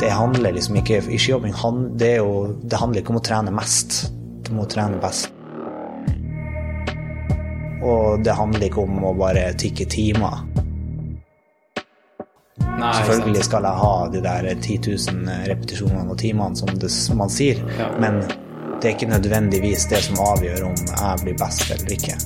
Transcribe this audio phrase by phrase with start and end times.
[0.00, 3.52] det handler liksom ikke I skihopping han- det, jo, det handler ikke om å trene
[3.52, 4.10] mest.
[4.46, 5.28] Du må trene best.
[7.82, 10.42] Og det handler ikke om å bare tikke timer.
[12.80, 17.28] Nei, Selvfølgelig skal jeg ha de der 10 000 repetisjonene og timene, som det, man
[17.32, 17.90] sier, Ja.
[18.00, 18.20] men
[18.80, 22.16] det er ikke nødvendigvis det som avgjør om jeg blir best eller ikke.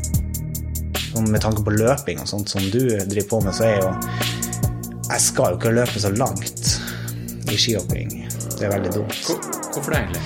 [1.16, 3.94] Og med tanke på løping og sånt som du driver på med, så er jo
[5.10, 6.73] Jeg skal jo ikke løpe så langt
[7.54, 8.14] i skihopping.
[8.58, 9.20] Det er veldig dumt.
[9.74, 10.24] Hvorfor det, egentlig?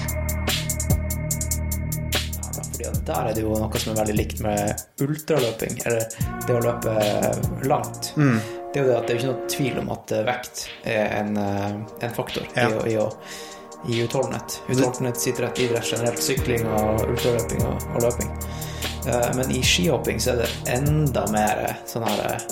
[2.68, 6.04] Fordi at der er det jo noe som er veldig likt med ultraløping, eller
[6.46, 6.96] det å løpe
[7.68, 8.12] langt.
[8.16, 11.06] Det er jo det at det er ikke noe tvil om at eh, vekt er
[11.22, 12.68] en, eh, en faktor Ja.
[12.84, 13.06] i, i, å,
[13.88, 14.58] i utholdenhet.
[14.68, 18.30] Utholdenhet sitter rett idrett generelt, sykling og ultraløping og, og løping.
[19.08, 22.46] Eh, Men i skihopping så er det enda mer sånn her eh,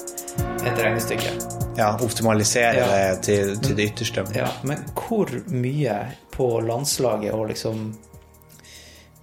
[0.66, 1.32] et regnestykke.
[1.76, 2.86] Ja, optimalisere Ja.
[2.86, 4.24] det til, til det ytterste.
[4.34, 5.98] Ja, men hvor mye
[6.32, 7.90] på landslaget og liksom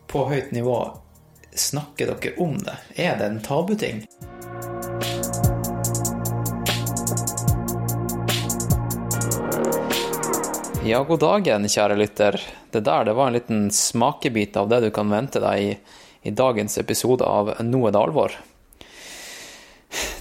[0.07, 0.77] på høyt nivå
[1.55, 2.77] snakker dere om det?
[2.97, 4.05] Er det en tabuting?
[10.85, 12.35] Ja, god dagen, kjære lytter.
[12.73, 15.69] Det der det var en liten smakebit av det du kan vente deg i,
[16.27, 18.35] i dagens episode av Nå er det alvor.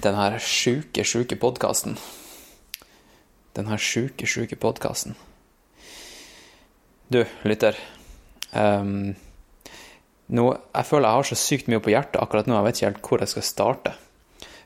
[0.03, 1.97] Den her sjuke, sjuke podkasten.
[3.57, 5.15] Den her sjuke, sjuke podkasten.
[7.13, 7.77] Du, lytter.
[8.53, 9.13] Um,
[10.33, 12.57] nå, jeg føler jeg har så sykt mye på hjertet akkurat nå.
[12.59, 13.95] Jeg vet ikke helt hvor jeg skal starte.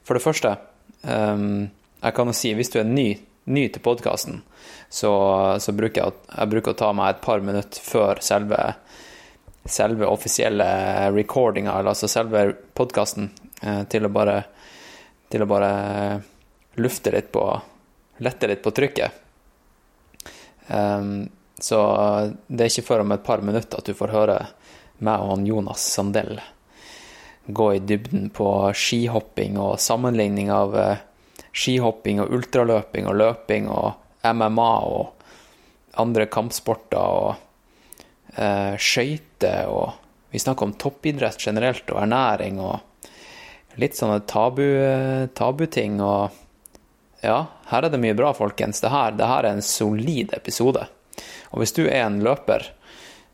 [0.06, 0.54] For det første,
[1.02, 1.66] um,
[2.02, 3.08] jeg kan jo si, hvis du er ny,
[3.50, 4.42] ny til podkasten,
[4.88, 5.12] så,
[5.62, 8.60] så bruker jeg, jeg bruker å ta meg et par minutter før selve,
[9.66, 10.66] selve offisielle
[11.14, 12.48] recordinga, eller altså selve
[12.78, 13.32] podkasten,
[13.90, 14.44] til å bare
[15.32, 15.70] til å bare
[16.80, 17.46] lufte litt på
[18.24, 19.12] Lette litt på trykket.
[20.72, 21.28] Um,
[21.60, 21.78] så
[22.48, 24.36] det er ikke før om et par minutter at du får høre
[25.04, 26.38] meg og han Jonas Sandell
[27.46, 31.02] gå i dybden på skihopping og sammenligning av eh,
[31.52, 35.12] skihopping og ultraløping og løping og MMA og
[36.02, 37.36] andre kampsporter og
[38.36, 42.95] uh, skøyter og Vi snakker om toppidrett generelt og ernæring og
[43.80, 44.64] litt sånne tabu,
[45.36, 46.42] tabuting og
[47.24, 48.80] Ja, her er det mye bra, folkens.
[48.84, 50.84] Det her, det her er en solid episode.
[51.50, 52.62] Og hvis du er en løper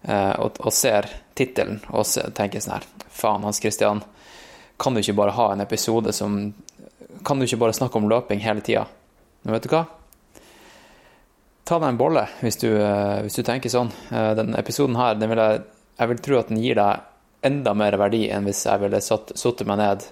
[0.07, 2.07] eh, og, og ser tittelen og
[2.39, 4.01] tenker sånn her Faen, Hans Christian,
[4.81, 6.55] kan du ikke bare ha en episode som
[7.27, 8.87] Kan du ikke bare snakke om løping hele tida?
[9.43, 9.83] Men vet du hva?
[11.69, 13.91] Ta deg en bolle hvis du, eh, hvis du tenker sånn.
[14.11, 15.61] Eh, Den episoden her, den vil jeg,
[16.01, 17.09] jeg vil tro at den gir deg
[17.47, 20.05] enda mer verdi enn hvis jeg ville satt- satt meg ned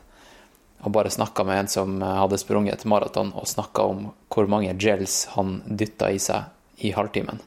[0.81, 4.49] og bare snakka med en som eh, hadde sprunget et maraton, og snakka om hvor
[4.51, 7.41] mange gels han dytta i seg i halvtimen.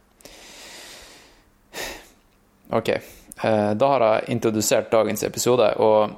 [2.73, 6.13] Ok, eh, da har jeg introdusert dagens episode, og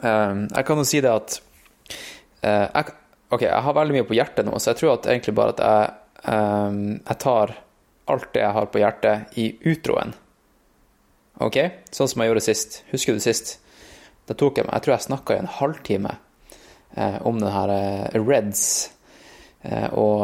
[0.00, 1.40] eh, jeg kan jo si det at
[2.42, 2.98] jeg,
[3.32, 5.60] Ok, jeg har veldig mye på hjertet nå, så jeg tror at egentlig bare at
[5.64, 7.54] jeg, jeg tar
[8.12, 10.12] alt det jeg har på hjertet, i utroen.
[11.40, 11.56] Ok?
[11.94, 12.76] Sånn som jeg gjorde sist.
[12.90, 13.54] Husker du sist?
[14.28, 16.16] Da tok jeg Jeg tror jeg snakka i en halvtime
[16.94, 18.64] eh, om den her eh, Reds.
[19.62, 20.22] Eh, og,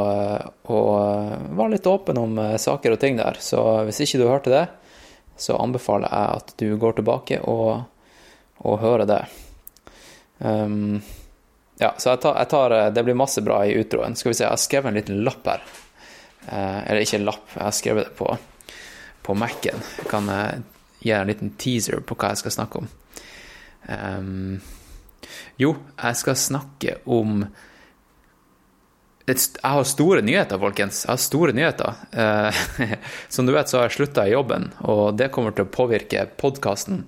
[0.71, 3.39] og var litt åpen om eh, saker og ting der.
[3.41, 4.67] Så hvis ikke du hørte det,
[5.39, 7.85] så anbefaler jeg at du går tilbake og,
[8.67, 9.23] og hører det.
[10.39, 11.03] Um,
[11.79, 14.17] ja, så jeg tar, jeg tar eh, Det blir masse bra i utroen.
[14.19, 15.63] Skal vi se, jeg har skrevet en liten lapp her.
[16.49, 18.33] Eh, eller ikke en lapp, jeg har skrevet det på,
[19.23, 19.85] på Mac-en.
[20.01, 20.65] Jeg kan eh,
[21.05, 22.91] gi en liten teaser på hva jeg skal snakke om.
[23.89, 24.61] Ehm,
[25.57, 27.43] jo, jeg skal snakke om
[29.29, 31.03] Jeg har store nyheter, folkens.
[31.05, 31.99] Jeg har store nyheter.
[32.17, 32.61] Uh,
[33.29, 36.23] som du vet, så har jeg slutta i jobben, og det kommer til å påvirke
[36.41, 37.03] podkasten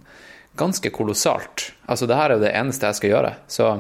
[0.61, 1.71] ganske kolossalt.
[1.89, 3.33] Altså, det her er jo det eneste jeg skal gjøre.
[3.49, 3.71] Så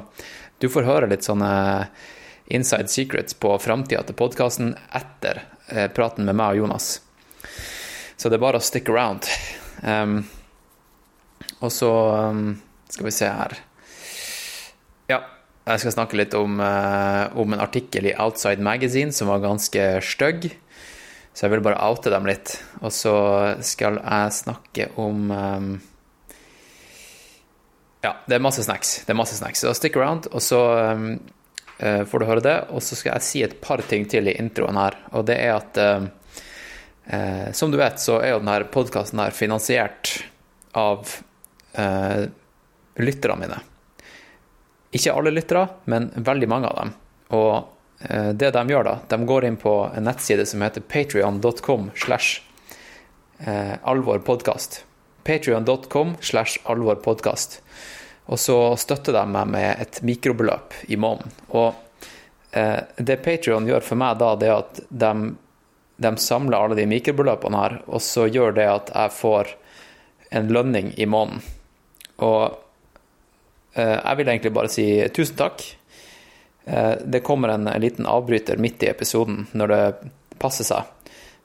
[0.64, 1.52] du får høre litt sånne
[2.48, 6.88] inside secrets på framtida til podkasten etter eh, praten med meg og Jonas.
[8.16, 9.28] Så det er bare å stick around.
[9.84, 10.22] Um,
[11.60, 11.92] og så
[12.32, 12.56] um,
[12.90, 13.54] skal vi se her
[15.10, 15.22] Ja,
[15.69, 19.87] jeg skal snakke litt om, eh, om en artikkel i Outside Magazine som var ganske
[20.02, 20.50] stygg.
[21.34, 22.56] Så jeg vil bare oute dem litt.
[22.82, 23.14] Og så
[23.64, 25.69] skal jeg snakke om um,
[28.04, 29.02] Ja, det er masse snacks.
[29.06, 29.62] Det er masse snacks.
[29.62, 30.60] Så stick around, og så
[31.78, 32.56] eh, får du høre det.
[32.75, 35.58] Og så skal jeg si et par ting til i introen her, og det er
[35.58, 40.12] at eh, Som du vet, så er jo denne podkasten finansiert
[40.78, 41.08] av
[41.75, 42.28] eh,
[43.05, 43.61] lytterne mine.
[44.91, 46.93] Ikke alle lyttere, men veldig mange av dem.
[47.38, 47.52] Og
[48.08, 52.43] eh, det de gjør, da, de går inn på en nettside som heter patrion.com slash
[53.47, 54.85] eh, alvorpodkast.
[55.25, 57.61] Patrion.com slash alvorpodkast.
[58.31, 61.32] Og så støtter de meg med et mikrobeløp i måneden.
[61.50, 61.75] Og
[62.50, 65.12] eh, det Patrion gjør for meg da, det er at de,
[66.02, 69.55] de samler alle de mikrobeløpene her, og så gjør det at jeg får
[70.31, 71.43] en lønning i måneden.
[72.23, 72.58] Og
[73.75, 75.62] jeg vil egentlig bare si tusen takk.
[76.64, 80.11] Eh, det kommer en, en liten avbryter midt i episoden når det
[80.43, 80.88] passer seg.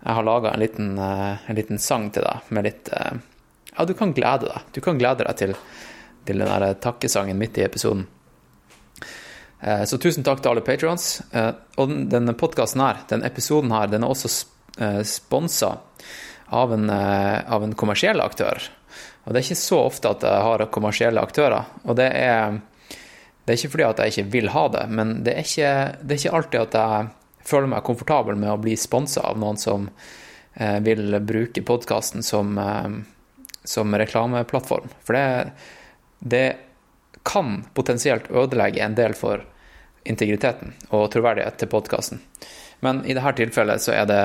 [0.05, 3.21] Jeg har laga en, eh, en liten sang til deg med litt eh,
[3.75, 4.67] Ja, du kan glede deg.
[4.71, 5.55] Du kan glede deg til,
[6.25, 8.05] til den der takkesangen midt i episoden.
[9.61, 11.21] Eh, Så tusen takk til alle patrions.
[11.77, 14.31] Og denne podkasten her, den episoden her, den er også
[15.03, 15.73] sponsa
[16.47, 18.61] av, eh, av en kommersiell aktør.
[19.25, 21.69] Og det er ikke så ofte at jeg har kommersielle aktører.
[21.83, 22.59] Og det er,
[23.45, 26.15] det er ikke fordi at jeg ikke vil ha det, men det er ikke, det
[26.15, 27.09] er ikke alltid at jeg
[27.45, 29.89] føler meg komfortabel med å bli sponsa av noen som
[30.53, 32.95] eh, vil bruke podkasten som, eh,
[33.65, 34.93] som reklameplattform.
[35.05, 35.51] For det,
[36.19, 36.45] det
[37.25, 39.41] kan potensielt ødelegge en del for
[40.05, 42.21] integriteten og troverdighet til podkasten.
[42.85, 44.23] Men i dette tilfellet så er det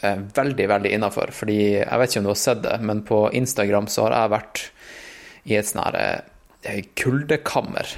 [0.00, 1.32] veldig, veldig innafor.
[1.34, 4.34] Fordi jeg vet ikke om du har sett det, men på Instagram så har jeg
[4.36, 4.62] vært
[5.48, 5.98] i et sånn her
[6.62, 7.96] eh, kuldekammer.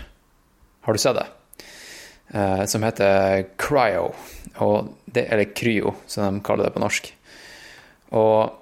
[0.87, 1.26] Har du sett det?
[2.32, 4.12] Eh, som heter Cryo.
[5.05, 7.12] Det, eller Kryo, som de kaller det på norsk.
[8.11, 8.56] Og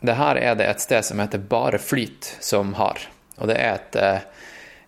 [0.00, 3.00] det her er det et sted som heter Bare Flyt som har.
[3.38, 4.20] Og det er et, eh,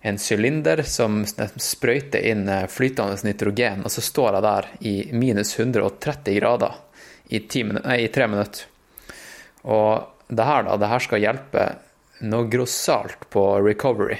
[0.01, 5.53] en sylinder som sprøyter inn eh, flytende nitrogen, og så står jeg der i minus
[5.59, 6.79] 130 grader
[7.31, 8.67] i, ti minu- nei, i tre minutter.
[9.63, 11.65] Og det her, da, det her skal hjelpe
[12.27, 14.19] noe grossalt på recovery.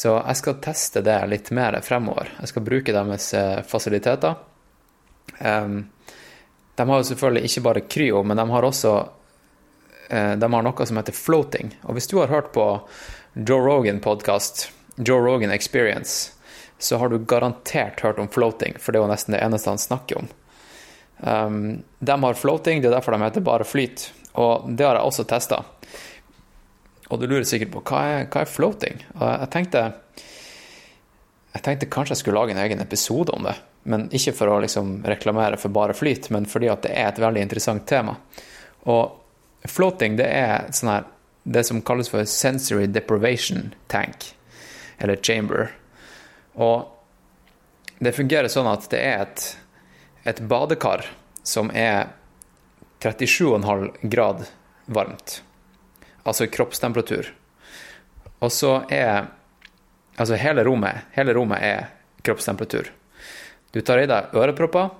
[0.00, 2.30] Så jeg skal teste det litt mer fremover.
[2.40, 4.38] Jeg skal bruke deres eh, fasiliteter.
[5.44, 5.82] Em,
[6.78, 8.94] de har jo selvfølgelig ikke bare kryo, men de har også
[10.08, 11.74] eh, de har noe som heter floating.
[11.84, 12.66] Og hvis du har hørt på
[13.36, 16.32] Joe Rogan-podkast, Joe Rogan Experience,
[16.80, 19.80] så har du garantert hørt om floating, for det er jo nesten det eneste han
[19.82, 20.30] snakker om.
[21.20, 24.06] Um, de har floating, det er derfor de heter bare flyt,
[24.40, 25.62] og det har jeg også testa.
[27.10, 29.02] Og du lurer sikkert på hva er, hva er floating?
[29.18, 29.82] Og jeg tenkte
[31.50, 33.56] jeg tenkte kanskje jeg skulle lage en egen episode om det.
[33.90, 37.18] Men ikke for å liksom reklamere for bare flyt, men fordi at det er et
[37.22, 38.14] veldig interessant tema.
[38.86, 41.08] Og floating, det er sånn her
[41.50, 44.28] det som kalles for sensory deprivation tank,
[45.00, 45.72] eller chamber.
[46.54, 46.86] Og
[47.98, 49.46] det fungerer sånn at det er et,
[50.24, 51.04] et badekar
[51.42, 52.10] som er
[53.00, 54.46] 37,5 grad
[54.86, 55.42] varmt.
[56.22, 57.32] Altså kroppstemperatur.
[58.40, 59.28] Og så er
[60.20, 61.86] Altså hele rommet, hele rommet er
[62.20, 62.90] kroppstemperatur.
[63.72, 64.90] Du tar i deg ørepropper,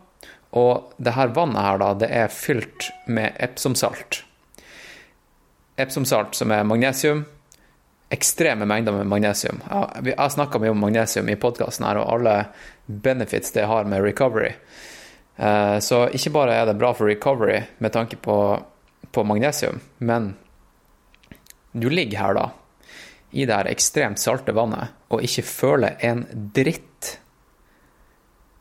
[0.57, 4.23] og det her vannet her, da, det er fylt med Epsom-salt.
[5.77, 7.27] Epsom-salt, som er magnesium.
[8.09, 9.61] Ekstreme mengder med magnesium.
[10.01, 12.39] Jeg har snakka mye om magnesium i podkasten her, og alle
[12.87, 14.55] benefits det har med recovery.
[15.41, 18.37] Eh, Så ikke bare er det bra for recovery med tanke på,
[19.13, 20.35] på magnesium, men
[21.73, 22.51] du ligger her da,
[23.31, 27.17] i det her ekstremt salte vannet, og ikke føler en dritt.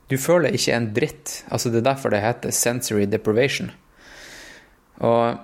[0.10, 1.44] Du føler ikke en dritt.
[1.50, 3.72] Altså, det er derfor det heter sensory deprivation.
[5.02, 5.38] Og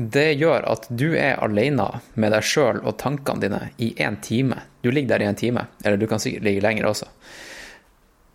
[0.00, 1.86] det gjør at du er alene
[2.16, 4.56] med deg sjøl og tankene dine i én time.
[4.80, 7.08] Du ligger der i en time, eller du kan sikkert ligge lenger også.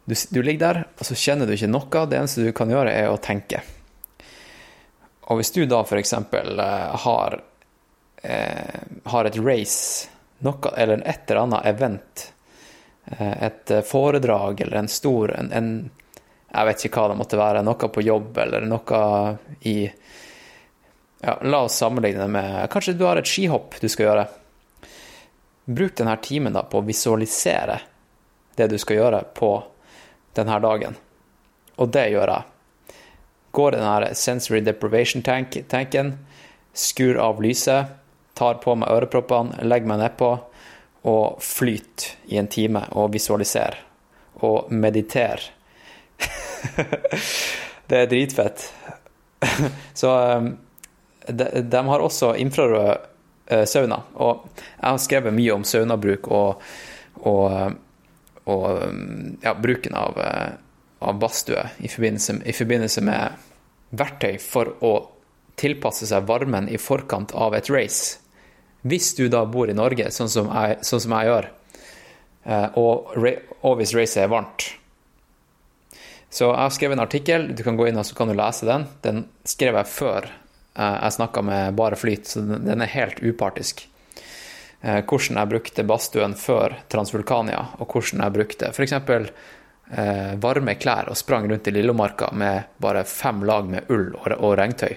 [0.05, 2.05] Du, du ligger der, og så kjenner du ikke noe.
[2.05, 3.63] Det eneste du kan gjøre, er å tenke.
[5.25, 6.13] Og hvis du da f.eks.
[7.05, 7.41] har,
[8.21, 10.09] eh, har et race,
[10.45, 12.25] noe, eller et eller annet event,
[13.05, 15.71] eh, et eh, foredrag eller en stor en, en
[16.55, 19.00] Jeg vet ikke hva det måtte være, noe på jobb eller noe
[19.67, 24.27] i ja, La oss sammenligne det med Kanskje du har et skihopp du skal gjøre.
[25.65, 27.79] Bruk denne timen da på å visualisere
[28.55, 29.50] det du skal gjøre på
[30.36, 30.98] denne dagen.
[31.82, 32.51] Og det gjør jeg.
[33.56, 36.18] Går i denne sensory deprivation tank, tanken,
[36.75, 37.94] skur av lyset,
[38.36, 40.32] tar på meg øreproppene, legger meg nedpå
[41.06, 43.77] og flyter i en time og visualiserer.
[44.44, 45.44] Og mediterer.
[47.88, 48.65] det er dritfett.
[49.94, 50.50] Så um,
[51.27, 52.98] de, de har også infrarød
[53.48, 54.01] eh, sauna.
[54.13, 56.62] Og jeg har skrevet mye om saunabruk og,
[57.22, 57.77] og,
[58.46, 60.54] og um, ja, bruken av, eh,
[61.00, 63.44] av badstue i i forbindelse med
[63.96, 64.94] verktøy for å
[65.60, 68.20] tilpasse seg varmen i forkant av et race.
[68.86, 71.48] Hvis du da bor i Norge, sånn som jeg, sånn som jeg gjør,
[72.46, 73.16] eh, og,
[73.64, 74.68] og hvis racet er varmt.
[76.30, 78.68] Så jeg har skrevet en artikkel, du kan gå inn og så kan du lese
[78.68, 78.86] den.
[79.06, 83.88] Den skrev jeg før eh, jeg snakka med Bare Flyt, så den er helt upartisk.
[84.86, 88.94] Eh, Hvordan jeg brukte badstuen før Transvulkania, og hvordan jeg brukte f.eks.
[89.86, 94.32] Eh, varme klær og sprang rundt i Lillomarka med bare fem lag med ull og,
[94.38, 94.94] og regntøy.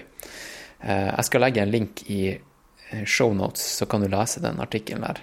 [0.81, 5.05] Eh, jeg skal legge en link i eh, shownotes, så kan du lese den artikkelen
[5.05, 5.21] der.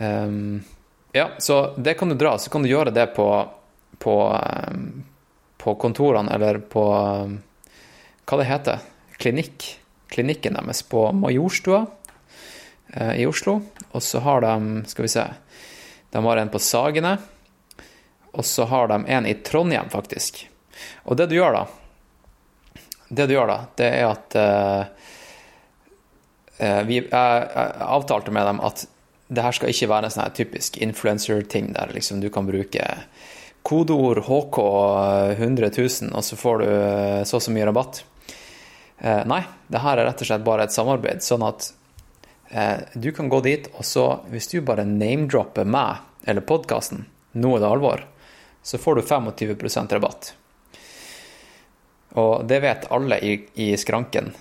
[0.00, 0.62] Um,
[1.12, 2.36] ja, så det kan du dra.
[2.38, 3.26] Så kan du gjøre det på,
[3.98, 4.14] på,
[5.58, 6.84] på kontorene, eller på
[8.30, 8.86] Hva det heter
[9.18, 9.66] Klinikk.
[10.10, 11.84] Klinikken deres på Majorstua
[12.90, 13.60] i Oslo.
[13.92, 15.24] Og så har de Skal vi se
[16.10, 17.12] De har en på Sagene.
[18.32, 20.48] Og så har de en i Trondheim, faktisk.
[21.04, 21.64] Og det du gjør da,
[23.08, 24.82] det du gjør da, det er at eh,
[26.58, 27.48] eh, vi, jeg,
[27.82, 28.86] avtalte med dem at
[29.30, 32.86] det her skal ikke være en sånn her typisk influencer-ting der liksom du kan bruke
[33.66, 34.58] kodeord HK
[35.36, 38.02] 100 000, og så får du eh, så og så mye rabatt.
[38.98, 41.79] Eh, nei, det her er rett og slett bare et samarbeid, sånn at eh,
[42.94, 47.04] du kan gå dit, og så hvis du bare name-dropper meg eller podkasten,
[47.38, 48.02] nå er det alvor,
[48.66, 50.32] så får du 25% rabatt.
[52.18, 54.32] Og det vet alle i, i skranken.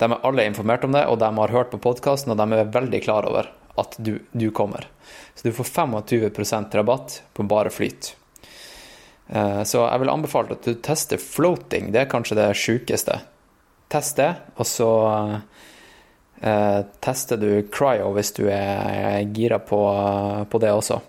[0.00, 2.72] De er alle informert om det, og de har hørt på podkasten, og de er
[2.72, 4.88] veldig klar over at du, du kommer.
[5.36, 8.14] Så du får 25% rabatt på bare flyt.
[9.28, 11.92] Eh, Så jeg vil anbefale at du tester floating.
[11.92, 13.20] Det er kanskje det sjukeste.
[13.92, 15.36] Test det, og så eh,
[17.02, 19.80] tester du cryo hvis du er gira på,
[20.50, 21.00] på det også.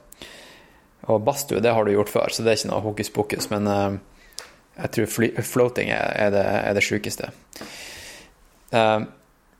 [1.08, 3.70] Og badstue, det har du gjort før, så det er ikke noe hokus pokus, men
[3.72, 4.00] eh,
[4.77, 7.29] jeg tror floating er, det, er det sjukeste.
[8.75, 9.00] Eh,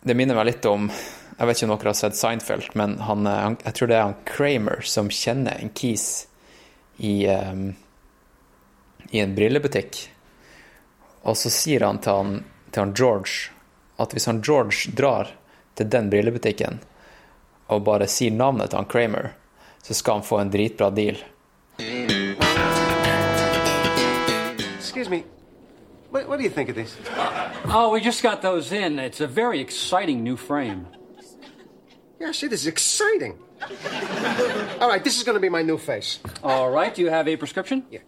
[0.08, 3.28] det minner meg litt om Jeg vet ikke om dere har sett Seinfeld, men han,
[3.30, 6.28] eh, jeg tror det er han Kramer som kjenner en kis
[6.98, 7.64] i, eh,
[9.14, 10.02] i en brillebutikk.
[11.30, 12.42] Og så sier han til, han
[12.74, 13.54] til han George
[14.02, 15.32] at hvis han George drar
[15.78, 16.80] til den brillebutikken
[17.68, 19.32] og bare sier navnet til han Kramer,
[19.84, 21.20] så skal han få en dritbra deal.
[24.80, 25.24] Excuse me.
[26.10, 26.96] What, what do you think of these?
[27.66, 29.00] Oh, we just got those in.
[29.00, 30.88] It's a very exciting new frame.
[32.20, 33.38] Yeah, see, this is exciting.
[34.82, 36.20] All right, this is going to be my new face.
[36.44, 37.84] All right, do you have a prescription?
[37.92, 38.00] Yeah.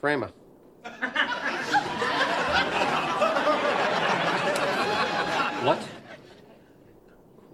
[0.00, 0.30] Kramer.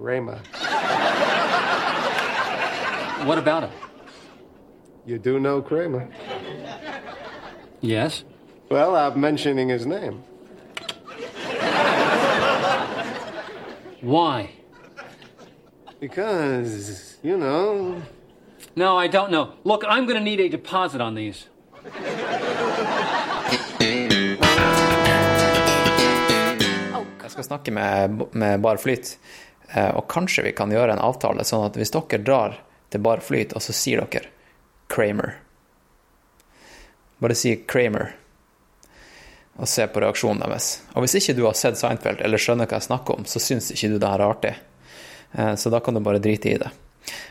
[0.00, 0.40] Kramer.
[3.26, 3.71] What about him?
[5.04, 6.09] You do know Kramer.
[7.83, 8.25] Yes.
[8.71, 10.23] Well, I'm mentioning his name.
[14.00, 14.50] Why?
[16.00, 18.00] Because, you know,
[18.76, 19.52] No, I don't know.
[19.64, 21.49] Look, I'm going to need a deposit on these.
[27.23, 29.50] Jeg skal snakke med, med Bar Flyt, eh,
[29.95, 32.57] og kanskje vi kan gjøre en avtale, sånn at hvis dere drar
[32.91, 34.33] til Bar Flyt, og så sier dere
[34.91, 35.37] Kramer
[37.21, 38.15] Bare si Kramer,
[39.61, 40.71] og se på reaksjonen deres.
[40.97, 43.69] Og hvis ikke du har sett Seinfeld eller skjønner hva jeg snakker om, så syns
[43.75, 44.55] ikke du det her er artig.
[45.37, 46.71] Eh, Så da kan du bare drite i det.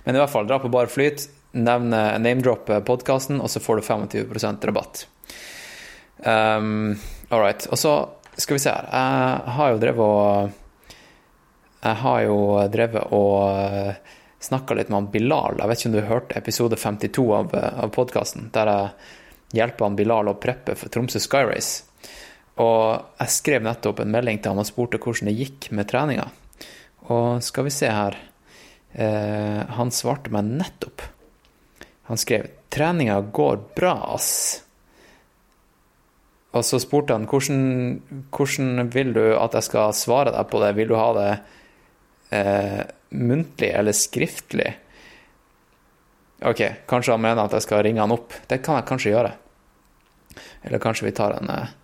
[0.06, 1.26] Men i hvert fall, dra på Bar Flyt,
[1.58, 5.08] nevne name-drop podkasten, og så får du 25% rabatt.
[6.20, 7.66] Um, all right.
[7.72, 7.96] Og så
[8.38, 8.90] skal vi se her.
[8.94, 10.59] Jeg har jo drevet og
[11.80, 12.40] Jeg har jo
[12.72, 13.96] drevet og
[14.44, 15.60] snakka litt med han Bilal.
[15.60, 19.96] Jeg vet ikke om du hørte episode 52 av, av podkasten, der jeg hjelper han
[20.00, 21.86] Bilal å preppe for Tromsø Sky Race.
[22.60, 26.28] Og jeg skrev nettopp en melding til han og spurte hvordan det gikk med treninga.
[27.10, 28.18] Og skal vi se her
[28.94, 31.02] eh, Han svarte meg nettopp.
[32.10, 34.62] Han skrev 'Treninga går bra, ass'.
[36.54, 40.76] Og så spurte han hvordan, hvordan vil du at jeg skal svare deg på det.
[40.78, 41.32] Vil du ha det
[42.30, 44.72] eh, muntlig eller skriftlig?
[46.46, 48.34] Ok, kanskje han mener at jeg skal ringe han opp.
[48.48, 49.34] Det kan jeg kanskje gjøre.
[50.64, 51.76] Eller kanskje vi tar en, eh,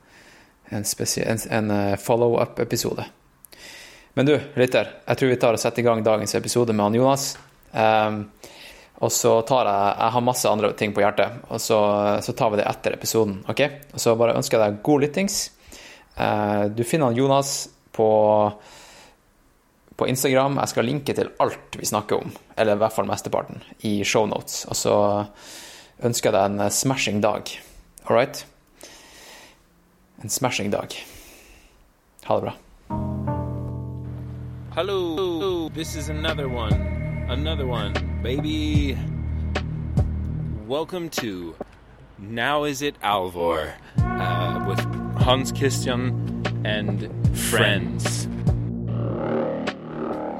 [0.69, 0.85] en,
[1.25, 3.05] en, en eh, follow-up-episode.
[4.15, 6.95] Men du, lytter, jeg tror vi tar og setter i gang dagens episode med han
[6.95, 7.33] Jonas.
[7.75, 8.21] Um,
[9.03, 11.79] og så tar jeg Jeg har masse andre ting på hjertet, og så,
[12.23, 13.41] så tar vi det etter episoden.
[13.51, 13.61] ok?
[13.91, 15.39] Og så bare ønsker jeg deg god lyttings.
[16.15, 18.07] Uh, du finner han Jonas på
[19.97, 20.57] på Instagram.
[20.59, 24.65] Jeg skal linke til alt vi snakker om, eller i hvert fall mesteparten, i shownotes.
[24.69, 24.97] Og så
[26.03, 27.51] ønsker jeg deg en smashing dag.
[28.05, 28.45] All right?
[30.23, 30.95] En smashing dag.
[32.25, 32.55] Ha det bra.
[34.75, 36.73] Hello, this is another one.
[37.29, 38.97] Another one, baby.
[40.67, 41.55] Welcome to
[42.19, 44.79] Now Is It Alvor uh, with
[45.23, 48.27] Hans Christian and friends.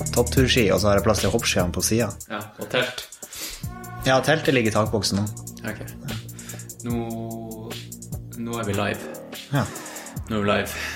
[0.00, 2.08] eh, toppturski, og så har jeg plass til hoppskiene på sida.
[2.30, 3.04] Ja, og telt.
[4.06, 5.26] Ja, teltet ligger i takboksen nå.
[5.68, 5.82] Ok.
[6.82, 7.72] Nå,
[8.42, 9.12] nå er vi live.
[9.52, 9.64] Ja,
[10.28, 10.86] Nå er vi live.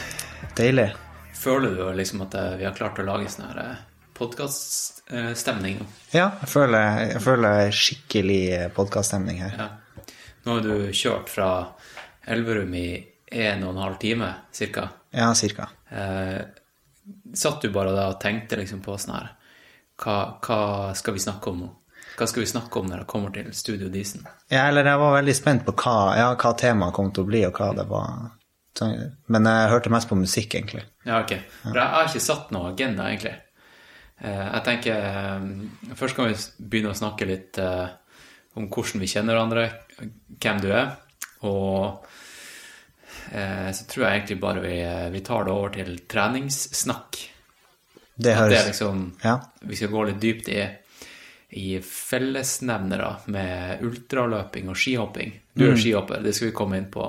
[0.58, 0.88] deilig.
[1.36, 3.76] Føler du liksom at eh, vi har klart å lage sånn her
[4.16, 5.86] podkaststemning nå?
[6.14, 8.40] Ja, jeg føler, jeg føler skikkelig
[8.76, 9.52] podkaststemning her.
[9.60, 9.68] Ja.
[10.46, 11.50] Nå har du kjørt fra
[12.26, 12.86] Elverum i
[13.36, 14.88] en og en halv time, cirka.
[15.14, 15.68] Ja, cirka.
[15.90, 16.40] Eh,
[17.38, 19.32] satt du bare da og tenkte liksom på sånn her
[20.02, 20.60] hva, hva
[20.96, 21.68] skal vi snakke om nå?
[22.16, 24.24] Hva skal vi snakke om når det kommer til Studio Disen?
[24.48, 27.42] Ja, eller jeg var veldig spent på hva, ja, hva temaet kom til å bli,
[27.48, 28.30] og hva det var.
[29.32, 30.84] Men jeg hørte mest på musikk, egentlig.
[31.04, 31.34] Ja, ok.
[31.64, 33.34] For jeg har ikke satt noe agenda, egentlig.
[34.24, 36.36] Eh, jeg tenker eh, Først kan vi
[36.72, 37.84] begynne å snakke litt eh,
[38.56, 39.66] om hvordan vi kjenner hverandre,
[40.40, 40.94] hvem du er,
[41.44, 42.05] og
[43.72, 47.18] så tror jeg egentlig bare vi, eh, vi tar det over til treningssnakk.
[48.16, 49.40] Det At det er høres liksom Ja.
[49.62, 50.62] Vi skal gå litt dypt i,
[51.56, 55.32] i fellesnevnere med ultraløping og skihopping.
[55.54, 55.72] Du Mm.
[55.72, 57.04] er skihopper, det skal vi komme inn på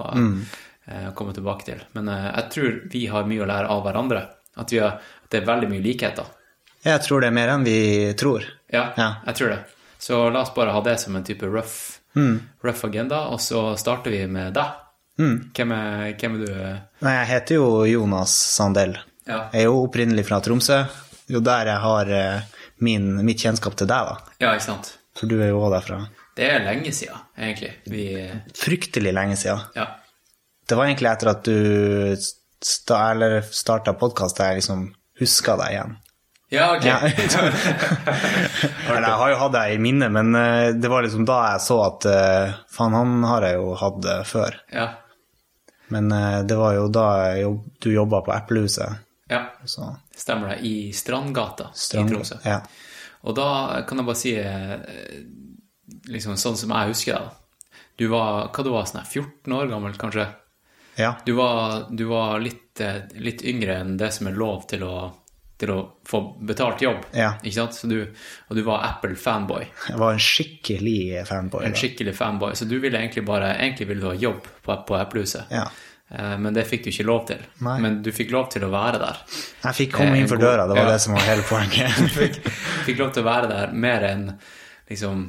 [0.88, 1.82] eh, komme tilbake til.
[1.94, 4.28] Men eh, jeg tror vi har mye å lære av hverandre.
[4.58, 6.26] At, vi har, at det er veldig mye likheter.
[6.84, 8.44] Jeg tror det er mer enn vi tror.
[8.72, 9.16] Ja, Ja.
[9.25, 9.60] jeg tror det.
[10.00, 12.40] Så la oss bare ha det som en type rough, Mm.
[12.64, 14.72] rough agenda, og så starter vi med deg.
[15.18, 16.51] Hvem, er, hvem er du?
[17.06, 18.94] Nei, jeg heter jo Jonas Sandell.
[19.27, 19.48] Ja.
[19.51, 20.84] Jeg er jo opprinnelig fra Tromsø.
[21.27, 22.46] Jo der jeg har eh,
[22.86, 24.36] min, mitt kjennskap til deg, da.
[24.44, 24.94] ja, ikke sant?
[25.18, 26.03] For du er jo òg derfra.
[26.38, 27.72] Det er lenge siden, egentlig.
[27.90, 28.03] Vi
[28.56, 29.64] Fryktelig lenge siden.
[29.75, 29.88] Ja.
[30.70, 32.14] Det var egentlig etter at du
[32.62, 35.98] starta podkast jeg liksom huska deg igjen.
[36.53, 36.86] Ja, ok.
[36.86, 37.00] Ja.
[38.94, 41.66] Eller jeg har jo hatt deg i minne, men eh, det var liksom da jeg
[41.66, 44.62] så at eh, Faen, han har jeg jo hatt før.
[44.72, 44.88] ja.
[45.94, 47.06] Men eh, det var jo da
[47.40, 48.98] jobb, du jobba på Eplehuset.
[49.30, 49.44] ja.
[49.66, 50.60] Så Stemmer det.
[50.66, 52.38] I Strandgata Strand- i Tromsø.
[52.44, 52.62] Ja.
[53.28, 54.80] Og da kan jeg bare si eh,
[56.08, 57.80] liksom sånn som jeg husker det.
[57.98, 60.28] Du var hva du var, sånn 14 år gammel, kanskje?
[60.98, 61.12] ja.
[61.26, 64.96] Du var, du var litt, eh, litt yngre enn det som er lov til å,
[65.57, 67.05] til å få betalt jobb.
[67.17, 67.31] Ja.
[67.41, 67.74] Ikke sant?
[67.74, 67.96] Så du,
[68.48, 69.63] og du var Apple-fanboy.
[69.89, 71.63] Jeg var en skikkelig fanboy.
[71.65, 71.79] En da.
[71.81, 72.53] skikkelig fanboy.
[72.59, 75.50] Så du ville egentlig bare Egentlig ville du ha jobb på, på Eplehuset.
[75.50, 75.63] Ja.
[76.13, 77.41] Eh, Men det fikk du ikke lov til.
[77.65, 77.79] Nei.
[77.81, 79.24] Men du fikk lov til å være der.
[79.65, 80.93] Jeg fikk komme Eh, inn for døra, det var ja.
[80.93, 81.98] det som var hele poenget.
[82.22, 82.37] fikk,
[82.85, 84.27] fikk lov til å være der mer enn
[84.93, 85.25] liksom,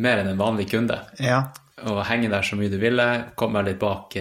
[0.00, 0.96] mer enn en vanlig kunde.
[1.20, 1.44] ja.
[1.86, 3.04] Og henge der så mye du ville.
[3.38, 4.16] Komme litt bak,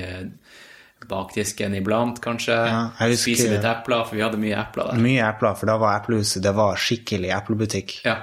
[1.01, 2.55] eh, bak disken iblant, kanskje.
[2.55, 5.01] Ja, husker- Spise litt epler, for vi hadde mye epler der.
[5.03, 8.01] Mye epler, for da var Eplehuset det var skikkelig eplebutikk.
[8.05, 8.15] Ja.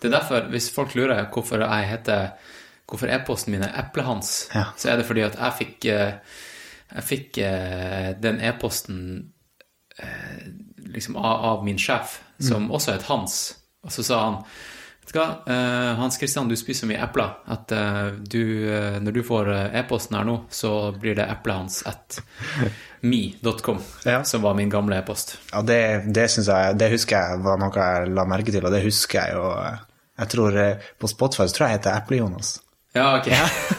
[0.00, 2.30] Det er derfor, hvis folk lurer hvorfor jeg heter
[2.86, 4.66] Hvorfor e-posten min er Eplehans, Ja.
[4.76, 6.12] så er det fordi at jeg fikk eh,
[6.94, 9.32] Jeg fikk eh, den e-posten
[9.98, 10.46] eh,
[10.94, 13.54] liksom av, av min sjef, som også het Hans.
[13.82, 14.36] Og så sa han
[15.16, 19.22] Hva, eh, Hans Christian, du spiser så mye epler at eh, du, eh, når du
[19.24, 19.48] får
[19.80, 22.18] e-posten her nå, så blir det eplehans at
[23.08, 24.20] me.com, Ja.
[24.28, 25.38] som var min gamle e-post.
[25.52, 25.80] Ja, det,
[26.12, 29.38] det jeg, det husker jeg var noe jeg la merke til, og det husker jeg
[29.38, 29.50] jo.
[30.16, 30.54] Jeg tror
[30.98, 32.54] På Spotify tror jeg heter Eple-Jonas.
[32.96, 33.26] Ja, ok.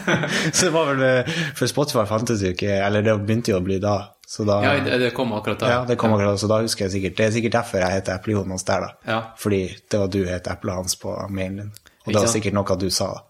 [0.54, 3.80] så det var vel For Spotify fantes jo ikke Eller det begynte jo å bli
[3.82, 3.96] da.
[4.28, 5.68] Så da Ja, det, kom akkurat da.
[5.70, 8.18] Ja, det kom akkurat, så da husker jeg sikkert Det er sikkert derfor jeg heter
[8.18, 9.12] Eple-Jonas der, da.
[9.12, 9.20] Ja.
[9.40, 9.60] Fordi
[9.90, 11.70] det var du het Eplehans på mailen din.
[11.72, 13.22] Og Ikke det var sikkert noe du sa da,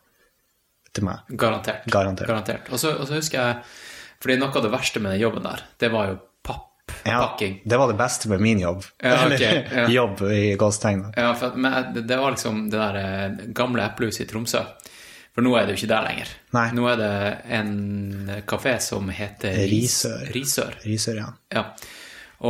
[0.98, 1.30] til meg.
[1.44, 1.87] Garantert.
[1.87, 2.72] Garantert.
[2.74, 3.61] Og så og så husker jeg
[4.18, 7.54] Fordi noe av det verste med den jobben der, det var jo papppakking.
[7.62, 8.82] Ja, det var det beste med min jobb.
[8.98, 9.88] Ja, okay, ja.
[10.00, 11.12] jobb i gåstegn.
[11.14, 14.64] Ja, for men det, det var liksom det der eh, gamle eplehuset i Tromsø.
[15.38, 16.31] For nå er det jo ikke der lenger.
[16.57, 16.64] Nei.
[16.74, 17.16] Nå er det
[17.55, 20.24] en kafé som heter Risør.
[20.35, 20.72] Risør.
[20.83, 21.29] Risør, ja.
[21.55, 21.62] Ja.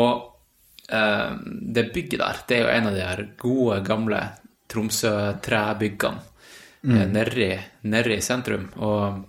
[0.01, 0.23] Og
[0.89, 1.35] eh,
[1.77, 4.23] det bygget der, det er jo en av de her gode, gamle
[4.73, 6.25] Tromsø-trebyggene
[6.89, 7.05] mm.
[7.13, 7.51] nedi,
[7.93, 8.65] nedi sentrum.
[8.81, 9.21] Og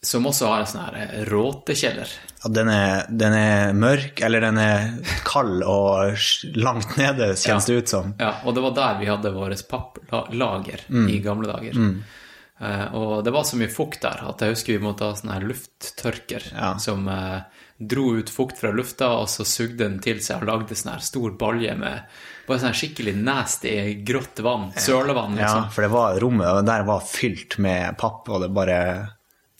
[0.00, 2.16] som også har en sånn her eh, råtekjeller.
[2.44, 4.90] Ja, den, er, den er mørk, eller den er
[5.24, 6.12] kald og
[6.60, 8.14] langt nede, kjennes det ut som.
[8.20, 11.08] Ja, og det var der vi hadde vårt papplager Mm.
[11.08, 11.78] i gamle dager.
[12.60, 15.32] Eh, og det var så mye fukt der at jeg husker vi måtte ha sånn
[15.34, 16.76] her lufttørker Ja.
[16.78, 17.40] som uh,
[17.80, 21.02] dro ut fukt fra lufta, og så sugde den til seg og lagde sånn her
[21.02, 22.04] stor balje med
[22.46, 23.72] bare sånn skikkelig nasty,
[24.06, 24.70] grått vann.
[24.76, 25.70] Sølevann, Ja, liksom.
[25.74, 28.78] for det var rommet der var fylt med papp, og det bare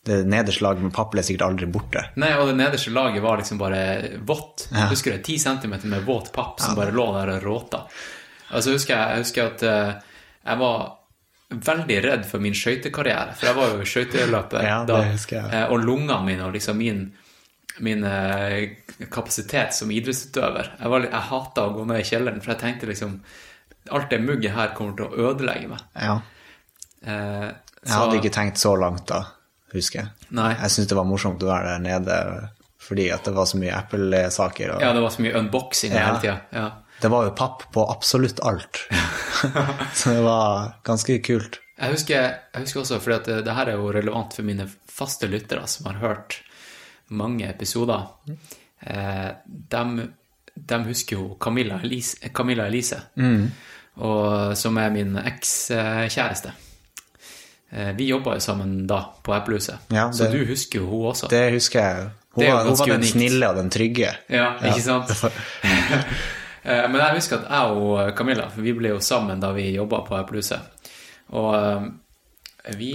[0.04, 2.02] Det nederste laget med papp ble sikkert aldri borte.
[2.20, 3.78] Nei, og det nederste laget var liksom bare
[4.28, 4.66] vått.
[4.70, 4.90] Ja.
[4.90, 7.80] Husker du ti 10 centimeter med våt papp som bare lå der og råta.
[8.50, 10.82] Altså, husker jeg, jeg husker at uh, jeg var
[11.54, 15.00] veldig redd for min skøytekarriere, for jeg var jo skøyteløper Ja, da.
[15.06, 17.00] eh, Og lungene mine og liksom min,
[17.80, 20.74] min uh, kapasitet som idrettsutøver.
[20.80, 23.18] Jeg, var, jeg hata å gå ned i kjelleren, for jeg tenkte liksom
[23.92, 25.80] Alt det mugget her kommer til å ødelegge meg.
[26.00, 26.14] Ja.
[27.04, 27.16] Så,
[27.84, 29.18] Jeg hadde ikke tenkt så langt da,
[29.74, 30.28] husker jeg.
[30.36, 30.52] Nei.
[30.56, 32.18] Jeg syntes det var morsomt å være der nede
[32.84, 34.74] fordi at det var så mye Apple-saker.
[34.76, 36.02] Og Ja, det var så mye unboxing Ja.
[36.06, 36.34] hele tida.
[36.52, 36.70] Ja.
[37.00, 38.80] Det var jo papp på absolutt alt.
[39.98, 41.60] så det var ganske kult.
[41.80, 45.26] Jeg husker, jeg husker også, for det, det her er jo relevant for mine faste
[45.26, 46.36] lyttere som har hørt
[47.08, 48.04] mange episoder.
[48.84, 50.06] Eh, de,
[50.54, 53.00] de husker jo Camilla Elise, Camilla Elise
[53.96, 56.52] og, som er min ekskjæreste.
[56.54, 56.60] Eh,
[57.96, 61.28] vi jobba jo sammen da, på Applehuset, Ja, så du husker jo hun også.
[61.32, 62.10] Det husker jeg.
[62.34, 63.12] Hun var, hun var den unikt.
[63.12, 64.12] snille og den trygge.
[64.30, 65.12] Ja, ikke sant?
[66.64, 69.66] Eh, Men jeg husker at jeg og Camilla, for vi ble jo sammen da vi
[69.74, 70.60] jobba på Applehuset,
[71.36, 72.92] Og eh, vi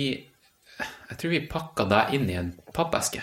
[1.09, 3.21] Jeg tror vi pakka deg inn i en pappeske.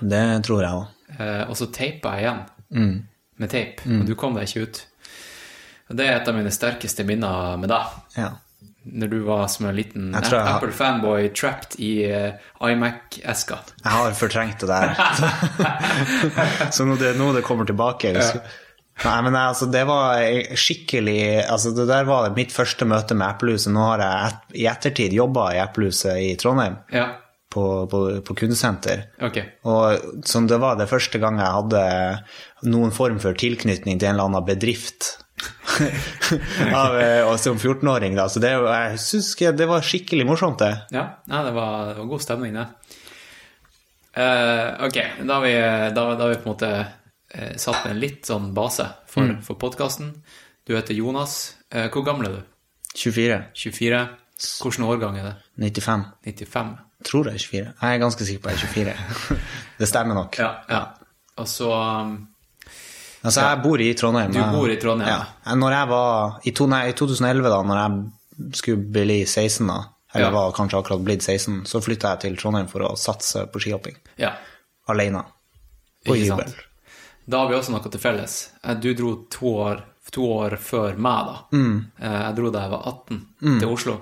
[0.00, 0.86] Det tror jeg òg.
[1.16, 2.44] Eh, og så teipa jeg igjen
[2.76, 2.94] Mm.
[3.38, 4.78] med teip, og du kom deg ikke ut.
[5.96, 7.92] Det er et av mine sterkeste minner med deg.
[8.18, 8.30] Ja.
[8.86, 13.58] Når du var som en liten jeg har- Apple-fanboy trapped i uh, iMac-eska.
[13.82, 14.94] Jeg har fortrengt det der.
[16.74, 18.14] så nå det, nå det kommer tilbake.
[18.14, 18.30] ja.
[19.04, 20.22] Nei, men altså, det var
[20.56, 23.68] skikkelig altså, Det der var mitt første møte med Eplehuset.
[23.74, 27.10] Nå har jeg et, i ettertid jobba i Eplehuset i Trondheim, Ja,
[27.52, 29.04] på, på, på kundesenter.
[29.20, 29.50] Okay.
[29.68, 31.84] Og som det var det første gang jeg hadde
[32.72, 35.12] noen form for tilknytning til en eller annen bedrift.
[36.80, 38.28] Av, eh, og som 14-åring, da.
[38.32, 40.72] Så det, jeg syns det var skikkelig morsomt, det.
[40.96, 42.66] Ja, ja det, var, det var god stemning, det.
[44.16, 44.96] Uh, ok,
[45.28, 45.54] da har vi,
[45.92, 46.70] da, da vi på en måte
[47.36, 49.42] eh, satt en litt sånn base for, Mm.
[49.44, 50.14] for podkasten.
[50.64, 51.56] Du heter Jonas.
[51.74, 52.46] Uh, hvor gammel er du?
[52.96, 53.42] 24.
[53.52, 54.00] 24?
[54.62, 55.34] Hvilken årgang er det?
[55.60, 56.06] 95.
[56.24, 56.72] 95?
[57.04, 57.74] Tror jeg er 24.
[57.82, 59.36] Jeg er ganske sikker på jeg er 24.
[59.82, 60.38] det stemmer nok.
[60.40, 60.50] Ja.
[60.70, 60.80] ja.
[61.36, 62.16] Og så um,
[63.26, 64.32] Altså, jeg bor i Trondheim.
[64.32, 65.54] Du bor i Trondheim, Ja.
[65.58, 69.78] Når jeg var i, to, nei, I 2011, da når jeg skulle bli 16, da,
[70.14, 70.30] eller Ja.
[70.36, 73.96] var kanskje akkurat blitt 16, så flytta jeg til Trondheim for å satse på skihopping.
[74.18, 74.32] Ja.
[74.88, 75.24] Alene.
[76.06, 76.54] På hybel.
[77.28, 78.50] Da har vi også noe til felles.
[78.62, 81.36] Eh, Du dro to år, to år før meg, da.
[81.52, 81.90] Mm.
[82.00, 83.26] Jeg dro da jeg var 18,
[83.60, 84.00] til Oslo.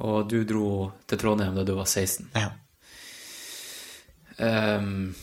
[0.00, 2.28] Og du dro til Trondheim da du var 16.
[2.36, 2.50] Ja.
[4.38, 5.14] Um,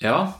[0.00, 0.32] ja,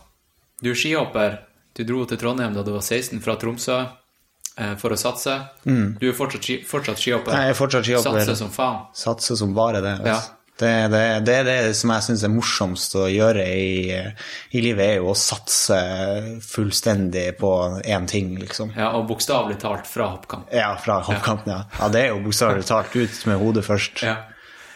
[0.62, 1.40] du er skihopper.
[1.80, 5.38] Du dro til Trondheim da du var 16 fra Tromsø eh, for å satse.
[5.64, 7.32] Du er fortsatt, ski, fortsatt skihopper.
[7.32, 8.20] Jeg er fortsatt skihopper.
[8.20, 8.82] Satser som faen.
[9.00, 9.94] Satser som bare det.
[10.04, 10.18] Ja.
[10.18, 10.36] Altså.
[10.60, 14.82] Det, det, det er det som jeg syns er morsomst å gjøre i, i livet,
[14.84, 15.78] er jo å satse
[16.44, 18.74] fullstendig på én ting, liksom.
[18.76, 20.52] Ja, og bokstavelig talt fra hoppkamp.
[20.52, 21.62] Ja, fra hoppkampen, ja.
[21.78, 24.04] Ja, det er jo bokstavelig talt ut med hodet først.
[24.04, 24.18] Ja.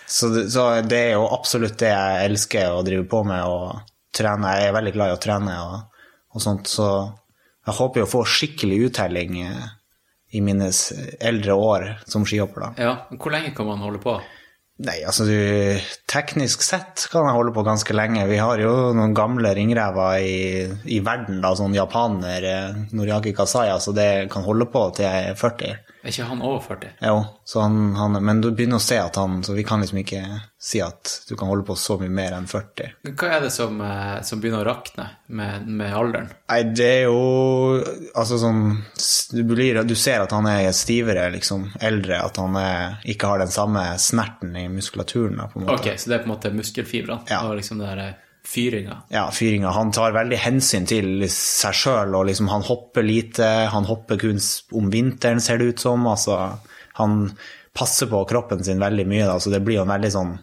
[0.08, 3.84] Så, så det er jo absolutt det jeg elsker å drive på med, og
[4.16, 4.56] trene.
[4.56, 5.82] Jeg er veldig glad i å trene og,
[6.34, 6.88] og sånt, så
[7.64, 9.38] jeg håper jo å få skikkelig uttelling
[10.34, 10.70] i mine
[11.22, 12.88] eldre år som skihopper, da.
[12.88, 12.94] ja.
[13.14, 14.18] Hvor lenge kan man holde på?
[14.84, 15.36] Nei, altså du,
[16.10, 18.24] teknisk sett kan jeg holde på ganske lenge.
[18.26, 23.76] Vi har jo noen gamle ringrever i, i verden, da, sånn japaner, eh, Noriaki Kasaya,
[23.78, 25.93] så det kan holde på til jeg er 40.
[26.04, 26.90] Er ikke han over 40?
[27.00, 30.02] Jo, så han, han, men du begynner å se at han, så vi kan liksom
[30.02, 30.20] ikke
[30.60, 32.90] si at du kan holde på så mye mer enn 40.
[33.16, 36.28] Hva er det som, eh, som begynner å rakne med, med alderen?
[36.52, 37.22] Nei, det er jo
[38.14, 38.60] Altså sånn
[39.32, 43.40] du, blir, du ser at han er stivere, liksom, eldre, at han er, ikke har
[43.42, 45.80] den samme snerten i muskulaturen, da, på en måte.
[45.80, 47.40] Ok, så det er på en måte muskelfibrene Ja.
[47.48, 49.02] og liksom det der eh, fyringa.
[49.08, 49.72] ja, fyringa.
[49.74, 53.50] Han tar veldig hensyn til seg sjøl, og liksom han hopper lite.
[53.72, 54.40] Han hopper kun
[54.72, 56.06] om vinteren, ser det ut som.
[56.06, 56.38] Altså,
[57.00, 57.32] han
[57.74, 60.34] passer på kroppen sin veldig mye, da, så det blir jo en veldig sånn,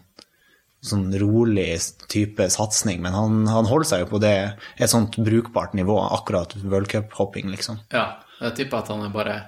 [0.84, 1.70] sånn rolig
[2.12, 3.00] type satsing.
[3.04, 4.36] Men han, han holder seg jo på det,
[4.76, 7.80] et sånt brukbart nivå, akkurat worldcuphopping, liksom.
[7.94, 9.38] Ja, jeg tipper at han er bare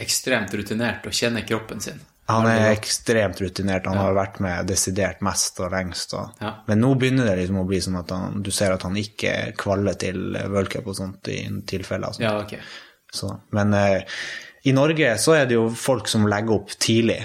[0.00, 2.00] ekstremt rutinert og kjenner kroppen sin.
[2.30, 3.88] Han er ekstremt rutinert.
[3.90, 6.14] Han har vært med desidert mest og lengst.
[6.18, 6.54] Og, Ja.
[6.68, 9.52] Men nå begynner det liksom å bli sånn at han, du ser at han ikke
[9.60, 12.14] kvaller til worldcup og sånt i tilfeller.
[12.14, 12.22] og.
[12.22, 12.62] Ja, okay.
[13.12, 14.06] Så, men eh,
[14.62, 17.20] i Norge så er det jo folk som legger opp tidlig.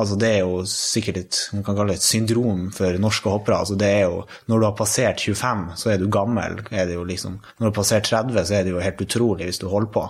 [0.00, 3.58] Altså Det er jo sikkert et, man kan kalle det et syndrom for norske hoppere.
[3.58, 6.60] Altså det er jo, Når du har passert 25, så er du gammel.
[6.70, 9.50] Er det jo liksom, når du har passert 30, så er det jo helt utrolig
[9.50, 10.06] hvis du holder på.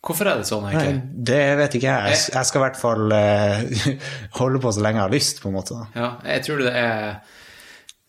[0.00, 2.14] Hvorfor er det sånn, Nei, det vet ikke jeg.
[2.14, 3.98] Jeg, jeg skal i hvert fall uh,
[4.40, 5.76] holde på så lenge jeg har lyst, på en måte.
[5.76, 5.88] da.
[5.92, 7.02] Ja, jeg tror det er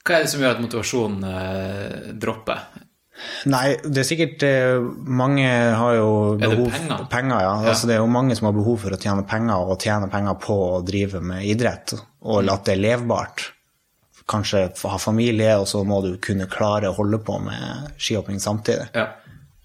[0.02, 2.64] Hva er det som gjør at motivasjonen uh, dropper?
[3.52, 5.46] Nei, det er sikkert eh, Mange
[5.78, 6.10] har jo
[6.42, 7.04] behov Er det penger?
[7.12, 7.44] penger?
[7.44, 7.52] ja.
[7.70, 10.40] Altså, det er jo mange som har behov for å tjene penger, og tjene penger
[10.42, 11.94] på å drive med idrett,
[12.26, 13.52] og at det er levbart.
[14.32, 18.90] Kanskje ha familie, og så må du kunne klare å holde på med skihopping samtidig.
[18.96, 19.10] Ja.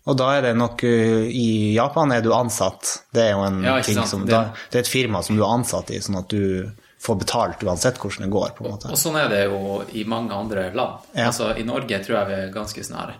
[0.07, 3.03] Og da er det nok uh, I Japan er du ansatt.
[3.13, 5.43] Det er jo en Ja, ting som Det- da, Det er et firma som du
[5.43, 6.71] er ansatt i, sånn at du
[7.03, 8.55] får betalt uansett hvordan det går.
[8.57, 8.91] på en måte.
[8.91, 10.99] Og sånn er det jo i mange andre land.
[11.15, 11.27] Ja.
[11.29, 13.15] Altså, I Norge tror jeg vi er ganske sånn her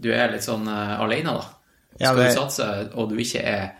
[0.00, 1.44] Du er litt sånn uh, alene, da.
[2.00, 3.72] Ja, Skal det- du satse, og du ikke er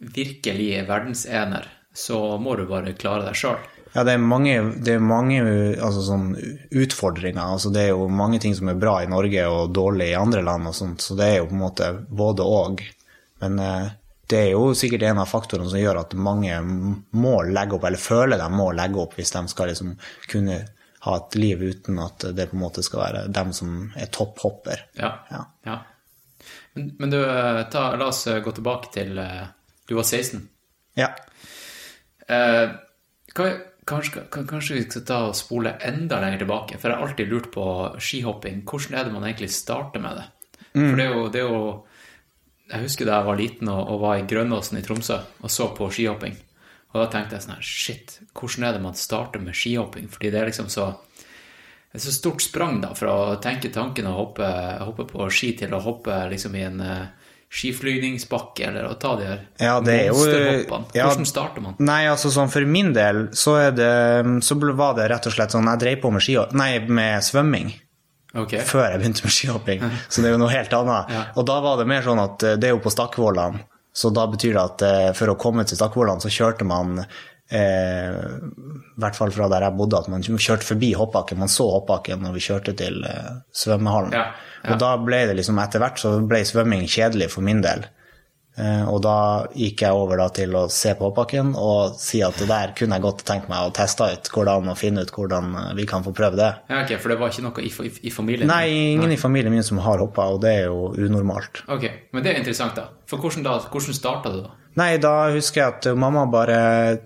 [0.00, 3.58] virkelig verdensener, så må du bare klare deg sjøl.
[3.94, 5.38] Ja, det er mange, det er mange
[5.78, 6.30] altså, sånn,
[6.74, 7.44] utfordringer.
[7.44, 10.42] Altså, det er jo mange ting som er bra i Norge og dårlig i andre
[10.42, 11.90] land, og sånt, så det er jo på en måte
[12.22, 12.82] både og.
[13.44, 13.92] Men eh,
[14.26, 16.56] det er jo sikkert en av faktorene som gjør at mange
[17.14, 19.94] må legge opp, eller føler de må legge opp, hvis de skal liksom
[20.32, 20.58] kunne
[21.04, 24.86] ha et liv uten at det på en måte skal være dem som er topphopper.
[24.98, 25.12] Ja.
[25.30, 25.42] Ja.
[25.68, 25.76] ja.
[26.74, 29.44] Men, men du, eh, ta, la oss eh, gå tilbake til eh,
[29.86, 30.40] Du var 16.
[30.96, 31.10] Ja.
[32.26, 32.74] Eh,
[33.36, 33.50] hva,
[33.88, 37.50] kanskje, kanskje vi skal ta og spole enda lenger tilbake, for jeg har alltid lurt
[37.54, 37.66] på
[37.98, 38.62] skihopping.
[38.68, 40.26] Hvordan er det man egentlig starter med det?
[40.74, 41.84] For det er, jo, det er jo
[42.64, 45.68] Jeg husker da jeg var liten og, og var i Grønnåsen i Tromsø og så
[45.76, 46.34] på skihopping.
[46.94, 50.08] Og da tenkte jeg sånn her Shit, hvordan er det man starter med skihopping?
[50.10, 50.92] Fordi det er liksom så
[51.94, 54.46] det er så stort sprang da, fra å tenke tanken å hoppe,
[54.82, 57.23] hoppe på ski til å hoppe liksom i en uh,
[57.54, 60.90] skiflygningsbakke, eller å ta de her Ja, er monsterhoppene.
[60.96, 61.06] ja.
[61.06, 61.76] Hvordan starter man?
[61.78, 63.90] Nei, altså sånn for min del så, det,
[64.42, 67.74] så var det rett og slett sånn Jeg drev på med, ski, nei, med svømming.
[68.34, 68.64] Okay.
[68.66, 69.82] før jeg begynte med skihopping.
[70.10, 71.12] Så det er jo noe helt annet.
[71.14, 71.20] Ja.
[71.38, 73.60] Og da var det mer sånn at eh, det er jo på Stakkvollan,
[73.94, 78.10] så da betyr det at eh, for å komme til Stakkvollan, så kjørte man eh,
[78.10, 81.38] i hvert fall fra der jeg bodde, at man kjørte forbi hoppbakken.
[81.44, 84.18] Man så hoppbakken når vi kjørte til eh, svømmehallen.
[84.18, 84.26] Ja.
[84.72, 87.84] Og da ble det liksom etter hvert så ble svømming kjedelig for min del.
[88.54, 89.14] Eh, og da
[89.58, 92.94] gikk jeg over da til å se på hoppbakken og si at det der kunne
[92.94, 96.12] jeg godt tenkt meg å teste ut hvordan og finne ut hvordan vi kan få
[96.14, 96.50] prøve det.
[96.70, 98.46] Ja, ok, For det var ikke noe i, i, i familien?
[98.46, 101.64] Nei, ingen i familien min som har hoppa, og det er jo unormalt.
[101.66, 102.84] Ok, Men det er interessant, da.
[103.10, 104.54] For hvordan, da, hvordan starta du, da?
[104.78, 106.60] Nei, da husker jeg at mamma bare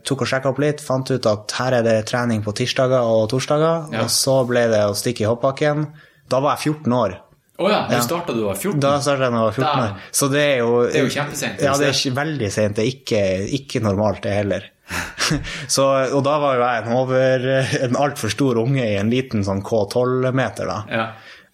[0.05, 3.25] tok og sjekka opp litt, fant ut at her er det trening på tirsdager og
[3.33, 4.05] torsdager, Ja.
[4.05, 5.87] og så ble det å stikke i hoppbakken.
[6.29, 7.17] Da var jeg 14 år.
[7.59, 8.81] Å ja, du starta da du var 14?
[8.83, 10.11] Da startet jeg da jeg var 14 år.
[10.15, 12.77] Så det er jo Det er jo kjempesent, Ja, det er veldig sent.
[12.77, 13.23] Det er ikke,
[13.59, 14.69] ikke normalt, det heller.
[15.75, 17.49] så, og da var jo jeg en, over,
[17.89, 20.79] en altfor stor unge i en liten sånn K12-meter, da.
[20.93, 21.09] Ja.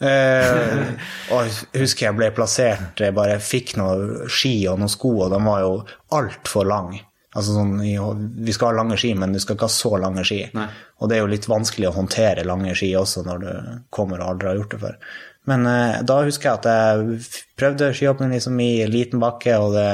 [0.04, 5.32] Eh, og husker jeg ble plassert, jeg bare fikk noen ski og noen sko, og
[5.32, 5.74] de var jo
[6.18, 7.00] altfor lange.
[7.34, 7.78] Altså sånn,
[8.46, 10.44] vi skal ha lange ski, men du skal ikke ha så lange ski.
[10.54, 10.68] Nei.
[11.02, 13.48] Og det er jo litt vanskelig å håndtere lange ski også når du
[13.94, 15.00] kommer og aldri har gjort det før.
[15.50, 19.88] Men eh, da husker jeg at jeg prøvde skihopping liksom i liten bakke, og det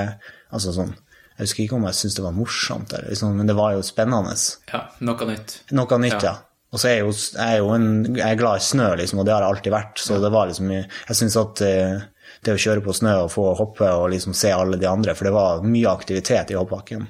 [0.51, 0.93] Altså sånn
[1.39, 3.83] Jeg husker ikke om jeg syntes det var morsomt, eller, liksom, men det var jo
[3.87, 4.35] spennende.
[4.73, 5.61] ja, noe nytt.
[5.73, 6.33] Noe nytt, Ja.
[6.33, 6.37] ja.
[6.71, 9.19] Og så er jeg jo, jeg er jo en, jeg er glad i snø, liksom,
[9.19, 9.99] og det har jeg alltid vært.
[9.99, 12.03] Så det var liksom Jeg syns at eh,
[12.47, 15.27] det å kjøre på snø og få hoppe og liksom se alle de andre, for
[15.27, 17.09] det var mye aktivitet i hoppbakken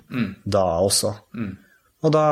[0.49, 1.13] da også.
[2.03, 2.25] Og da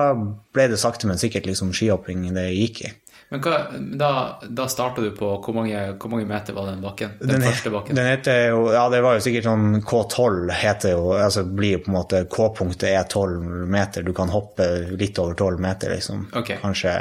[0.55, 2.93] ble det sakte, men sikkert liksom skihopping det gikk i.
[3.29, 3.57] Men hva,
[4.01, 4.11] da,
[4.49, 7.19] da starta du på Hvor mange, hvor mange meter var den bakken?
[7.21, 7.99] Den, Den, første bakken?
[7.99, 11.83] den heter jo Ja, det var jo sikkert sånn K12 heter jo Altså blir jo
[11.85, 14.07] på en måte K-punktet er 12 meter.
[14.07, 16.25] Du kan hoppe litt over 12 meter, liksom.
[16.41, 16.57] Okay.
[16.63, 16.95] Kanskje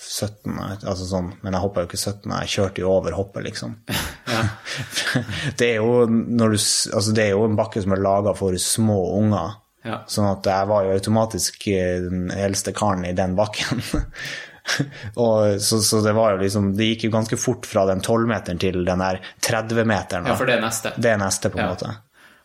[0.00, 0.52] 17,
[0.88, 1.32] altså sånn.
[1.44, 3.74] Men jeg hoppa jo ikke 17, jeg kjørte jo over hoppet, liksom.
[5.60, 9.00] det er jo du Altså, det er jo en bakke som er laga for små
[9.18, 9.58] unger.
[9.84, 10.02] Ja.
[10.12, 13.80] Sånn at jeg var jo automatisk eh, den eldste karen i den bakken.
[15.24, 18.58] og så, så det var jo liksom Det gikk jo ganske fort fra den 12-meteren
[18.62, 20.26] til den der 30-meteren.
[20.26, 20.92] ja, for det er neste.
[20.96, 21.70] Det er neste, på en Ja.
[21.74, 21.94] måte.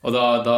[0.06, 0.56] Og, da, da,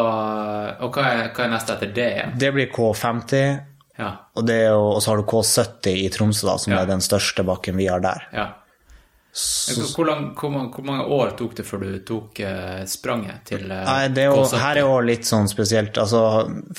[0.84, 2.34] og hva, er, hva er neste etter det igjen?
[2.38, 3.60] Det blir K50,
[3.98, 4.10] Ja.
[4.36, 6.82] og, det jo, og så har du K70 i Tromsø, da, som Ja.
[6.82, 8.28] er den største bakken vi har der.
[8.34, 8.48] ja.
[9.38, 13.68] Hvor, hvor, lang, hvor, hvor mange år tok det før du tok eh, spranget til
[13.70, 14.58] eh, Nei, det er jo, K70?
[14.64, 16.00] her er jo litt sånn spesielt.
[16.02, 16.22] Altså,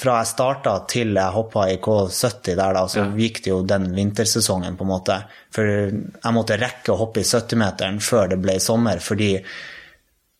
[0.01, 3.09] fra jeg starta til jeg hoppa i K70 der, da, så Ja.
[3.23, 5.21] gikk det jo den vintersesongen, på en måte.
[5.55, 9.37] For jeg måtte rekke å hoppe i 70-meteren før det ble sommer, fordi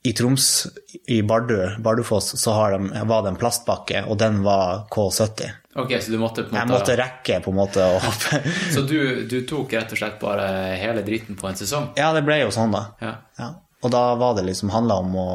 [0.03, 0.67] i Troms,
[1.07, 5.51] i Bardu, Bardufoss, så har de, var det en plastbakke, og den var K70.
[5.79, 8.41] Ok, så du måtte på en måte Jeg måtte rekke på en måte å hoppe.
[8.75, 10.49] Så du, du tok rett og slett bare
[10.81, 11.93] hele driten på en sesong?
[11.99, 12.81] Ja, det ble jo sånn, da.
[13.03, 13.13] Ja.
[13.39, 13.51] Ja.
[13.87, 15.29] Og da var det liksom handla om å,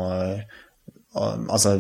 [1.15, 1.77] å Altså,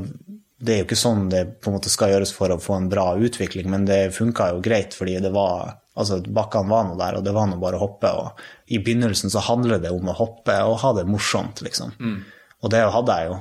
[0.63, 2.87] det er jo ikke sånn det på en måte skal gjøres for å få en
[2.91, 7.19] bra utvikling, men det funka jo greit fordi det var Altså, bakkene var nå der,
[7.19, 8.09] og det var nå bare å hoppe.
[8.17, 11.91] Og i begynnelsen så handler det om å hoppe og ha det morsomt, liksom.
[12.63, 13.39] Og det hadde jeg jo.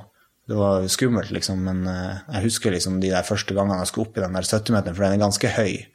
[0.51, 4.09] Det var skummelt, liksom, men eh, jeg husker liksom de der første gangene jeg skulle
[4.09, 5.87] opp i den der 70-meteren, for den er ganske høy.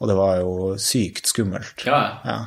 [0.00, 1.84] Og det var jo sykt skummelt.
[1.86, 2.38] Ja, Ja.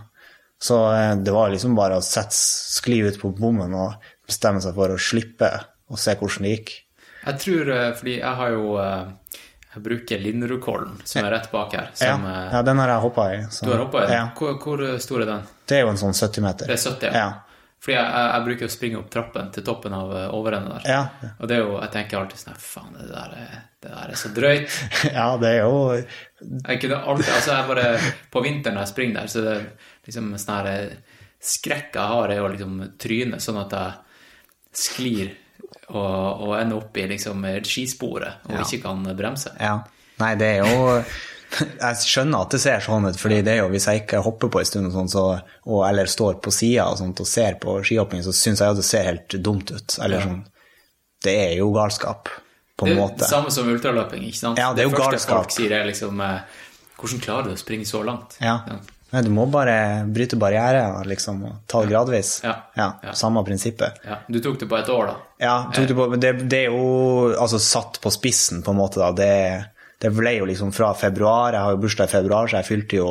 [0.64, 4.74] Så eh, det var liksom bare å sette, skli ut på bommen og bestemme seg
[4.78, 5.50] for å slippe
[5.92, 6.72] og se hvordan det gikk.
[7.26, 8.78] Jeg tror, eh, fordi jeg har jo
[9.74, 11.88] Jeg bruker Linderudkollen, som er rett bak her.
[11.98, 13.38] Ja, Som, ja, ja den har jeg hoppa i.
[13.50, 14.12] så- Du har hoppa i?
[14.14, 14.30] Ja.
[14.38, 15.42] Hvor, hvor stor er den?
[15.66, 16.68] Det er jo en sånn 70-meter.
[16.68, 17.32] Det er 70, ja.
[17.84, 20.86] Fordi jeg, jeg, jeg bruker å springe opp trappen til toppen av eh, overenden der.
[20.88, 21.32] Ja.
[21.36, 24.20] Og det er jo, jeg tenker alltid sånn Faen, det der er, det der er
[24.22, 24.78] så drøyt.
[25.18, 29.20] ja, det er jo Jeg kunne alltid, altså jeg bare, På vinteren når jeg springer
[29.20, 29.68] der, så det er
[30.08, 34.00] liksom sånn her eh, skrekk jeg har, er å liksom tryne sånn at jeg
[34.84, 35.34] sklir
[35.92, 38.64] og, og ender opp i liksom skisporet og Ja.
[38.64, 39.52] ikke kan bremse.
[39.60, 39.76] Ja.
[40.22, 41.02] Nei, det er jo
[41.84, 44.50] Jeg skjønner at det ser sånn ut, fordi det er jo hvis jeg ikke hopper
[44.54, 45.24] på en stund og sånn, så,
[45.68, 48.80] og, eller står på sida og sånt og ser på skihopping, så syns jeg jo
[48.80, 49.98] det ser helt dumt ut.
[50.02, 50.26] Eller Ja.
[50.30, 50.44] sånn
[51.24, 52.28] Det er jo galskap,
[52.78, 53.20] på en er måte.
[53.22, 54.58] det samme som ultraløping, ikke sant?
[54.60, 55.38] Ja, det er jo det første galskap.
[55.46, 56.40] folk sier er liksom eh,
[57.04, 58.38] Hvordan klarer du å springe så langt?
[58.42, 58.58] Ja.
[59.14, 62.40] Nei, du må bare bryte barrierer, liksom, og ta det gradvis.
[62.44, 62.54] Ja.
[62.76, 63.12] Ja, Ja.
[63.14, 64.00] Samme prinsippet.
[64.08, 65.16] Ja, Du tok det på et år, da?
[65.40, 68.98] Ja, tok du på, det, det er jo altså satt på spissen, på en måte,
[69.04, 69.12] da.
[69.12, 69.66] Det,
[70.04, 73.00] det ble jo liksom fra februar, jeg har jo bursdag i februar, så jeg fylte
[73.00, 73.10] jo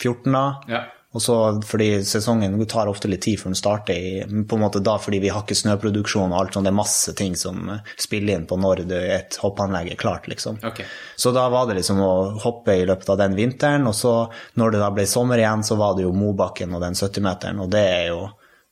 [0.00, 0.44] 14 da.
[0.72, 0.84] Ja.
[1.14, 4.80] Og så fordi sesongen tar ofte litt tid før den starter, i, på en måte
[4.82, 7.68] da fordi vi har ikke snøproduksjon og alt sånt, det er masse ting som
[8.00, 10.58] spiller inn på når det, et hoppanlegg er klart, liksom.
[10.66, 10.88] Okay.
[11.14, 14.14] Så da var det liksom å hoppe i løpet av den vinteren, og så
[14.58, 17.70] når det da ble sommer igjen, så var det jo Mobakken og den 70-meteren, og
[17.70, 18.24] det er jo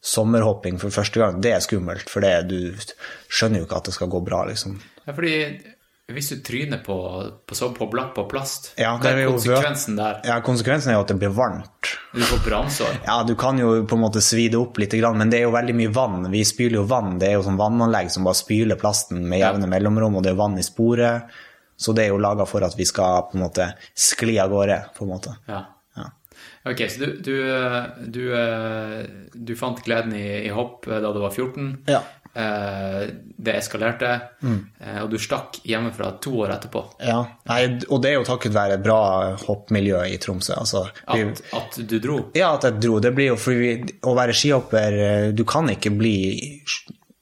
[0.03, 1.39] sommerhopping for første gang.
[1.39, 2.75] Det er skummelt, for det, du
[3.31, 4.81] skjønner jo ikke at det skal gå bra, liksom.
[5.05, 5.37] Ja, fordi
[6.15, 6.97] hvis du tryner på,
[7.47, 10.21] på, på, på plast, Ja, hva er konsekvensen der?
[10.29, 11.93] Ja, konsekvensen er jo at det blir varmt.
[12.13, 12.99] Du får brannsår.
[13.07, 15.55] Ja, du kan jo på en måte svi det opp litt, men det er jo
[15.55, 16.29] veldig mye vann.
[16.33, 17.17] Vi spyler jo vann.
[17.21, 20.41] Det er jo sånn vannanlegg som bare spyler plasten med jevne mellomrom, og det er
[20.41, 21.33] vann i sporet.
[21.83, 24.79] Så det er jo laga for at vi skal på en måte skli av gårde,
[24.97, 25.35] på en måte.
[25.49, 25.65] Ja.
[25.99, 26.11] Ja.
[26.71, 28.99] Ok, så du, du, eh, du, eh,
[29.35, 31.73] du fant gleden i, i hopp eh, da du var 14.
[31.91, 32.05] Ja.
[32.35, 33.03] Eh,
[33.43, 34.09] Det eskalerte,
[34.41, 34.59] mm.
[35.03, 36.83] og du stakk hjemmefra to år etterpå.
[37.03, 37.19] Ja,
[37.51, 37.59] Nei,
[37.91, 39.01] og det er jo takket være bra
[39.43, 40.55] hoppmiljø i Tromsø.
[40.63, 42.19] Altså, vi, At, at du dro.
[42.39, 43.01] ja, at jeg dro.
[43.03, 46.15] Det blir jo fordi å være skihopper eh, Du kan ikke bli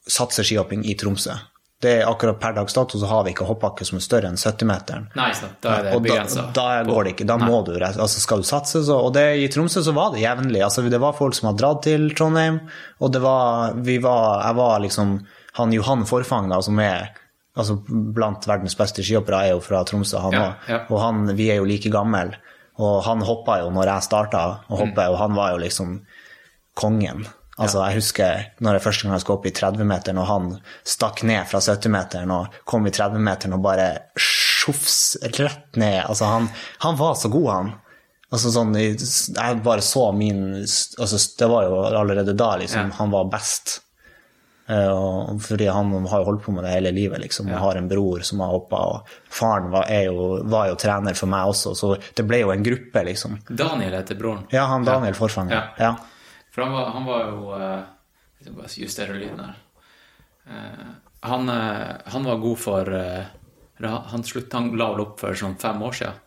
[0.07, 1.33] satse skihopping i Tromsø.
[1.81, 4.37] Det er akkurat Per dags dato så har vi ikke hoppbakke som er større enn
[4.37, 5.07] 70-meteren.
[5.17, 7.25] Nei, sant, da er det og da, da går det ikke.
[7.31, 10.21] Da må du altså Skal du satse, så Og det, i Tromsø så var det
[10.21, 10.61] jevnlig.
[10.61, 12.59] Altså, det var folk som hadde dratt til Trondheim,
[13.01, 15.15] og det var Vi var Jeg var liksom
[15.57, 17.09] Han Johan Forfang, da, som er
[17.57, 20.69] altså blant verdens beste skihoppere, er jo fra Tromsø, han Ja, òg.
[20.71, 20.77] ja.
[20.89, 22.37] Og han, vi er jo like gamle.
[22.79, 25.97] Og han hoppa jo når jeg starta å hoppe, og han var jo liksom
[26.79, 27.25] kongen.
[27.61, 30.49] Altså, Jeg husker når jeg første gang jeg skulle opp i 30-meteren, og han
[30.87, 36.01] stakk ned fra 70-meteren og kom i 30-meteren og bare sjofs rett ned.
[36.07, 36.49] Altså, han,
[36.85, 37.71] han var så god, han.
[38.31, 42.95] Altså sånn, Jeg bare så min altså, Det var jo allerede da liksom, Ja.
[43.01, 43.81] han var best.
[44.71, 47.49] Eh, og fordi han har jo holdt på med det hele livet, liksom.
[47.51, 51.27] Og har en bror som har hoppa, og faren var, jo, var jo trener for
[51.31, 53.35] meg også, så det ble jo en gruppe, liksom.
[53.49, 54.45] Daniel heter broren.
[54.53, 55.73] Ja, han Daniel Forfanger.
[55.81, 55.95] Ja.
[56.51, 56.55] Ja.
[56.55, 57.83] For han var, han var jo eh,
[58.39, 59.55] Jeg skal bare justere lyden her.
[60.47, 60.89] Eh,
[61.21, 62.91] han, eh, han var god for
[63.81, 66.19] Han slutt, han la vel opp for sånn fem år siden.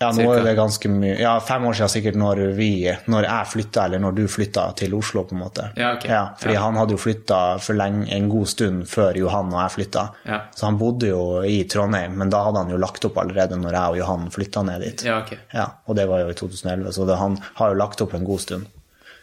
[0.00, 0.36] Ja, nå Cirka.
[0.38, 2.68] er det ganske mye Ja, fem år siden sikkert når vi
[3.12, 5.66] Når jeg flytta, eller når du flytta til Oslo, på en måte.
[5.76, 6.06] Ja, ok.
[6.40, 6.60] fordi Ja.
[6.62, 10.08] han hadde jo flytta for lenge, en god stund før Johan og jeg flytta.
[10.24, 10.40] Ja.
[10.56, 13.72] Så han bodde jo i Trondheim, men da hadde han jo lagt opp allerede når
[13.76, 15.04] jeg og Johan flytta ned dit.
[15.04, 15.38] Ja, okay.
[15.52, 18.24] Ja, og det var jo i 2011, så det, han har jo lagt opp en
[18.24, 18.66] god stund.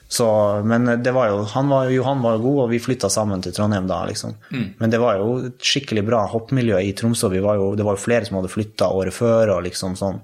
[0.08, 0.26] Så,
[0.64, 3.90] men det var jo, han var, Johan var god, og vi flytta sammen til Trondheim
[3.90, 4.38] da, liksom.
[4.54, 4.68] Mm.
[4.80, 7.28] Men det var jo et skikkelig bra hoppmiljø i Tromsø.
[7.34, 10.22] Vi var jo, det var jo flere som hadde flytta året før, og liksom sånn.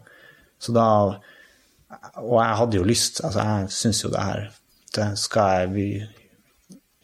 [0.59, 0.87] Så da
[2.17, 4.47] Og jeg hadde jo lyst, altså jeg syns jo det her
[4.93, 5.85] det skal jeg, vi,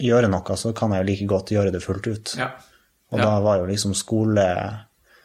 [0.06, 2.34] gjøre noe, så kan jeg jo like godt gjøre det fullt ut.
[2.38, 2.52] Ja.
[3.12, 3.26] Og Ja.
[3.26, 4.46] da var jo liksom skole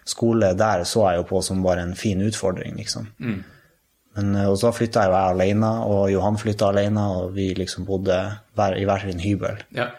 [0.04, 3.06] Skole der så jeg jo på som bare en fin utfordring, liksom.
[3.18, 3.38] Mm.
[4.16, 7.86] Men, eh, og så flytta jo jeg alene, og Johan flytta alene, og vi liksom
[7.88, 8.18] bodde
[8.54, 9.62] hver, i hver sin hybel.
[9.74, 9.90] ja.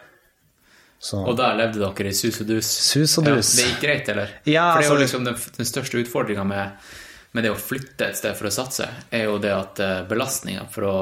[0.98, 2.66] Så Og der levde dere i sus og dus.
[2.66, 3.50] Sus og dus.
[3.58, 4.30] Ja, det gikk greit, eller?
[4.48, 6.70] Ja, For det er jo altså- liksom den, den største utfordringa med,
[7.32, 10.82] med det å flytte et sted for å satse, er jo det at belastninga for
[10.82, 10.96] å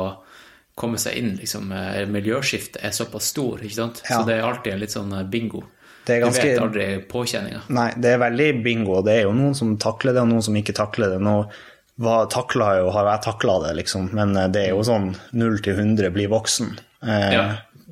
[0.75, 4.03] komme seg inn, liksom, eh, miljøskiftet er såpass stor, ikke sant?
[4.09, 4.19] Ja.
[4.19, 5.63] Så det er alltid en litt sånn eh, bingo.
[6.05, 7.63] Det er Du vet aldri påkjenninga.
[7.73, 8.99] Nei, det er veldig bingo.
[8.99, 11.21] og Det er jo noen som takler det, og noen som ikke takler det.
[11.25, 11.37] Nå
[11.97, 15.59] var, takla jo, har jeg takla det, liksom, men eh, det er jo sånn 0
[15.63, 16.75] til 100 bli voksen.
[17.07, 17.45] Eh, Ja.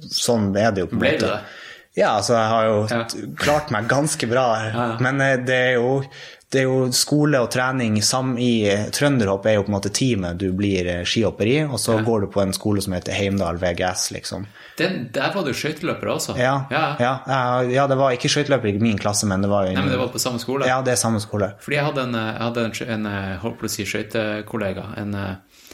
[0.03, 1.41] Sånn er det jo på en måte.
[1.95, 3.05] Ja, altså jeg har jo Ja.
[3.39, 4.87] klart meg ganske bra, ja.
[4.99, 6.03] men eh, det er jo
[6.53, 9.93] det er jo skole og trening sam i eh, Trønderhopp er jo på en måte
[9.95, 13.17] teamet du blir eh, skihopper i, og så går du på en skole som heter
[13.17, 14.45] Heimdal VGS, liksom.
[14.77, 16.37] Den, der var du skøyteløper også?
[16.37, 16.85] Ja, ja.
[17.01, 17.41] ja, ja,
[17.73, 20.03] ja, det var ikke skøyteløper i min klasse, men det var jo Nei, men det
[20.03, 20.69] var på samme skole?
[20.69, 21.55] Ja, det er samme skole.
[21.65, 25.19] Fordi jeg hadde en, jeg hadde en, en eh, holdt på å si skøytekollega, en,
[25.23, 25.69] eh,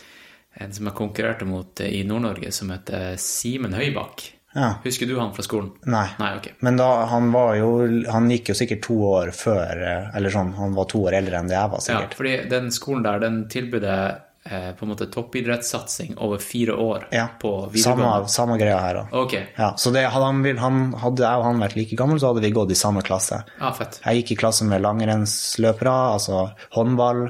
[0.63, 4.29] en som jeg konkurrerte mot eh, i Nord-Norge, som heter Simen Høybakk.
[4.57, 4.71] Ja.
[4.85, 5.73] Husker du han fra skolen?
[5.85, 6.07] Nei.
[6.19, 6.47] Nei, ok.
[6.65, 7.69] Men da, han var jo
[8.11, 11.37] Han gikk jo sikkert to år før eh, Eller sånn, han var to år eldre
[11.43, 12.15] enn det jeg var, sikkert.
[12.15, 17.05] Ja, fordi den skolen der, den tilbød eh, på en måte toppidrettssatsing over fire år
[17.13, 17.27] Ja.
[17.41, 18.29] på samme, videregående.
[18.33, 19.13] samme greia her òg.
[19.27, 22.31] Ok, Ja, så det, hadde, han, han, hadde jeg og han vært like gammel, så
[22.33, 23.43] hadde vi gått i samme klasse.
[23.61, 24.01] Ah, fett.
[24.07, 26.47] Jeg gikk i klasse med langrennsløpere, altså
[26.79, 27.27] håndball.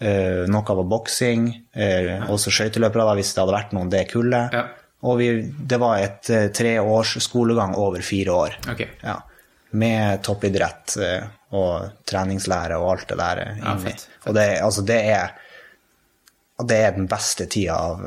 [0.00, 1.48] eh, noe var boksing.
[1.74, 4.52] eh, også skøyteløpere, hvis det hadde vært noen det kullet.
[4.52, 4.66] Ja.
[5.06, 5.26] Og vi,
[5.70, 8.56] det var et eh, tre års skolegang over fire år.
[8.72, 8.80] Ok.
[9.02, 9.20] Ja.
[9.78, 13.42] Med toppidrett eh, og treningslære og alt det der.
[13.44, 13.84] eh, Ja, inni.
[13.92, 15.36] fett, Og det, altså, det er
[16.66, 18.00] det er den beste tida av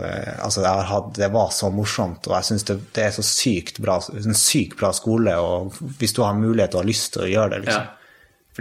[0.44, 3.24] altså jeg har hatt, Det var så morsomt, og jeg syns det, det er så
[3.24, 5.38] sykt bra, en sykt bra skole.
[5.40, 5.72] og
[6.02, 7.86] Hvis du har mulighet og har lyst til å gjøre det, Ja.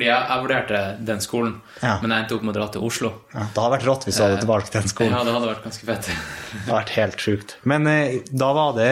[0.00, 1.98] Fordi jeg, jeg vurderte den skolen, Ja.
[2.00, 3.10] men jeg endte opp med å dra til Oslo.
[3.34, 5.12] Ja, det hadde vært rått hvis du hadde valgt den skolen.
[5.12, 6.06] Ja, det hadde vært ganske fett.
[6.08, 7.52] Det hadde vært helt sjukt.
[7.68, 8.88] Men eh, da var det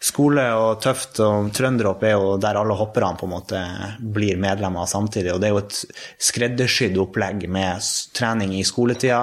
[0.00, 3.60] skole og tøft, og Trønderhopp er jo der alle hopperne på en måte
[4.16, 5.34] blir medlemmer samtidig.
[5.34, 5.82] Og det er jo et
[6.30, 7.84] skreddersydd opplegg med
[8.16, 9.20] trening i skoletida.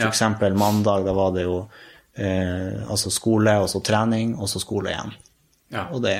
[0.00, 0.50] For Ja.
[0.56, 1.68] mandag, da var det jo
[2.16, 5.14] eh, altså skole, og så trening, og så skole igjen.
[5.70, 5.86] Ja.
[5.92, 6.18] Og det,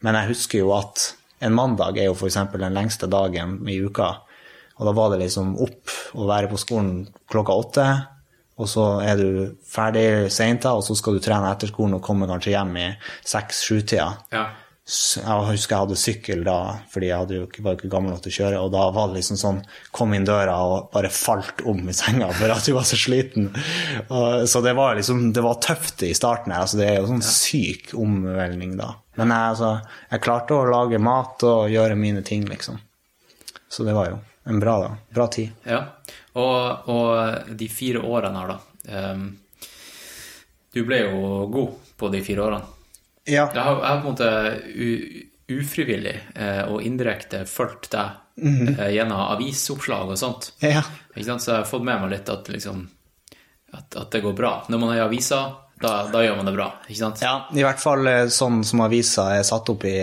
[0.00, 2.38] men jeg husker jo at en mandag er jo f.eks.
[2.54, 4.14] den lengste dagen i uka.
[4.78, 7.86] Og da var det liksom opp og være på skolen klokka åtte.
[8.62, 9.28] Og så er du
[9.66, 12.90] ferdig seint, og så skal du trene etter skolen og komme kanskje hjem i
[13.26, 14.10] seks-sju-tida.
[14.34, 14.44] Ja.
[14.82, 16.56] Jeg husker jeg hadde sykkel da,
[16.90, 18.62] fordi jeg hadde jo ikke, var jo ikke gammel nok til å kjøre.
[18.66, 19.60] Og da var det liksom sånn
[19.94, 23.52] Kom inn døra og bare falt om i senga for at du var så sliten.
[24.08, 26.66] Og, så det var liksom Det var tøft i starten her.
[26.66, 28.90] altså Det er jo sånn syk omveltning da.
[29.18, 29.70] Men jeg, altså,
[30.10, 32.78] jeg klarte å lage mat og gjøre mine ting, liksom.
[33.68, 34.92] Så det var jo en bra, da.
[35.14, 35.52] bra tid.
[35.68, 35.82] Ja,
[36.40, 39.12] og, og de fire årene her, da.
[39.12, 39.26] Um,
[40.72, 42.78] du ble jo god på de fire årene.
[43.28, 43.46] Ja.
[43.54, 48.40] Jeg har, jeg har på en måte ufrivillig eh, og indirekte fulgt deg
[48.78, 50.52] eh, gjennom avisoppslag og sånt.
[50.64, 50.82] ja.
[51.14, 52.86] Så jeg har fått med meg litt at, liksom,
[53.76, 54.54] at, at det går bra.
[54.72, 55.42] Når man er i avisa,
[55.82, 56.68] da, da gjør man det bra.
[56.86, 57.22] Ikke sant?
[57.24, 59.94] Ja, i hvert fall eh, sånn som avisa er satt opp i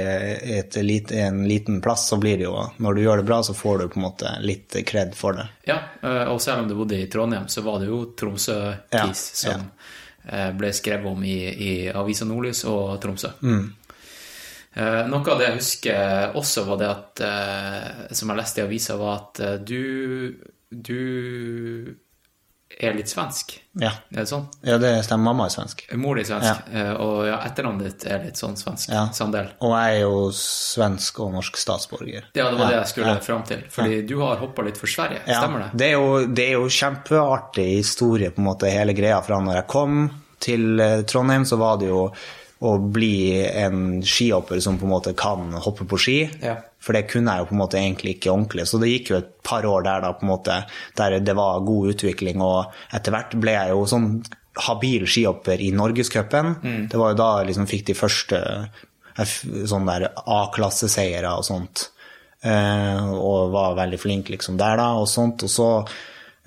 [0.60, 3.56] et lit, en liten plass, så blir det jo Når du gjør det bra, så
[3.58, 5.48] får du på en måte litt kred for det.
[5.72, 9.10] Ja, eh, og selv om du bodde i Trondheim, så var det jo Tromsø-Kis Ja,
[9.14, 9.68] som
[10.30, 10.48] ja.
[10.54, 13.34] ble skrevet om i, i Avisa Nordlys og Tromsø.
[13.42, 13.68] Mm.
[14.80, 18.98] Noe av det jeg husker også, var det at, eh, som jeg leste i avisa,
[19.00, 19.82] var at eh, du,
[20.70, 21.96] du
[22.80, 23.58] er litt svensk.
[23.80, 24.46] Ja, Er det sånn?
[24.66, 25.30] ja det stemmer.
[25.30, 25.84] Mamma er svensk.
[26.00, 26.86] Mor di er svensk, ja.
[27.04, 28.90] og ja, etternavnet ditt er litt sånn svensk.
[28.92, 29.06] Ja.
[29.16, 29.52] Sandel.
[29.60, 32.30] Og jeg er jo svensk og norsk statsborger.
[32.34, 33.26] Ja, det var det jeg skulle ja.
[33.26, 33.66] fram til.
[33.74, 35.70] Fordi du har hoppa litt for Sverige, Ja, stemmer det?
[35.82, 39.20] Det er, jo, det er jo kjempeartig historie, på en måte, hele greia.
[39.26, 40.02] Fra når jeg kom
[40.40, 42.06] til eh, Trondheim, så var det jo
[42.60, 46.18] å bli en skihopper som på en måte kan hoppe på ski.
[46.44, 46.58] Ja.
[46.84, 48.66] For det kunne jeg jo på en måte egentlig ikke ordentlig.
[48.68, 50.58] Så det gikk jo et par år der da på en måte,
[51.00, 54.10] der det var god utvikling, og etter hvert ble jeg jo sånn
[54.60, 56.58] habil skihopper i Norgescupen.
[56.92, 59.38] Det var jo da jeg liksom fikk de første eh,
[59.72, 61.88] sånne der A-klasseseiere og sånt.
[62.44, 65.48] Eh, og var veldig flink liksom der da, og sånt.
[65.48, 65.70] Og så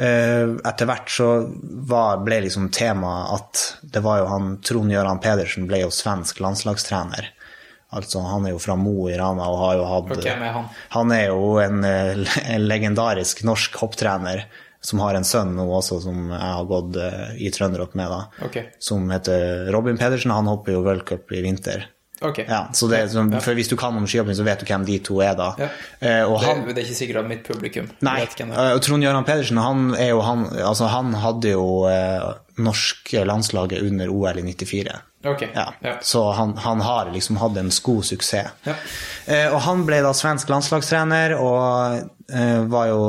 [0.03, 1.27] etter hvert så
[1.87, 3.63] var, ble liksom temaet at
[3.95, 7.29] det var jo han Trond Gøran Pedersen ble jo svensk landslagstrener.
[7.93, 10.69] Altså, han er jo fra Mo i Rana og har jo hatt okay, han?
[10.95, 12.23] Han er jo en, eh,
[12.55, 14.47] en legendarisk norsk hopptrener
[14.83, 18.47] som har en sønn nå også, som jeg har gått eh, i Trønderhopp med, da.
[18.49, 18.71] okay.
[18.83, 20.33] Som heter Robin Pedersen.
[20.35, 21.85] Han hopper jo World Cup i vinter.
[22.25, 22.39] Ok.
[22.47, 24.85] Ja, så det, så, sånn- for Hvis du kan om skihopping, så vet du hvem
[24.89, 25.51] de to er, da.
[25.59, 25.68] Ja.
[26.01, 28.59] Eh, og Det, han, det er ikke sikkert at mitt publikum Nei, vet hvem det
[28.59, 28.73] er.
[28.75, 34.11] eh, Trond Gøran Pedersen han jo han Altså, han hadde jo eh, norske landslaget under
[34.12, 35.01] OL i 94.
[35.25, 35.49] Okay.
[35.55, 35.99] Ja.
[36.03, 38.51] Så han, han har liksom hatt en god suksess.
[38.66, 38.75] Ja.
[39.27, 42.03] Eh, og han ble da svensk landslagstrener, og
[42.35, 43.03] eh, var jo,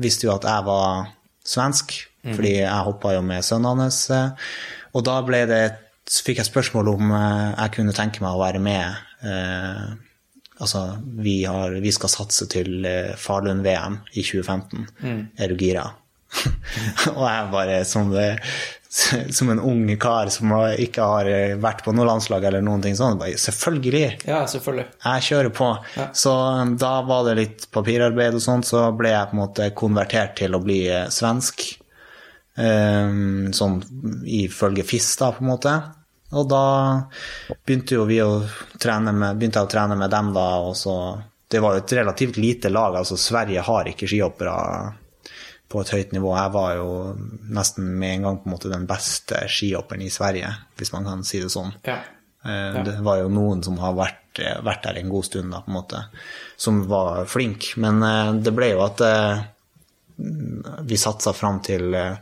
[0.00, 1.10] visste jo at jeg var
[1.48, 1.92] svensk,
[2.24, 2.34] mm.
[2.38, 4.00] fordi jeg hoppa jo med sønnen hans.
[4.10, 4.48] Eh,
[4.96, 5.62] og da ble det,
[6.08, 9.00] så fikk jeg spørsmål om eh, jeg kunne tenke meg å være med.
[9.28, 9.86] Eh,
[10.56, 10.84] altså,
[11.20, 14.86] vi, har, vi skal satse til eh, Falun-VM i 2015.
[15.04, 15.22] Mm.
[15.36, 15.90] Er du gira?
[17.16, 18.38] og jeg bare som, det,
[18.88, 21.30] som en ung kar som ikke har
[21.60, 24.84] vært på noe landslag eller noen ting sånn, bare selvfølgelig ja, selvfølgelig.
[25.04, 25.70] jeg kjører på.
[26.16, 29.70] Så um, da var det litt papirarbeid og sånt, så ble jeg på en måte
[29.76, 30.82] konvertert til å bli
[31.12, 31.68] svensk.
[32.58, 33.78] Um, sånn
[34.26, 35.78] ifølge FIS, da, på en måte.
[36.36, 36.64] Og da
[37.64, 38.42] begynte jo vi å
[38.80, 40.94] trene med, begynte jeg å trene med dem, da, og så
[41.48, 44.56] Det var jo et relativt lite lag, altså Sverige har ikke skihoppere
[45.72, 46.34] på et høyt nivå.
[46.36, 46.90] Jeg var jo
[47.56, 51.24] nesten med en gang på en måte den beste skihopperen i Sverige, hvis man kan
[51.24, 51.72] si det sånn.
[51.88, 51.96] Ja.
[52.44, 52.82] Ja.
[52.84, 55.72] Det var jo noen som har vært, eh, vært der en god stund, da, på
[55.72, 56.02] en måte,
[56.56, 57.72] som var flink.
[57.76, 59.42] Men eh, det ble jo at eh,
[60.88, 62.16] vi satsa fram til eh,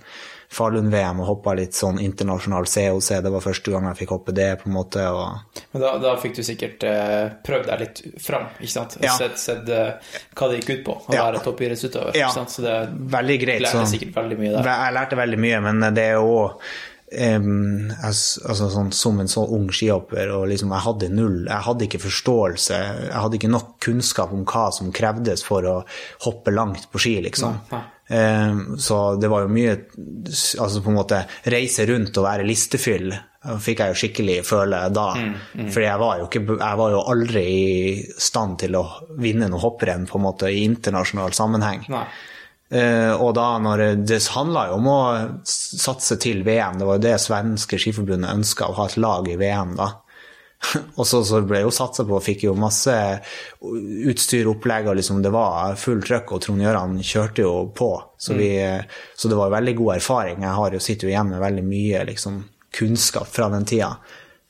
[0.57, 3.11] Falun-VM og hoppa litt sånn internasjonal COC.
[3.27, 5.05] Det var første gang jeg fikk hoppe det, på en måte.
[5.13, 8.97] og Men da, da fikk du sikkert eh, prøvd deg litt fram, ikke sant?
[9.05, 9.13] Ja.
[9.21, 9.95] Sett, sett eh,
[10.35, 11.29] hva det gikk ut på, å Ja.
[11.31, 12.17] være toppidrettsutøver.
[12.17, 12.33] Ja.
[12.33, 12.77] Så det
[13.17, 13.63] Veldig greit.
[13.63, 14.71] lærte så- sikkert veldig mye der.
[14.73, 16.61] Jeg lærte veldig mye, men det er jo òg
[18.03, 22.01] altså sånn, Som en så ung skihopper, og liksom jeg hadde null Jeg hadde ikke
[22.03, 25.77] forståelse, jeg hadde ikke nok kunnskap om hva som krevdes for å
[26.25, 27.61] hoppe langt på ski, liksom.
[27.71, 29.73] Nei, Eh, Så det var jo mye
[30.63, 31.19] Altså på en måte
[31.51, 33.11] reise rundt og være listefyll
[33.63, 35.09] fikk jeg jo skikkelig føle da.
[35.19, 38.85] Mm, Fordi jeg var, jo ikke, jeg var jo aldri i stand til å
[39.23, 41.85] vinne noe hopprenn på en måte i internasjonal sammenheng.
[41.93, 42.07] Nei.
[42.67, 45.01] Eh, og da når det handla jo om å
[45.47, 49.39] satse til VM, det var jo det svenske skiforbundet ønska, å ha et lag i
[49.39, 49.93] VM da.
[50.97, 52.95] Og så, så ble jo satsa på, fikk jo masse
[54.11, 57.91] utstyr, opplegg, og liksom det var fullt trøkk, og Trond Gjøran kjørte jo på.
[58.19, 58.51] Så, vi,
[59.17, 60.45] så det var veldig god erfaring.
[60.47, 62.41] Jeg har jo, sitter jo igjen med veldig mye liksom,
[62.79, 63.93] kunnskap fra den tida.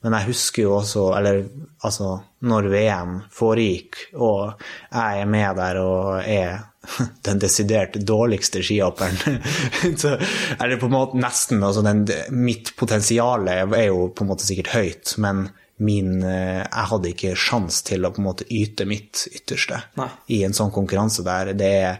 [0.04, 1.42] Men jeg husker jo også, eller
[1.86, 2.12] altså,
[2.46, 6.60] når VM foregikk, og jeg er med der og er
[7.26, 9.40] den desidert dårligste skihopperen,
[10.00, 14.30] så er det på en måte nesten altså den, Mitt potensial er jo på en
[14.30, 15.48] måte sikkert høyt, men
[15.84, 20.08] min, eh, jeg hadde ikke sjans til å på en måte yte mitt ytterste Nei.
[20.32, 21.98] i en sånn konkurranse der det er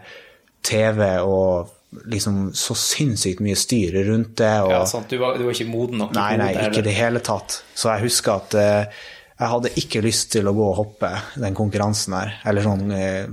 [0.65, 1.73] TV og
[2.11, 4.55] liksom så sinnssykt mye styr rundt det.
[4.65, 5.09] Og, Ja, sant.
[5.09, 7.61] Du, var, du var ikke moden nok Nei, nei, ikke i det hele tatt.
[7.77, 9.05] Så jeg husker at eh,
[9.37, 12.31] jeg hadde ikke lyst til å gå og hoppe den konkurransen der.
[12.49, 13.27] Eller sånn eh,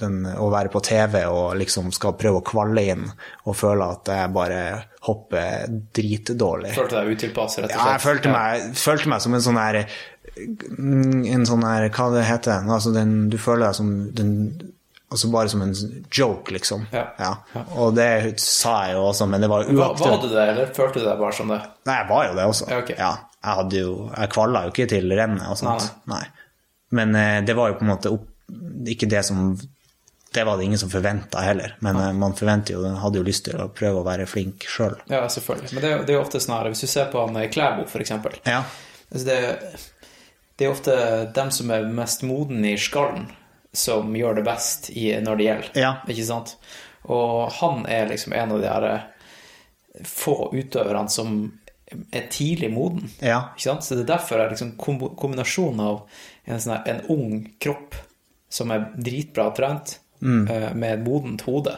[0.00, 4.08] den, å være på TV og liksom skal prøve å kvalle inn og føle at
[4.08, 4.62] jeg bare
[5.04, 6.72] hopper dritdårlig.
[6.78, 7.76] Følte deg utilpass, rett og slett?
[7.76, 12.10] Ja, jeg følte meg, følte meg som en sånn her mm, En sånn her Hva
[12.14, 14.34] det heter altså den, Du føler deg som den,
[15.12, 15.74] altså bare som en
[16.08, 16.86] joke, liksom.
[16.92, 17.32] Ja.
[17.76, 21.02] Og det sa jeg jo også, men det var Var, var du det, eller følte
[21.02, 21.60] du deg bare som det?
[21.88, 22.70] Nei, jeg var jo det også.
[22.72, 22.94] Ja, ok.
[23.40, 25.86] Jeg hadde jo Jeg kvalla jo ikke til rennet og sånt.
[26.10, 26.24] Nei.
[26.96, 28.26] Men eh, det var jo på en måte opp,
[28.88, 29.54] ikke det som
[30.34, 31.76] Det var det ingen som forventa heller.
[31.80, 34.98] Men eh, man forventer jo, hadde jo lyst til å prøve å være flink sjøl.
[35.10, 35.72] Ja, selvfølgelig.
[35.74, 37.88] Men det, det er jo ofte sånn her, hvis du ser på han eh, Klæbo,
[37.98, 38.36] eksempel.
[38.44, 38.60] Ja.
[39.10, 39.38] Altså det,
[40.60, 40.96] det er ofte
[41.34, 43.30] dem som er mest moden i skallen,
[43.72, 45.72] som gjør det best i, når det gjelder.
[45.80, 45.94] Ja.
[46.10, 46.54] Ikke sant?
[47.08, 49.08] Og han er liksom en av de her eh,
[50.06, 51.40] få utøverne som
[52.12, 53.10] er tidlig moden.
[53.20, 53.40] Ja.
[53.56, 53.84] Ikke sant?
[53.86, 56.02] Så det er derfor er liksom kombinasjonen av
[56.46, 57.94] en, sånn her, en ung kropp
[58.50, 60.50] som er dritbra trent, Mm.
[60.52, 61.72] eh, med et modent hode,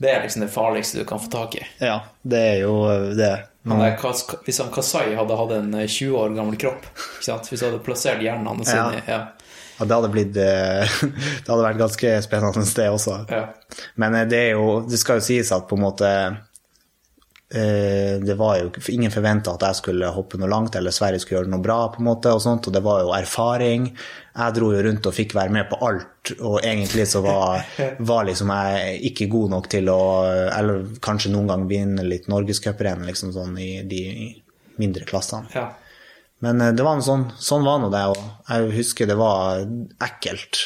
[0.00, 1.66] det er liksom det farligste du kan få tak i.
[1.84, 1.98] ja.
[2.24, 3.32] Det er jo eh, det.
[3.68, 3.98] Han der,
[4.46, 6.86] hvis han Kasai hadde hatt en eh, 20 år gammel kropp,
[7.20, 8.86] hvis du hadde plassert hjernen hans Ja.
[8.88, 9.18] inn i ja.
[9.78, 10.88] Ja, det hadde blitt eh,
[11.44, 13.18] Det hadde vært ganske spennende det også.
[13.28, 13.42] Ja.
[14.00, 16.40] Men eh, det er jo Det skal jo sies at på en måte eh,
[17.50, 21.50] Det var jo Ingen forventa at jeg skulle hoppe noe langt, eller Sverige skulle gjøre
[21.50, 23.88] noe bra, på en måte, og sånt, og det var jo erfaring.
[24.36, 27.66] Jeg dro jo rundt og fikk være med på alt, og egentlig så var,
[28.12, 30.00] var liksom jeg ikke god nok til å
[30.54, 34.04] Eller kanskje noen gang vinne litt norgescuprenn, liksom sånn i de
[34.80, 35.50] mindre klassene.
[35.54, 35.68] Ja.
[36.44, 39.64] Men eh, det var noe sånn, sånn var nå det, og jeg husker det var
[40.06, 40.62] ekkelt.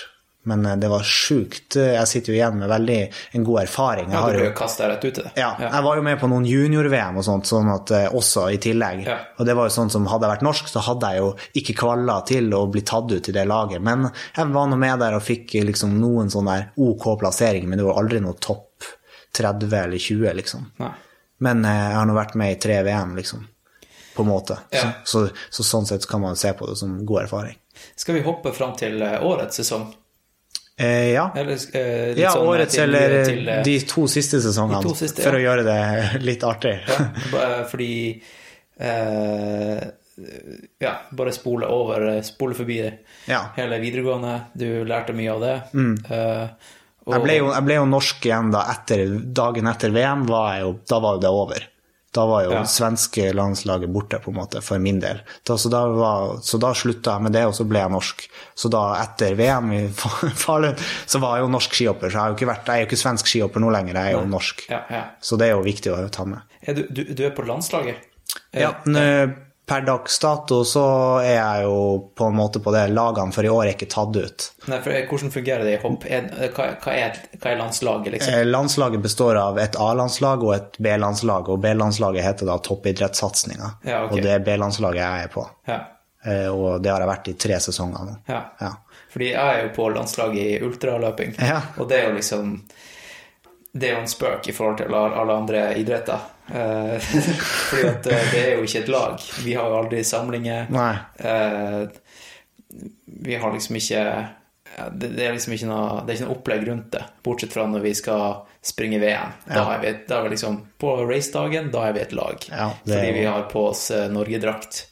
[0.50, 1.76] Men eh, det var sjukt.
[1.76, 2.98] Jeg sitter jo igjen med veldig
[3.38, 4.10] en god erfaring.
[4.12, 5.32] Jeg har jo kasta rett ut i det.
[5.40, 8.60] ja, jeg var jo med på noen junior-VM og sånt, sånn at eh, også i
[8.62, 9.04] tillegg.
[9.08, 9.18] Ja.
[9.38, 11.30] Og det var jo sånn som hadde jeg vært norsk, så hadde jeg jo
[11.62, 13.84] ikke kvalla til å bli tatt ut i det laget.
[13.84, 17.88] Men jeg var nå med der og fikk liksom noen sånne OK plasseringer, men det
[17.88, 18.92] var aldri noe topp
[19.34, 20.70] 30 eller 20, liksom.
[20.78, 20.92] Nei.
[21.42, 23.42] Men eh, jeg har nå vært med i tre VM, liksom.
[24.14, 24.60] På en måte.
[24.70, 24.92] Ja.
[25.04, 27.58] Så, så, så sånn sett kan man se på det som god erfaring.
[27.98, 29.88] Skal vi hoppe fram til eh, årets sesong?
[30.76, 31.28] Eh, ja.
[31.36, 34.94] Eller, eh, ja, sånn, eh, årets til- eller til, eh, de to siste sesongene, to
[34.98, 35.38] siste, for ja.
[35.38, 36.80] å gjøre det litt artig.
[36.88, 38.22] Ja, fordi
[38.80, 39.84] eh,
[40.78, 42.76] Ja, bare spole over, eh, spole forbi
[43.26, 43.40] Ja.
[43.56, 44.34] hele videregående.
[44.56, 45.54] Du lærte mye av det.
[45.74, 46.48] Eh,
[47.06, 47.14] og, Mm.
[47.14, 50.78] Jeg ble, jo, jeg ble jo norsk igjen da etter, dagen etter VM, var jo,
[50.88, 51.66] da var jo det over.
[52.14, 52.62] Da var jo Ja.
[52.70, 55.18] svenske landslaget borte, på en måte, for min del.
[55.44, 58.24] Da, så, da var, så da slutta jeg med det, og så ble jeg norsk.
[58.54, 59.80] Så da, etter VM i
[60.44, 60.76] Falun,
[61.10, 62.08] så var jeg jo norsk skihopper.
[62.12, 64.14] Så jeg, har jo ikke vært, jeg er jo ikke svensk skihopper nå lenger, jeg
[64.14, 64.66] er jo norsk.
[64.70, 65.02] Ja, ja.
[65.20, 66.46] Så det er jo viktig å ta med.
[66.70, 67.98] Du, du, du er på landslaget?
[68.54, 69.34] Eh, Ja, men
[69.66, 70.82] per dags dato så
[71.24, 71.76] er jeg jo
[72.16, 74.46] på en måte på det lagene, for i år er ikke tatt ut.
[74.68, 76.04] Nei, for Hvordan fungerer det i hopp?
[76.04, 78.34] Hva, hva, er, hva er landslaget, liksom?
[78.34, 83.70] Eh, Landslaget består av et A-landslag og et B-landslag, og B-landslaget heter da toppidrettssatsinga.
[83.88, 84.18] Ja, okay.
[84.18, 85.46] Og det er B-landslaget jeg er på.
[85.68, 85.80] Ja.
[86.24, 88.16] Eh, Og det har jeg vært i tre sesonger nå.
[88.28, 88.42] Ja.
[88.60, 88.72] Ja.
[89.14, 91.60] Fordi jeg er jo på landslaget i ultraløping, Ja.
[91.78, 92.54] og det er jo liksom
[93.74, 96.20] Det er jo en spøk i forhold til alle andre idretter.
[96.46, 96.98] Eh,
[97.68, 99.24] fordi at eh, det er jo ikke et lag.
[99.42, 100.68] Vi har jo aldri samlinger.
[100.70, 100.92] Nei.
[101.18, 101.86] Eh,
[103.24, 104.04] vi har liksom ikke
[104.90, 107.82] det, er liksom ikke noe Det er ikke noe opplegg rundt det, bortsett fra når
[107.84, 109.34] vi skal springe VM.
[109.46, 109.64] Da Ja.
[109.76, 112.38] er vi, da er vi liksom På racedagen, da er vi et lag.
[112.50, 113.14] Ja, fordi Mm.
[113.14, 114.86] vi har på oss Norgedrakt.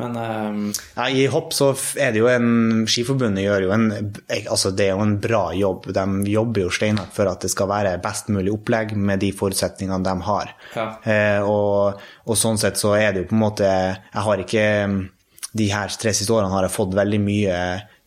[0.00, 1.70] Men eh, Ja, I hopp så
[2.00, 3.86] er det jo en Skiforbundet gjør jo en
[4.52, 5.88] Altså, det er jo en bra jobb.
[5.96, 10.04] De jobber jo steinhardt for at det skal være best mulig opplegg med de forutsetningene
[10.04, 10.54] de har.
[10.76, 10.86] Ja.
[11.02, 14.64] Eh, og, og sånn sett så er det jo på en måte Jeg har ikke
[15.56, 17.60] De her tre siste årene har jeg fått veldig mye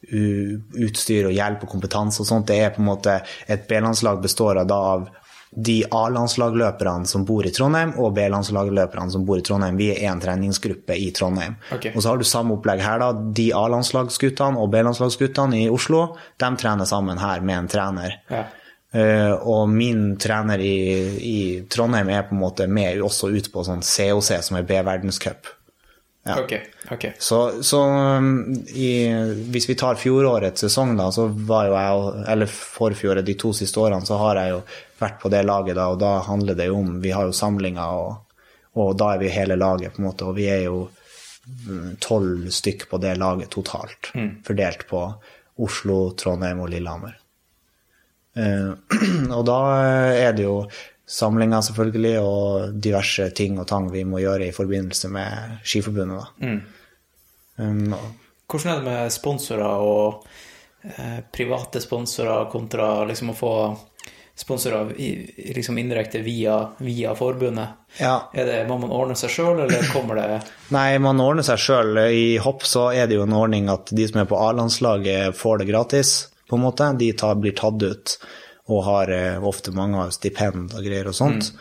[0.09, 2.47] utstyr og hjelp og kompetanse og sånt.
[2.49, 5.07] Det er på en måte Et B-landslag består av da av
[5.51, 9.79] de A-landslagløperne som bor i Trondheim, og B-landslagløperne som bor i Trondheim.
[9.79, 11.57] Vi er én treningsgruppe i Trondheim.
[11.73, 11.95] Okay.
[11.95, 13.09] Og så har du samme opplegg her, da.
[13.13, 16.05] De A-landslagsguttene og B-landslagsguttene i Oslo,
[16.37, 18.21] de trener sammen her med en trener.
[18.29, 18.45] ja.
[18.89, 20.77] Uh, og min trener i,
[21.21, 21.39] i
[21.69, 25.45] Trondheim er på en måte med også ut på sånn COC, som er B-verdenscup.
[26.25, 26.39] Ja.
[26.41, 26.55] Ok.
[26.91, 27.11] okay.
[27.21, 29.07] Så, så um, i,
[29.53, 33.79] hvis vi tar fjorårets sesong, da, så var jo jeg Eller forfjoret, de to siste
[33.79, 34.59] årene, så har jeg jo
[35.01, 37.95] vært på det laget, da, og da handler det jo om Vi har jo samlinger,
[38.03, 38.39] og,
[38.79, 40.83] og da er vi hele laget, på en måte, og vi er jo
[41.67, 44.11] mm, tolv stykk på det laget totalt,
[44.45, 45.03] fordelt på
[45.59, 47.17] Oslo, Trondheim og Lillehammer.
[48.39, 48.77] Uh,
[49.37, 49.59] og da
[50.13, 50.61] er det jo
[51.09, 56.29] samlinger, selvfølgelig, og diverse ting og tang vi må gjøre i forbindelse med Skiforbundet.
[56.45, 56.53] Da.
[57.59, 57.95] Um,
[58.49, 60.23] Hvordan er det med sponsorer og
[60.81, 63.53] eh, private sponsorer kontra liksom å få
[64.39, 64.93] sponsorer
[65.55, 67.75] liksom indirekte via, via forbundet?
[67.97, 68.29] ja.
[68.33, 70.41] Det, må man ordne seg sjøl, eller kommer det
[70.75, 71.97] Nei, man ordner seg sjøl.
[72.07, 75.61] I hopp så er det jo en ordning at de som er på A-landslaget, får
[75.61, 76.13] det gratis,
[76.49, 76.91] på en måte.
[76.99, 78.19] De tar, blir tatt ut
[78.69, 81.51] og har eh, ofte mange har stipend og greier og sånt.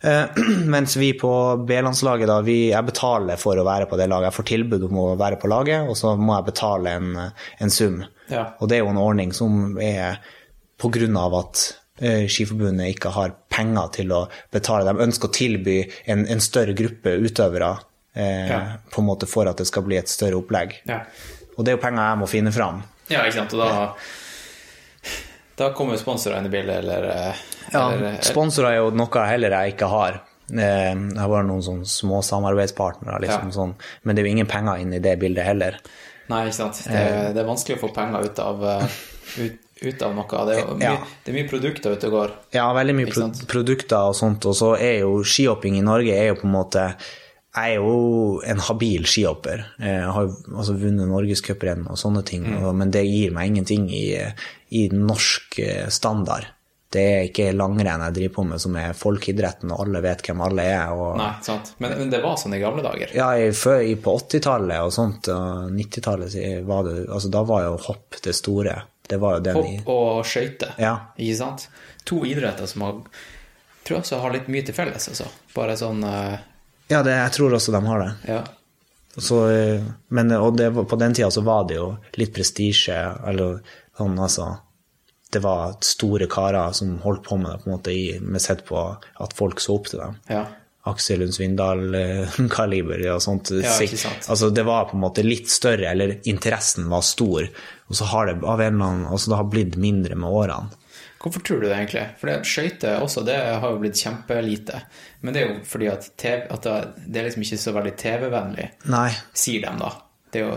[0.00, 0.38] Eh,
[0.74, 1.30] mens vi på
[1.68, 4.30] B-landslaget, da, vi, jeg betaler for å være på det laget.
[4.30, 7.12] Jeg får tilbud om å være på laget, og så må jeg betale en,
[7.62, 8.02] en sum.
[8.28, 8.50] Ja.
[8.58, 10.18] Og det er jo en ordning som er
[10.78, 11.62] på grunn av at
[12.00, 14.84] Skiforbundet ikke har penger til å betale.
[14.92, 17.72] De ønsker å tilby en, en større gruppe utøvere
[18.14, 18.60] eh, Ja.
[18.90, 20.76] på en måte for at det skal bli et større opplegg.
[20.86, 21.00] Ja,
[21.58, 22.82] Og det er jo penger jeg må finne fram.
[23.10, 23.52] ja ikke sant?
[23.54, 23.94] Og da,
[25.58, 27.08] da kommer sponsorer inn i bildet, eller,
[27.72, 30.20] eller Ja, sponsorer er jo noe heller jeg ikke har.
[30.48, 33.54] Eh, Jeg har bare noen sånne små samarbeidspartnere, liksom Ja.
[33.58, 33.74] sånn.
[34.04, 35.76] men det er jo ingen penger inn i det bildet heller.
[36.28, 36.82] Nei, ikke sant.
[36.86, 38.86] Det, det er vanskelig å få penger ut av, eh,
[39.44, 40.44] ut, ut av noe.
[40.48, 40.96] Det er, mye, Ja.
[41.24, 42.32] det er mye produkter ute og går.
[42.56, 46.28] Ja, veldig mye pro produkter og sånt, og så er jo skihopping i Norge er
[46.32, 46.94] jo på en måte
[47.58, 49.64] Jeg er jo en habil skihopper.
[49.80, 52.62] Jeg har jo altså vunnet norgescuprenn og sånne ting, Mm.
[52.62, 54.14] og, men det gir meg ingenting i,
[54.70, 56.46] i norsk eh, standard.
[56.92, 60.40] Det er ikke langrenn jeg driver på med, som er folkeidretten, og alle vet hvem
[60.44, 60.92] alle er.
[60.94, 61.72] Og, Nei, sant.
[61.78, 63.10] Men, men det var sånn i gamle dager.
[63.16, 67.64] Ja, i, før, i, på 80-tallet og sånt, og 90-tallet, var det altså, Da var
[67.66, 68.76] jo hopp det store.
[69.08, 70.94] Det var jo den i Hopp og skøyter, Ja.
[71.16, 71.68] ikke sant?
[72.08, 73.00] To idretter som har,
[73.84, 75.28] tror jeg også har litt mye til felles, altså.
[75.54, 76.36] Bare sånn uh...
[76.88, 78.12] Ja, det, jeg tror også de har det.
[78.28, 78.42] Ja.
[79.18, 79.82] Så, eh,
[80.14, 81.90] men og det, på den tida så var det jo
[82.20, 82.96] litt prestisje.
[83.28, 83.60] Eller
[83.98, 84.44] Sånn, altså
[85.32, 88.78] Det var store karer som holdt på med det, på en måte, med sett på
[88.96, 90.14] at folk så opp til dem.
[90.30, 90.44] Ja.
[90.86, 93.50] Aksel Lund Svindal-kaliber og sånt.
[93.50, 93.72] Ja.
[94.30, 97.48] Altså, det var på en måte litt større, eller interessen var stor,
[97.88, 100.70] og så har det av en eller annen, altså det har blitt mindre med årene.
[101.18, 102.02] Hvorfor tror du det egentlig?
[102.20, 104.82] For det skøyter også, det har jo blitt kjempelite.
[105.26, 107.94] Men det er jo fordi at, TV, at det- det er liksom ikke så veldig
[107.98, 108.68] TV-vennlig,
[109.34, 109.90] sier de da.
[110.32, 110.56] Det er jo,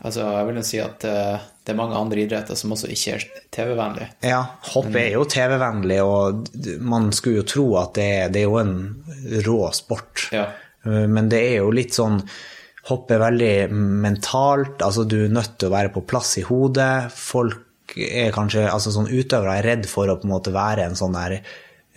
[0.00, 3.16] altså jeg vil jo si at uh, det er mange andre idretter som også ikke
[3.16, 4.08] er TV-vennlige.
[4.30, 4.40] ja,
[4.72, 6.48] hopp er jo TV-vennlig, og
[6.80, 8.76] man skulle jo tro at det er, det er jo en
[9.46, 10.28] rå sport.
[10.34, 10.48] Ja.
[10.86, 12.22] Uh, Men det er jo litt sånn
[12.88, 17.10] Hopp er veldig mentalt, altså du er nødt til å være på plass i hodet.
[17.12, 20.96] Folk er kanskje, altså sånn utøvere er redd for å på en måte være en
[20.98, 21.36] sånn der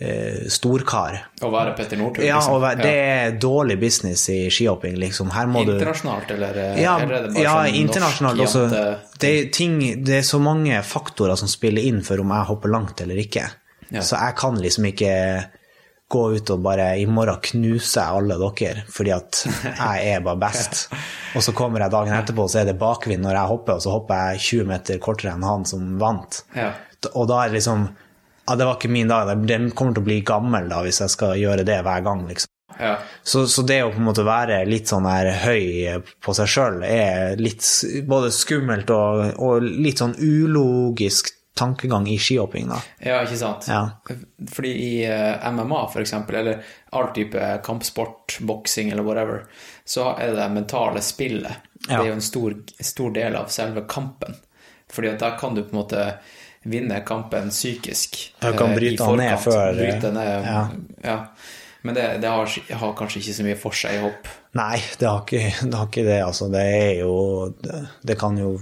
[0.04, 1.16] eh, storkar.
[1.40, 2.60] Å være Petter Northug, Ja, liksom.
[2.62, 5.32] være, det er dårlig business i skihopping, liksom.
[5.50, 8.94] Må du Internasjonalt, eller, eh, ja, eller er det bare ja, sånn internasjonalt norsk også.
[9.24, 12.74] Det er, ting, det er så mange faktorer som spiller inn for om jeg hopper
[12.76, 13.48] langt eller ikke.
[13.90, 14.02] Ja.
[14.02, 15.12] Så jeg kan liksom ikke
[16.14, 20.86] gå ut og bare i morgen knuse alle dere fordi at jeg er bare best.
[21.34, 23.84] Og så kommer jeg dagen etterpå, og så er det bakvind når jeg hopper, og
[23.84, 26.44] så hopper jeg 20 meter kortere enn han som vant.
[26.54, 26.72] Ja.
[27.14, 27.88] Og da er det liksom
[28.46, 29.30] Ja, det var ikke min dag.
[29.48, 32.50] Den kommer til å bli gammel da hvis jeg skal gjøre det hver gang, liksom.
[32.78, 32.96] Ja.
[33.22, 36.82] Så, så det å på en måte være litt sånn her høy på seg sjøl
[36.82, 37.62] er litt
[38.08, 42.80] både skummelt og, og litt sånn ulogisk tankegang i skihopping, da.
[42.98, 43.68] Ja, ikke sant?
[43.70, 43.84] Ja.
[44.50, 46.64] Fordi i eh, MMA, for eksempel, eller
[46.98, 49.44] all type kampsport, boksing eller whatever,
[49.86, 51.70] så er det det mentale spillet.
[51.86, 52.00] Ja.
[52.00, 54.34] Det er jo en stor, stor del av selve kampen.
[54.90, 56.08] Fordi at da kan du på en måte
[56.64, 58.18] vinne kampen psykisk.
[58.40, 60.62] Ja, du kan eh, bryte han ned før, Bryte ned, ja.
[61.04, 61.18] ja.
[61.84, 62.48] Men det, det har,
[62.80, 64.28] har kanskje ikke så mye for seg i hopp.
[64.56, 66.48] Nei, det har ikke det, har ikke det altså.
[66.52, 67.12] Det er jo
[67.60, 68.54] det, kan jo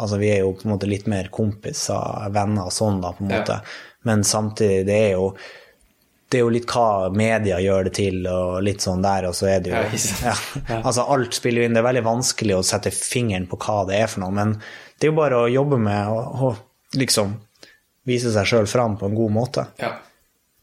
[0.00, 3.24] Altså, vi er jo på en måte litt mer kompiser, venner og sånn, da, på
[3.26, 3.40] en Ja.
[3.40, 3.58] måte.
[4.08, 5.34] Men samtidig, det er jo
[6.30, 9.48] det er jo litt hva media gjør det til, og litt sånn der, og så
[9.50, 10.34] er det jo Ja,
[10.70, 10.78] ja.
[10.84, 11.74] Altså, alt spiller jo inn.
[11.74, 14.54] Det er veldig vanskelig å sette fingeren på hva det er for noe, men
[15.00, 16.52] det er jo bare å jobbe med å, å
[16.96, 17.34] liksom
[18.06, 19.66] vise seg sjøl fram på en god måte.
[19.80, 19.92] Ja.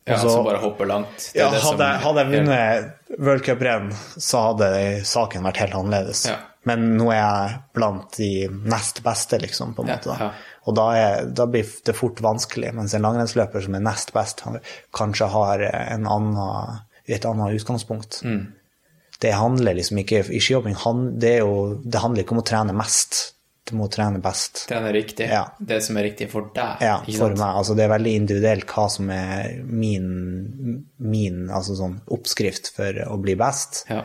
[0.07, 1.17] Ja, Og så- så bare hopper langt.
[1.33, 6.25] Det Ja, hadde, hadde jeg vunnet World Cup-renn, så hadde saken vært helt annerledes.
[6.29, 6.37] Ja.
[6.63, 7.19] Men nå er
[7.49, 10.17] jeg blant de nest beste, liksom, på en måte.
[10.17, 10.31] Da.
[10.65, 14.41] Og da, er, da blir det fort vanskelig, mens en langrennsløper som er nest best,
[14.41, 14.59] han
[14.93, 18.21] kanskje har en annen, et annet utgangspunkt.
[18.23, 18.53] Mm.
[19.19, 20.75] Det handler liksom ikke I skihopping
[21.19, 23.33] det, jo, det handler ikke om å trene mest,
[23.69, 24.65] du må trene best.
[24.69, 25.27] Trene riktig.
[25.31, 25.43] Ja.
[25.59, 26.81] Det som er riktig for deg.
[26.85, 27.39] Ja, for sant?
[27.41, 27.57] meg.
[27.61, 30.07] Altså, det er veldig individuelt hva som er min,
[30.97, 33.83] min altså sånn oppskrift for å bli best.
[33.91, 34.03] Ja.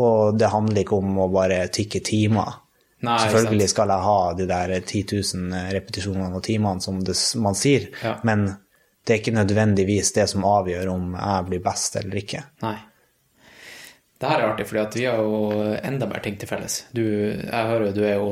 [0.00, 2.58] Og det handler ikke om å bare tykke timer.
[3.02, 5.00] Nei, Selvfølgelig skal jeg ha de der 10
[5.34, 8.12] 000 repetisjonene og timene som det, man sier, Ja.
[8.22, 8.46] men
[9.02, 12.44] det er ikke nødvendigvis det som avgjør om jeg blir best eller ikke.
[12.62, 12.76] Nei.
[14.22, 16.84] Det her er artig, fordi vi har jo enda mer ting til felles.
[16.94, 18.28] Du, jeg hører jo du er jo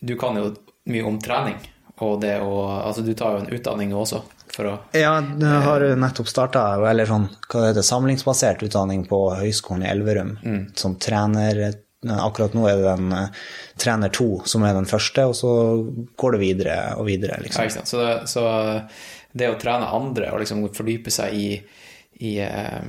[0.00, 0.52] Du kan jo
[0.88, 1.56] mye om trening,
[2.00, 2.52] og det å
[2.86, 4.22] Altså, du tar jo en utdanning nå også,
[4.54, 9.04] for å Ja, jeg har jo nettopp starta, eller sånn, hva det heter, samlingsbasert utdanning
[9.10, 10.76] på Høgskolen i Elverum, Mm.
[10.78, 11.74] som trener.
[12.08, 13.28] Akkurat nå er det den eh,
[13.76, 15.50] trener to som er den første, og så
[16.16, 17.64] går det videre og videre, Ja, liksom.
[17.64, 17.88] ikke sant.
[17.90, 18.44] Så det, så
[19.34, 21.48] det å trene andre og liksom fordype seg i,
[22.20, 22.86] i, eh,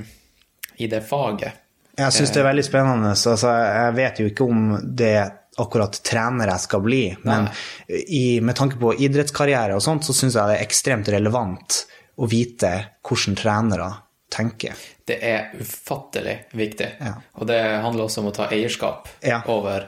[0.77, 1.51] i det faget
[1.97, 3.15] Jeg syns det er veldig spennende.
[3.17, 7.47] så Altså, jeg vet jo ikke om det akkurat trener jeg skal bli, men
[7.89, 11.81] i, med tanke på idrettskarriere og sånt, så syns jeg det er ekstremt relevant
[12.19, 12.71] å vite
[13.05, 13.89] hvordan trenere
[14.29, 14.73] tenker.
[15.09, 16.87] Det er ufattelig viktig.
[17.01, 17.15] Ja.
[17.39, 19.41] Og det handler også om å ta eierskap Ja.
[19.49, 19.87] over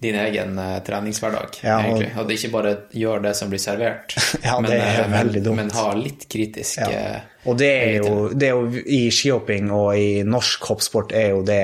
[0.00, 1.58] din egen eh, treningshverdag.
[1.62, 2.10] Ja, og- egentlig.
[2.20, 4.16] At ikke bare gjør det som blir servert,
[4.62, 5.56] men, eh, dumt.
[5.56, 7.20] men ha litt kritisk Ja.
[7.44, 11.42] Og det er, jo, det er jo i skihopping og i norsk hoppsport er jo
[11.44, 11.60] det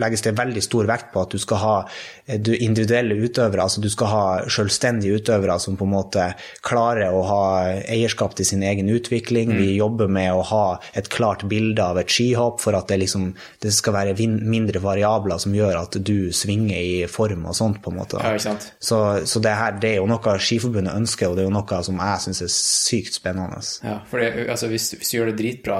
[0.00, 1.76] legges det veldig stor vekt på at du skal ha
[2.32, 6.26] individuelle utøvere, altså du skal ha selvstendige utøvere som på en måte
[6.64, 7.44] klarer å ha
[7.82, 9.52] eierskap til sin egen utvikling.
[9.52, 9.58] Mm.
[9.58, 10.66] Vi jobber med å ha
[10.98, 13.32] et klart bilde av et skihopp for at det, liksom,
[13.62, 17.92] det skal være mindre variabler som gjør at du svinger i form og sånt, på
[17.92, 18.22] en måte.
[18.22, 18.56] Ja?
[18.78, 21.82] Så, så det her det er jo noe Skiforbundet ønsker, og det er jo noe
[21.86, 23.60] som jeg syns er sykt spennende.
[23.84, 25.78] Ja, for det, altså, hvis, hvis du gjør det dritbra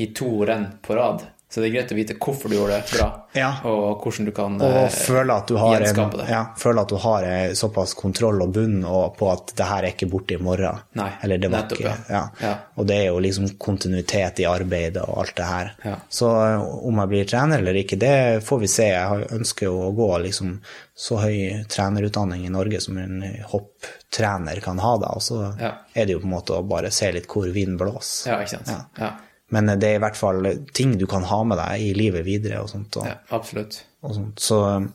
[0.00, 2.92] i to renn på rad, Så det er greit å vite hvorfor du gjorde det
[2.94, 3.48] bra, Ja.
[3.66, 6.26] og hvordan du kan Og eh, føle at du har, gjenskape det.
[6.30, 9.82] ja, føle at du har eh, såpass kontroll og bunn og på at det her
[9.82, 10.78] er ikke borte i morgen.
[10.94, 11.94] Nei, Eller det var nettopp, ikke.
[12.14, 12.20] ja.
[12.40, 12.52] Ja.
[12.78, 15.72] Og det er jo liksom kontinuitet i arbeidet og alt det her.
[16.08, 18.14] Så eh, om jeg blir trener eller ikke, det
[18.46, 18.86] får vi se.
[18.94, 20.54] Jeg ønsker jo å gå liksom
[20.94, 25.10] så høy trenerutdanning i Norge som en hopptrener kan ha, da.
[25.16, 28.30] Og så er det jo på en måte å bare se litt hvor vinden blåser.
[28.34, 28.86] Ja, ikke sant.
[29.00, 29.10] Ja.
[29.50, 30.46] Men det er i hvert fall
[30.76, 32.96] ting du kan ha med deg i livet videre og sånt.
[33.00, 33.80] Og, ja, absolutt.
[34.06, 34.38] og sånt.
[34.42, 34.90] Så um,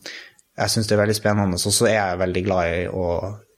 [0.56, 1.60] jeg syns det er veldig spennende.
[1.60, 3.10] Og så er jeg veldig glad i å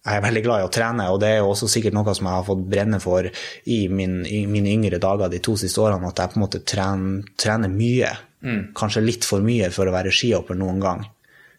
[0.07, 2.29] jeg er veldig glad i å trene, og det er jo også sikkert noe som
[2.29, 6.07] jeg har fått brenne for i, min, i mine yngre dager de to siste årene,
[6.07, 8.13] at jeg på en måte trener, trener mye.
[8.77, 11.03] Kanskje litt for mye for å være skihopper noen gang.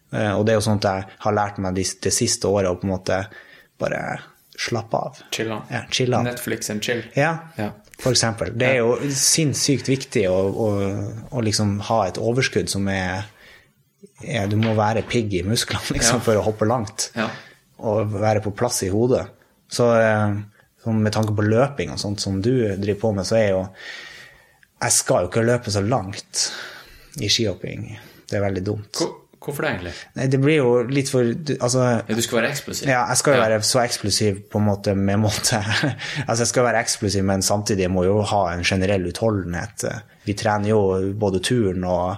[0.09, 2.89] Eh, Og det er jo sånt jeg har lært meg de, siste året, å på
[2.89, 3.19] en måte
[3.77, 4.01] bare
[4.57, 5.21] slappe av.
[5.35, 5.61] Chille.
[5.69, 6.17] Ja, chill.
[6.25, 7.05] Netflix and chill.
[7.13, 7.69] Ja, Ja.
[7.99, 8.53] For eksempel.
[8.57, 10.67] Det er jo sinnssykt viktig å, å,
[11.35, 13.25] å liksom ha et overskudd som er,
[14.23, 16.25] er Du må være pigg i musklene liksom, Ja.
[16.25, 17.09] for å hoppe langt.
[17.19, 17.29] Ja.
[17.79, 19.25] Og være på plass i hodet.
[19.71, 20.37] Så eh,
[20.89, 23.65] med tanke på løping og sånt som du driver på med, så er jo
[24.81, 26.45] Jeg skal jo ikke løpe så langt
[27.19, 27.89] i skihopping.
[28.29, 28.95] Det er veldig dumt.
[28.95, 29.93] Hvor, hvorfor det, egentlig?
[30.19, 31.23] Nei, det blir jo litt for
[31.59, 32.87] Altså Ja, du skal være eksplosiv.
[32.91, 35.59] ja, jeg skal jo være så eksplosiv på en måte med måte.
[36.27, 39.87] altså, jeg skal være eksplosiv, men samtidig jeg må jo ha en generell utholdenhet.
[40.27, 40.81] Vi trener jo
[41.19, 42.17] både turn og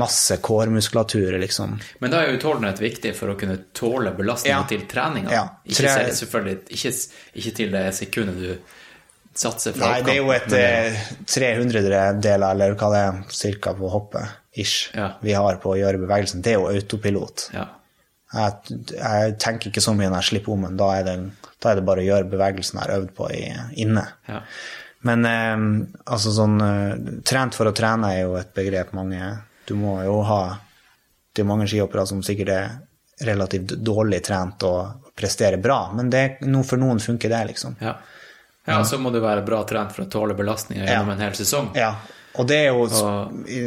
[0.00, 1.74] masse kårmuskulatur, liksom.
[2.00, 4.66] Men da er utholdenhet viktig for å kunne tåle belastninga Ja.
[4.70, 5.30] til treninga.
[5.34, 5.42] Ja.
[5.68, 6.92] Ikke, selvfølgelig, ikke,
[7.42, 8.54] ikke til det sekundet du
[9.36, 13.20] satser fra Nei, det er jo et oppkamp, men eh, 300-deler, eller hva det er,
[13.36, 15.12] cirka på hoppet, ish, Ja.
[15.22, 16.42] vi har på å gjøre bevegelsen.
[16.42, 17.50] Det er jo autopilot.
[17.54, 17.66] ja.
[18.30, 21.14] Jeg, jeg tenker ikke så mye når jeg slipper om, men da er det,
[21.58, 23.40] da er det bare å gjøre bevegelsen jeg har øvd på i,
[23.82, 24.04] inne.
[24.28, 24.36] Ja.
[25.02, 25.64] Men eh,
[26.12, 26.92] altså sånn eh,
[27.26, 29.18] Trent for å trene er jo et begrep mange
[29.66, 30.58] Du må jo ha
[31.32, 32.68] Det er mange skihoppere som sikkert er
[33.24, 36.22] relativt dårlig trent og presterer bra, men det,
[36.68, 37.74] for noen funker det, liksom.
[37.80, 37.96] Ja.
[38.68, 41.72] ja, så må du være bra trent for å tåle belastninger gjennom en hel sesong.
[41.76, 41.90] Ja,
[42.38, 43.60] og det er jo Og- i,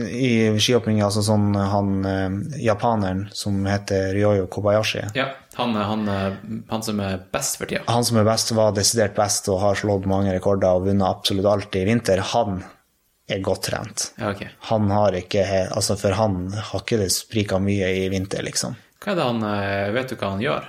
[0.54, 5.04] i skihopping altså sånn han eh, japaneren som heter Ryoyo Kobayashi.
[5.18, 6.06] Ja, han, han,
[6.70, 7.84] han som er best for tida.
[7.88, 11.46] Han som er best, var desidert best og har slått mange rekorder og vunnet absolutt
[11.52, 12.24] alt i vinter.
[12.34, 12.64] Han
[13.30, 14.08] er godt trent.
[14.20, 14.42] Ja, ok.
[14.72, 18.76] Han har ikke Altså, for han har ikke det sprika mye i vinter, liksom.
[19.04, 20.66] Hva er det han eh, Vet du hva han gjør?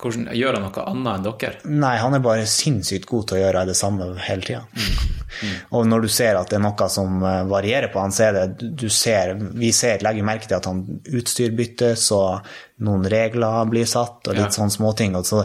[0.00, 1.58] Hvordan, gjør han noe annet enn dere?
[1.70, 4.64] Nei, han er bare sinnssykt god til å gjøre det samme hele tida.
[5.74, 8.36] Og når du ser at det er noe som eh, varierer på han, så er
[8.38, 12.46] det du ser, Vi ser, legger merke til at han utstyr byttes, og
[12.86, 14.56] noen regler blir satt, og litt Ja.
[14.58, 15.16] sånne småting.
[15.26, 15.44] Så,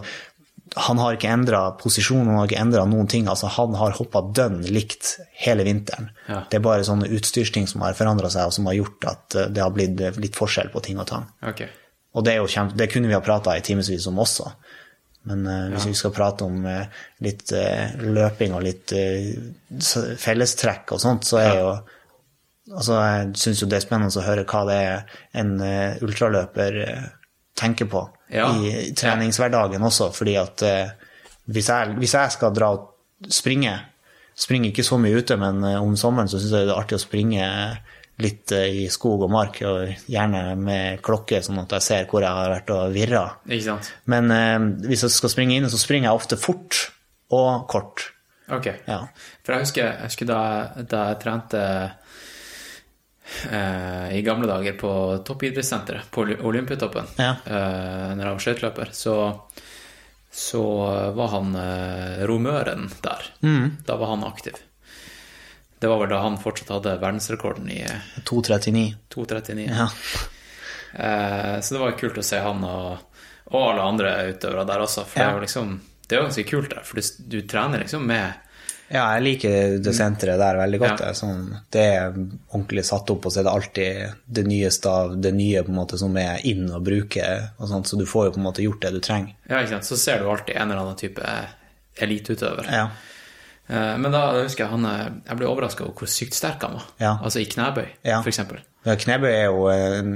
[0.78, 3.26] han har ikke endra posisjon, han har ikke endra noen ting.
[3.28, 6.12] altså Han har hoppa dønn likt hele vinteren.
[6.28, 6.44] Ja.
[6.50, 9.50] Det er bare sånne utstyrsting som har forandra seg, og som har gjort at eh,
[9.50, 11.26] det har blitt litt forskjell på ting og tang.
[11.42, 11.66] Ok.
[12.18, 14.50] Og det, er jo kjempe, det kunne vi ha prata i timevis om også.
[15.30, 18.94] Men uh, hvis vi skal prate om uh, litt uh, løping og litt
[20.24, 21.72] fellestrekk og sånt, så er jo
[22.70, 25.56] Altså, jeg syns jo det er spennende å høre hva det er en
[26.06, 26.76] ultraløper
[27.58, 28.44] tenker på Ja.
[28.54, 30.62] i treningshverdagen også, fordi at
[31.50, 33.74] hvis, jeg, hvis jeg skal dra og springe
[34.38, 37.02] Springer ikke så mye ute, men om sommeren så syns jeg det er artig å
[37.02, 37.48] springe
[38.20, 42.26] litt eh, i skog og mark, og gjerne med klokke, sånn at jeg ser hvor
[42.26, 43.26] jeg har vært og virra.
[44.12, 44.58] Men eh,
[44.90, 46.82] hvis jeg skal springe inne, så springer jeg ofte fort
[47.32, 48.10] og kort.
[48.50, 48.66] Ok.
[48.90, 49.04] Ja.
[49.46, 50.40] For jeg husker, jeg husker da,
[50.90, 51.60] da jeg trente
[53.52, 54.92] eh, i gamle dager på
[55.28, 57.36] toppidrettssenteret på Oly- Olympiatoppen, Ja.
[57.46, 59.16] eh, når jeg var skøyteløper, så,
[60.32, 60.64] så
[61.16, 63.30] var han eh, romøren der.
[63.46, 63.78] Mm.
[63.86, 64.58] Da var han aktiv.
[65.80, 68.84] Det var vel da han fortsatt hadde verdensrekorden i eh, 2.39.
[69.16, 69.68] 2.39.
[69.70, 69.88] Ja.
[70.94, 73.22] Eh, så det var kult å se han og,
[73.54, 76.72] og alle andre utøvere der også, for det er liksom det er jo ganske kult
[76.74, 78.46] der, for du, du trener liksom med
[78.90, 80.90] ja, jeg liker det senteret der veldig godt.
[80.90, 80.98] Ja.
[80.98, 84.90] Det, er sånn, det er ordentlig satt opp, og så er det alltid det nyeste
[84.90, 87.28] av det nye på en måte som er inn å bruke,
[87.60, 89.36] og sånt, så du får jo på en måte gjort det du trenger.
[89.46, 89.90] Ja, ikke sant.
[89.92, 91.36] Så ser du alltid en eller annen type
[92.02, 92.72] eliteutøver.
[92.74, 92.88] Ja.
[93.70, 96.78] Eh, Men da husker jeg han eh, Jeg ble overraska over hvor sykt sterk han
[96.80, 96.88] var.
[97.02, 97.14] Ja.
[97.24, 98.22] Altså i knebøy, Ja.
[98.88, 100.14] Ja, Knebøy er jo en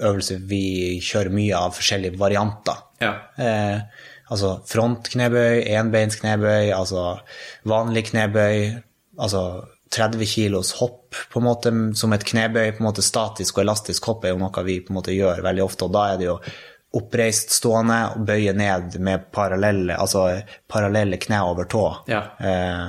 [0.00, 2.78] øvelse vi kjører mye av forskjellige varianter.
[3.00, 3.12] Ja.
[3.36, 3.80] Eh,
[4.32, 7.18] altså frontknebøy, enbeinsknebøy, altså
[7.68, 8.70] vanlig knebøy,
[9.20, 9.42] altså
[9.92, 14.08] 30 kilos hopp på en måte som et knebøy, på en måte statisk og elastisk
[14.10, 16.26] hopp er jo noe vi på en måte gjør veldig ofte, og da er det
[16.26, 16.38] jo
[16.96, 20.26] oppreist stående og bøye ned med parallelle, altså
[20.68, 22.22] parallelle kne over tå, Ja.
[22.40, 22.88] eh,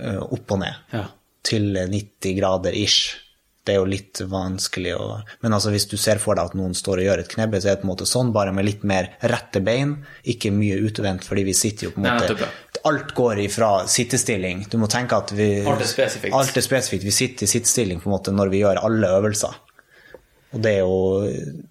[0.00, 1.04] eh, opp og ned, Ja.
[1.42, 3.20] til 90 grader ish.
[3.64, 6.74] det er jo litt vanskelig å Men altså, hvis du ser for deg at noen
[6.76, 8.82] står og gjør et knebbe, så er det på en måte sånn, bare med litt
[8.84, 12.48] mer rette bein, ikke mye utvendt, fordi vi sitter jo på en måte
[12.84, 14.68] Alt går ifra sittestilling.
[14.68, 16.34] Du må tenke at vi Alt er spesifikt.
[16.34, 17.04] Alt er spesifikt.
[17.04, 19.54] Vi sitter i sittestilling på en måte når vi gjør alle øvelser.
[20.52, 21.64] Og det er jo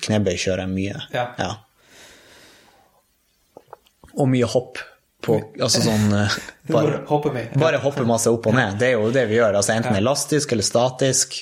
[0.00, 1.02] Knebøy kjører jeg mye.
[1.14, 1.50] Ja.
[4.16, 4.80] Og mye hopp.
[5.20, 6.36] På, altså sånn eh,
[6.72, 8.78] bare, hoppe bare hoppe masse opp og ned.
[8.80, 9.58] Det er jo det vi gjør.
[9.58, 11.36] Altså enten elastisk eller statisk.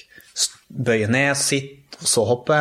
[0.69, 2.59] Bøye ned, sitte, og så hoppe.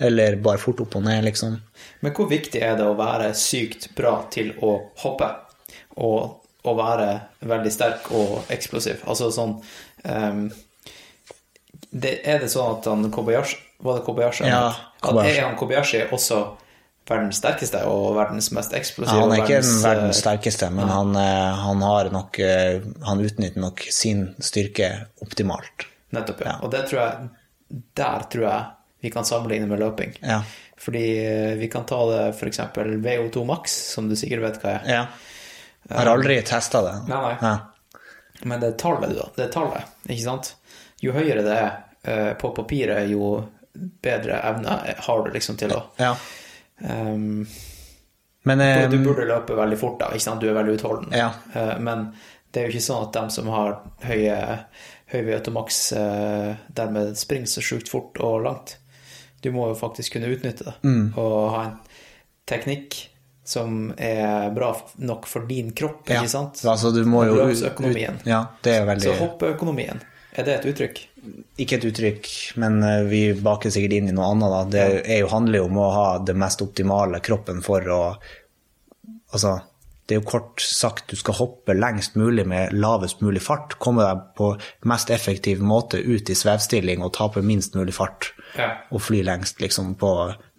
[0.00, 1.58] Eller bare fort opp og ned, liksom.
[2.04, 5.30] Men hvor viktig er det å være sykt bra til å hoppe?
[6.04, 7.08] Og å være
[7.46, 9.04] veldig sterk og eksplosiv?
[9.08, 9.56] Altså sånn
[10.04, 10.46] um,
[11.90, 14.48] det, Er det sånn at han Kobayashi Var det Kobayashi?
[14.50, 14.72] Ja,
[15.06, 15.38] Kobayashi.
[15.40, 16.40] Er han Kobayashi også
[17.06, 19.14] verdens sterkeste og verdens mest eksplosive?
[19.20, 22.80] Han er ikke verdens, den verdens eh, sterkeste, men han, eh, han har nok eh,
[23.06, 24.88] Han utnytter nok sin styrke
[25.22, 25.86] optimalt.
[26.16, 26.56] Nettopp, ja.
[26.56, 26.56] Ja.
[26.66, 28.64] Og det tror jeg Der tror jeg
[29.06, 30.16] vi kan sammenligne med løping.
[30.24, 30.40] Ja.
[30.80, 31.02] Fordi
[31.60, 32.58] vi kan ta det f.eks.
[32.74, 34.88] VO2 Max, som du sikkert vet hva er.
[34.90, 35.06] ja.
[35.86, 36.94] Jeg har aldri testa det.
[37.06, 37.34] Nei, nei.
[37.38, 38.00] Ja.
[38.50, 39.28] Men det er tallet, da.
[39.36, 40.48] Det er tallet, ikke sant?
[41.04, 43.36] Jo høyere det er på papiret, jo
[44.02, 46.12] bedre evne har du liksom til å ja.
[46.82, 47.46] um,
[48.46, 50.12] Men eh, Du burde løpe veldig fort, da.
[50.14, 50.40] ikke sant?
[50.40, 51.12] Du er veldig utholden.
[51.16, 51.32] Ja.
[51.54, 52.08] Uh, men
[52.52, 53.74] det er jo ikke sånn at dem som har
[54.06, 54.36] høye,
[55.12, 58.78] høy VO2max, eh, dermed springer så sjukt fort og langt.
[59.44, 60.72] Du må jo faktisk kunne utnytte det.
[60.86, 61.10] Mm.
[61.20, 61.74] Og ha en
[62.48, 62.96] teknikk
[63.46, 64.72] som er bra
[65.06, 66.22] nok for din kropp, ja.
[66.22, 66.62] ikke sant?
[66.66, 70.00] Altså, du må jo ut- Ja, det er veldig Så hoppeøkonomien,
[70.36, 70.98] er det et uttrykk?
[71.62, 72.32] Ikke et uttrykk,
[72.62, 74.52] men eh, vi baker sikkert inn i noe annet.
[74.52, 74.64] Da.
[74.72, 78.02] Det er jo, handler jo om å ha det mest optimale kroppen for å
[79.34, 79.56] Altså,
[80.06, 83.74] det er jo kort sagt du skal hoppe lengst mulig med lavest mulig fart.
[83.82, 84.52] Komme deg på
[84.86, 88.30] mest effektiv måte ut i svevstilling og tape minst mulig fart.
[88.54, 88.68] Ja.
[88.94, 90.12] Og fly lengst, liksom, på,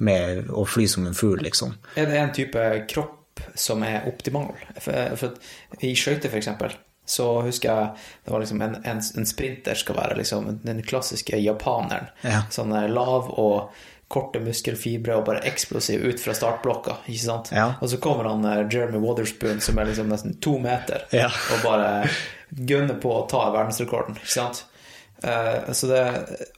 [0.04, 1.78] med å fly som en fugl, liksom.
[1.96, 4.52] Er det en type kropp som er optimal?
[4.84, 6.76] For, for I skøyter, eksempel,
[7.08, 11.40] så husker jeg det var liksom en, en, en sprinter skal være liksom den klassiske
[11.40, 12.10] japaneren.
[12.28, 12.42] Ja.
[12.52, 13.72] Sånn eh, lav og
[14.12, 16.98] korte muskelfibre og bare eksplosiv ut fra startblokka.
[17.08, 17.50] ikke sant?
[17.56, 17.74] Ja.
[17.84, 21.28] Og så kommer han eh, Jeremy Waterspoon som er liksom nesten to meter, Ja.
[21.56, 22.10] og bare
[22.52, 24.20] gunner på å ta verdensrekorden.
[24.22, 24.66] ikke sant?
[25.18, 26.02] Uh, så det,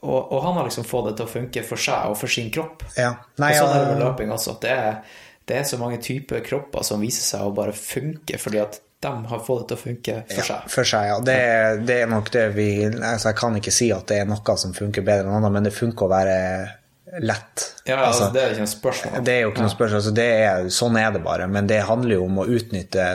[0.04, 2.50] og, og han har liksom fått det til å funke for seg og for sin
[2.52, 2.84] kropp.
[3.00, 3.14] Ja.
[3.40, 4.58] Nei, og sånn er det med løping også.
[4.62, 4.98] Det er,
[5.48, 9.26] det er så mange typer kropper som viser seg å bare funke, fordi at de
[9.26, 10.56] har fått det til å funke for seg.
[10.56, 11.20] Ja, For seg, ja.
[11.24, 11.40] Det,
[11.88, 14.76] det er nok det vi altså Jeg kan ikke si at det er noe som
[14.76, 16.40] funker bedre enn annet, men det funker å være
[17.18, 17.76] lett.
[17.84, 19.24] Ja, altså, det er ikke noe spørsmål.
[19.26, 20.00] Det er jo ikke noe spørsmål.
[20.00, 21.48] Altså, det er, sånn er det bare.
[21.50, 23.06] Men det handler jo om å utnytte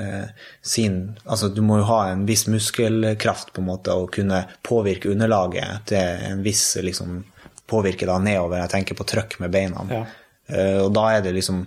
[0.00, 4.44] eh, sin Altså, du må jo ha en viss muskelkraft, på en måte, og kunne
[4.64, 7.22] påvirke underlaget til en viss liksom,
[7.68, 8.60] Påvirke da nedover.
[8.60, 9.84] Jeg tenker på trøkk med beina.
[9.88, 10.02] Ja.
[10.44, 11.62] Uh, og da er det liksom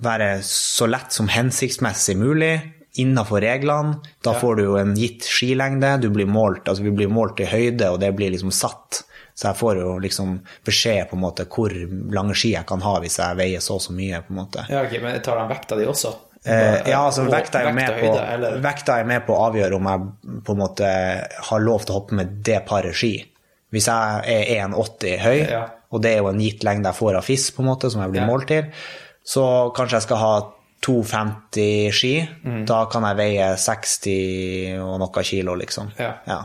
[0.00, 2.60] være så lett som hensiktsmessig mulig
[2.98, 4.00] innenfor reglene.
[4.22, 4.38] Da Ja.
[4.40, 7.90] får du jo en gitt skilengde, du blir målt, altså vi blir målt i høyde,
[7.92, 9.02] og det blir liksom satt.
[9.34, 11.70] Så jeg får jo liksom beskjed på en måte hvor
[12.14, 14.66] lange ski jeg kan ha hvis jeg veier så og så mye, på en måte.
[14.70, 16.14] Ja, ok, Men tar de vekta di også?
[16.46, 19.86] Eh, ja, altså Og vekta er, med på, vekta er med på å avgjøre om
[19.88, 20.86] jeg på en måte
[21.48, 23.24] har lov til å hoppe med det paret ski.
[23.72, 25.64] Hvis jeg er 1,80 høy, Ja.
[25.90, 28.02] og det er jo en gitt lengde jeg får av FIS, på en måte, som
[28.02, 28.66] jeg blir målt til,
[29.24, 29.44] så
[29.76, 30.32] kanskje jeg skal ha
[30.86, 32.14] 2,50 ski.
[32.44, 32.64] Mm.
[32.68, 35.92] Da kan jeg veie 60 og noe kilo, liksom.
[35.98, 36.42] Ja.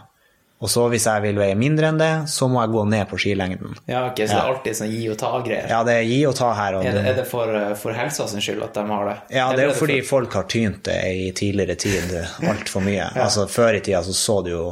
[0.60, 3.16] Og så hvis jeg vil veie mindre enn det, så må jeg gå ned på
[3.22, 3.78] skilengden.
[3.88, 5.70] Ja, ok, Så det er alltid sånn gi og ta-greier?
[5.72, 6.76] Ja, det er gi og ta her.
[6.76, 9.14] Og Er det, er det for, for helsa sin skyld at de har det?
[9.38, 12.12] Ja, det er jo fordi for- folk har tynt det i tidligere tid
[12.52, 13.08] altfor mye.
[13.16, 14.66] Altså, før i tida så så du jo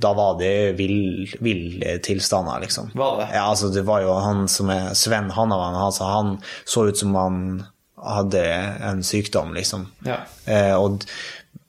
[0.00, 2.90] Da var det ville vill tilstander, liksom.
[2.94, 3.26] Var det?
[3.34, 7.14] Ja, altså, det var jo han som er Sven Hannavan, altså, han så ut som
[7.18, 7.42] han
[7.98, 8.44] hadde
[8.88, 9.86] en sykdom, liksom.
[10.06, 10.22] Ja.
[10.46, 11.04] Eh, og,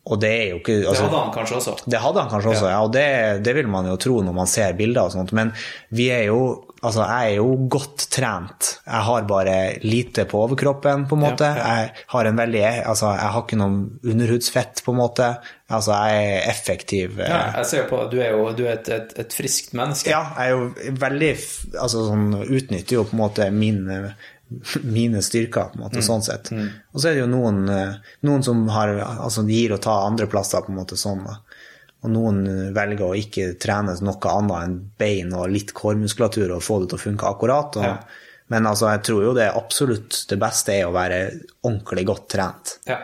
[0.09, 1.75] og det er jo ikke Det altså, hadde han kanskje også?
[1.85, 3.05] det hadde han kanskje også, ja, og det,
[3.45, 5.51] det vil man jo tro når man ser bilder og sånt, men
[5.93, 6.39] vi er jo
[6.81, 8.67] Altså, jeg er jo godt trent.
[8.85, 11.43] Jeg har bare lite på overkroppen, på en måte.
[11.43, 11.75] Ja, ja.
[11.89, 15.27] Jeg har en veldig Altså, jeg har ikke noe underhudsfett, på en måte.
[15.69, 17.19] Altså, jeg er effektiv.
[17.19, 20.09] eh, Ja, jeg ser på Du er jo du er et, et, et friskt menneske.
[20.09, 21.31] ja, jeg er jo veldig
[21.81, 24.15] Altså sånn utnytter jo på en måte mine,
[24.83, 26.49] mine styrker, på en måte, sånn sett.
[26.93, 27.93] Og så er det jo noen, eh,
[28.25, 31.37] noen som har Altså gir og tar andre plasser, på en måte sånn, da.
[31.99, 36.63] Og noen eh, velger å ikke trene noe annet enn bein og litt kårmuskulatur og
[36.63, 37.79] få det til å funke akkurat.
[37.81, 38.25] Og, Ja.
[38.49, 41.19] Men altså, jeg tror jo det absolutt det beste er å være
[41.61, 42.71] ordentlig godt trent.
[42.89, 42.97] Ja.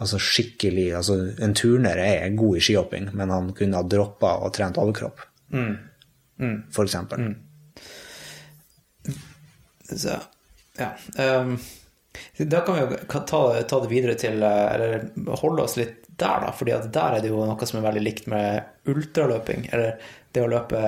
[0.00, 1.14] altså skikkelig altså
[1.44, 5.20] En turner er god i skihopping, men han kunne ha droppa og trent overkropp.
[6.72, 7.34] For eksempel.
[9.92, 10.16] Så,
[10.80, 10.88] ja.
[11.20, 11.58] Um,
[12.38, 16.46] da kan vi jo ta, ta det videre til eh, Eller holde oss litt der,
[16.46, 16.52] da.
[16.56, 19.98] fordi der er det jo noe som er veldig likt med ultraløping, eller
[20.32, 20.80] det å løpe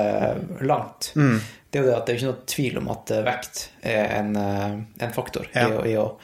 [0.65, 1.11] langt.
[1.15, 4.13] Det er jo det at det er ikke noe tvil om at eh, vekt er
[4.21, 4.75] en, eh,
[5.05, 5.67] en faktor Ja.
[5.85, 6.17] i, å-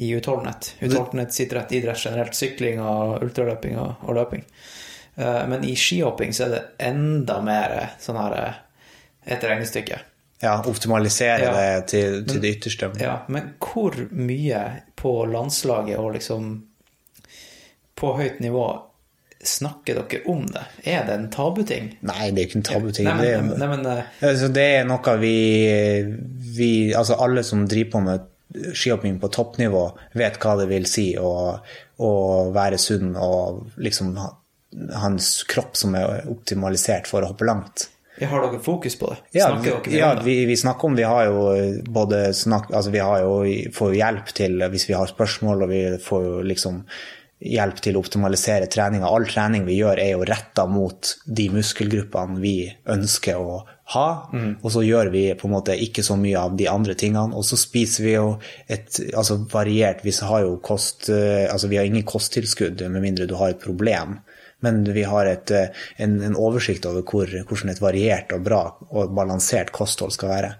[0.00, 0.72] i, i utholdenhet.
[0.80, 2.34] Utholdenhet sitter rett idrett generelt.
[2.38, 4.44] Sykling og ultraløping og, og løping.
[5.16, 8.54] Eh, Men i skihopping så er det enda mer sånn her eh,
[9.34, 9.98] et regnestykke.
[10.40, 11.52] Ja, optimalisere Ja.
[11.58, 12.92] det til, til det ytterste.
[13.02, 14.60] Ja, men hvor mye
[14.96, 16.52] på landslaget og liksom
[17.98, 18.68] på høyt nivå
[19.44, 20.64] snakker dere om det?
[20.82, 21.92] Er det en tabuting?
[22.06, 23.06] Nei, det er ikke en tabuting.
[23.06, 25.36] Nei, det nei, men eh, Altså, det er noe vi,
[26.58, 28.26] vi Altså, alle som driver på med
[28.74, 29.84] skihopping på toppnivå,
[30.16, 31.30] vet hva det vil si å,
[32.00, 32.10] å
[32.54, 34.32] være sunn og liksom ha
[35.08, 35.18] en
[35.48, 37.88] kropp som er optimalisert for å hoppe langt.
[38.26, 39.18] har dere fokus på det?
[39.38, 41.44] Ja, vi, ja vi, vi snakker om Vi har jo
[41.86, 43.36] både snakk, altså vi har jo,
[43.76, 46.82] får hjelp til hvis vi har spørsmål, og vi får jo liksom
[47.38, 49.08] hjelp til å optimalisere treninga.
[49.08, 52.56] All trening vi gjør, er jo retta mot de muskelgruppene vi
[52.90, 53.60] ønsker å
[53.94, 54.08] ha.
[54.62, 57.36] Og så gjør vi på en måte ikke så mye av de andre tingene.
[57.38, 58.26] Og så spiser vi jo
[58.66, 63.28] et altså variert Vi har jo kost eh, Altså vi har ingen kosttilskudd med mindre
[63.30, 64.18] du har et problem.
[64.60, 65.70] Men vi har et, eh,
[66.02, 70.54] en, en oversikt over hvor, hvordan et variert og bra og balansert kosthold skal være.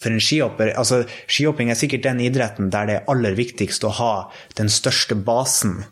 [0.00, 3.92] For en skihopper, altså Skihopping er sikkert den idretten der det er aller viktigst å
[3.98, 4.12] ha
[4.56, 5.82] den største basen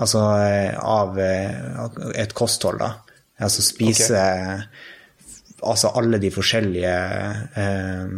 [0.00, 2.80] altså, eh, av eh, et kosthold.
[2.82, 2.90] da.
[3.40, 4.20] Altså spise
[5.64, 6.92] altså alle de forskjellige
[7.56, 8.10] eh,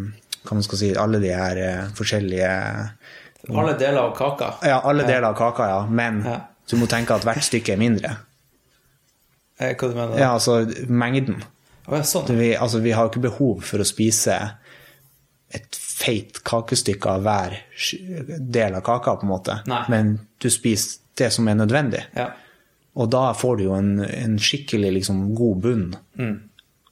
[0.42, 2.48] Hva man skal si Alle de her eh, forskjellige
[3.52, 4.48] Alle deler av kaka?
[4.66, 5.80] Ja, alle deler av kaka, ja.
[5.86, 6.36] Men Ja.
[6.70, 8.16] du må tenke at hvert stykke er mindre.
[9.58, 10.18] Hva du mener du?
[10.22, 10.60] Ja, altså
[10.90, 11.42] mengden.
[11.86, 12.30] Ja, sånn.
[12.38, 14.36] Vi, altså, vi har jo ikke behov for å spise
[15.52, 17.56] et feit kakestykke av hver
[18.38, 19.58] del av kaka, på en måte.
[19.70, 19.82] Nei.
[19.92, 22.04] Men du spiser det som er nødvendig.
[22.18, 22.30] Ja.
[23.00, 25.86] Og da får du jo en, en skikkelig liksom, god bunn.
[26.20, 26.36] Mm.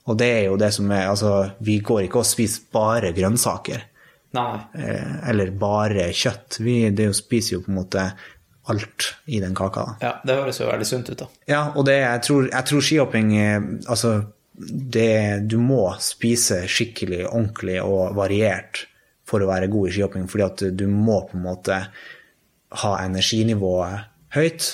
[0.09, 3.87] Og det er jo det som er Altså, vi går ikke og spiser bare grønnsaker.
[4.33, 6.61] Eh, Eller bare kjøtt.
[6.63, 8.05] Vi det jo, spiser jo på en måte
[8.71, 9.85] alt i den kaka.
[9.85, 9.95] da.
[10.07, 11.27] Ja, det høres jo veldig sunt ut, da.
[11.49, 13.59] Ja, og det, jeg, tror, jeg tror skihopping eh,
[13.89, 14.13] Altså,
[14.61, 18.85] det, du må spise skikkelig, ordentlig og variert
[19.27, 21.77] for å være god i skihopping, fordi at du må på en måte
[22.81, 24.69] ha energinivået høyt.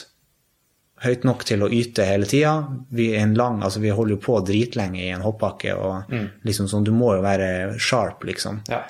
[1.03, 2.55] Høyt nok til å yte hele tida.
[2.89, 6.15] Vi, altså vi holder jo på dritlenge i en hoppbakke, og
[6.47, 8.63] liksom sånn, du må jo være sharp, liksom.
[8.71, 8.81] Ja.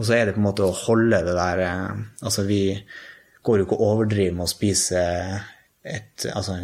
[0.00, 2.62] Og så er det på en måte å holde det der eh, Altså, vi
[3.44, 5.00] går jo ikke og overdriver med å spise
[5.80, 6.58] et Altså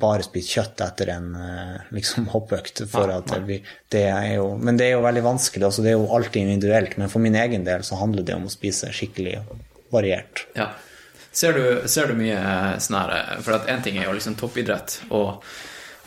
[0.00, 2.84] bare spise kjøtt etter en eh, liksom hoppøkt.
[2.92, 3.60] For at vi,
[3.92, 5.66] det er jo Men det er jo veldig vanskelig.
[5.70, 6.98] Altså, det er jo alltid individuelt.
[7.00, 9.38] Men for min egen del så handler det om å spise skikkelig
[9.92, 10.46] variert.
[10.56, 10.70] Ja.
[11.32, 14.34] Ser du, ser du mye eh, sånn her eh, For én ting er jo liksom
[14.40, 15.44] toppidrett, og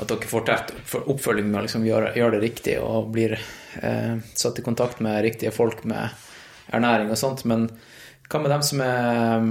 [0.01, 0.71] at dere får tett
[1.05, 5.21] oppfølging med å liksom gjøre, gjøre det riktig og blir eh, satt i kontakt med
[5.23, 6.09] riktige folk med
[6.73, 7.67] ernæring og sånt, men
[8.31, 9.45] hva med dem som er eh,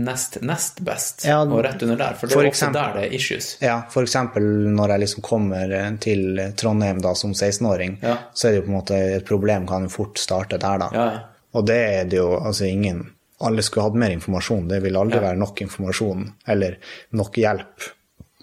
[0.00, 2.16] nest, nest best, Ja, og rett under der?
[2.18, 3.50] For det er også der det er issues.
[3.64, 8.16] Ja, eksempel når jeg liksom kommer eh, til Trondheim da som 16-åring, Ja.
[8.34, 10.90] så er det jo på en måte et problem kan jo fort starte der, da.
[10.92, 11.22] Ja, ja.
[11.56, 13.06] Og det er det jo altså ingen
[13.40, 14.68] Alle skulle hatt mer informasjon.
[14.68, 15.28] Det vil aldri Ja.
[15.28, 16.78] være nok informasjon eller
[17.10, 17.88] nok hjelp.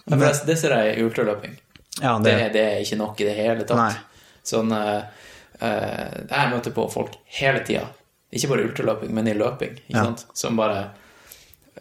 [0.05, 1.55] Ja, det, det ser jeg i ultraløping.
[2.01, 3.77] Ja, Det, det, det er ikke nok i det hele tatt.
[3.79, 3.93] Nei.
[4.45, 5.01] Sånn uh,
[5.59, 7.87] eh, Jeg møter på folk hele tida,
[8.31, 10.03] ikke bare i ultraløping, men i løping, ikke Ja.
[10.03, 10.25] sant?
[10.33, 10.83] som bare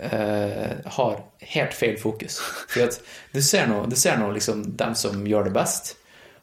[0.00, 1.20] uh, har
[1.54, 2.38] helt feil fokus.
[2.68, 3.00] For at
[3.34, 5.94] du ser nå, du ser nå liksom dem som gjør det best,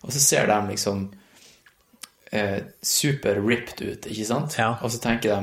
[0.03, 1.07] og så ser de liksom
[2.33, 4.55] uh, super ripped ut, ikke sant?
[4.59, 4.75] Ja.
[4.81, 5.41] Og så tenker de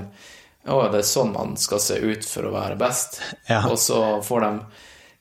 [0.66, 3.20] å, det er sånn man skal se ut for å være best.
[3.48, 3.62] Ja.
[3.70, 4.50] Og så får de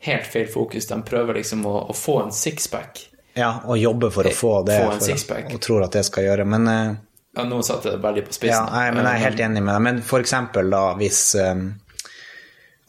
[0.09, 0.87] helt feil fokus.
[0.89, 3.03] De prøver liksom å, å få en sixpack.
[3.37, 5.53] ja, og jobbe for å få det Få en sixpack.
[5.53, 6.45] og tror at det skal gjøre.
[6.45, 6.95] Men, uh,
[7.37, 8.71] Ja, nå satte jeg det veldig på ja, spissen.
[8.73, 9.81] nei, men jeg er helt enig med deg.
[9.87, 11.67] Men for eksempel da hvis um,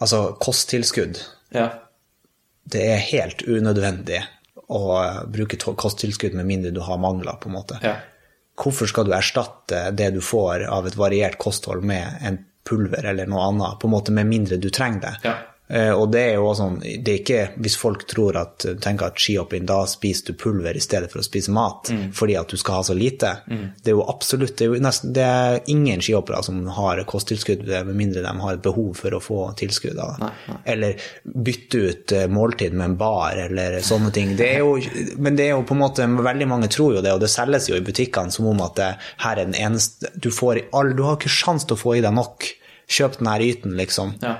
[0.01, 1.19] Altså, kosttilskudd.
[1.51, 1.69] Ja.
[2.70, 4.20] Det er helt unødvendig
[4.70, 7.79] å eh, bruke kosttilskudd med mindre du har mangler, på en måte.
[7.83, 7.97] ja.
[8.59, 13.29] Hvorfor skal du erstatte det du får av et variert kosthold med en pulver eller
[13.31, 15.15] noe annet, på en måte med mindre du trenger det?
[15.29, 15.37] Ja.
[15.70, 19.19] Eh, Og det er jo sånn, det er ikke hvis folk tror at, tenker at
[19.20, 22.78] skihopping, da spiser du pulver i stedet for å spise mat, fordi at du skal
[22.81, 23.35] ha så lite.
[23.49, 27.66] Det er jo absolutt, det er jo nesten, det er ingen skihoppere som har kosttilskudd,
[27.69, 30.31] med mindre de har et behov for å få tilskudd av det.
[30.65, 34.36] Eller bytte ut eh, måltid med en bar, eller sånne ting.
[34.36, 34.78] Det er jo,
[35.19, 37.69] men det er jo på en måte, veldig mange tror jo det, og det selges
[37.69, 38.90] jo i butikkene som om at det
[39.24, 40.65] her er den eneste, du får,
[40.97, 42.49] du har ikke sjans til å få i deg nok.
[42.89, 44.15] Kjøp den her yten, liksom.
[44.24, 44.36] Ja.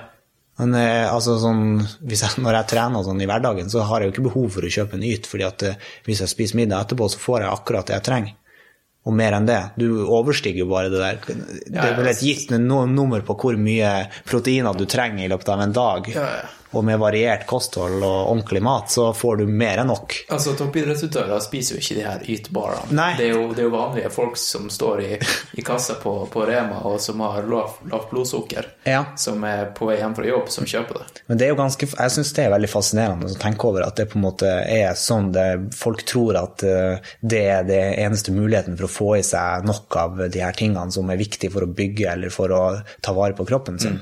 [0.59, 4.15] Men eh, altså sånn, jeg, når jeg trener sånn i hverdagen, så har jeg jo
[4.17, 7.07] ikke behov for å kjøpe en yt, fordi at eh, hvis jeg spiser middag etterpå,
[7.11, 8.35] så får jeg akkurat det jeg trenger.
[9.07, 9.61] Og mer enn det.
[9.79, 11.19] Du overstiger jo bare det der.
[11.23, 13.93] Det er vel et gitt nummer på hvor mye
[14.27, 16.09] proteiner du trenger i løpet av en dag.
[16.13, 16.58] Ja, ja.
[16.71, 20.13] Og med variert kosthold og ordentlig mat, så får du mer enn nok.
[20.29, 23.07] Altså, Toppidrettsutøvere spiser jo ikke de her ytbarene.
[23.17, 25.17] Det det er jo vanlige folk som står i,
[25.57, 29.01] i kassa på, på Rema og som har lavt lav blodsukker, Ja.
[29.17, 31.23] som er på vei hjem fra jobb, som kjøper det.
[31.27, 33.97] Men det er jo ganske, jeg syns det er veldig fascinerende å tenke over at
[33.97, 35.47] det på en måte er sånn det,
[35.77, 39.97] folk tror at eh, det er det eneste muligheten for å få i seg nok
[40.05, 42.63] av de her tingene som er viktig for å bygge eller for å
[43.01, 43.99] ta vare på kroppen sin.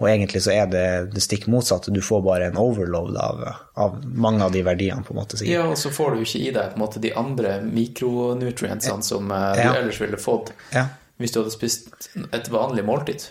[0.00, 1.92] Og egentlig så er det det stikk motsatte.
[1.92, 3.42] Du får bare en overload av,
[3.76, 5.36] av mange av de verdiene, på en måte.
[5.36, 5.52] sikkert.
[5.52, 9.30] Ja, og så får du ikke i deg på en måte de andre mikronutrientsene som
[9.30, 9.74] eh, du Ja.
[9.76, 10.86] ellers ville fått Ja.
[11.18, 13.26] hvis du hadde spist et vanlig måltid.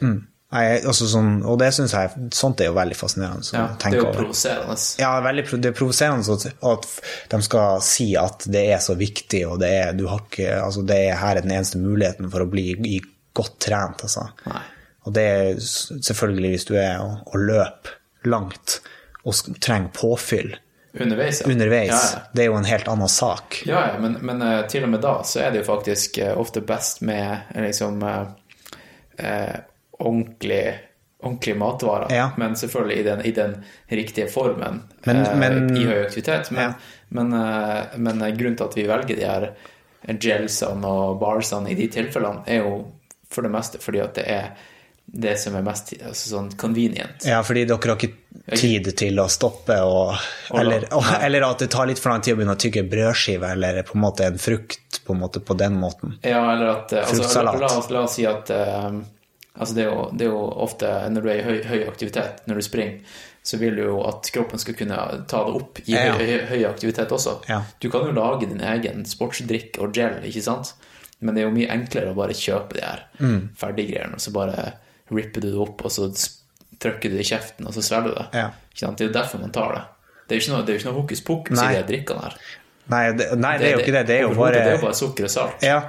[0.51, 3.43] Nei, altså sånn, og det synes jeg, sånt er jo veldig fascinerende.
[3.45, 4.77] Så Ja, det er jo provoserende.
[4.97, 6.87] Ja, veldig, det er provoserende at, at
[7.29, 10.81] de skal si at det er så viktig, og det er, du har ikke, altså
[10.85, 12.99] det er her er den eneste muligheten for å bli
[13.37, 14.01] godt trent.
[14.01, 14.29] Altså.
[14.47, 14.61] Nei.
[15.09, 17.95] Og det er selvfølgelig hvis du er og, og løper
[18.29, 18.79] langt
[19.25, 19.33] og
[19.63, 20.51] trenger påfyll
[20.99, 21.49] Underveis, ja.
[21.51, 21.89] underveis.
[21.91, 22.19] Ja, ja.
[22.33, 23.59] Det er jo en helt annen sak.
[23.69, 26.31] Ja, ja, men, men eh, til og med da så er det jo faktisk eh,
[26.37, 29.53] ofte best med eh, liksom eh,
[29.99, 30.79] ordentlig,
[31.21, 32.07] ordentlige matvarer.
[32.15, 32.29] Ja.
[32.41, 33.53] Men selvfølgelig i den, i den
[33.91, 36.51] riktige formen Men- eh, men- i høy aktivitet.
[36.51, 36.73] Men, Ja.
[37.09, 39.49] men, eh, men grunnen til at vi velger de her
[40.19, 42.91] gelsene og barsene i de tilfellene, er jo
[43.29, 44.49] for det meste fordi at det er
[45.11, 47.23] det som er mest altså sånn convenient.
[47.25, 50.13] Ja, fordi dere har ikke tid til å stoppe, og,
[50.53, 53.53] eller, og, eller at det tar litt for lang tid å begynne å tygge brødskive,
[53.55, 56.17] eller på en måte en frukt på, en måte på den måten.
[56.21, 58.99] Ja, eller at eh, altså, la, la, oss, la oss si at eh,
[59.57, 62.43] altså det, er jo, det er jo ofte når du er i høy, høy aktivitet,
[62.49, 63.17] når du springer,
[63.49, 64.99] så vil du jo at kroppen skal kunne
[65.31, 66.11] ta det opp i Ja.
[66.19, 67.37] høy, høy, høy aktivitet også.
[67.49, 67.63] Ja.
[67.81, 70.75] Du kan jo lage din egen sportsdrikk og gel, ikke sant?
[71.23, 73.49] Men det er jo mye enklere å bare kjøpe de her Mm.
[73.57, 74.67] ferdiggreiene, og så bare
[75.11, 76.09] ripper du det opp, og så
[76.79, 78.27] trykker du det i kjeften, og så svelger du det.
[78.39, 78.49] Ja.
[78.79, 79.83] Det er jo derfor man tar det.
[80.29, 81.71] Det er jo ikke noe, jo ikke noe hokus pokus i Nei.
[81.75, 82.35] de drikkene her.
[82.89, 84.03] Nei, det, nei, det er jo ikke det.
[84.09, 85.65] Det er jo bare det er bare sukker og salt.
[85.65, 85.79] Ja.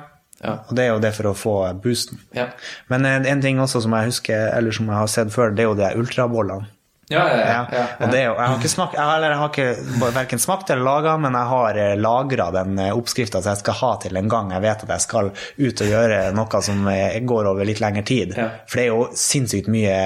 [0.40, 0.54] Ja.
[0.68, 2.20] Og det er jo det for å få boosten.
[2.36, 2.46] Ja.
[2.88, 5.64] Men en, en ting også som jeg husker, eller som jeg har sett før, det
[5.64, 6.68] er jo de ultrabollene.
[7.10, 7.84] Ja, ja, ja.
[7.98, 10.86] Og det jeg har ikke smakt, jeg har, eller jeg har ikke verken smakt eller
[10.86, 14.64] laga, men jeg har lagra den oppskrifta som jeg skal ha til en gang jeg
[14.64, 18.34] vet at jeg skal ut og gjøre noe som eh, går over litt lengre tid.
[18.38, 19.96] For det er jo sinnssykt mye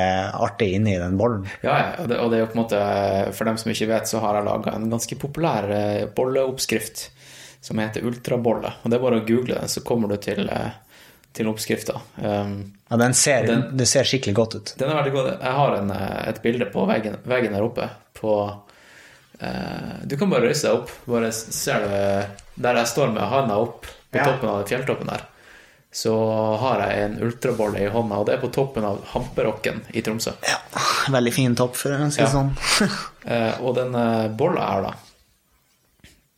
[0.47, 1.45] artig inni den bollen.
[1.61, 2.81] Ja, ja, og det, og det er jo på en måte
[3.37, 7.09] For dem som ikke vet, så har jeg laga en ganske populær eh, bolleoppskrift
[7.65, 8.75] som heter ultrabolle.
[8.83, 10.73] Og det er bare å google den, så kommer du til, eh,
[11.35, 11.99] til oppskrifta.
[12.23, 14.75] Um, Ja, den ser, Den- det ser skikkelig godt ut.
[14.79, 15.29] den er veldig god.
[15.43, 18.35] Jeg har en, eh, et bilde på veggen, veggen der oppe på
[19.43, 20.91] uh, Du kan bare reise deg opp.
[21.11, 24.25] Bare ser du der jeg står med handa opp på Ja.
[24.29, 25.25] toppen av fjelltoppen der.
[25.95, 26.13] Så
[26.59, 30.33] har jeg en ultrabolle i hånda, og det er på toppen av Hamperokken i Tromsø.
[30.43, 30.57] Ja,
[31.09, 32.51] veldig fin topp, for å si det sånn.
[33.27, 34.95] uh, og den eh, bolla her, da,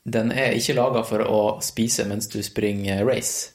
[0.06, 3.52] den er ikke laga for å spise mens du springer race.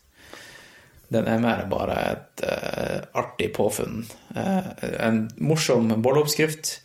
[1.12, 4.06] Den er mer bare et uh, artig påfunn.
[4.36, 4.70] Uh,
[5.04, 6.78] en morsom bolleoppskrift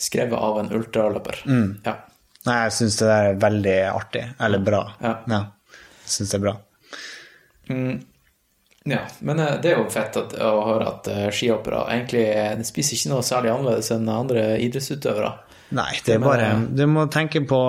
[0.00, 1.42] skrevet av en ultraløper.
[1.44, 1.68] Mm.
[1.84, 1.98] Ja.
[2.44, 4.24] Nei, jeg syns det der er veldig artig.
[4.40, 4.80] Eller bra.
[5.04, 5.14] Ja.
[5.28, 6.56] Jeg syns det er bra.
[8.88, 8.98] ja.
[9.24, 12.26] Men eh, det er jo fett at, å høre at skihoppere egentlig
[12.68, 15.30] spiser ikke noe særlig annerledes enn andre idrettsutøvere.
[15.74, 17.62] Nei, det er bare Du må tenke på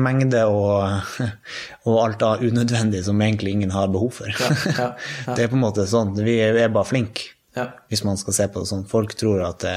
[0.00, 1.02] mengde og,
[1.86, 4.28] og alt av unødvendig som egentlig ingen har behov for.
[4.32, 4.88] ja, ja.
[5.36, 6.14] Det er på en måte sånn.
[6.24, 7.66] Vi er, bare flinke, Ja.
[7.90, 8.86] hvis man skal se på det sånn.
[8.88, 9.76] Folk tror at det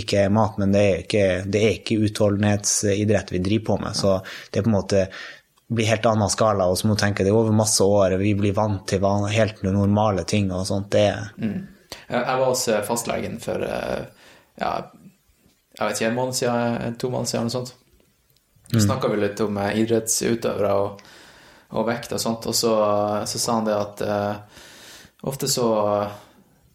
[0.00, 3.96] ikke er mat, men det er ikke, det er ikke utholdenhetsidrett vi driver på med.
[3.98, 4.14] Så
[4.52, 5.02] det er på en måte
[5.72, 8.32] blir helt annen skala, og så må du tenke det er over masse år, vi
[8.36, 10.90] blir vant til van- helt normale ting og sånt.
[10.92, 14.02] Det er Jeg var hos eh, fastlegen for eh,
[14.60, 14.72] ja,
[15.78, 17.74] jeg vet ikke, en måned siden, to måneder siden, eller noe sånt.
[18.72, 21.00] Så snakka vi litt om eh, idrettsutøvere og,
[21.76, 22.72] og vekt og sånt, og så,
[23.28, 24.62] så sa han det at uh,
[25.28, 25.66] ofte så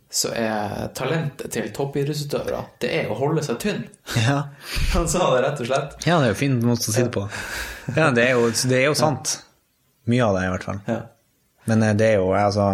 [0.10, 3.82] så er talentet til toppidrettsutøvere det er å holde seg tynn.
[4.16, 4.38] Ja.
[4.94, 5.98] Han sa det rett og slett.
[6.08, 7.26] ja, det er jo fin måte å si det på.
[7.92, 9.34] Ja, det er jo, det er jo sant.
[10.08, 10.80] Mye av det, i hvert fall.
[10.88, 11.02] Ja.
[11.68, 12.70] Men eh, det er jo altså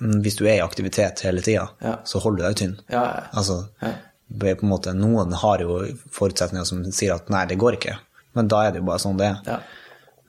[0.00, 1.96] mm, Hvis du er i aktivitet hele tida, Ja.
[2.04, 2.76] så holder du deg tynn.
[2.90, 3.24] Ja, ja.
[3.30, 3.60] Altså,
[4.26, 5.78] det er på en måte, Noen har jo
[6.10, 7.94] forutsetninger som sier at nei, det går ikke.
[8.34, 9.38] Men da er det jo bare sånn det er.
[9.46, 9.58] ja.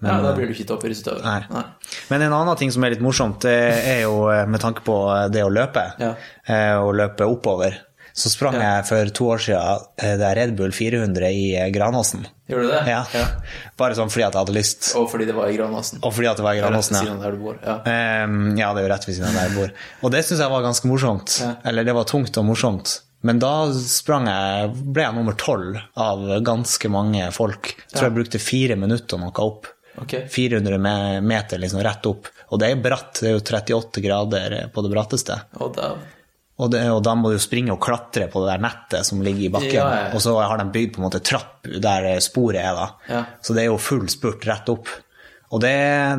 [0.02, 1.22] ja da blir du ikke toppidrettsutøver.
[1.53, 1.64] Nei.
[2.10, 3.53] Men en annen ting som er litt morsomt, det
[3.86, 4.98] er jo eh, med tanke på
[5.32, 6.15] det å løpe, Ja.
[6.48, 7.78] eh, å løpe oppover.
[8.14, 8.82] Så sprang Ja.
[8.82, 12.26] jeg for to år siden eh, det er Red Bull 400 i eh, Granåsen.
[12.49, 12.82] Gjorde du det?
[12.90, 13.06] Ja.
[13.80, 14.90] Bare sånn fordi at jeg hadde lyst.
[14.99, 16.02] Og fordi det var i Granåsen.
[16.03, 17.14] Og fordi at det var i Granåsen, ja.
[17.22, 17.61] der du bor.
[17.64, 17.78] Ja.
[17.88, 19.72] Ehm, ja, det er jo rett ved siden av der jeg bor.
[20.03, 21.38] Og det syns jeg var ganske morsomt.
[21.40, 21.53] Ja.
[21.72, 22.98] Eller det var tungt og morsomt.
[23.22, 27.76] Men da sprang jeg, ble jeg nummer tolv av ganske mange folk.
[27.77, 29.69] Jeg tror jeg brukte fire minutter og noe opp.
[30.02, 30.26] Okay.
[30.31, 32.31] 400 meter liksom rett opp.
[32.49, 35.38] Og det er bratt, det er jo 38 grader på det bratteste.
[35.60, 35.69] Oh,
[36.61, 39.45] Og, det, og da må du springe og klatre på det der nettet som ligger
[39.48, 39.77] i bakken.
[39.77, 40.10] Ja, ja.
[40.15, 42.89] Og så har de bygd på en måte trapp der sporet er, da.
[43.10, 43.23] Ja.
[43.41, 44.89] Så det er jo full spurt rett opp.
[45.52, 45.76] Og det,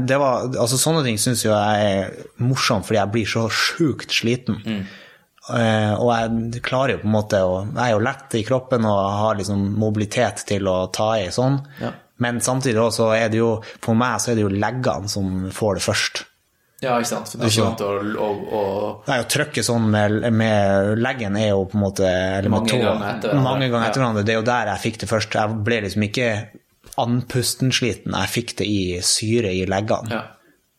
[0.09, 4.13] det var, altså Sånne ting syns jo jeg er morsomt, fordi jeg blir så sjukt
[4.13, 4.61] sliten.
[4.61, 4.83] Mm.
[5.51, 8.85] Eh, og jeg klarer jo på en måte å Jeg er jo lett i kroppen
[8.87, 11.57] og har liksom mobilitet til å ta i sånn.
[11.81, 11.91] Ja.
[12.23, 15.75] Men samtidig også er det jo For meg så er det jo leggene som får
[15.81, 16.23] det først.
[16.83, 17.29] Ja, ikke sant?
[17.29, 18.29] For du er Altså- ikke vant til å,
[18.61, 18.63] å,
[19.09, 23.09] Nei, å trykke sånn med, med leggen er jo på en måte Mange tå- ganger
[23.17, 23.35] etter.
[23.43, 24.07] Mange ganger etter Ja.
[24.07, 24.25] hverandre.
[24.25, 25.31] Det er jo der jeg fikk det først.
[25.35, 26.31] Jeg ble liksom ikke
[26.99, 30.11] andpustensliten, jeg fikk det i syre i leggene.
[30.11, 30.23] Ja.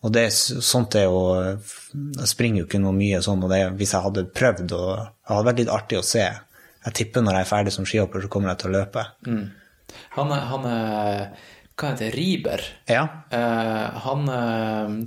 [0.03, 3.93] Og det, sånt er jo Jeg springer jo ikke noe mye sånn, og det, hvis
[3.95, 6.25] jeg hadde prøvd og Det hadde vært litt artig å se.
[6.83, 9.05] Jeg tipper når jeg er ferdig som skihopper, så kommer jeg til å løpe.
[10.17, 11.23] Han er, han er
[11.79, 12.11] Hva heter det?
[12.17, 12.65] Riber.
[12.91, 13.07] Ja.
[13.31, 14.27] Uh, han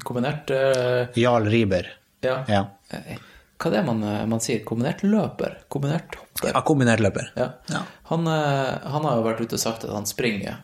[0.02, 1.93] kombinerte kombinert Jarl Riber.
[2.24, 2.40] Ja.
[2.48, 2.62] Ja.
[2.90, 3.18] Eh,
[3.56, 4.62] Hva er det man, eh, man sier?
[4.68, 5.60] Kombinert løper?
[5.73, 6.52] Kombinert hopper?
[6.52, 7.31] ja kombinert løper.
[7.36, 7.82] Ja.
[8.10, 10.60] Han, eh, han har jo vært ute og sagt at han springer.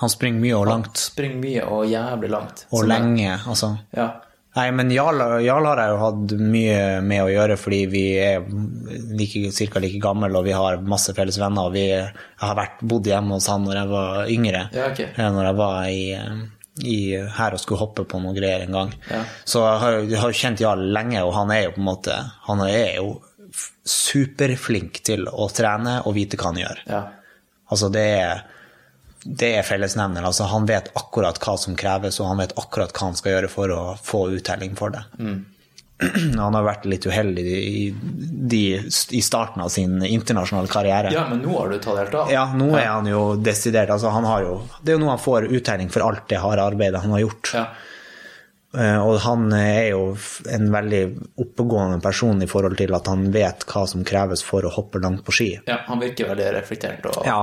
[0.00, 0.92] Han springer mye og langt.
[0.94, 2.66] Han Springer mye og jævlig langt.
[2.70, 3.72] Og Så lenge, lenge, altså.
[3.96, 4.08] Ja.
[4.56, 8.44] Nei, men Jarl, Jarl har jeg jo hatt mye med å gjøre, fordi vi er
[9.18, 11.68] like, cirka like gamle, og vi har masse felles venner.
[11.68, 14.62] Og vi, jeg har vært, bodd hjemme hos han når jeg var yngre.
[14.72, 15.02] Ja, ok.
[15.10, 16.06] Eh, Når jeg var i,
[16.88, 16.96] i,
[17.36, 18.94] her og skulle hoppe på noen greier en gang.
[19.12, 19.20] Ja.
[19.44, 22.16] Så jeg har, jeg har kjent Jarl lenge, og han er jo på en måte
[22.48, 23.10] Han er jo
[23.86, 26.82] superflink til å trene og vite hva han gjør.
[26.90, 27.04] ja.
[27.66, 28.44] Altså, det er,
[29.26, 30.26] det er fellesnevneren.
[30.28, 33.48] Altså, han vet akkurat hva som kreves, og han vet akkurat hva han skal gjøre
[33.52, 35.04] for å få uttelling for det.
[36.36, 37.84] Han har vært litt uheldig i,
[38.52, 38.64] i,
[39.16, 41.08] i starten av sin internasjonale karriere.
[41.14, 42.28] Ja, men nå har du tatt helt av.
[42.34, 45.22] Ja, nå er han jo desidert altså han har jo, Det er jo nå han
[45.24, 47.52] får uttelling for alt det harde arbeidet han har gjort.
[47.56, 47.64] Ja.
[48.76, 50.02] Eh, Og han er jo
[50.52, 51.02] en veldig
[51.46, 55.24] oppegående person i forhold til at han vet hva som kreves for å hoppe langt
[55.24, 55.48] på ski.
[55.64, 57.08] ja, han virker veldig reflektert.
[57.08, 57.40] Og, Ja,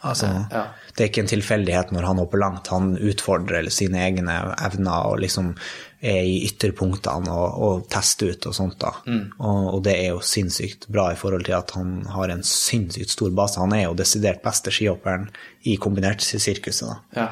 [0.00, 0.64] altså Ja.
[0.96, 2.66] Det er ikke en tilfeldighet når han hopper langt.
[2.68, 5.54] Han utfordrer sine egne evner og liksom
[6.00, 8.78] er i ytterpunktene og, og tester ut og sånt.
[8.80, 8.90] da.
[9.38, 13.12] Og, og det er jo sinnssykt bra i forhold til at han har en sinnssykt
[13.12, 13.60] stor base.
[13.60, 15.28] Han er jo desidert beste skihopperen
[15.68, 16.88] i kombinertsirkuset.
[16.88, 16.98] da.
[17.20, 17.28] Ja.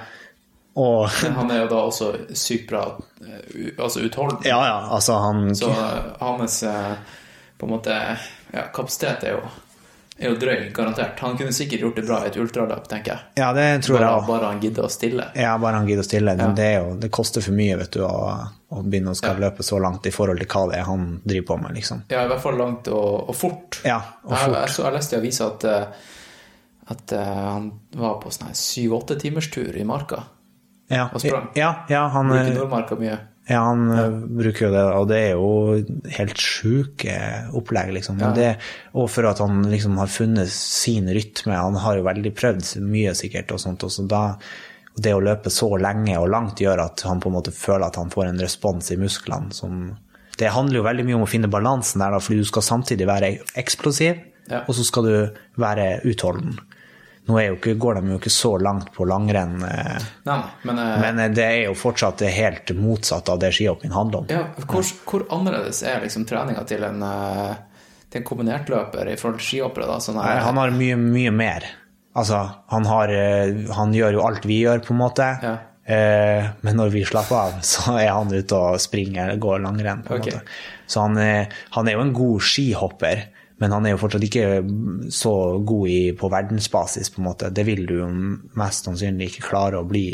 [0.78, 1.08] Og
[1.38, 2.84] han er jo da også sykt bra
[3.24, 4.46] eh, altså utholdende.
[4.48, 6.92] ja, ja, altså han Så eh, hans eh,
[7.58, 7.96] på en måte
[8.52, 9.48] ja, kapasitet er jo,
[10.18, 11.20] er jo drøy, garantert.
[11.22, 13.20] Han kunne sikkert gjort det bra i et ultraløp, tenker jeg.
[13.38, 14.26] Ja, det tror jeg også.
[14.32, 15.26] bare han gidder å stille.
[15.38, 16.34] Ja, bare han gidder å stille.
[16.40, 18.34] Men det, jo, det koster for mye vet du, å,
[18.74, 19.48] å begynne å skal Ja.
[19.48, 21.74] løpe så langt i forhold til hva det er han driver på med.
[21.78, 22.02] liksom.
[22.10, 23.80] Ja, i hvert fall langt og, og fort.
[23.84, 24.56] Ja, og Jeg, fort.
[24.58, 25.86] jeg, så, jeg leste i avisa at, eh,
[26.90, 30.22] at uh, han var på sånn syv-åtte timers tur i marka.
[30.90, 31.50] Ja, Og sprang.
[31.54, 33.18] ja, ja han, Bruker Nordmarka mye.
[33.48, 34.06] Ja, han ja.
[34.12, 35.52] bruker jo det, og det er jo
[36.18, 37.14] helt sjuke
[37.56, 38.18] opplegg, liksom.
[38.20, 38.32] Ja.
[38.36, 38.48] det,
[38.92, 41.56] og for at han liksom har funnet sin rytme.
[41.56, 43.86] Han har jo veldig prøvd mye, sikkert, og sånt.
[43.88, 44.22] Og så da,
[45.00, 47.96] det å løpe så lenge og langt gjør at han på en måte føler at
[48.00, 49.96] han får en respons i musklene som
[50.38, 53.08] Det handler jo veldig mye om å finne balansen der, da, fordi du skal samtidig
[53.08, 54.62] være eksplosiv, Ja.
[54.66, 55.16] og så skal du
[55.60, 56.54] være utholden.
[57.28, 59.58] Nå ikke, går de jo ikke så langt på langrenn.
[59.68, 63.50] Eh, Nei, men, eh, men eh, det er jo fortsatt det helt motsatte av det
[63.52, 64.30] skihopping handler om.
[64.32, 67.04] ja, hvor, hvor annerledes er liksom treninga til en,
[68.08, 70.00] til en kombinertløper i forhold til skihoppere?
[70.00, 71.68] Sånn Han har mye, mye mer.
[72.16, 72.40] Altså,
[72.72, 73.12] han, har,
[73.76, 75.28] han gjør jo alt vi gjør, på en måte.
[75.44, 75.56] Ja.
[76.64, 80.00] Men når vi slapper av, så er han ute og springer går langrenn.
[80.08, 80.32] på en Ok.
[80.32, 80.40] måte.
[80.88, 81.20] Så han
[81.76, 83.26] han er jo en god skihopper,
[83.60, 84.44] men han er jo fortsatt ikke
[85.14, 85.32] så
[85.66, 87.50] god i, på verdensbasis, på en måte.
[87.54, 87.96] Det vil du
[88.58, 90.04] mest sannsynlig ikke klare å bli,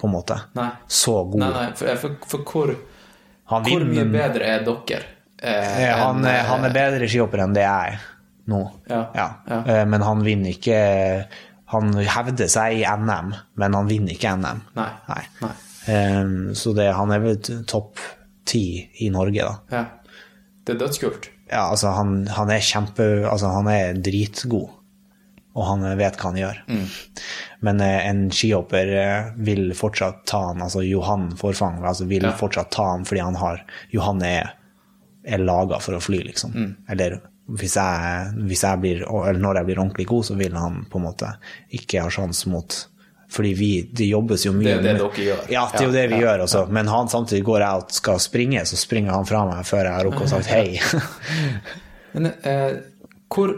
[0.00, 0.38] på en måte.
[0.56, 0.70] Nei.
[0.88, 1.40] Så god.
[1.44, 2.74] Nei, nei, for, for, for hvor,
[3.52, 5.02] Han hvor mye bedre er dere
[5.42, 8.06] eh, Eh, Han, er- eh, han er bedre skihopper enn det jeg er
[8.48, 8.62] nå.
[8.88, 9.26] Ja, ja.
[9.48, 9.84] ja.
[9.88, 10.78] Men han vinner ikke
[11.72, 14.60] Han hevder seg i NM, men han vinner ikke NM.
[14.76, 14.88] Nei.
[15.10, 15.52] Nei.
[15.92, 17.38] Eh, Så det, han er vel
[17.68, 18.00] topp
[18.48, 18.64] ti
[19.04, 19.54] i Norge, da.
[19.72, 19.84] Ja.
[20.64, 21.28] Det er dødskult.
[21.50, 24.70] Ja, altså, han, han er kjempe Altså, han er dritgod.
[25.54, 26.56] Og han vet hva han gjør.
[26.66, 26.86] Mm.
[27.68, 32.32] Men eh, en skihopper eh, vil fortsatt ta han, altså Johan Forfang altså vil Ja.
[32.34, 33.60] fortsatt ta han fordi han har
[33.94, 34.50] Johan er,
[35.22, 36.56] er laga for å fly, liksom.
[36.58, 36.72] Mm.
[36.90, 37.20] Eller
[37.54, 40.98] hvis jeg, hvis jeg blir, eller når jeg blir ordentlig god, så vil han på
[40.98, 41.30] en måte
[41.76, 42.80] ikke ha sjanse mot
[43.34, 45.44] Fordi vi, det jobbes jo mye Det er det dere gjør.
[45.50, 46.64] Ja, det er jo det vi Ja, gjør også.
[46.70, 49.96] Men han samtidig går jeg og skal springe, så springer han fra meg før jeg
[49.96, 50.78] har rukket å sagt hei.
[52.14, 52.76] Men eh,
[53.34, 53.56] hvor,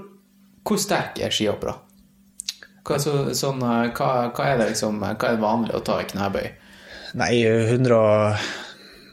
[0.64, 1.76] hvor sterk er skihoppere?
[2.86, 6.00] Hva, så, sånn, eh, hva, hva er det liksom, hva er det vanlig å ta
[6.00, 6.46] i knebøy?
[7.16, 7.98] Nei, 100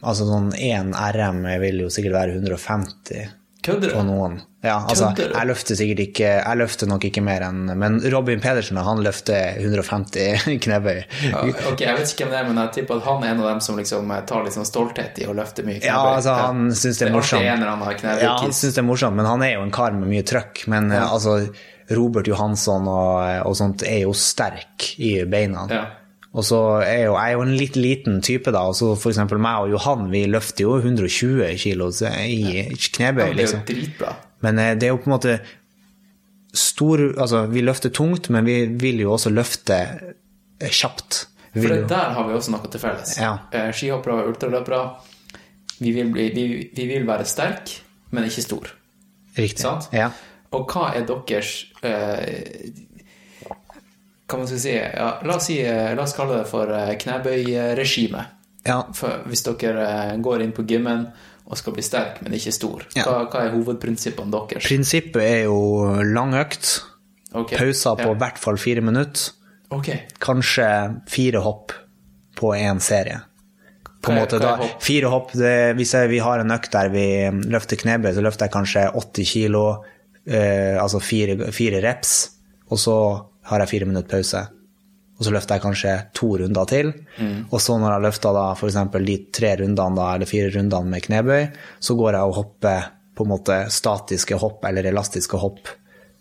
[0.04, 3.30] Altså sånn én RM vil jo sikkert være 150
[3.64, 4.40] Kødder du?
[4.64, 8.76] Ja, altså, jeg løfter sikkert ikke Jeg løfter nok ikke mer enn Men Robin Pedersen,
[8.80, 11.00] han løfter 150 knebøy.
[11.30, 13.42] Ja, ok, jeg vet ikke hvem det er, men jeg tipper at han er en
[13.44, 15.88] av dem som liksom eh, tar litt sånn stolthet i å løfte mye knebøy.
[15.88, 17.44] Ja, altså, han syns det er morsomt.
[17.44, 20.66] Ja, han syns det er morsomt, men han er jo en kar med mye trøkk.
[20.72, 21.06] Men ja.
[21.08, 21.38] altså,
[21.96, 25.68] Robert Johansson og, og sånt er jo sterk i beina.
[25.72, 25.84] Ja.
[26.34, 28.64] Og så er jo, jeg er jo en litt liten type, da.
[28.66, 32.98] Og så eksempel meg og Johan, vi løfter jo 120 kilo i knebøy, Liksom.
[32.98, 33.60] Ja, Det er jo liksom.
[33.68, 34.14] dritbra.
[34.42, 35.36] Men eh, det er jo på en måte
[36.54, 41.24] stor Altså, vi løfter tungt, men vi vil jo også løfte eh, kjapt.
[41.54, 43.14] For det, der har vi også noe til felles.
[43.18, 43.36] Ja.
[43.54, 44.82] Eh, Skihoppere og ultraløpere.
[45.78, 47.70] Vi vil, bli, vi, vi vil være sterk,
[48.10, 48.74] men ikke stor.
[49.38, 49.62] riktig.
[49.62, 49.86] sant?
[49.94, 50.10] Ja.
[50.54, 52.70] Og hva er deres eh,
[54.34, 56.96] Hva man skal si ja, la, oss si eh, la oss kalle det for eh,
[56.98, 58.24] knebøyregime.
[58.66, 58.80] ja.
[58.98, 61.04] For hvis dere eh, går inn på gymmen
[61.44, 63.04] og skal bli sterk, men ikke stor, Ja.
[63.06, 64.66] hva, hva er hovedprinsippene deres?
[64.66, 65.60] Prinsippet er jo
[66.08, 66.80] lang økt.
[67.30, 67.58] Okay.
[67.60, 68.18] Pauser på i ja.
[68.24, 69.30] hvert fall fire minutter.
[69.74, 70.08] Okay.
[70.22, 70.66] Kanskje
[71.10, 71.76] fire hopp
[72.34, 73.20] på én serie.
[74.02, 77.06] På en måte da, fire hopp, det, Hvis jeg, vi har en økt der vi
[77.48, 79.62] løfter knebøy, så løfter jeg kanskje 80 kilo,
[80.26, 82.16] eh, altså fire, fire reps,
[82.68, 82.96] og så
[83.48, 84.42] har jeg fire minutter pause.
[85.14, 86.90] Og så løfter jeg kanskje to runder til.
[87.20, 87.46] Mm.
[87.52, 91.04] Og så når jeg løfter da eksempel de tre rundene da, eller fire rundene med
[91.06, 91.46] knebøy,
[91.78, 95.70] så går jeg og hopper på en måte statiske hopp eller elastiske hopp.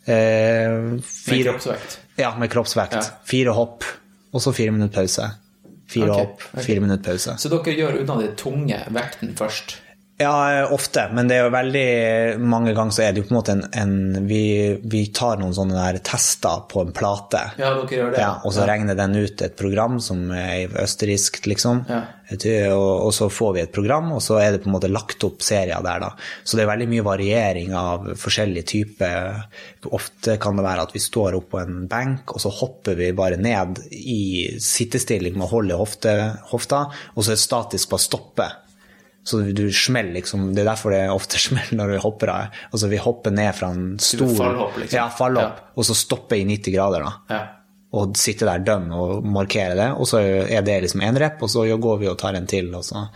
[0.06, 2.00] Eh, Med kroppsvekt.
[2.20, 3.00] ja, med kroppsvekt.
[3.00, 3.22] Ja.
[3.26, 3.88] Fire hopp,
[4.34, 5.30] og så fire minutter pause.
[5.90, 6.62] Fire okay, hopp, ok.
[6.66, 7.36] fire minutter pause.
[7.40, 9.78] Så dere gjør unna den tunge vekten først?
[10.22, 11.88] Ja, ofte, men det er jo veldig
[12.46, 14.44] mange ganger så er det jo på en måte en, en vi,
[14.86, 17.42] vi tar noen sånne der tester på en plate.
[17.58, 18.22] Ja, dere gjør det.
[18.22, 21.82] Ja, og så regner den ut et program som er østerriksk, liksom.
[21.90, 22.04] Ja.
[22.34, 25.26] Og, og så får vi et program, og så er det på en måte lagt
[25.26, 26.14] opp serier der, da.
[26.46, 29.44] Så det er veldig mye variering av forskjellige typer.
[29.98, 33.12] Ofte kan det være at vi står opp på en benk, og så hopper vi
[33.18, 36.16] bare ned i sittestilling med å holde hofte,
[36.54, 38.54] hofta, og så er det statisk å stoppe.
[39.24, 42.32] Så du, smeller liksom, Det er derfor det ofte smeller når vi hopper.
[42.72, 44.98] Altså vi hopper ned fra en stor fallhopp, liksom.
[45.00, 45.70] Ja, fallhopp, Ja.
[45.78, 47.42] og så stopper i 90 grader, da Ja.
[47.94, 50.18] og sitte der dønn og markere det, og så
[50.50, 52.72] er det liksom én rep, og så går vi og tar en til.
[52.82, 53.08] Så.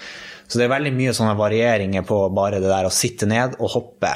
[0.48, 3.70] så det er veldig mye sånne varieringer på bare det der å sitte ned og
[3.74, 4.14] hoppe.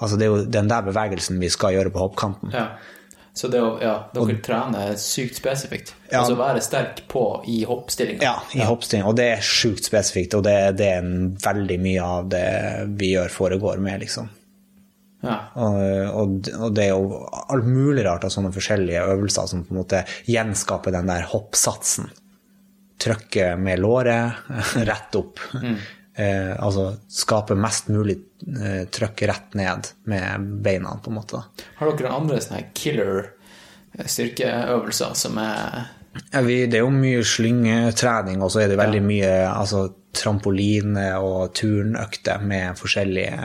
[0.00, 2.52] Altså det er jo den der bevegelsen vi skal gjøre på hoppkanten.
[2.54, 2.68] ja.
[3.34, 5.90] Så det å, ja, dere trener sykt spesifikt.
[6.06, 6.20] Ja.
[6.20, 8.22] Altså være sterk på i hoppstillinga.
[8.22, 12.06] Ja, i hoppstilling, og det er sjukt spesifikt, og det, det er en veldig mye
[12.06, 12.46] av det
[12.94, 14.30] vi gjør foregår med, liksom.
[15.24, 15.38] Ja.
[15.58, 15.80] Og,
[16.20, 19.80] og, og det er jo alt mulig rart av sånne forskjellige øvelser som på en
[19.80, 22.10] måte gjenskaper den der hoppsatsen.
[23.02, 24.46] Trykke med låret
[24.90, 25.42] rett opp.
[26.14, 31.40] Eh, altså skape mest mulig eh, trøkk rett ned med beina, på en måte.
[31.80, 35.90] Har dere andre sånne killer eh, styrkeøvelser som er
[36.30, 41.08] Ja, vi, det er jo mye slyngetrening, og så er det veldig mye altså, trampoline
[41.18, 43.38] og turnøkter med forskjellige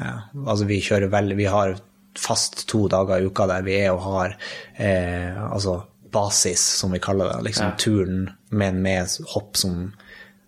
[0.45, 1.73] Altså, vi kjører veldig Vi har
[2.19, 4.35] fast to dager i uka der vi er og har
[4.77, 5.79] eh, altså
[6.11, 7.43] basis, som vi kaller det.
[7.49, 7.75] Liksom Ja.
[7.77, 9.93] turn, men med hopp som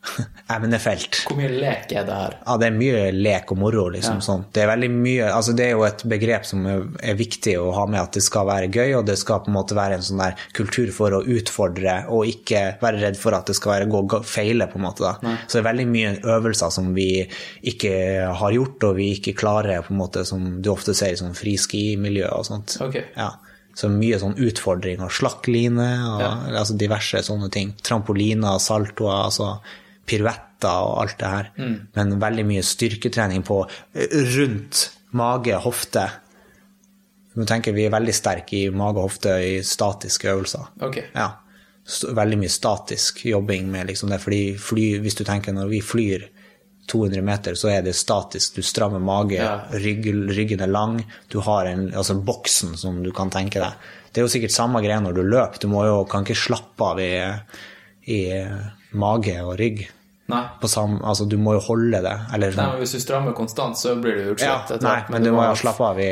[0.52, 1.20] emnefelt.
[1.28, 2.34] Hvor mye lek er det her?
[2.46, 4.18] Ja, det er mye lek og moro, liksom.
[4.20, 4.26] Ja.
[4.26, 4.46] sånn.
[4.54, 7.86] Det er veldig mye, altså det er jo et begrep som er, viktig å ha
[7.90, 10.24] med, at det skal være gøy, og det skal på en måte være en sånn
[10.24, 14.02] der kultur for å utfordre, og ikke være redd for at det skal være gå
[14.16, 15.06] gå- feile, på en måte.
[15.06, 15.38] da.
[15.46, 17.08] Så det er veldig mye øvelser som vi
[17.72, 17.94] ikke
[18.42, 21.36] har gjort, og vi ikke klarer, på en måte, som du ofte ser i sånn
[21.38, 22.78] friski-miljø og sånt.
[22.82, 23.06] Okay.
[23.18, 23.32] Ja.
[23.78, 26.32] Så mye sånn utfordringer, slakkline og Ja.
[26.60, 27.70] altså diverse sånne ting.
[27.82, 29.60] Trampoliner, saltoer, altså
[30.06, 31.48] piruett setter og alt det her.
[31.98, 33.64] Men veldig mye styrketrening på
[33.98, 36.04] eh, rundt mage, hofte.
[37.34, 40.68] Du tenker vi er veldig sterke i mage og hofte i statiske øvelser.
[40.86, 41.08] Okay.
[41.16, 41.32] Ja.
[42.14, 44.20] Veldig mye statisk jobbing med liksom det.
[44.22, 46.28] Fordi fly, hvis du tenker når vi flyr
[46.92, 48.60] 200 meter, så er det statisk.
[48.60, 49.64] Du strammer mage, Ja.
[49.72, 51.00] rygg, ryggen er lang,
[51.32, 53.74] du har en, altså boksen som du kan tenke deg.
[54.14, 55.58] Det er jo sikkert samme greie når du løper.
[55.60, 57.16] Du må jo, kan ikke slappe av i,
[58.12, 58.22] i
[58.94, 59.84] mage og rygg.
[60.32, 60.44] Nei.
[60.62, 62.14] På samme, altså du må jo holde det.
[62.34, 64.72] Eller Nei, men hvis du strammer konstant, så blir du Ja, utslett.
[64.78, 65.98] etter nei, men du må jo slappe av.
[66.00, 66.08] Vi,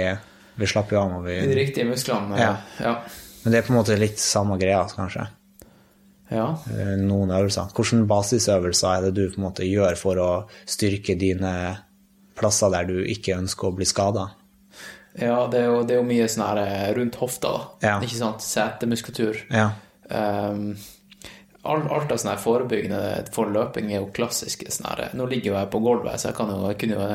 [0.59, 2.35] vi slapper jo av når De riktige musklene.
[2.39, 2.55] Ja.
[2.83, 2.95] ja.
[3.43, 5.27] Men det er på en måte litt samme greia, kanskje.
[6.31, 6.47] ja.
[6.75, 7.71] eh, noen øvelser.
[7.75, 10.29] Hvilke basisøvelser er det du på en måte gjør for å
[10.67, 11.53] styrke dine
[12.39, 14.27] plasser der du ikke ønsker å bli skada?
[15.19, 17.63] Ja, det er jo, det er jo mye sånn her eh, rundt hofta, da.
[17.87, 17.95] Ja.
[18.03, 18.43] Ikke sant?
[18.45, 19.39] Setemuskulatur.
[19.51, 19.69] Ja.
[20.11, 20.73] Um,
[21.65, 25.69] alt, av sånne forebyggende for løping er jo klassiske sånne her Nå ligger jo jeg
[25.73, 27.07] på gulvet, så jeg kan jo, jeg kunne jo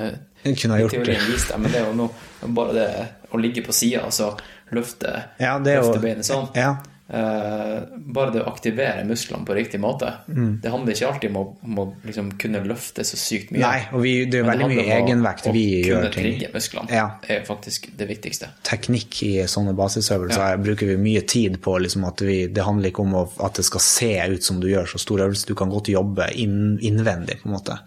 [0.45, 1.19] Jeg kunne gjort det.
[1.49, 2.11] det, men det er jo nå
[2.55, 2.89] bare det
[3.33, 4.35] å ligge på sida og så
[4.73, 6.49] løfte, Ja, det er jo- løfte beinet sånn.
[6.55, 6.77] Ja.
[7.15, 7.83] Eh,
[8.15, 10.09] bare det å aktivere musklene på riktig måte.
[10.27, 10.57] Mm.
[10.63, 13.63] Det handler ikke alltid om å, om å liksom kunne løfte så sykt mye.
[13.63, 16.51] Nei, og vi, det er jo veldig mye egenvekt vi gjør vi Å kunne trigge
[16.55, 17.05] musklene Ja.
[17.31, 18.51] er faktisk det viktigste.
[18.67, 21.77] Teknikk i sånne basisøvelser bruker vi mye tid på.
[21.85, 24.91] Liksom at vi, det handler ikke om at det skal se ut som du gjør
[24.91, 25.47] så stor øvelse.
[25.47, 27.79] Du kan godt jobbe inn, innvendig, på en måte.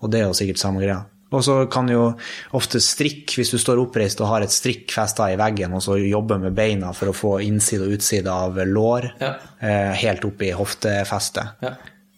[0.00, 1.04] Og det er jo sikkert samme greia.
[1.32, 2.10] Og så kan jo
[2.58, 5.96] ofte strikk, hvis du står oppreist og har et strikk festa i veggen, og så
[6.00, 9.34] jobber med beina for å få innside og utside av lår, Ja.
[9.60, 11.56] eh, helt opp i hoftefestet.
[11.64, 11.74] Ja.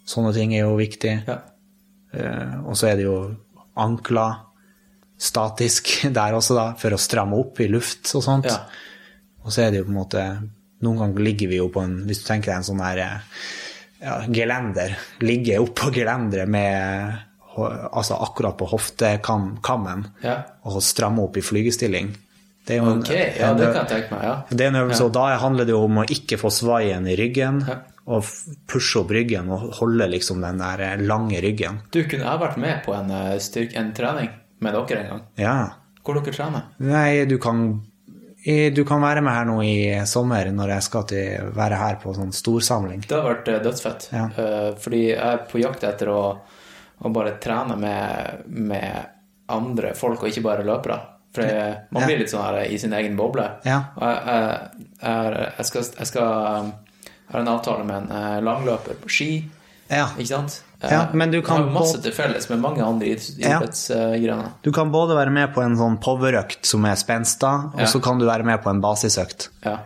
[0.06, 1.14] Sånne ting er jo viktig.
[1.28, 1.38] Ja.
[2.12, 3.36] Eh, og så er det jo
[3.76, 4.34] ankler
[5.18, 8.50] statisk der også, da, for å stramme opp i luft og sånt.
[8.50, 8.64] Ja.
[9.44, 10.26] Og så er det jo på en måte
[10.84, 13.36] Noen ganger ligger vi jo på en Hvis du tenker deg en sånn her eh,
[14.02, 14.96] ja, gelender.
[15.24, 17.14] Ligge oppå gelenderet med
[17.56, 20.36] Altså akkurat på hoftekammen Ja.
[20.64, 22.14] og stramme opp i flygestilling.
[22.66, 24.34] Det er jo en, Ok, ja, det kan jeg tenke meg, ja.
[24.48, 27.16] det er en øvelse, og da handler det jo om å ikke få svaien i
[27.20, 27.60] ryggen.
[27.68, 27.76] Ja.
[28.06, 28.24] Og
[28.68, 31.78] pushe opp ryggen og holde liksom den der eh, lange ryggen.
[31.92, 34.28] Du, kunne jeg vært med på en, eh, styrk, en trening
[34.60, 35.22] med dere en gang?
[35.40, 35.54] Ja.
[36.04, 36.66] Hvor dere trener?
[36.84, 37.82] Nei, du kan
[38.44, 42.12] Du kan være med her nå i sommer når jeg skal til, være her på
[42.12, 43.00] sånn storsamling.
[43.08, 44.08] Det har vært eh, dødsfett.
[44.12, 44.26] Ja.
[44.84, 46.18] Fordi jeg er på jakt etter å,
[47.04, 49.06] å bare trene med, med
[49.52, 51.00] andre folk, og ikke bare løpere.
[51.34, 51.42] For
[51.90, 53.44] man blir litt sånn her i sin egen boble.
[53.66, 53.80] Ja.
[53.98, 54.20] Jeg,
[55.02, 56.28] jeg, jeg, skal, jeg skal
[57.24, 59.30] jeg har en avtale med en eh, langløper på ski,
[59.90, 60.06] Ja.
[60.16, 60.60] ikke sant?
[60.84, 64.44] Ja, men du kan har masse til felles med mange andre idrettsgrener.
[64.52, 64.52] Ja.
[64.62, 67.86] Du kan både være med på en sånn powerøkt som er spensta, og Ja.
[67.90, 69.48] så kan du være med på en basisøkt.
[69.64, 69.78] Ja.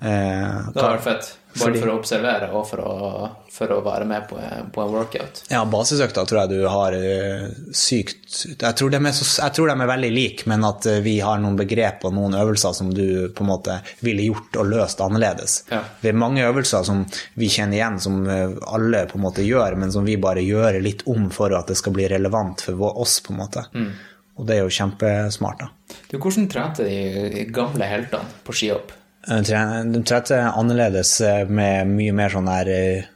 [0.00, 1.36] Eh, Det hadde vært fett.
[1.60, 4.92] Bare for å observere og for å, for å være med på en, på en
[4.92, 5.42] workout.
[5.50, 10.46] ja, basisøkta tror jeg du har eh, sykt jeg tror, de er er veldig like,
[10.50, 13.78] men at eh, vi har noen begrep og noen øvelser som du på en måte
[14.04, 15.62] ville gjort og løst annerledes.
[15.72, 15.80] Ja.
[16.02, 17.04] Det er mange øvelser som
[17.38, 20.80] vi kjenner igjen, som eh, alle på en måte gjør, men som vi bare gjør
[20.84, 23.64] litt om for at det skal bli relevant for oss, på en måte.
[24.38, 25.98] Og det er jo kjempesmart, da.
[26.10, 28.92] Du, hvordan trente de gamle heltene på skihopp?
[29.28, 29.42] Eh,
[29.92, 33.06] De trente annerledes eh, med mye mer sånn der eh,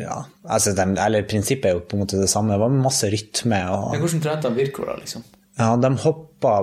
[0.00, 2.54] ja, altså de, eller Prinsippet er jo på en måte det samme.
[2.54, 3.58] Det var masse rytme.
[3.72, 5.24] Og, Men hvordan trente de da, liksom?
[5.60, 6.54] ja, de hoppa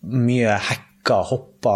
[0.00, 1.74] mye hekka, hoppa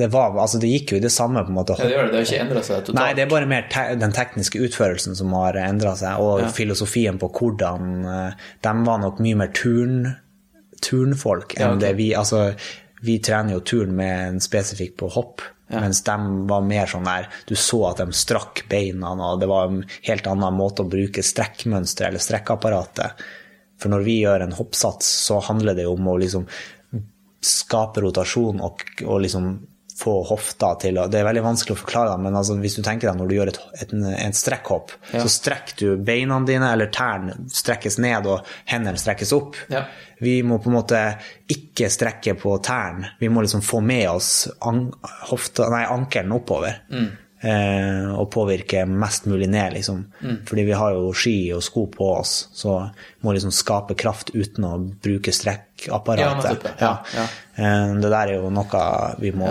[0.00, 1.76] det, var, altså det gikk jo i det samme, på en måte.
[1.76, 2.12] Ja, det gjør det.
[2.14, 2.96] Det har ikke endra seg totalt.
[3.02, 6.48] Nei, det er bare mer te den tekniske utførelsen som har endra seg, og Ja.
[6.56, 7.92] filosofien på hvordan
[8.64, 10.14] De var nok mye mer turn,
[10.80, 11.82] turnfolk enn Ja, okay.
[11.84, 12.42] det vi Altså,
[13.04, 15.40] vi trener jo turn med en spesifikk på hopp,
[15.70, 16.16] mens de
[16.50, 20.26] var mer sånn der Du så at de strakk beina, og det var en helt
[20.26, 23.24] annen måte å bruke strekkmønsteret eller strekkapparatet.
[23.80, 26.46] For når vi gjør en hoppsats, så handler det om å liksom
[27.40, 29.52] skape rotasjon og, og liksom
[30.00, 33.10] få hofta til å Det er veldig vanskelig å forklare, men altså, hvis du tenker
[33.10, 33.94] deg når du gjør et, et,
[34.24, 35.20] et strekkhopp, Ja.
[35.24, 39.56] så strekker du beina dine, eller tærne strekkes ned, og hendene strekkes opp.
[39.72, 39.84] Ja.
[40.20, 41.00] Vi må på en måte
[41.52, 43.14] ikke strekke på tærne.
[43.20, 44.86] Vi må liksom få med oss an
[45.88, 46.80] ankelen oppover.
[47.42, 50.02] Eh, og påvirke mest mulig ned, liksom.
[50.44, 52.74] Fordi vi har jo ski og sko på oss, så
[53.24, 56.90] må liksom skape kraft uten å bruke Ja, nettopp, ja.
[57.16, 57.24] Ja.
[57.56, 58.82] Eh, Det der er jo noe
[59.18, 59.48] vi må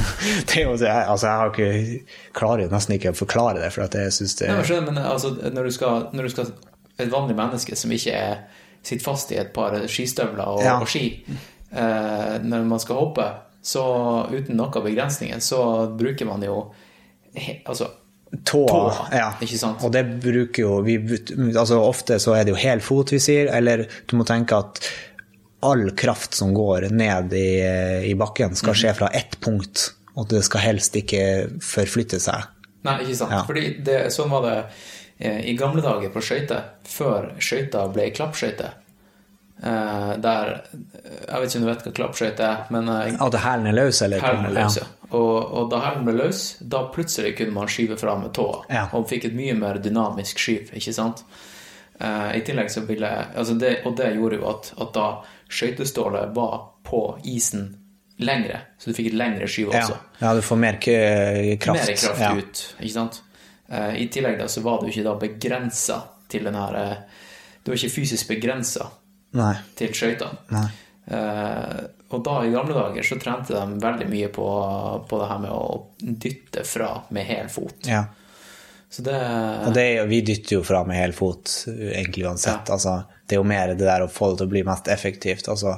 [0.52, 2.04] det jo, altså jeg har ikke,
[2.36, 4.92] klarer jo nesten ikke å forklare det, for at jeg syns det Nei, men skjønner,
[4.92, 6.54] men altså, når du skal, når du skal
[6.98, 8.38] Et vanlig menneske som ikke er,
[8.82, 13.28] sitter fast i et par skistøvler og, og ski eh, Når man skal hoppe,
[13.66, 13.84] så
[14.32, 15.60] uten noen begrensninger, så
[15.98, 16.60] bruker man jo
[17.34, 17.90] he, Altså,
[18.44, 19.26] Tåa, Tåa, ja.
[19.40, 19.82] ikke sant?
[19.86, 20.96] Og det bruker jo vi,
[21.52, 24.80] altså Ofte så er det jo hel fot vi sier, eller du må tenke at
[25.66, 27.48] all kraft som går ned i,
[28.10, 28.80] i bakken, skal Mhm.
[28.82, 31.24] skje fra ett punkt, og det skal helst ikke
[31.60, 32.46] forflytte seg.
[32.86, 33.32] Nei, ikke sant.
[33.34, 33.42] Ja.
[33.48, 34.56] Fordi det, sånn var det
[35.18, 38.74] eh, i gamle dager på skøyter, før skøyter ble klappskøyter.
[39.62, 40.50] Eh, der
[41.28, 44.02] Jeg vet ikke om du vet hva klappskøyter er, men eh, At hælen er løs,
[44.04, 44.20] eller?
[44.20, 44.86] hælen ble løs, ja.
[45.16, 48.64] Og, og da hælen ble løs, da plutselig kunne man skyve fra med tåa.
[48.70, 48.86] Ja.
[48.92, 51.22] Og fikk et mye mer dynamisk skyv, ikke sant?
[52.36, 55.04] I tillegg så ville altså det, Og det gjorde jo at, at da
[55.48, 56.56] skøytestålet var
[56.86, 57.68] på isen
[58.16, 59.96] lengre, så du fikk et lengre skyv også.
[60.22, 61.82] ja, du får mer kraft.
[61.82, 62.32] Mer kraft ja.
[62.36, 63.20] ut, ikke sant?
[63.68, 66.00] Eh, I tillegg da så var du ikke da begrensa
[66.30, 66.96] til den her eh,
[67.62, 68.88] Du var ikke fysisk begrensa
[69.76, 69.92] til.
[70.54, 70.66] Nei.
[71.06, 71.80] Eh,
[72.14, 74.46] og da i gamle dager så trente de veldig mye på,
[75.10, 75.64] på det her med å
[75.98, 77.80] dytte fra med hel fot.
[77.90, 78.04] Ja.
[78.90, 79.16] Så det
[79.66, 82.70] Og det, vi dytter jo fra med hel fot, egentlig uansett.
[82.70, 85.48] Altså, det er jo mer det der å få det til å bli mest effektivt.
[85.52, 85.76] Altså,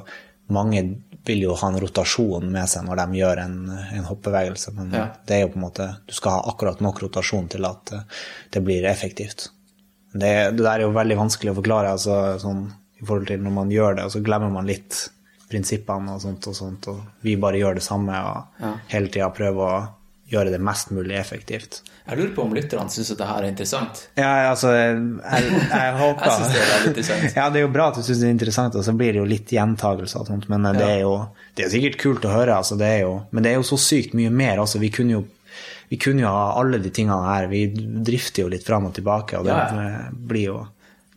[0.53, 0.83] mange
[1.25, 3.57] vil jo ha en rotasjon med seg når de gjør en,
[3.97, 5.07] en hoppbevegelse, men Ja.
[5.27, 8.01] det er jo på en måte Du skal ha akkurat nok rotasjon til at eh,
[8.55, 9.49] det blir effektivt.
[10.13, 12.63] Det, det der er jo veldig vanskelig å forklare altså, sånn,
[13.01, 15.09] i forhold til når man gjør det, og så glemmer man litt
[15.49, 18.73] prinsippene og sånt og sånt, og vi bare gjør det samme og Ja.
[18.93, 19.87] hele tida prøver å
[20.29, 21.81] gjøre det mest mulig effektivt.
[22.09, 24.03] Jeg lurer på om lytterne syns at det her er interessant.
[24.17, 27.35] Ja, altså, jeg, jeg håper Jeg synes det er veldig interessant.
[27.37, 29.21] Ja, det er jo bra at du syns det er interessant, og så blir det
[29.21, 31.13] jo litt gjentagelser og sånt, men eh, det er jo
[31.59, 34.17] det er sikkert kult å høre, altså, det jo, men det er jo så sykt
[34.17, 34.61] mye mer.
[34.63, 35.25] Altså, vi kunne jo
[35.89, 37.47] vi kunne jo ha alle de tingene her.
[37.49, 37.63] Vi
[38.05, 40.59] drifter jo litt fram og tilbake, og det Ja, blir jo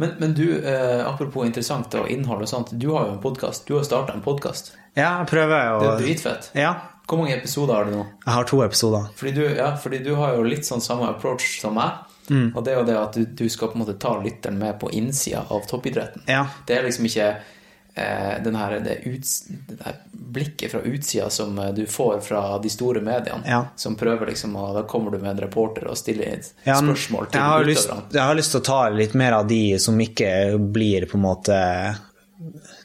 [0.00, 3.66] Men, men du, eh, apropos interessant og innhold og sånt, du har jo en podkast.
[3.68, 4.72] Du har starta en podkast.
[4.96, 6.48] Ja, jeg prøver Det er dritfett.
[6.56, 6.72] Ja,
[7.08, 8.04] Hvor mange episoder har du nå?
[8.24, 9.08] jeg har to episoder.
[9.16, 11.90] Fordi du, ja, fordi du har jo litt sånn samme approach som meg.
[12.30, 12.52] Mm.
[12.56, 14.78] Og det er jo det at du, du skal på en måte ta lytteren med
[14.80, 16.22] på innsida av toppidretten.
[16.30, 16.46] Ja.
[16.66, 17.26] Det er liksom ikke
[17.94, 19.26] eh, den her, det, ut,
[19.68, 23.64] det der blikket fra utsida som eh, du får fra de store mediene, Ja.
[23.76, 27.40] som prøver liksom å Da kommer du med en reporter og stiller Ja, spørsmål til
[27.42, 28.06] utøverne.
[28.14, 30.32] jeg har lyst til å ta litt mer av de som ikke
[30.72, 31.58] blir på en måte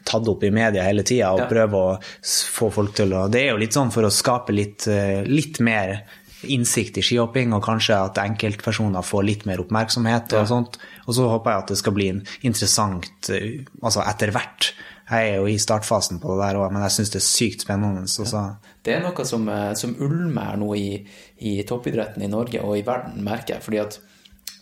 [0.08, 1.50] tatt opp i media hele tida, og Ja.
[1.52, 4.88] prøve å få folk til å Det er jo litt sånn for å skape litt,
[4.88, 6.04] eh, litt mer
[6.48, 10.46] innsikt i skihopping, og kanskje at enkeltpersoner får litt mer oppmerksomhet og Ja.
[10.46, 10.78] sånt.
[11.08, 14.72] Og så håper jeg at det skal bli en interessant eh, altså etter hvert.
[15.10, 17.62] Jeg er jo i startfasen på det der òg, men jeg syns det er sykt
[17.66, 18.04] spennende.
[18.08, 18.58] Så, så.
[18.84, 21.06] Det er noe som, eh, som ulmer nå i,
[21.42, 23.64] i toppidretten i Norge og i verden, merker jeg.
[23.64, 24.00] Fordi at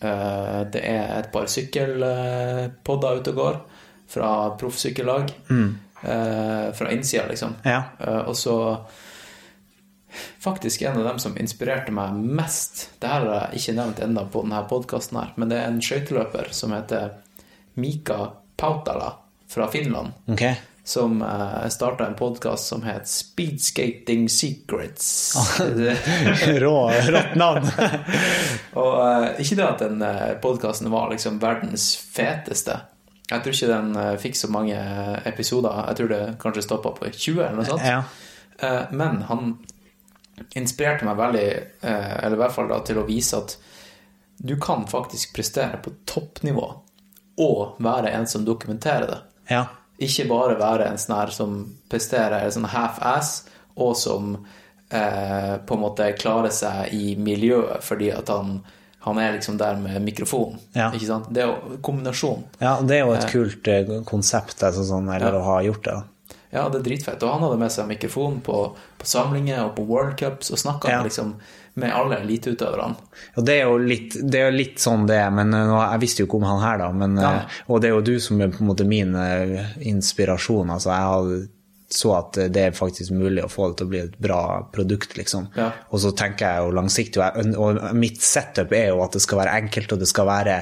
[0.02, 3.62] eh, det er et par sykkelpodder ute og går
[4.08, 5.32] fra proffsykkellag.
[6.02, 7.56] eh, fra innsida, liksom.
[7.64, 7.84] Ja.
[8.00, 8.60] Eh, og så
[10.40, 14.22] Faktisk en av dem som inspirerte meg mest Det her har jeg ikke nevnt ennå
[14.32, 17.18] på denne podkasten, men det er en skøyteløper som heter
[17.76, 19.10] Mika Pautala
[19.52, 20.56] fra Finland Okay.
[20.88, 25.36] som uh, starta en podkast som het Speedskating Secrets.
[26.64, 26.78] Rå,
[27.12, 27.68] rått navn.
[28.82, 32.80] og eh, ikke det at den uh, podkasten var liksom verdens feteste.
[33.26, 34.80] Jeg tror ikke den eh, fikk så mange
[35.26, 35.86] episoder.
[35.90, 37.86] Jeg tror det kanskje stoppa på 20 eller noe sånt.
[37.86, 38.04] Ja.
[38.60, 39.56] Eh, men han
[40.56, 41.48] inspirerte meg veldig,
[41.82, 43.56] eh, eller i hvert fall da, til å vise at
[44.38, 46.68] du kan faktisk prestere på toppnivå
[47.40, 49.24] og være en som dokumenterer det.
[49.56, 49.66] ja.
[49.96, 51.52] Ikke bare være en sånn her som
[51.88, 53.46] presterer sånn half-ass,
[53.80, 54.34] og som
[54.90, 58.58] eh, på en måte klarer seg i miljøet fordi at han,
[59.06, 60.58] han er liksom der med mikrofon.
[60.74, 60.90] Ja.
[60.92, 61.28] Ikke sant?
[61.34, 62.44] Det er jo kombinasjon.
[62.60, 65.40] Ja, det er jo et kult eh, konsept, altså, sånn, eller Ja.
[65.40, 65.98] å ha gjort det.
[66.56, 67.22] Ja, det er dritfett.
[67.24, 68.58] Og han hadde med seg mikrofon på,
[68.98, 71.04] på samlinger og på World Cups og snakka Ja.
[71.04, 71.36] liksom
[71.76, 72.96] med alle eliteutøverne.
[73.36, 76.24] Ja, det er jo litt, det er litt sånn det er, men eh, jeg visste
[76.24, 76.92] jo ikke om han her, da.
[76.92, 77.32] Men, Ja.
[77.42, 80.70] eh, Og det er jo du som er på en måte min eh, inspirasjon.
[80.72, 81.50] Altså, jeg hadde
[81.96, 84.42] så at det er faktisk mulig å få det til å bli et bra
[84.74, 85.50] produkt, liksom.
[85.58, 85.72] Ja.
[85.92, 87.24] Og så tenker jeg jo langsiktig,
[87.56, 90.60] og, mitt setup er jo at det skal være enkelt, og det skal være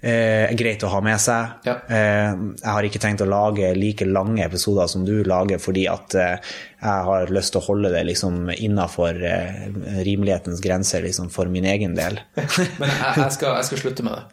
[0.00, 1.58] eh, greit å ha med seg.
[1.66, 1.76] Ja.
[1.88, 2.30] Eh,
[2.60, 6.54] jeg har ikke tenkt å lage like lange episoder som du lager, fordi at eh,
[6.78, 9.68] jeg har lyst til å holde det liksom innafor eh,
[10.06, 12.20] rimelighetens grenser liksom, for min egen del.
[12.80, 14.26] Men jeg, jeg, skal, jeg skal slutte med det.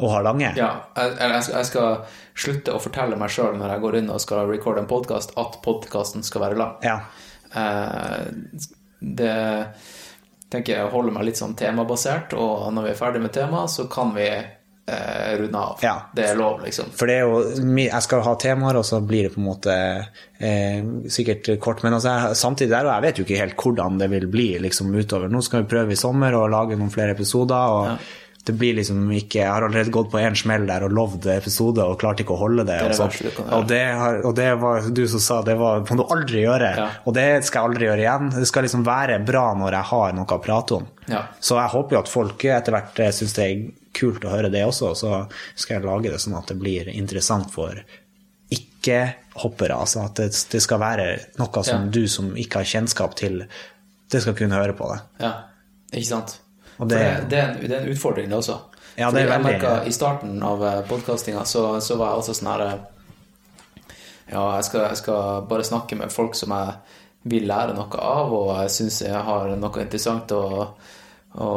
[0.00, 0.52] Å ha lange?
[0.58, 4.12] Ja, jeg, jeg, skal, jeg skal slutte å fortelle meg sjøl når jeg går inn
[4.14, 6.76] og skal recorde en podkast, at podkasten skal være lang.
[6.86, 7.00] Ja.
[7.54, 8.30] Eh,
[9.00, 9.34] det
[10.50, 13.86] tenker jeg holder meg litt sånn temabasert, og når vi er ferdig med temaet, så
[13.90, 14.26] kan vi
[14.90, 15.84] eh, runde av.
[15.84, 15.94] Ja.
[16.16, 16.90] Det er lov, liksom.
[16.96, 17.42] For det er jo,
[17.78, 20.80] jeg skal ha temaer, og så blir det på en måte eh,
[21.12, 21.84] sikkert kort.
[21.86, 24.90] Men altså, samtidig der, og jeg vet jo ikke helt hvordan det vil bli liksom,
[24.96, 25.30] utover.
[25.30, 27.76] Nå skal vi prøve i sommer og lage noen flere episoder.
[27.76, 28.10] og
[28.46, 31.84] det blir liksom ikke, Jeg har allerede gått på én smell der og lovd episode
[31.84, 32.78] og klarte ikke å holde det.
[32.80, 33.44] Det det og, gjøre.
[33.58, 36.70] og, det har, og det var du som sa, det var, må du aldri gjøre.
[36.78, 36.86] Ja.
[37.04, 38.30] Og det skal jeg aldri gjøre igjen.
[38.38, 40.88] Det skal liksom være bra når jeg har noe å prate om.
[41.12, 41.26] Ja.
[41.40, 43.64] Så jeg håper jo at folk etter hvert syns det er
[44.00, 45.24] kult å høre det også, så
[45.58, 47.76] skal jeg lage det sånn at det blir interessant for
[48.50, 49.76] ikke-hoppere.
[49.76, 51.08] Altså at det skal være
[51.38, 51.90] noe som Ja.
[51.90, 53.44] du som ikke har kjennskap til,
[54.10, 55.00] det skal kunne høre på det.
[55.20, 55.34] Ja,
[55.92, 56.38] ikke sant?
[56.88, 58.58] Det- det, det, er en, det er en utfordring, det også.
[58.96, 62.50] Ja, det er veldig- merket I starten av podkastinga så, så var jeg også sånn
[62.52, 62.78] her eh,
[64.32, 66.74] Ja, jeg skal, jeg skal bare snakke med folk som jeg
[67.30, 70.42] vil lære noe av, og jeg syns jeg har noe interessant å,
[71.34, 71.48] å,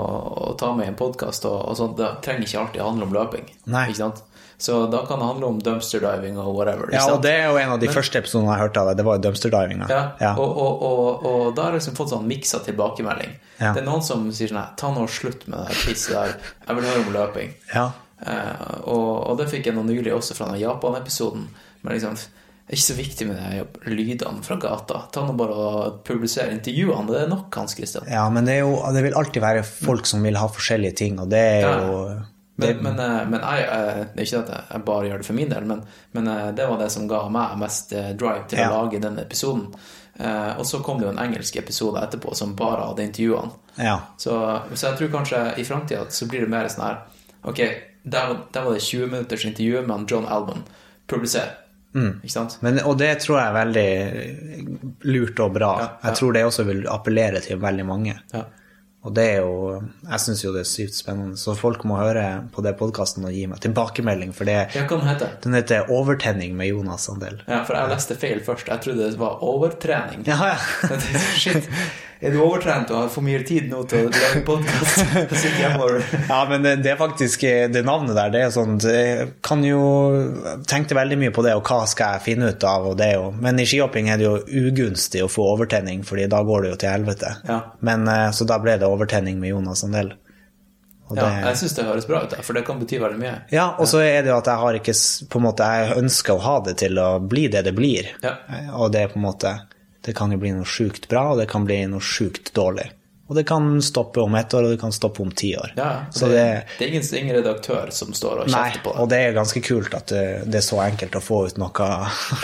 [0.49, 1.45] å ta med i en podkast.
[1.45, 1.95] Og, og sånt.
[1.99, 3.45] Det trenger ikke alltid handle om løping.
[3.71, 3.85] Nei.
[3.91, 4.23] Ikke sant?
[4.57, 6.91] Så da kan det handle om dumpster diving og whatever.
[6.93, 9.05] Ja, og det er jo en av de første episodene jeg hørte av det, det
[9.07, 9.87] var jo dumpsterdivinga.
[9.91, 10.33] Ja, Ja.
[10.39, 13.33] Og, og, og, og da har jeg liksom fått sånn miksa tilbakemelding.
[13.59, 13.73] Ja.
[13.73, 16.37] Det er noen som sier sånn Nei, Ta nå slutt med det pisset der.
[16.67, 17.51] Jeg vil høre om løping.
[17.73, 17.89] Ja.
[18.23, 21.47] Eh, og, og det fikk jeg nå nylig også fra den Japan-episoden.
[21.83, 23.41] Men liksom, det er ikke så viktig med
[23.83, 25.01] de lydene fra gata.
[25.11, 27.09] Ta nå bare og publisere intervjuene.
[27.11, 28.07] Det er nok, Hans Christian.
[28.07, 31.19] ja, men det, er jo, det vil alltid være folk som vil ha forskjellige ting,
[31.19, 31.97] og det er jo
[32.55, 35.49] Men, men, eh, men jeg, eh, det ikke at jeg bare gjør det for min
[35.49, 35.79] del, men,
[36.13, 38.67] men eh, det var det som ga meg mest drive til Ja.
[38.69, 39.73] å lage den episoden.
[40.59, 43.49] Og så kom det jo en engelsk episode etterpå som bare hadde intervjuene.
[43.81, 43.95] Ja.
[44.21, 44.35] Så,
[44.75, 46.99] så jeg tror kanskje i framtida så blir det mer sånn her
[47.49, 47.57] Ok,
[48.05, 50.61] der, der var det 20 minutters intervju med John Alban.
[51.09, 51.49] Publiser.
[51.97, 52.19] Mm.
[52.21, 52.59] Ikke sant?
[52.61, 55.71] Men, og det tror jeg er veldig lurt og bra.
[55.81, 55.87] Ja.
[56.07, 58.15] Jeg tror det også vil appellere til veldig mange.
[58.33, 58.45] Ja.
[59.03, 61.37] Og det er jo Jeg syns jo det er sykt spennende.
[61.39, 64.99] Så folk må høre på det podkasten og gi meg tilbakemelding, for det, Ja, hva
[64.99, 67.41] den heter den heter Overtenning med Jonas Sandel'.
[67.47, 68.67] Ja, for jeg leste feil først.
[68.71, 70.23] Jeg trodde det var overtrening.
[70.27, 70.97] Ja, ja.
[71.41, 71.69] Shit.
[72.23, 75.01] Er du overtrent og har for mye tid nå til å lage podkast?
[76.29, 79.63] Ja, men det, det er faktisk eh, Det navnet der, det er sånn Jeg kan
[79.67, 79.81] jo
[80.69, 83.27] Tenkte veldig mye på det, og hva skal jeg finne ut av, og det jo
[83.43, 84.37] Men i skihopping er det jo
[84.69, 87.33] ugunstig å få overtenning, fordi da går det jo til helvete.
[87.49, 87.59] Ja.
[87.83, 90.13] Men eh, Så da ble det overtenning med Jonas Andel.
[91.11, 93.33] Og Ja, jeg syns det høres bra ut, for det kan bety veldig mye.
[93.51, 94.95] Ja, og så er det jo at jeg har ikke
[95.29, 98.07] på en måte, Jeg ønsker å ha det til å bli det det blir.
[98.23, 98.37] Ja.
[98.47, 99.51] Eh, Og det er på en måte
[100.03, 102.89] Det kan jo bli noe sjukt bra, og det kan bli noe sjukt dårlig.
[103.27, 105.71] Og det kan stoppe om ett år, og det kan stoppe om ti år.
[105.75, 109.07] Ja, så det, det, det er ingen, ingen redaktør som står og kjefter på og
[109.07, 109.15] det.
[109.15, 111.87] det er ganske kult at det, det er så enkelt å få ut noe,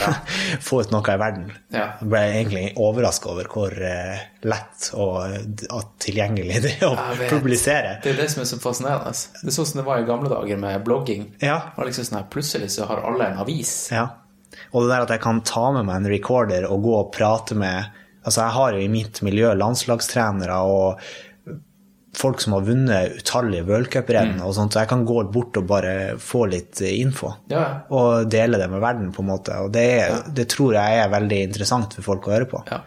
[0.69, 1.52] få ut noe i verden.
[1.76, 1.90] Ja.
[1.99, 6.95] Jeg ble egentlig overraska over hvor eh, lett og at tilgjengelig det er å
[7.27, 7.98] publisere.
[8.06, 9.14] Det er det som er så fascinerende.
[9.44, 11.27] Det er sånn som det var i gamle dager med blogging.
[11.44, 11.60] Ja.
[11.76, 13.76] Det liksom sånn her, Plutselig så har alle en avis.
[13.91, 14.07] Ja.
[14.73, 17.55] Og det der at jeg kan ta med meg en recorder og gå og prate
[17.57, 20.99] med Altså, jeg har jo i mitt miljø landslagstrenere og
[22.19, 24.41] folk som har vunnet utallige worldcuprenn Mm.
[24.45, 27.31] og sånt, så jeg kan gå bort og bare få litt info.
[27.49, 29.55] Ja, Og dele det med verden, på en måte.
[29.63, 32.63] Og det, er, det tror jeg er veldig interessant for folk å høre på.
[32.69, 32.81] ja.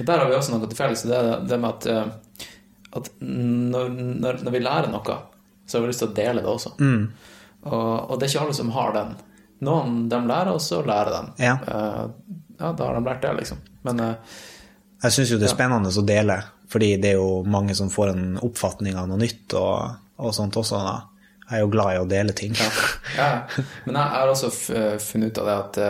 [0.00, 1.02] Og der har vi også noe til felles.
[1.06, 2.48] Det det med at, eh,
[2.98, 5.18] at når, når vi lærer noe,
[5.66, 6.74] så har vi lyst til å dele det også.
[6.80, 7.12] Mm.
[7.62, 9.14] Og, og det er ikke alle som har den.
[9.64, 11.44] Noen de lærer, og så lærer de.
[11.44, 11.54] Ja.
[11.68, 12.04] Eh,
[12.58, 13.62] ja, da har de lært det, liksom.
[13.88, 14.36] Men eh,
[15.02, 16.38] Jeg syns jo det er spennende å dele,
[16.72, 20.56] fordi det er jo mange som får en oppfatning av noe nytt og, og sånt
[20.60, 20.80] også.
[20.86, 20.94] Da.
[21.48, 22.54] Jeg er jo glad i å dele ting.
[23.18, 23.44] Ja,
[23.84, 25.82] men jeg har også eh, funnet ut av det at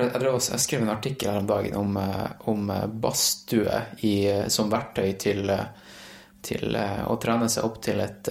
[0.00, 1.96] jeg, også, jeg skrev en artikkel her om dagen om,
[2.52, 2.68] om
[3.02, 3.80] badstue
[4.52, 5.50] som verktøy til,
[6.46, 8.30] til å trene seg opp til et,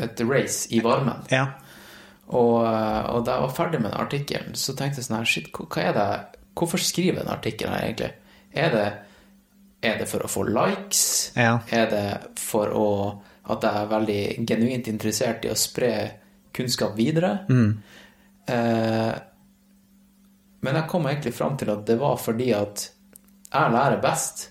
[0.00, 1.26] et race i varmen.
[1.30, 1.44] Ja.
[2.28, 5.28] Og, eh, og da jeg var ferdig med den artikkelen, så tenkte jeg sånn her
[5.28, 6.08] Shit, hva er det
[6.54, 8.10] Hvorfor skriver jeg den artikkelen her, egentlig?
[8.54, 8.88] Er det,
[9.82, 11.32] er det for å få likes?
[11.34, 11.56] Ja.
[11.74, 12.04] Er det
[12.38, 12.88] for å
[13.50, 15.90] at jeg er veldig genuint interessert i å spre
[16.54, 17.32] kunnskap videre?
[18.46, 19.14] Eh,
[20.64, 22.86] men jeg kom egentlig fram til at det var fordi at
[23.50, 24.46] jeg lærer best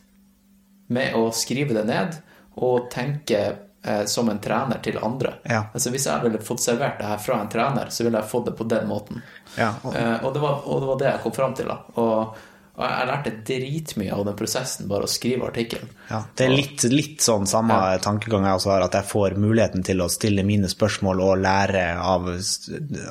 [0.93, 2.19] med å skrive det ned
[2.61, 3.39] og tenke
[3.83, 5.33] eh, som en trener til andre.
[5.49, 5.65] Ja.
[5.73, 8.45] Altså Hvis jeg ville fått servert det her fra en trener, så ville jeg fått
[8.49, 9.21] det på den måten.
[9.57, 11.67] Ja, og- Eh, og, det var, og det var det jeg kom fram til.
[11.67, 11.77] da.
[11.95, 12.35] Og,
[12.75, 15.89] og jeg lærte dritmye av den prosessen, bare å skrive artikkelen.
[16.09, 19.83] Ja, det er litt, litt sånn samme tankegang jeg også har, at jeg får muligheten
[19.85, 22.25] til å stille mine spørsmål og lære av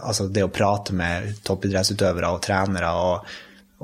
[0.03, 3.31] altså det å prate med toppidrettsutøvere og trenere og,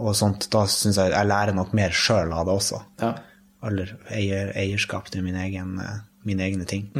[0.03, 0.49] og sånt.
[0.51, 2.83] Da syns jeg jeg lærer nok mer sjøl av det også.
[3.03, 3.13] Ja.
[3.71, 6.91] Eller eier, eierskap til min egen, eh, mine egne ting.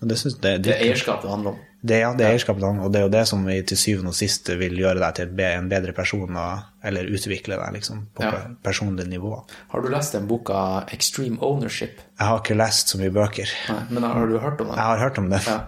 [0.00, 1.64] Og det synes, det, det, Det er eierskapet det handler om.
[1.82, 3.56] Det, ja, det er eierskapet, det handler om, og det er jo det som vi
[3.62, 6.38] til syvende og sist vil gjøre deg til en bedre person,
[6.84, 8.30] eller utvikle deg liksom, på Ja.
[8.32, 9.32] pe- personlig nivå.
[9.70, 12.00] Har du lest den boka Extreme Ownership?
[12.18, 13.46] Jeg har ikke lest så mye bøker.
[13.70, 14.76] Nei, men har du hørt om den?
[14.76, 15.42] Jeg har hørt om det.
[15.46, 15.58] Ja.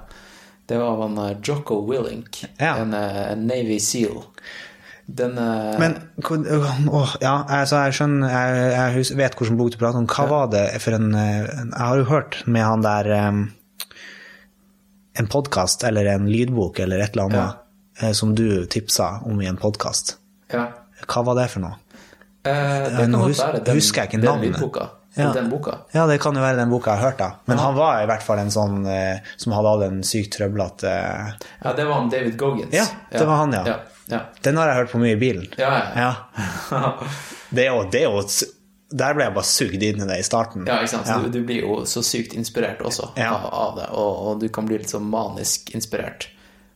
[0.71, 2.77] Det var han eh, Jocko Willink, Ja.
[2.83, 4.23] en, eh, en Navy Seal.
[5.07, 5.79] Den uh...
[5.81, 5.97] Men
[6.89, 10.07] åh, ja, altså jeg skjønner Jeg, jeg vet hvilken bok du prater om.
[10.11, 13.41] Hva var det for en, eh, Jeg har jo hørt med han der um,
[15.19, 17.59] En podkast eller en lydbok eller et eller annet
[18.01, 18.13] ja.
[18.15, 20.15] som du tipsa om i en podkast.
[20.53, 20.69] Ja.
[21.05, 21.77] Hva var det for noe?
[22.47, 24.55] Eh, det kan nå hus- være den, husker jeg ikke navnet.
[24.55, 24.87] lydboka.
[25.19, 25.33] Ja.
[25.93, 27.31] Ja, det kan jo være den boka jeg har hørt, da.
[27.51, 30.93] Men han var i hvert fall en sånn eh, som hadde hatt en sykt trøblete
[30.93, 32.75] Ja, det var han David Goggins.
[32.75, 33.81] Ja, det var han, ja.
[34.11, 34.21] Ja.
[34.43, 35.47] Den har jeg hørt på mye i bilen.
[35.59, 36.11] Ja, ja.
[37.51, 38.21] Det er jo, det er jo
[38.95, 40.65] Der ble jeg bare sugd inn i det i starten.
[40.67, 41.07] Ja, ikke sant?
[41.11, 41.17] Ja.
[41.23, 43.33] Du, du blir jo så sykt inspirert også Ja.
[43.37, 46.29] av, av det, og, og du kan bli litt sånn manisk inspirert.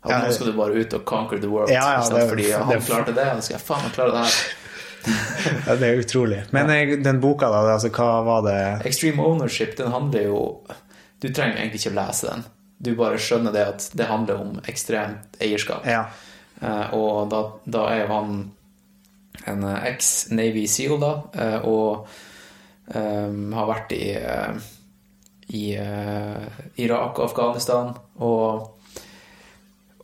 [0.05, 2.51] Og Ja, nå skal du bare ut og conquer the world, Ja, ja, det- fordi
[2.53, 4.61] han det- klarte det, og så skal jeg faen meg klare det her.
[5.67, 6.39] Ja, det er utrolig.
[6.57, 10.39] Men eh, den boka, da, altså, hva var det Extreme ownership, den handler jo
[11.21, 12.45] Du trenger egentlig ikke å lese den.
[12.85, 15.85] Du bare skjønner det at det handler om ekstremt eierskap.
[15.89, 16.07] Ja.
[16.65, 17.41] Eh, og da,
[17.77, 18.39] da er han
[19.51, 22.07] en eh, eks-Navy Seal, da, eh, og
[22.95, 24.71] um, har vært i, eh,
[25.55, 26.47] i uh,
[26.81, 27.93] Irak og Afghanistan,
[28.25, 28.71] og,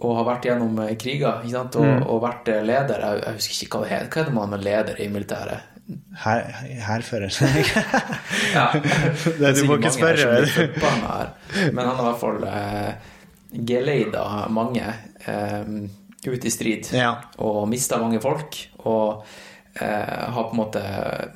[0.01, 3.01] og har vært gjennom eh, kriger, ikke sant, og, og vært eh, leder.
[3.07, 4.11] Jeg, jeg husker ikke hva det heter.
[4.11, 5.61] Hva er det man er leder i militæret?
[6.23, 6.45] Her.
[8.55, 8.67] Ja.
[8.75, 10.45] Det, du må ikke spørre.
[10.47, 11.33] Her.
[11.73, 12.93] Men han har i hvert fall eh,
[13.67, 14.25] geleida
[14.55, 14.87] mange
[15.27, 15.65] eh,
[16.27, 17.15] ut i strid Ja.
[17.39, 18.59] og mista mange folk.
[18.85, 19.25] Og
[19.81, 20.83] eh, har på en måte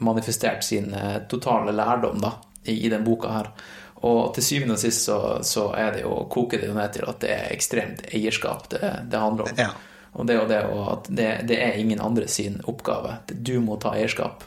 [0.05, 2.35] manifestert sin eh, totale lærdom da,
[2.65, 3.51] i, i den boka her.
[4.05, 7.06] Og til syvende og sist så, så er det jo, koker det jo ned til
[7.09, 9.55] at det er ekstremt eierskap det, det handler om.
[9.56, 9.70] Ja.
[10.15, 13.16] Og det er jo det og at det, det er ingen andre sin oppgave.
[13.32, 14.44] Du må ta eierskap.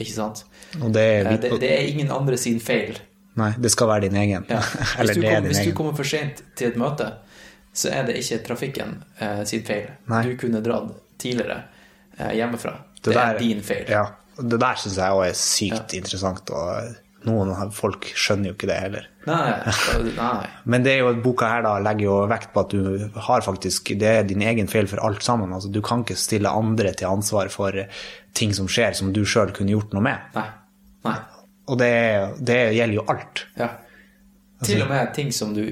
[0.00, 0.42] Ikke sant?
[0.74, 1.44] Det er litt...
[1.44, 2.98] Det, det er ingen andre sin feil.
[3.38, 4.46] Nei, det skal være din egen.
[4.50, 4.60] Ja.
[4.98, 7.12] Eller Hvis, du det er kom, din hvis du kommer for sent til et møte,
[7.72, 9.90] så er det ikke trafikken eh, sin feil.
[10.10, 10.22] Nei.
[10.26, 10.90] Du kunne dratt
[11.22, 11.60] tidligere
[12.18, 12.72] eh, hjemmefra.
[13.02, 13.86] Det, der- er din feil.
[13.88, 14.06] Ja.
[14.40, 16.94] Det der syns jeg òg er sykt interessant, og
[17.28, 19.08] noen folk skjønner jo ikke det heller.
[19.28, 19.50] Nei,
[20.16, 20.46] nei.
[20.72, 23.42] Men det er jo, at boka her da legger jo vekt på at du har
[23.44, 25.52] faktisk Det er din egen feil for alt sammen.
[25.52, 27.76] Altså, du kan ikke stille andre til ansvar for
[28.32, 30.32] ting som skjer som du sjøl kunne gjort noe med.
[30.38, 30.46] nei.
[31.04, 31.18] nei.
[31.70, 31.90] Og det,
[32.42, 33.44] det gjelder jo alt.
[33.60, 33.68] Ja.
[34.60, 35.66] Altså- Til og med ting som du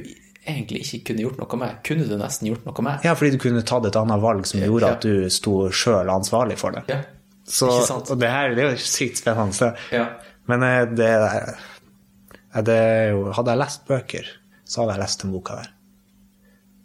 [0.49, 3.05] egentlig ikke kunne gjort noe med, kunne du nesten gjort noe med.
[3.05, 4.93] Ja, fordi du kunne tatt et annet valg som gjorde Ja.
[4.99, 6.85] at du sto sjøl ansvarlig for det.
[6.89, 7.03] Ja.
[7.49, 8.11] Så, Ikke sant?
[8.13, 9.55] og det her det er jo sykt spennende.
[9.57, 9.71] Så.
[9.93, 10.07] Ja.
[10.49, 11.09] Men eh, det,
[12.65, 14.27] det er jo Hadde jeg lest bøker,
[14.69, 15.71] så hadde jeg lest den boka der.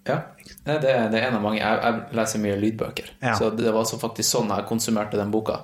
[0.06, 0.18] Ja,
[0.66, 1.60] det, det er en av mange.
[1.62, 3.12] Jeg, jeg leser mye lydbøker.
[3.24, 3.36] Ja.
[3.40, 5.62] Så det var faktisk sånn jeg konsumerte den boka.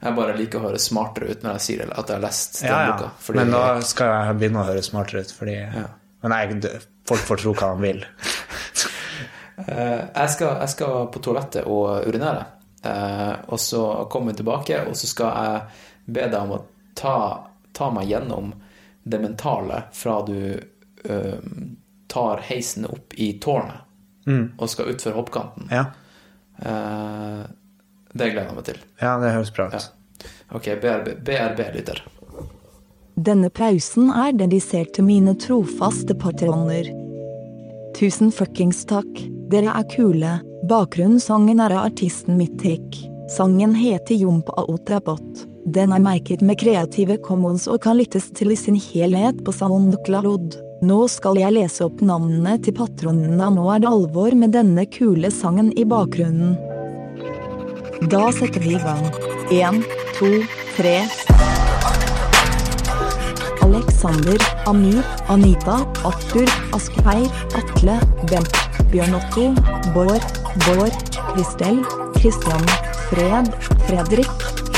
[0.00, 2.70] Jeg bare liker å høre smartere ut når jeg sier at jeg har lest den
[2.70, 2.92] Ja, ja.
[2.96, 3.10] boka.
[3.20, 5.56] fordi- Men da skal jeg begynne å høre smartere ut, fordi
[6.22, 8.04] Men jeg, folk får tro hva de vil.
[9.58, 12.44] Eh, jeg, skal, jeg skal på toalettet og urinere.
[12.86, 16.60] Eh, og så kommer vi tilbake, og så skal jeg be deg om å
[16.94, 17.16] ta,
[17.74, 18.52] ta meg gjennom
[19.02, 21.40] det mentale fra du eh,
[22.06, 23.84] tar heisen opp i tårnet
[24.28, 25.70] og skal utfor hoppkanten.
[25.72, 25.88] Ja,
[26.58, 27.46] Uh,
[28.12, 28.78] det gleder jeg meg til.
[28.98, 29.90] ja det høres bra ut.
[30.56, 32.00] Ok, BRB, BRB lytter.
[33.18, 36.86] Denne pausen er dedisert til mine trofaste patroner.
[37.98, 39.10] Tusen fuckings takk,
[39.50, 40.36] dere er kule.
[40.70, 43.00] Bakgrunnssangen er av artisten Mythic.
[43.34, 45.42] Sangen heter Jompa Otrabot.
[45.66, 50.54] Den er merket med Creative Commons og kan lyttes til i sin helhet på SoundCloud.
[50.86, 54.86] Nå skal jeg lese opp navnene til patronene, og nå er det alvor med denne
[54.94, 56.54] kule sangen i bakgrunnen.
[58.06, 59.08] Da setter vi i gang.
[59.50, 59.82] Én,
[60.14, 60.30] to,
[60.76, 61.00] tre.
[63.98, 67.26] Alexander, Amir, Anita, Arthur, Asgeir,
[67.58, 67.98] Atle,
[68.30, 68.52] Bent,
[68.92, 69.54] Bjørn Otto,
[69.92, 70.22] Bård,
[70.66, 70.94] Bård,
[71.34, 71.82] Kristel,
[72.14, 72.62] Kristian,
[73.10, 73.50] Fred,
[73.88, 74.30] Fredrik,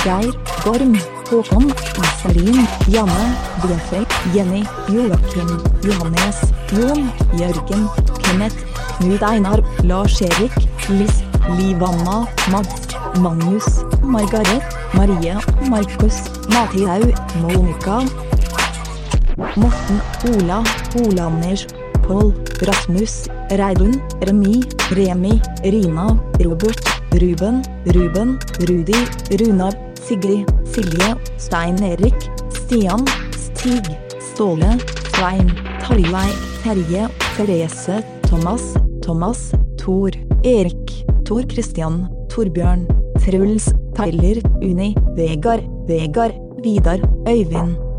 [0.05, 0.33] Geir,
[0.65, 0.97] Gorm,
[1.29, 1.69] Håkon,
[2.01, 3.27] Iselin, Janne,
[3.61, 5.53] Bjørnfeld, Jenny, Joakim,
[5.85, 6.41] Johannes,
[6.73, 7.89] Jon, Jørgen,
[8.23, 8.57] Kenneth,
[9.01, 10.57] Knut Einar, Lars-Erik,
[10.89, 11.21] Liss,
[11.59, 12.89] Livanna, Mads,
[13.21, 14.65] Magnus, Margaret,
[14.95, 15.37] Marie,
[15.69, 18.01] Markus, Mathiau, Monica,
[19.57, 20.63] Morten, Ola,
[21.01, 21.67] Ola Anders,
[22.07, 24.61] Pål, Rasmus, Reidun, Remi,
[24.91, 26.07] Remi, Rina,
[26.45, 26.81] Robert,
[27.21, 28.39] Ruben, Ruben,
[28.69, 29.01] Rudi,
[29.39, 32.15] Runar, Sigrid, Silje, Stein Erik,
[32.53, 33.85] Stian, Stig,
[34.21, 34.79] Ståle,
[35.15, 35.51] Svein,
[35.81, 36.31] Tarjei,
[36.63, 40.11] Terje, Therese, Thomas, Thomas, Tor,
[40.45, 42.87] Erik, Tor Christian, Torbjørn,
[43.25, 47.90] Truls, Tyler, Uni, Vegard, Vegard, Vidar, Øyvind.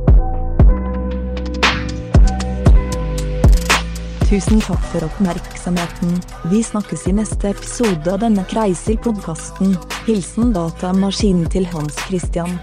[4.32, 6.22] Tusen takk for oppmerksomheten.
[6.52, 9.74] Vi snakkes i neste episode av denne Kreiser-podkasten.
[10.06, 12.56] Hilsen datamaskinen til Hans Christian.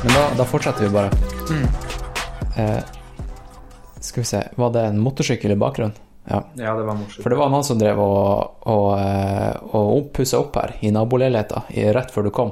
[0.00, 1.12] Men da, da fortsetter vi bare.
[2.56, 2.80] Eh,
[4.00, 6.07] skal vi se, var det en motorsykkel i bakgrunnen?
[6.28, 6.42] Ja.
[6.60, 7.22] Ja, det var morsomt.
[7.24, 11.62] For det var noen som drev og, og, eh, og pussa opp her i naboleiligheta
[11.96, 12.50] rett før du kom.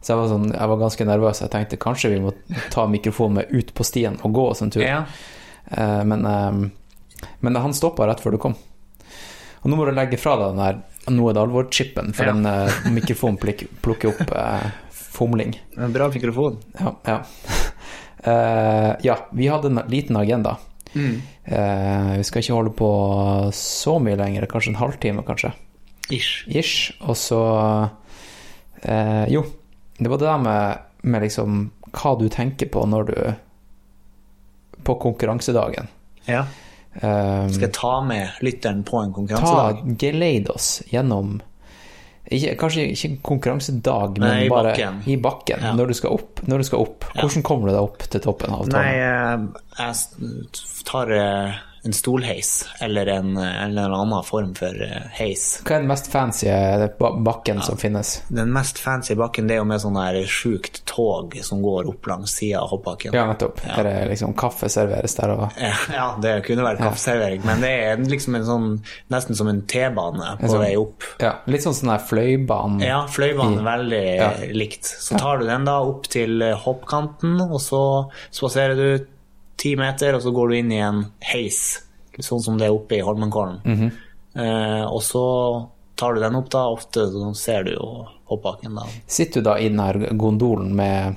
[0.00, 1.40] Så jeg var, sånn, jeg var ganske nervøs.
[1.42, 2.30] Jeg tenkte kanskje vi må
[2.70, 4.84] ta mikrofonen med ut på stien og gå oss en tur.
[4.86, 5.00] Ja.
[5.72, 8.54] Eh, men, eh, men han stoppa rett før du kom.
[9.62, 10.78] Og nå må du legge fra deg den der
[11.16, 12.32] nå er det alvor-chipen, for Ja.
[12.34, 13.38] den mikrofonen
[13.82, 14.30] plukker opp
[14.90, 15.54] fomling.
[15.78, 16.58] En bra mikrofon.
[16.78, 16.94] Ja.
[17.06, 17.20] Ja.
[19.06, 20.56] Ja, vi hadde en liten agenda.
[20.96, 21.16] Mm.
[21.44, 22.90] Eh, vi skal ikke holde på
[23.54, 25.52] så mye lenger, kanskje en halvtime, kanskje.
[26.10, 26.46] Ish.
[26.48, 26.92] Ish.
[27.04, 27.40] Og så
[28.82, 29.42] eh, Jo,
[29.98, 31.66] det var det der med, med liksom
[31.96, 33.18] hva du tenker på når du
[34.86, 35.88] På konkurransedagen.
[36.26, 36.44] Ja.
[36.96, 39.96] Um, Skal jeg ta med lytteren på en ta konkurransedag?
[40.00, 41.40] Geleid oss gjennom
[42.30, 44.98] ikke, Kanskje ikke konkurransedag, men Nei, i bare bakken.
[45.06, 45.62] i bakken.
[45.62, 45.74] Ja.
[45.78, 46.42] Når du skal opp.
[46.46, 47.06] Når du skal opp.
[47.14, 47.20] Ja.
[47.22, 48.76] Hvordan kommer du deg opp til toppen av tårnet?
[48.76, 48.96] Nei,
[49.78, 55.60] jeg tar eh, en stolheis, eller en, eller en annen form for eh, heis.
[55.64, 56.48] Hva er den mest fancy
[56.98, 58.22] bakken bakken som finnes?
[58.28, 62.06] Den mest fancy bakken det er jo med sånn her sjukt tog som går opp
[62.10, 63.14] langs sida av hoppbakken.
[63.16, 63.60] Ja, nettopp.
[63.66, 63.76] Ja.
[63.80, 65.46] Er det liksom kaffe serveres der og
[65.92, 68.68] Ja, det kunne vært kaffeservering, men det er liksom en sånn
[69.12, 71.04] nesten som en T-bane på sånn- vei opp.
[71.22, 72.82] Ja, litt sånn sånn der fløybane?
[72.84, 73.58] Ja, fløybane.
[73.60, 74.30] er veldig Ja.
[74.52, 74.84] likt.
[74.84, 77.82] Så tar du den da opp til eh, hoppkanten, og så
[78.30, 79.06] spaserer du
[79.56, 81.62] ti meter, og så går du inn i en heis,
[82.18, 83.62] sånn som det er oppe i Holmenkollen.
[83.64, 83.90] Mhm.
[84.36, 85.24] eh, og så
[85.96, 87.86] tar du den opp da, ofte så ser du jo
[88.28, 88.84] hoppbakken da.
[89.06, 91.16] Sitter du da i den her gondolen med,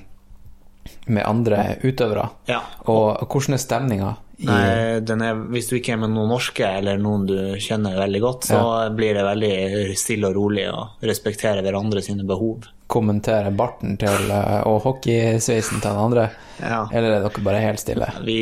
[1.07, 2.29] med andre utøvere?
[2.47, 2.61] Ja.
[2.87, 4.15] Og hvordan er stemninga?
[4.39, 8.21] Nei, den er, hvis du ikke er med noen norske eller noen du kjenner veldig
[8.23, 8.61] godt, så
[8.95, 12.69] blir det veldig stille og rolig og respektere hverandre sine behov.
[12.89, 16.23] Kommentere barten til eh, og hockeysveisen til den andre?
[16.59, 16.79] Ja.
[16.91, 18.07] Eller er dere bare helt stille?
[18.25, 18.39] Vi,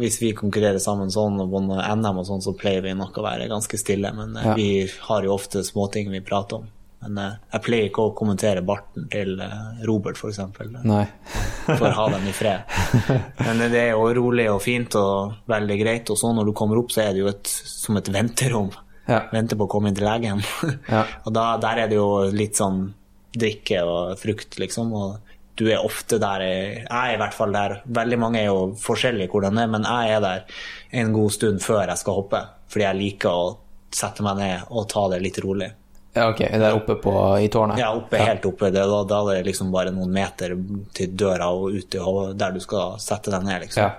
[0.00, 3.24] hvis vi konkurrerer sammen sånn og vinner NM og sånn, så pleier vi nok å
[3.24, 4.10] være ganske stille.
[4.16, 4.56] Men eh, Ja.
[4.58, 4.66] vi
[5.06, 6.66] har jo ofte småting vi prater om.
[7.06, 9.38] Men eh, jeg pleier ikke å kommentere barten til
[9.86, 10.42] Robert, f.eks.
[11.78, 12.66] For å ha dem i fred.
[13.44, 16.10] Men det er jo rolig og fint og veldig greit.
[16.10, 18.72] Og så når du kommer opp, så er det jo et, som et venterom.
[19.08, 19.22] Ja.
[19.32, 20.42] Venter på å komme inn til legen.
[20.90, 21.06] Ja.
[21.24, 22.88] og da, der er det jo litt sånn
[23.36, 24.92] drikke og frukt, liksom.
[24.96, 27.80] Og du er ofte der Jeg er i hvert fall der.
[27.84, 30.62] Veldig mange er jo forskjellige hvordan det er, men jeg er der
[31.02, 32.44] en god stund før jeg skal hoppe.
[32.68, 33.52] Fordi jeg liker å
[33.94, 35.70] sette meg ned og ta det litt rolig.
[36.14, 36.40] ja, ok.
[36.40, 37.78] Der oppe på, i tårnet?
[37.80, 38.70] Ja, oppe, helt oppe.
[38.70, 40.56] Det, da, da er det liksom bare noen meter
[40.94, 41.96] til døra og ut
[42.38, 43.82] der du skal sette deg ned, liksom.
[43.86, 43.96] Ja.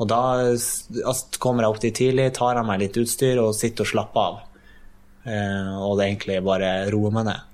[0.00, 3.86] Og da altså, kommer jeg opp dit tidlig, tar av meg litt utstyr og sitter
[3.86, 4.40] og slapper av.
[5.22, 7.51] Eh, og det er egentlig bare roer meg ned.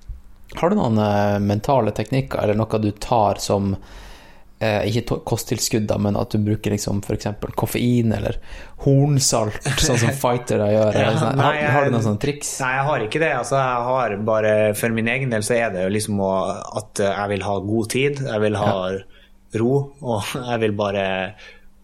[0.57, 5.99] Har du noen eh, mentale teknikker, eller noe du tar som eh, ikke kosttilskudd, da,
[6.01, 7.29] men at du bruker liksom f.eks.
[7.59, 8.41] koffein eller
[8.87, 10.97] hornsalt, sånn som fightere gjør?
[10.97, 11.43] Ja, eller sånn.
[11.43, 12.57] nei, har, har du noen sånne triks?
[12.65, 13.33] Nei, jeg har ikke det.
[13.43, 17.35] Altså, jeg har bare, for min egen del så er det jo liksom at jeg
[17.35, 18.75] vil ha god tid, jeg vil ha
[19.61, 21.09] ro, og jeg vil bare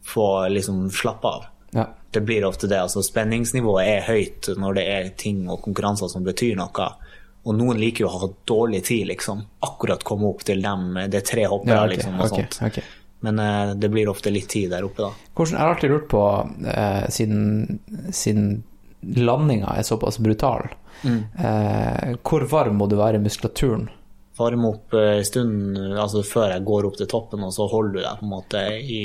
[0.04, 1.50] få liksom slappe av.
[1.74, 1.88] Ja.
[2.10, 2.78] Det blir ofte det.
[2.80, 6.90] altså Spenningsnivået er høyt når det er ting og konkurranser som betyr noe.
[7.44, 9.42] Og noen liker jo å ha dårlig tid, liksom.
[9.66, 10.94] Akkurat komme opp til dem.
[11.12, 12.60] Det er tre hoppere, Ja, okay, liksom, og okay, sånt.
[12.70, 12.84] Okay.
[13.24, 15.28] Men uh, det blir ofte litt tid der oppe, da.
[15.36, 16.22] Hvordan, jeg har alltid lurt på,
[16.68, 17.78] uh, siden,
[18.12, 18.48] siden
[19.20, 20.70] landinga er såpass brutal,
[21.04, 21.24] Mm.
[21.36, 23.88] uh, hvor varm må du være i muskulaturen?
[24.34, 27.92] Varme opp eh, en stund altså før jeg går opp til toppen, og så holder
[27.94, 28.98] du deg på en måte i,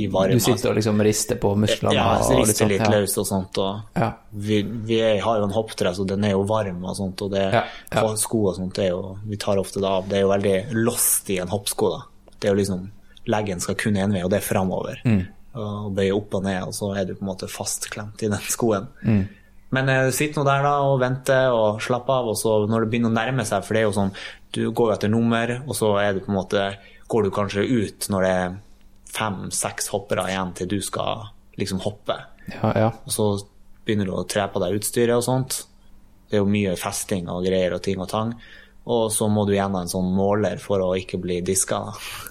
[0.00, 0.38] i varme.
[0.38, 1.92] Du sitter og liksom rister på musklene?
[1.98, 2.90] ja, rister litt sånn, litt ja.
[2.94, 3.60] løs og sånt.
[3.60, 4.10] Og Ja.
[4.32, 7.26] vi, vi har jo en hoppdress, og den er jo varm og sånt.
[7.26, 7.64] Og det, Ja,
[8.16, 10.08] sko og sånt er jo Vi tar ofte det av.
[10.08, 10.56] Det er jo veldig
[10.86, 12.32] lost i en hoppsko, da.
[12.40, 12.90] Det er jo liksom
[13.26, 15.00] Leggen skal kun én vei, og det er framover.
[15.04, 15.24] Mm.
[15.58, 18.44] Og bøye opp og ned, og så er du på en måte fastklemt i den
[18.46, 18.86] skoen.
[19.02, 19.24] Mm.
[19.74, 22.90] Men eh, sitt nå der da og vente og slapp av, og så når det
[22.92, 24.12] begynner å nærme seg For det er jo sånn,
[24.56, 26.66] du går etter nummer, og så er du på en måte
[27.12, 28.56] går du kanskje ut når det er
[29.16, 31.28] fem-seks hoppere igjen til du skal
[31.60, 32.18] liksom hoppe.
[32.50, 32.90] Ja, ja.
[33.06, 33.28] Og så
[33.86, 35.62] begynner du å tre på deg utstyret og sånt.
[36.28, 38.34] Det er jo mye festing og greier og ting og tang.
[38.86, 41.80] og så må du gjennom en sånn måler for å ikke bli diska.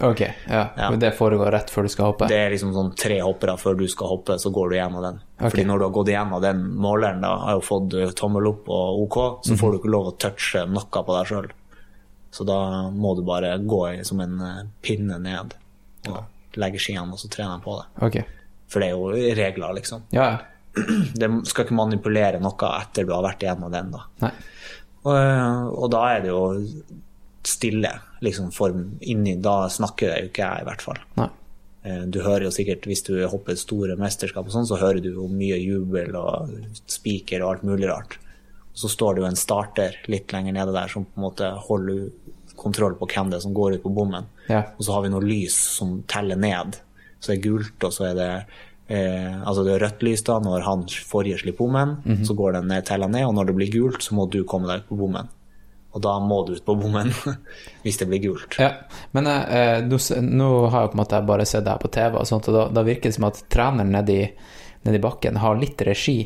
[0.08, 0.62] Ok, ja.
[0.78, 0.86] Ja.
[0.90, 2.30] Men det foregår rett før du skal hoppe?
[2.32, 5.18] Det er liksom sånn tre hoppere før du skal hoppe, så går du gjennom den.
[5.36, 5.50] Okay.
[5.50, 8.70] Fordi når du har gått gjennom den måleren, da har jo fått eh, tommel opp
[8.72, 9.60] og OK, så Mhm.
[9.60, 11.50] får du ikke lov å touche noe på deg sjøl.
[12.36, 12.58] Så da
[12.92, 15.54] må du bare gå som en eh, pinne ned
[16.12, 17.86] og legge skiene, og så trene på det.
[18.10, 18.26] Okay.
[18.72, 20.04] For det er jo regler, liksom.
[20.16, 20.44] Ja, ja.
[21.16, 24.32] Det skal ikke manipulere noe etter du har vært igjennom den, da.
[25.06, 26.42] Og, eh, og da er det jo
[27.46, 27.92] stille,
[28.26, 28.74] liksom, for
[29.06, 31.02] inni Da snakker det jo ikke jeg, i hvert fall.
[31.22, 31.30] Nei.
[31.86, 35.12] Eh, Du hører jo sikkert, hvis du hopper store mesterskap og sånn, så hører du
[35.14, 36.52] jo mye jubel og
[36.90, 38.18] spiker og alt mulig rart.
[38.74, 41.52] Og så står det jo en starter litt lenger nede der som på en måte
[41.70, 42.10] holder
[42.58, 44.28] kontroll på hvem det er som går ut på bommen.
[44.50, 44.64] Ja.
[44.78, 46.80] Og så har vi noe lys som teller ned.
[47.20, 48.30] Så det er gult, og så er det
[48.88, 51.96] eh, Altså det er rødt lys da når han forrige slipper bommen,
[52.28, 54.70] så går den ned, teller ned, og når det blir gult, så må du komme
[54.70, 55.32] deg ut på bommen.
[55.96, 57.12] Og da må du ut på bommen
[57.86, 58.58] hvis det blir gult.
[58.60, 58.74] Ja,
[59.16, 62.20] men eh, nå, nå har jeg på en måte bare sett det her på TV,
[62.20, 64.20] og sånt, og da, da virker det som at treneren nedi,
[64.86, 66.20] nedi bakken har litt regi.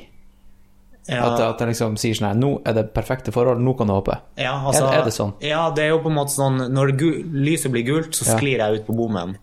[1.09, 1.25] Ja.
[1.25, 3.95] At, at den liksom sier sånn her Nå er det perfekte forhold, nå kan du
[3.95, 4.19] hoppe.
[4.37, 5.33] Ja, altså, er, er det sånn?
[5.41, 6.93] Ja, det er jo på en måte sånn Når
[7.33, 9.37] lyset blir gult, så sklir jeg ut på bommen.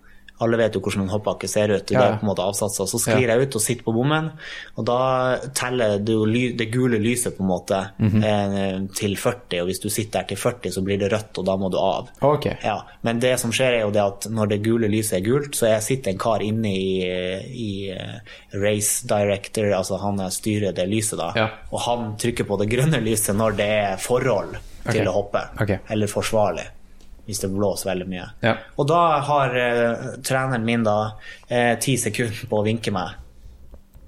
[0.45, 1.87] Alle vet jo hvordan en hoppbakke ser ut.
[1.89, 2.89] Det er på en måte avsatser.
[2.91, 4.31] Så sklir jeg ut og sitter på bommen,
[4.77, 4.99] og da
[5.57, 6.17] teller det
[6.59, 8.89] det gule lyset på en måte mm -hmm.
[8.95, 11.57] til 40, og hvis du sitter der til 40, så blir det rødt, og da
[11.57, 12.09] må du av.
[12.21, 12.57] Okay.
[12.63, 15.57] Ja, Men det som skjer, er jo det at når det gule lyset er gult,
[15.57, 17.03] så jeg sitter en kar inne i,
[17.49, 18.21] i eh,
[18.53, 21.49] race director, altså han er styrer det lyset, da, Ja.
[21.73, 24.57] og han trykker på det grønne lyset når det er forhold
[24.87, 25.07] til okay.
[25.07, 25.79] å hoppe, okay.
[25.89, 26.67] eller forsvarlig.
[27.27, 28.24] Hvis det blåser veldig mye.
[28.44, 28.57] Ja.
[28.78, 30.98] Og da har eh, treneren min da
[31.48, 33.16] eh, ti sekunder på å vinke meg.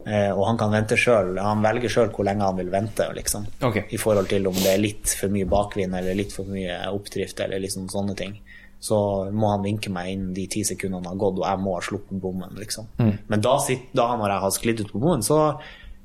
[0.07, 1.35] Eh, og han kan vente sjøl.
[1.43, 3.09] Han velger sjøl hvor lenge han vil vente.
[3.17, 3.89] Liksom, okay.
[3.91, 7.43] I forhold til om det er litt for mye bakvind eller litt for mye oppdrift
[7.45, 8.39] eller liksom sånne ting.
[8.81, 8.97] Så
[9.35, 12.21] må han vinke meg innen de ti sekundene har gått, og jeg må ha sluppet
[12.23, 12.55] bommen.
[12.63, 12.87] Liksom.
[13.03, 15.41] Men da, sitt, da når jeg har sklidd ut på bommen, så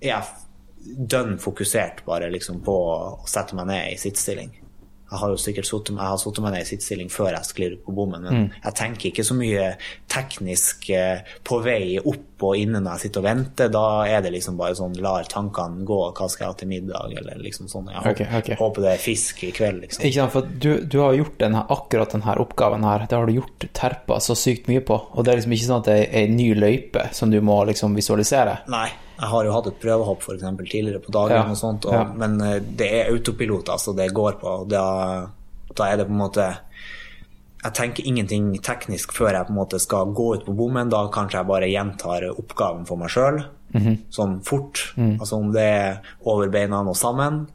[0.02, 2.98] er jeg dønn fokusert bare liksom på å
[3.30, 4.52] sette meg ned i sittestilling.
[5.14, 7.74] Jeg har jo sikkert suttet, jeg har sittet meg ned i sittestilling før jeg sklir
[7.86, 9.68] på bommen, men jeg tenker ikke så mye
[10.10, 13.72] teknisk eh, på vei opp og inne når jeg sitter og venter.
[13.74, 17.16] Da er det liksom bare sånn lar tankene gå, hva skal jeg ha til middag,
[17.22, 17.92] eller liksom sånn.
[17.94, 18.58] Jeg håper, okay, okay.
[18.60, 20.08] håper det er fisk i kveld, liksom.
[20.08, 23.38] Ikke sant, for du, du har gjort denne, akkurat denne oppgaven her, det har du
[23.38, 26.20] gjort terpa så sykt mye på, og det er liksom ikke sånn at det er
[26.24, 28.60] en ny løype som du må liksom visualisere.
[28.72, 28.88] Nei,
[29.20, 31.96] jeg har jo hatt et prøvehopp for eksempel tidligere på dagen, Ja, og sånt, og,
[31.96, 32.04] ja.
[32.18, 34.56] men eh, det er autopilot, altså det går på.
[34.70, 34.86] Da,
[35.74, 36.48] da er det på en måte
[37.64, 40.90] Jeg tenker ingenting teknisk før jeg på en måte skal gå ut på bommen.
[40.92, 43.98] Da kanskje jeg bare gjentar oppgaven for meg sjøl, Mhm.
[44.12, 44.94] sånn fort.
[44.98, 45.18] Mm.
[45.20, 47.48] Altså om det er over beina og sammen,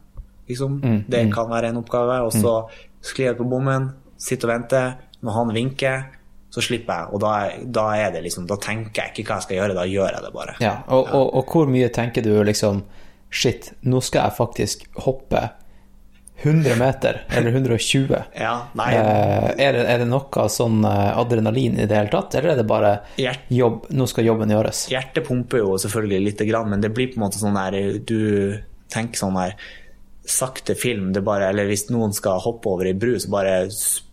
[0.49, 0.81] liksom.
[0.81, 2.25] Mm, Det kan være en oppgave.
[2.25, 2.69] Og så
[3.01, 4.95] sklir jeg ut på bommen, sitter og venter.
[5.23, 6.05] Når han vinker,
[6.51, 7.13] så slipper jeg.
[7.13, 9.83] Og da, da er det liksom Da tenker jeg ikke hva jeg skal gjøre, da
[9.85, 10.55] gjør jeg det bare.
[10.59, 12.83] Ja, og, og, og hvor mye tenker du liksom
[13.31, 15.51] Shit, nå skal jeg faktisk hoppe
[16.43, 18.15] 100 meter, eller 120.
[18.39, 22.35] Ja, nei, Eh, er, det, er det noe sånn eh, adrenalin i det hele tatt,
[22.39, 22.93] eller er det bare
[23.51, 24.85] jobb, nå skal jobben gjøres?
[24.91, 28.57] Hjertet pumper jo selvfølgelig lite grann, men det blir på en måte sånn der Du
[28.89, 29.55] tenker sånn her
[30.29, 33.63] sakte film, det bare, eller hvis noen skal hoppe over ei bru, så bare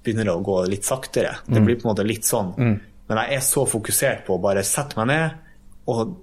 [0.04, 1.34] begynner det å gå litt saktere.
[1.44, 2.54] Det blir på en måte litt sånn.
[2.56, 5.42] Men jeg er så fokusert på å bare sette meg ned
[5.92, 6.16] og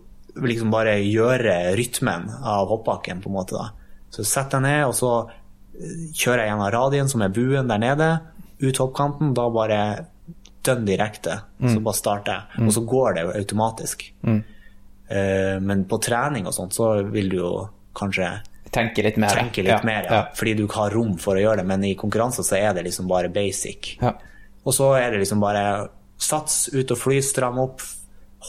[0.43, 3.53] liksom bare gjøre rytmen av hoppbakken, på en måte.
[3.53, 3.69] da.
[4.09, 5.11] Så setter jeg ned, og så
[5.73, 8.09] kjører jeg gjennom radien, som er buen der nede,
[8.63, 9.33] ut hoppkanten.
[9.37, 9.79] Da bare
[10.63, 11.41] dønn direkte.
[11.59, 12.67] Så bare starter jeg.
[12.67, 14.05] Og så går det jo automatisk.
[14.23, 17.53] Eh, men på trening og sånt, så vil du jo
[17.97, 18.31] kanskje
[18.73, 19.35] Tenke litt mer.
[19.37, 20.21] tenke litt ja, mer, ja.
[20.33, 21.67] Fordi du ikke har rom for å gjøre det.
[21.69, 23.97] Men i konkurranser så er det liksom bare basic.
[24.01, 24.15] Ja.
[24.63, 27.83] Og så er det liksom bare sats, ut og fly, stram opp,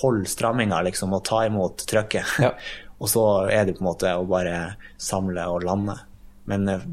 [0.01, 2.39] hold stramminga liksom, og ta imot trykket.
[2.41, 2.55] Ja.
[3.01, 5.99] og så er det på en måte å bare samle og lande.
[6.51, 6.87] Men eh,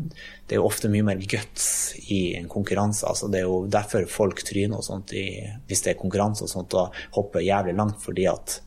[0.47, 1.67] det er jo ofte mye mer guts
[2.11, 3.05] i en konkurranse.
[3.07, 5.25] Altså, det er jo derfor folk tryner og sånt i,
[5.67, 8.59] hvis det er konkurranse og sånt, og hopper jævlig langt fordi at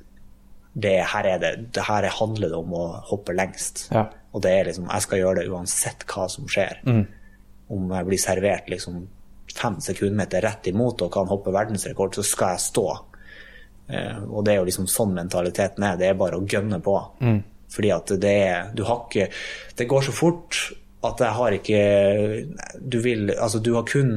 [0.74, 3.86] det her, er det, det her handler det om å hoppe lengst.
[3.94, 4.09] Ja.
[4.35, 6.81] Og det er liksom, jeg skal gjøre det uansett hva som skjer.
[7.74, 9.05] Om jeg blir servert liksom
[9.55, 12.86] fem sekundmeter rett imot og kan hoppe verdensrekord, så skal jeg stå.
[13.86, 15.98] Eh, og det er jo liksom sånn mentaliteten er.
[16.01, 16.97] Det er bare å gønne på.
[17.73, 19.28] Fordi at det er Du har ikke
[19.77, 20.61] Det går så fort
[21.05, 21.82] at jeg har ikke
[22.81, 24.15] Du vil Altså, du har kun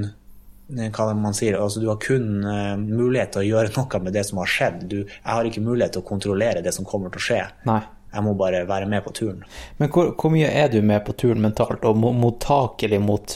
[0.77, 4.17] eh, hva man sier, altså Du har kun eh, mulighet til å gjøre noe med
[4.17, 4.81] det som har skjedd.
[4.91, 7.41] Du, jeg har ikke mulighet til å kontrollere det som kommer til å skje.
[7.69, 7.81] Nei.
[8.13, 9.43] Jeg må bare være med på turen.
[9.77, 13.35] Men hvor, hvor mye er du med på turen mentalt, og mottakelig mot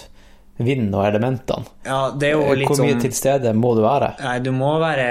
[0.61, 1.67] vinden og elementene.
[1.85, 4.13] Ja, det er jo litt Hvor mye sånn til stede må du være?
[4.21, 5.07] Nei, du må være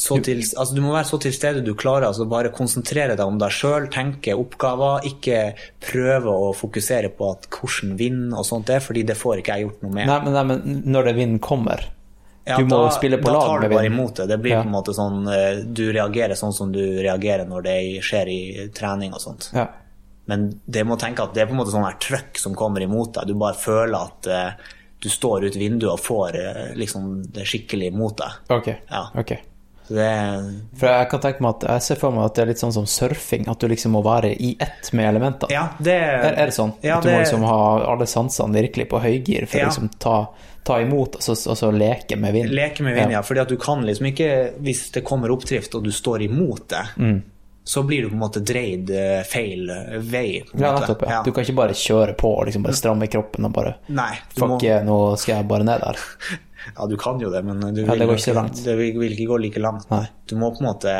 [0.00, 2.06] til, altså du må være så til stede du klarer.
[2.08, 5.04] altså Bare konsentrere deg om deg sjøl, tenke oppgaver.
[5.10, 5.54] Ikke
[5.84, 9.66] prøve å fokusere på at hvordan vind og sånt er, fordi det får ikke jeg
[9.68, 10.06] gjort noe med.
[10.08, 11.84] Nei, men, nei, men når det vinden kommer
[12.48, 13.44] Ja, Du må da, spille på lag med vinden.
[13.44, 14.28] da tar du bare imot det.
[14.32, 14.62] Det blir Ja.
[14.62, 18.68] på en måte sånn eh, Du reagerer sånn som du reagerer når det skjer i
[18.74, 19.50] trening og sånt.
[19.52, 19.66] Ja.
[20.26, 22.80] Men det må tenke at det er på en måte sånn her trøkk som kommer
[22.80, 23.26] imot deg.
[23.28, 24.50] Du bare føler at eh,
[25.00, 28.40] du står ut vinduet og får eh, liksom det skikkelig mot deg.
[28.56, 28.68] Ok.
[28.90, 29.04] Ja.
[29.14, 29.32] ok.
[29.90, 30.10] Det
[30.78, 32.72] For jeg kan tenke meg at jeg ser for meg at det er litt sånn
[32.76, 35.50] som surfing, at du liksom må være i ett med elementene.
[35.50, 36.72] Ja, det Er, er det sånn?
[36.86, 37.58] Ja, at du må liksom ha
[37.90, 39.66] alle sansene virkelig på høygir for Ja.
[39.66, 40.14] å liksom ta,
[40.64, 42.54] ta imot og så, og så leke med vind?
[42.54, 43.22] Leke med vind, ja.
[43.26, 44.30] Fordi at du kan liksom ikke
[44.62, 47.22] Hvis det kommer oppdrift og du står imot det, Mm.
[47.64, 49.66] så blir du på en måte dreid eh, feil
[50.00, 50.42] vei.
[50.54, 51.02] Ja, nettopp.
[51.08, 51.22] Ja.
[51.22, 54.14] Du kan ikke bare kjøre på og liksom bare stramme kroppen og bare Nei.
[54.34, 55.96] Fuck må, nå skal jeg bare ned der.
[56.68, 58.46] ja, du kan jo det, men du Ja, det ikke.
[58.64, 59.88] Det vil, vil ikke gå like langt.
[59.92, 60.04] Nei.
[60.28, 60.94] Du må på en måte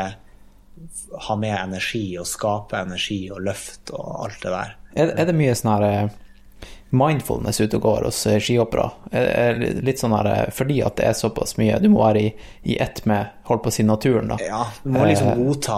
[1.27, 4.75] ha med energi og skape energi og løft og alt det der.
[4.91, 6.19] Er, er det mye sånn her eh,
[6.91, 8.89] mindfulness ute og går hos eh, skihoppere?
[9.11, 12.01] Er, er det litt sånn her eh, fordi at det er såpass mye Du må
[12.03, 12.31] være i,
[12.73, 14.37] i ett med holdt på å si naturen, da.
[14.43, 15.39] Ja, du må liksom Eh.
[15.39, 15.77] godta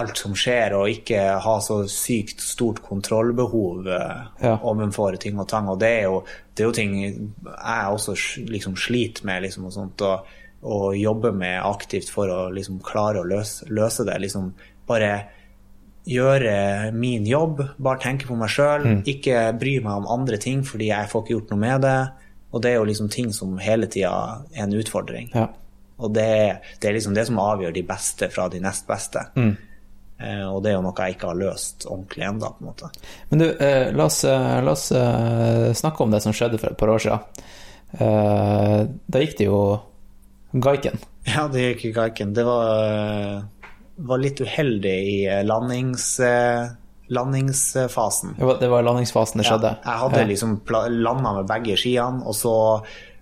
[0.00, 4.56] alt som skjer, og ikke ha så sykt stort kontrollbehov eh, Ja.
[4.62, 5.68] ovenfor ting og tang.
[5.68, 6.20] Og det er jo,
[6.54, 8.14] det er jo ting jeg også
[8.50, 10.26] liksom sliter med, liksom, og sånt, og,
[10.62, 14.18] og jobber med aktivt for å liksom klare å løse, løse det.
[14.26, 14.52] Liksom
[14.88, 15.12] bare
[16.08, 20.88] gjøre min jobb, bare tenke på meg sjøl, ikke bry meg om andre ting fordi
[20.88, 21.98] jeg får ikke gjort noe med det.
[22.48, 24.12] Og det er jo liksom ting som hele tida
[24.54, 25.28] er en utfordring.
[25.36, 25.50] Ja.
[25.98, 26.28] Og det,
[26.80, 29.24] det er liksom det som avgjør de beste fra de nest beste.
[29.36, 32.90] Eh, og det er jo noe jeg ikke har løst ordentlig ennå, på en måte.
[33.30, 36.72] Men du, eh, la oss, eh, la oss eh, snakke om det som skjedde for
[36.72, 37.44] et par år siden.
[37.98, 39.60] Eh, da gikk det jo
[40.56, 40.96] Gaiken.
[41.28, 42.32] Ja, det gikk i Gaiken.
[42.34, 43.42] Det var, eh,
[43.98, 46.68] var litt uheldig i eh, landings, eh,
[47.08, 48.34] landingsfasen.
[48.60, 49.74] Det var, landingsfasen det skjedde.
[49.84, 50.56] Ja, jeg hadde liksom
[51.02, 52.54] landa med begge skiene, og så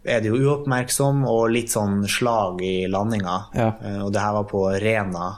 [0.07, 3.37] er det jo uoppmerksom og litt sånn slag i landinga.
[3.59, 3.73] Ja.
[3.83, 5.33] Eh, Og det her var på Rena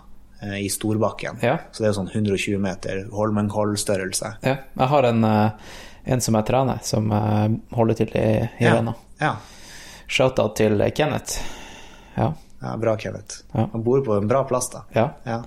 [0.60, 1.40] i Storbakken.
[1.42, 1.56] Ja.
[1.72, 4.36] Så det er sånn 120 meter Holmenkoll-størrelse.
[4.46, 7.10] Ja, jeg har en, en som jeg trener, som
[7.74, 8.26] holder til i,
[8.60, 8.76] i Ja.
[8.76, 8.94] Rena.
[10.06, 11.40] Shoutout til Kenneth.
[12.14, 12.30] Ja.
[12.62, 13.42] Ja, bra, Kenneth.
[13.54, 13.68] Ja.
[13.72, 14.84] Han bor på en bra plass, da.
[14.94, 15.08] ja.
[15.24, 15.42] Ja.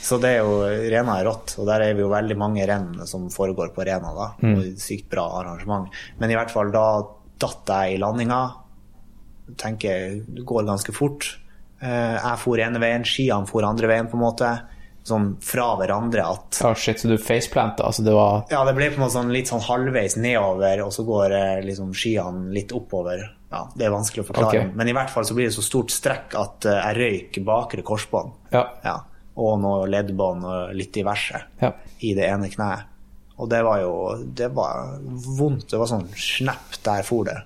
[0.00, 3.06] Så det er jo, Rena er rått, og der er vi jo veldig mange renn
[3.06, 4.14] som foregår på Rena.
[4.16, 4.54] da, Mm.
[4.56, 5.88] og Sykt bra arrangement.
[6.18, 7.02] Men i hvert fall da
[7.38, 8.38] datt jeg i landinga.
[9.60, 11.36] Tenker det går ganske fort.
[11.82, 14.50] Eh, Jeg for ene veien, skiene for andre veien, på en måte.
[15.04, 18.90] Sånn fra hverandre at Ja, shit, så du faceplanta, altså det var Ja, det ble
[18.90, 22.70] på en måte sånn litt sånn halvveis nedover, og så går eh, liksom skiene litt
[22.76, 23.24] oppover.
[23.50, 24.48] Ja, Det er vanskelig å forklare.
[24.48, 24.74] Okay.
[24.78, 27.82] Men i hvert fall så blir det så stort strekk at eh, jeg røyk bakre
[27.86, 28.36] korsbånd.
[28.54, 28.62] Ja.
[28.86, 28.96] Ja,
[29.40, 31.74] og noe leddbånd og litt diverse ja.
[32.06, 32.86] i det ene kneet.
[33.40, 33.92] Og det var jo
[34.36, 34.98] Det var
[35.38, 35.70] vondt.
[35.72, 37.38] Det var sånn snepp, der for det.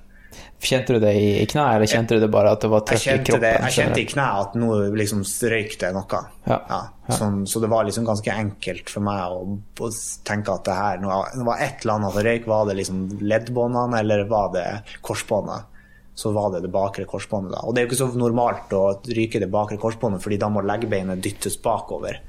[0.64, 3.24] Kjente du det i, kneet, eller kjente du det bare at det var Jeg i
[3.26, 3.42] kroppen?
[3.44, 5.20] det, jeg kjente i kneet at nå liksom
[5.52, 6.20] røyk det noe.
[6.48, 6.80] Ja.
[7.12, 9.90] Sånn, så det var liksom ganske enkelt for meg å, å
[10.24, 14.00] tenke at det her det var et eller annet som røyk, var det liksom leddbåndene,
[14.00, 14.66] eller var det
[15.04, 15.70] korsbåndet?
[16.14, 17.52] Så var det det bakre korsbåndet.
[17.56, 17.60] da.
[17.66, 20.62] Og det er jo ikke så normalt å ryke det bakre korsbåndet, fordi da må
[20.62, 22.20] leggebeinet dyttes bakover.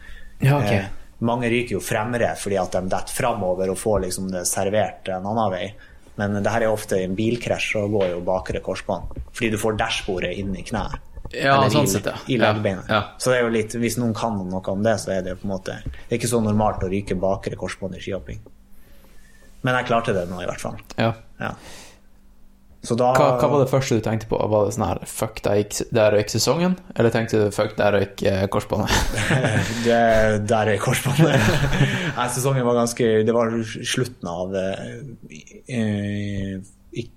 [0.42, 0.78] Ja, okay.
[0.78, 0.86] Eh,
[1.26, 5.28] mange ryker jo fremre fordi at de detter framover og får liksom det servert en
[5.30, 5.68] annen vei.
[6.18, 9.14] Men det her er ofte i en bilkrasj, så går jo bakre korsbånd.
[9.36, 10.98] Fordi du får dashbordet inn i kneet.
[11.34, 12.14] Ja, Eller sånn i, sett, ja.
[12.28, 12.86] I Ja, leggebeinet.
[12.90, 13.02] ja.
[13.18, 15.48] Så det er jo litt, hvis noen kan noe om det, så er det på
[15.48, 18.40] en måte Det er ikke så normalt å ryke bakre korsbånd i skihopping.
[19.66, 20.78] Men jeg klarte det nå, i hvert fall.
[20.98, 21.14] Ja.
[21.42, 21.54] Ja.
[22.86, 24.38] Så da Hva, hva var det første du tenkte på?
[24.38, 26.76] Var det sånn her Fuck, der røyk sesongen?
[26.96, 28.94] Eller tenkte du fuck, der røyk eh, korsbåndet?
[29.88, 30.00] det,
[30.50, 31.50] Der røyk korsbåndet.
[32.18, 34.84] Nei, sesongen var ganske Det var slutten av eh,
[35.68, 36.58] eh,
[36.96, 37.08] i,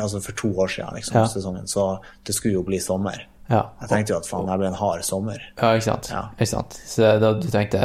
[0.00, 1.26] Altså for to år siden, liksom, Ja.
[1.30, 1.66] sesongen.
[1.70, 1.84] Så
[2.26, 3.26] det skulle jo bli sommer.
[3.48, 3.62] Ja.
[3.80, 5.38] Jeg tenkte jo at faen, det blir en hard sommer.
[5.56, 6.08] ja, ikke sant?
[6.12, 6.24] Ja.
[6.36, 6.80] Ikke sant?
[6.84, 7.84] Så da du tenkte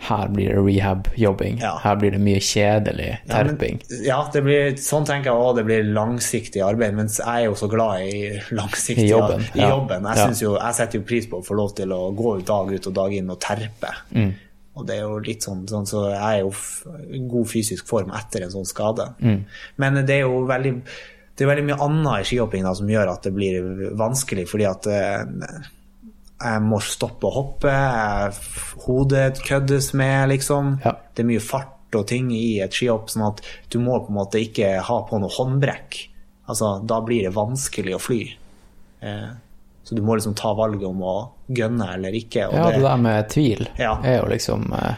[0.00, 1.74] her blir det rehab-jobbing, Ja.
[1.82, 3.80] her blir det mye kjedelig Ja, men- terping.
[4.06, 5.56] Ja, det blir, sånn tenker jeg òg.
[5.56, 6.94] Det blir langsiktig arbeid.
[6.94, 10.02] Mens jeg er jo så glad i langsiktig I jobben, I jobben.
[10.08, 10.30] Jeg, Ja.
[10.40, 12.86] jo, jeg setter jo pris på å få lov til å gå ut dag ut
[12.86, 13.92] og dag inn og terpe.
[14.14, 14.34] Mm.
[14.76, 16.52] Og det er jo litt sånn, sånn så jeg er jo
[17.12, 19.14] i god fysisk form etter en sånn skade.
[19.20, 19.44] Mm.
[19.76, 20.82] Men det er jo veldig
[21.36, 23.62] det er veldig mye annet i skihopping da, som gjør at det blir
[23.96, 25.24] vanskelig, fordi at eh,
[26.40, 27.72] jeg må stoppe å hoppe,
[28.86, 30.78] hodet køddes med, liksom.
[30.84, 30.94] Ja.
[31.14, 33.42] Det er mye fart og ting i et skihopp, sånn at
[33.72, 35.98] du må på en måte ikke ha på noe håndbrekk.
[36.50, 38.20] Altså, da blir det vanskelig å fly.
[39.02, 39.28] Eh,
[39.84, 41.14] så du må liksom ta valget om å
[41.50, 42.46] gønne eller ikke.
[42.54, 43.96] Ja, det der med tvil Ja.
[44.04, 44.94] er jo liksom eh,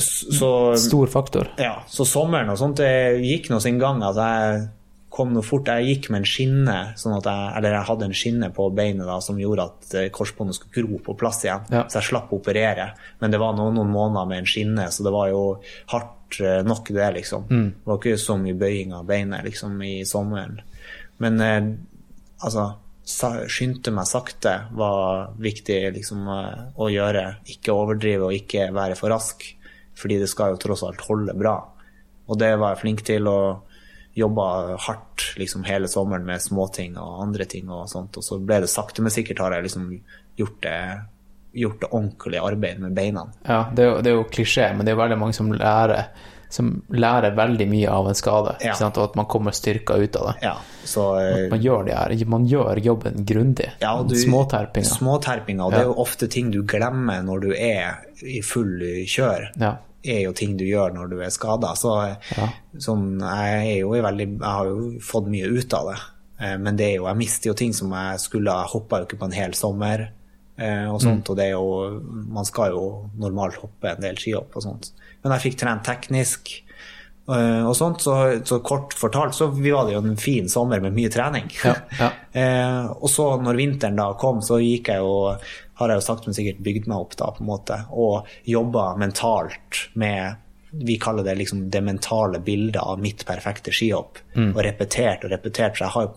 [0.00, 1.50] så, stor faktor.
[1.58, 4.02] ja, så sommeren og sånt det gikk nå sin gang.
[4.06, 4.68] At jeg
[5.10, 5.68] kom noe fort.
[5.68, 9.18] Jeg gikk med en skinne, sånn jeg, eller jeg hadde en skinne på beinet da,
[9.24, 11.66] som gjorde at eh, korsbåndet skulle gro på plass igjen.
[11.74, 11.84] Ja.
[11.90, 12.92] Så jeg slapp å operere.
[13.22, 15.44] Men det var noen, noen måneder med en skinne, så det var jo
[15.92, 17.48] hardt eh, nok, det, liksom.
[17.50, 20.60] Det var ikke så mye bøying av beinet liksom, i sommeren.
[21.20, 21.58] Men eh,
[22.46, 22.70] altså
[23.10, 27.24] Skyndte meg sakte var viktig liksom, eh, å gjøre.
[27.50, 29.42] Ikke overdrive og ikke være for rask.
[29.98, 31.56] Fordi det skal jo tross alt holde bra.
[32.30, 33.26] Og det var jeg flink til.
[33.26, 33.66] og
[34.14, 38.16] jobba hardt liksom hele sommeren med småting og andre ting og sånt.
[38.18, 39.86] Og så ble det sakte, men sikkert har jeg liksom
[40.36, 40.78] gjort det,
[41.60, 43.28] gjort det ordentlig arbeid med beina.
[43.46, 45.52] Ja, det er, jo, det er jo klisjé, men det er jo veldig mange som
[45.54, 46.08] lærer,
[46.50, 48.56] som lærer veldig mye av en skade.
[48.66, 48.74] Ja.
[48.88, 50.34] Og at man kommer styrka ut av det.
[50.42, 53.68] Ja, så eh, Man gjør, det her, man gjør jobben grundig.
[53.80, 54.90] ja, og du- Småterpinger.
[54.90, 55.64] Småterpinger.
[55.68, 58.74] Og det er jo ofte ting du glemmer når du er i full
[59.06, 59.52] kjør.
[59.62, 59.76] Ja.
[60.04, 61.74] Er jo ting du gjør når du er skada.
[61.76, 62.48] Så Ja.
[62.78, 65.98] sånn, jeg jo veldig Jeg har jo fått mye ut av det.
[66.40, 69.18] Eh, Men det er jo, jeg mister jo ting som jeg skulle ha hoppa ikke
[69.18, 70.08] på en hel sommer.
[70.58, 74.56] eh, Og sånt, og det er jo Man skal jo normalt hoppe en del skihopp
[74.56, 74.90] og sånt.
[75.22, 76.62] Men jeg fikk trent teknisk.
[77.28, 80.92] eh, Og sånt, så, så kort fortalt så var det jo en fin sommer med
[80.94, 81.50] mye trening.
[81.64, 82.10] Ja, ja.
[82.32, 85.36] Eh, og så når vinteren da kom, så gikk jeg jo
[85.80, 88.94] har jeg jo sagt, men sikkert bygd meg opp da, på en måte, og jobba
[89.00, 90.36] mentalt med
[90.70, 94.20] vi kaller det liksom det mentale bildet av mitt perfekte skihopp.
[94.36, 94.52] Mm.
[94.54, 95.74] Og repetert og repetert.
[95.76, 96.12] Så jeg har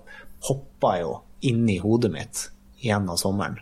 [0.49, 2.49] hoppa jo inni hodet mitt
[2.83, 3.57] gjennom sommeren.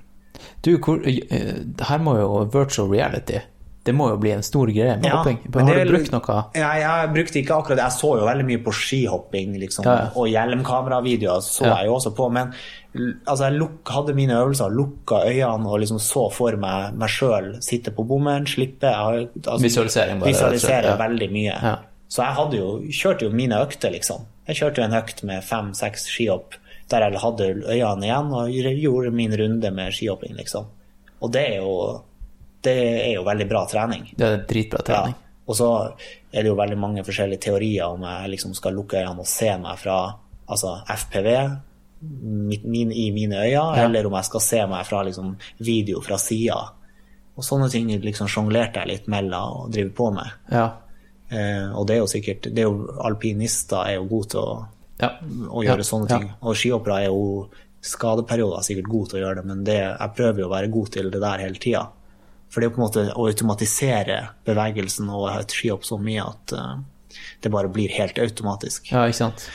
[0.62, 3.40] Du, hvor, eh, her må jo virtual reality
[3.84, 5.40] Det må jo bli en stor greie med Ja, hopping.
[5.54, 6.44] Har det- du brukt noe?
[6.54, 7.86] Ja, jeg brukte ikke akkurat det.
[7.90, 12.16] Jeg så jo veldig mye på skihopping liksom, Ja, og hjelmkameravideoer så jeg jo også
[12.16, 12.32] på.
[12.32, 12.54] Men
[12.94, 17.54] altså, jeg luk, hadde mine øvelser, lukka øynene og liksom så for meg meg sjøl
[17.64, 20.98] sitte på bommen, slippe altså, Visualisering bare, ja.
[21.00, 21.56] veldig mye.
[21.56, 21.78] Ja.
[22.12, 24.28] Så jeg hadde jo, kjørte jo mine økter, liksom.
[24.50, 26.58] Jeg kjørte jo en økt med fem-seks skihopp
[26.92, 30.68] der jeg hadde øynene igjen og gjorde min runde med skihopping, liksom.
[31.22, 31.76] Og det er jo,
[32.66, 34.10] det er jo veldig bra trening.
[34.18, 35.16] Det er dritbra trening.
[35.16, 35.28] Ja.
[35.48, 35.70] Og så
[36.32, 39.50] er det jo veldig mange forskjellige teorier om jeg liksom skal lukke øynene og se
[39.62, 39.98] meg fra
[40.52, 41.30] altså FPV
[42.02, 46.60] min, i mine øyne, eller om jeg skal se meg fra liksom, video fra sida.
[47.38, 50.32] Og sånne ting liksom sjonglerte jeg litt mellom og driver på med.
[50.52, 50.66] Ja.
[51.32, 54.56] Eh, og det er jo sikkert det er jo, Alpinister er jo gode til å,
[55.02, 55.14] Ja.
[55.50, 56.18] å gjøre Ja, sånne ja.
[56.20, 56.32] ting.
[56.42, 57.50] Og skihoppere er jo
[57.82, 60.92] skadeperioder sikkert gode til å gjøre det, men det, jeg prøver jo å være god
[60.94, 61.88] til det der hele tida.
[62.52, 66.26] For det er jo på en måte å automatisere bevegelsen og et skihopp så mye
[66.28, 66.76] at uh,
[67.42, 68.92] det bare blir helt automatisk.
[68.92, 69.48] ja, ikke sant.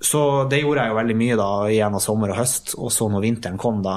[0.00, 0.20] Så
[0.50, 3.58] det gjorde jeg jo veldig mye da gjennom sommer og høst, og så når vinteren
[3.58, 3.96] kom da,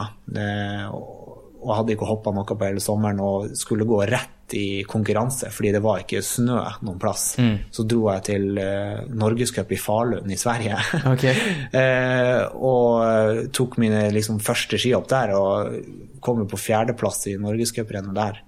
[1.62, 5.72] og hadde ikke hoppa noe på hele sommeren og skulle gå rett i konkurranse fordi
[5.76, 7.36] det var ikke snø noen plass,
[7.72, 10.80] så dro jeg til uh, Norgescup i Falun i Sverige.
[11.12, 11.36] Okay.
[11.80, 18.16] eh, og eh, tok mine liksom, første skihopp der og kom på fjerdeplass i Norgescuprennet
[18.18, 18.42] der,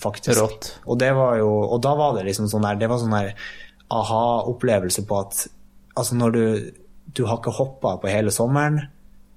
[0.00, 0.38] faktisk.
[0.40, 0.70] Rått.
[0.86, 3.32] Og, det var jo, og da var det liksom sånn der, det var sånn der
[3.92, 5.46] aha-opplevelse på at
[5.96, 6.44] altså når du,
[7.16, 8.84] du har ikke hoppa på hele sommeren,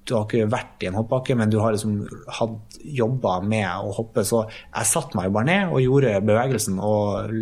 [0.08, 2.00] du har ikke vært i en hoppbakke, men du har liksom
[2.38, 7.34] hatt jobba med å hoppe, så jeg satte meg bare ned og gjorde bevegelsen, og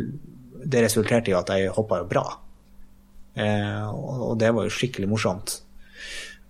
[0.69, 2.27] det resulterte i at jeg hoppa bra.
[3.39, 5.61] Eh, og, og det var jo skikkelig morsomt.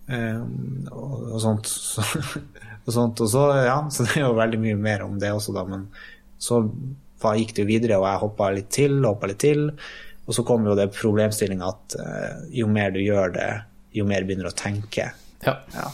[0.09, 0.41] Eh,
[0.89, 1.69] og, og sånt.
[1.69, 2.03] Så,
[2.85, 3.21] og sånt.
[3.21, 5.65] Og så, ja, så det er jo veldig mye mer om det også, da.
[5.69, 5.87] Men
[6.41, 6.63] så
[7.37, 9.69] gikk det jo videre, og jeg hoppa litt til, hoppa litt til.
[10.29, 13.49] Og så kom jo det problemstillinga at eh, jo mer du gjør det,
[13.97, 15.07] jo mer begynner du å tenke.
[15.41, 15.55] Ja.
[15.73, 15.87] Ja.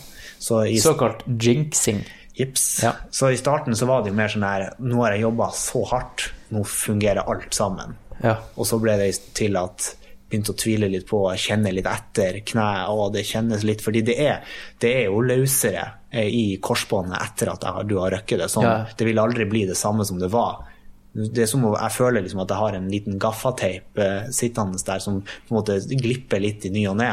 [0.44, 2.04] Så i, Såkalt jinxing.
[2.36, 2.66] Jips.
[2.84, 2.92] Ja.
[3.16, 5.86] Så i starten så var det jo mer sånn her Nå har jeg jobba så
[5.88, 7.96] hardt, nå fungerer alt sammen.
[8.20, 8.36] Ja.
[8.60, 9.94] Og så ble det til at
[10.28, 14.16] begynte å tvile litt på, kjenne litt etter kneet, og det kjennes litt Fordi det
[14.26, 14.44] er,
[14.84, 18.50] det er jo løsere eh, i korsbåndet etter at har- du har røkket det.
[18.52, 18.76] Sånn, Ja.
[18.98, 20.66] Det vil aldri bli det samme som det var.
[21.16, 25.00] Det er som jeg føler liksom at jeg har en liten gaffateip eh, sittende der
[25.04, 27.12] som på en måte glipper litt i ny og ne.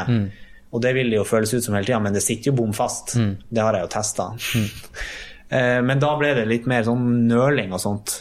[0.73, 2.73] Og det vil det jo føles ut som hele tida, men det sitter jo bom
[2.75, 3.13] fast.
[3.47, 4.31] Det har jeg jo testa.
[5.53, 8.13] Eh, men da ble det litt mer sånn nøling og sånt.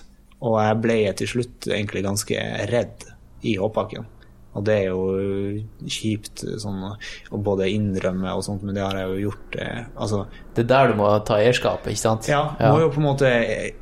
[0.45, 3.07] Og jeg ble til slutt egentlig ganske redd
[3.49, 4.05] i hoppbakken.
[4.53, 5.05] Og det er jo
[5.89, 6.83] kjipt sånn,
[7.33, 9.57] å både innrømme og sånt, men det har jeg jo gjort.
[9.65, 12.29] Eh, altså, Det er der du må ta eierskap, ikke sant?
[12.61, 13.31] ja, må jo på en måte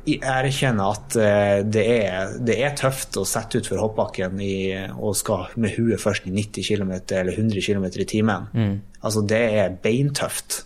[0.07, 4.53] erkjenne at eh, det er, det er tøft å sette ut for hoppbakken i,
[4.95, 8.47] og skal med huet først i 90 km eller 100 km i timen.
[9.01, 10.61] Altså, det er beintøft.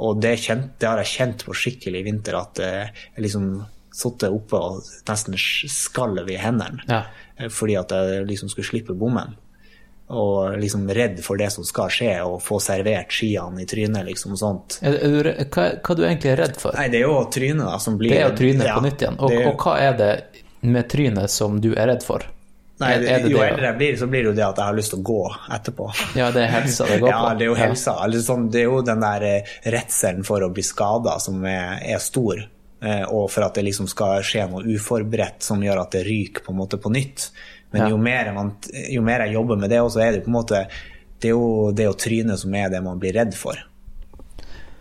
[0.00, 3.50] Og det, kjent, det har jeg kjent på skikkelig i vinter, at eh, jeg liksom
[3.92, 6.80] sittet oppe og nesten skalv i hendene.
[6.88, 7.02] Ja.
[7.52, 9.34] Fordi at jeg liksom skulle slippe bommen.
[10.10, 14.34] Og liksom redd for det som skal skje, og få servert skiene i trynet, liksom
[14.40, 14.80] sånt.
[14.82, 16.74] Er, er du, hva, hva er du egentlig redd for?
[16.74, 19.04] Nei, det er jo trynet da, som blir Det er jo trynet Ja, på nytt
[19.06, 19.20] igjen.
[19.22, 20.10] Og, det er- og hva er det
[20.66, 22.26] med trynet som du er redd for?
[22.80, 23.46] Nei, er, er det jo det?
[23.52, 25.20] eldre jeg blir, så blir det jo det at jeg har lyst til å gå
[25.58, 25.86] etterpå.
[26.16, 27.14] Ja, det er helsa det går på.
[27.28, 27.94] Ja, det er jo helsa.
[28.06, 31.76] Eller sånn, det er jo den der eh, redselen for å bli skada som er,
[31.92, 32.40] er stor.
[32.80, 36.46] Eh, og for at det liksom skal skje noe uforberedt som gjør at det ryker
[36.46, 37.28] på en måte på nytt.
[37.70, 38.54] Men jo, mer man,
[38.90, 40.64] jo mer jeg jobber med det, så er det på en måte
[41.20, 43.58] det er jo det å tryne som er det man blir redd for.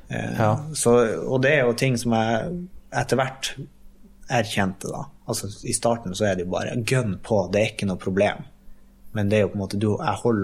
[0.10, 0.54] Ja.
[0.74, 0.94] Så,
[1.28, 2.54] og det er jo ting som jeg
[2.96, 3.52] etter hvert
[4.30, 5.04] erkjente, da.
[5.30, 8.48] Altså, I starten så er det jo bare gønn på, det er ikke noe problem.
[9.18, 9.90] Men det er jo på en måte, du,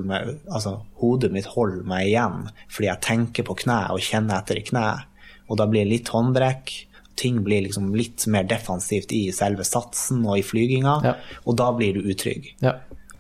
[0.10, 4.60] meg, altså, hodet mitt holder meg igjen fordi jeg tenker på kneet og kjenner etter
[4.60, 5.12] i kneet.
[5.46, 6.74] Og da blir det litt håndbrekk.
[7.16, 10.96] Ting blir liksom litt mer defensivt i selve satsen og i flyginga.
[11.06, 11.14] Ja.
[11.46, 12.52] Og da blir du utrygg.
[12.64, 12.76] Ja.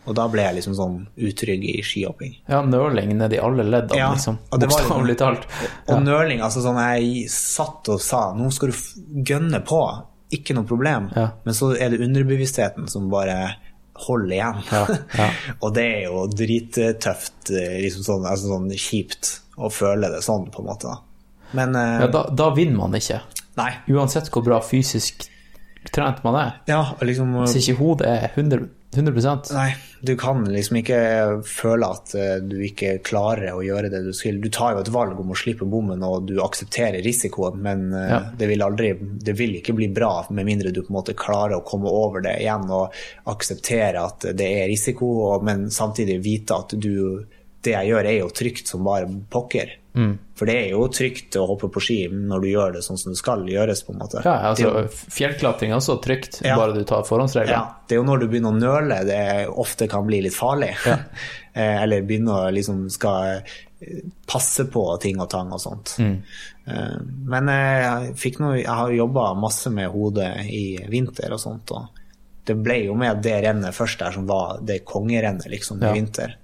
[0.06, 2.36] Og da ble jeg liksom sånn utrygg i skihopping.
[2.52, 4.38] ja, nøling ned i alle leddene, Ja, liksom.
[4.52, 5.48] Bokstavelig talt.
[5.90, 9.80] Og nøling, altså sånn jeg satt og sa nå skal du gønne på,
[10.36, 11.10] ikke noe problem.
[11.16, 11.32] Ja.
[11.46, 13.56] Men så er det underbevisstheten som bare
[14.06, 14.62] holder igjen.
[14.76, 14.84] Ja,
[15.18, 15.30] ja.
[15.64, 20.50] og det er jo drittøft, eh, liksom sånn, altså sånn kjipt å føle det sånn,
[20.52, 20.98] på en måte.
[21.56, 23.22] Men eh, Ja, da, da vinner man ikke.
[23.58, 23.72] Nei.
[23.92, 25.28] Uansett hvor bra fysisk
[25.94, 26.56] trent man er.
[26.70, 30.98] Ja, liksom Hvis ikke hodet er 100, 100 Nei, du kan liksom ikke
[31.46, 34.40] føle at eh, du ikke klarer å gjøre det du skal.
[34.42, 38.10] Du tar jo et valg om å slippe bommen, og du aksepterer risikoen, men eh,
[38.16, 38.20] Ja.
[38.40, 41.60] det, vil aldri, det vil ikke bli bra med mindre du på en måte klarer
[41.60, 42.96] å komme over det igjen og
[43.30, 47.26] akseptere at det er risiko, men samtidig vite at du
[47.66, 49.72] det jeg gjør, er jo trygt som bare pokker.
[49.96, 50.18] Mm.
[50.36, 53.14] For det er jo trygt å hoppe på ski når du gjør det sånn som
[53.14, 53.84] det skal gjøres.
[53.88, 54.22] på en måte.
[54.26, 56.58] Ja, altså, fjellklatring er også trygt, Ja.
[56.60, 57.52] bare du tar forhåndsregler.
[57.56, 60.74] ja, det er jo når du begynner å nøle det ofte kan bli litt farlig.
[60.86, 60.98] Ja.
[61.84, 63.40] Eller begynne å liksom skal
[63.80, 65.96] eh, passe på ting og tang og sånt.
[66.04, 66.18] Mm.
[67.32, 71.72] Men eh, jeg, fikk noe, jeg har jobba masse med hodet i vinter og sånt.
[71.72, 71.88] Og
[72.46, 75.92] det ble jo med det rennet først der som var det kongerennet liksom, Ja.
[75.94, 76.36] i vinter.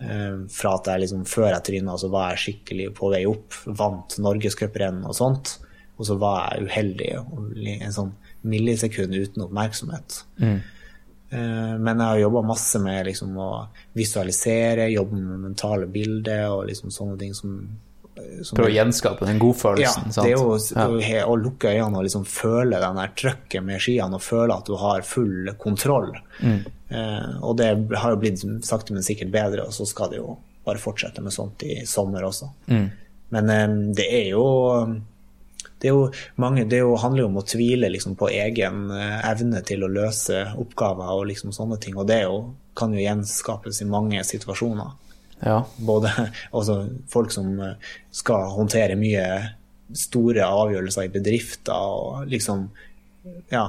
[0.00, 3.56] Eh, Fra at jeg liksom, før jeg tryna, så var jeg skikkelig på vei opp.
[3.66, 5.58] Vant norgescuprenn og sånt.
[6.00, 7.08] Og så var jeg uheldig
[7.84, 8.14] en sånn
[8.48, 10.22] millisekund uten oppmerksomhet.
[10.40, 10.60] Mm.
[11.30, 13.50] Men jeg har jobba masse med liksom, å
[13.94, 17.58] visualisere, jobbe med mentale bilder og liksom sånne ting som
[18.56, 20.10] Prøve å gjenskape den godfølelsen.
[20.10, 21.24] Ja, det er jo Ja.
[21.26, 24.76] å, lukke øynene og liksom føle den der trøkket med skiene og føle at du
[24.76, 26.12] har full kontroll.
[26.40, 26.64] Mm.
[26.88, 30.38] Eh, og det har jo blitt sakte, men sikkert bedre, og så skal det jo
[30.64, 32.50] bare fortsette med sånt i sommer også.
[32.68, 32.90] Mm.
[33.36, 33.68] Men eh,
[34.00, 34.46] det er jo
[35.80, 38.90] det er jo mange, det er jo, handler jo om å tvile liksom, på egen
[38.92, 41.96] eh, evne til å løse oppgaver og liksom sånne ting.
[41.96, 42.42] Og det jo,
[42.76, 44.92] kan jo gjenskapes i mange situasjoner
[45.44, 45.64] ja.
[45.76, 46.12] både
[46.56, 49.26] altså, folk som eh, skal håndtere mye
[49.96, 52.68] store avgjørelser i bedrifter og liksom
[53.50, 53.64] ja,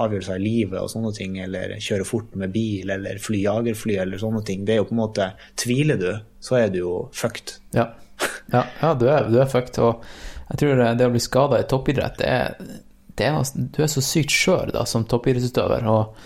[0.00, 4.22] avgjørelser i livet og sånne ting, eller kjøre fort med bil eller fly jagerfly eller
[4.22, 4.64] sånne ting.
[4.64, 5.30] Det er jo på en måte
[5.60, 6.10] Tviler du,
[6.42, 7.58] så er du jo fucked.
[7.76, 7.90] Ja,
[8.52, 9.80] ja, ja du, er, du er fucked.
[9.84, 10.04] Og
[10.50, 12.78] jeg tror det å bli skada i toppidrett, det er,
[13.18, 15.86] det er noe, Du er så sykt skjør da, som toppidrettsutøver.
[15.90, 16.16] Og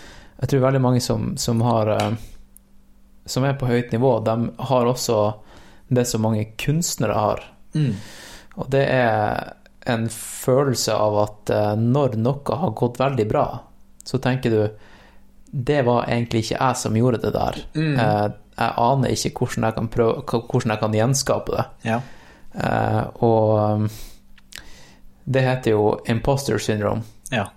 [0.43, 2.23] jeg tror veldig mange som, som har eh,
[3.27, 4.35] Som er på høyt nivå, de
[4.69, 5.19] har også
[5.89, 7.45] det som mange kunstnere har.
[8.55, 9.55] Og det er
[9.91, 13.47] en følelse av at eh, når noe har gått veldig bra,
[14.05, 14.63] så tenker du
[15.55, 17.59] det var egentlig ikke jeg som gjorde det der.
[17.79, 17.95] Mm.
[17.95, 21.67] jeg aner ikke hvordan jeg kan, prøve, hvordan jeg kan gjenskape det.
[21.87, 21.99] Ja.
[22.55, 23.87] Eh, og um,
[25.25, 27.07] det heter jo imposter syndrome.
[27.31, 27.51] ja.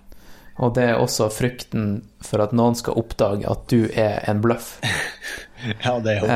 [0.58, 4.72] Og det er også frykten for at noen skal oppdage at du er en bløff.
[5.84, 6.28] Ja, det er jo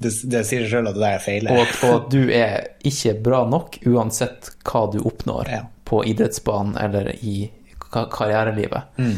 [0.00, 1.48] Det, det sier seg sjøl at det der er feil.
[1.52, 5.62] Og og at du er ikke bra nok uansett hva du oppnår Ja.
[5.84, 7.50] på idrettsbanen eller i
[7.90, 8.82] karrierelivet.
[9.02, 9.16] Mm.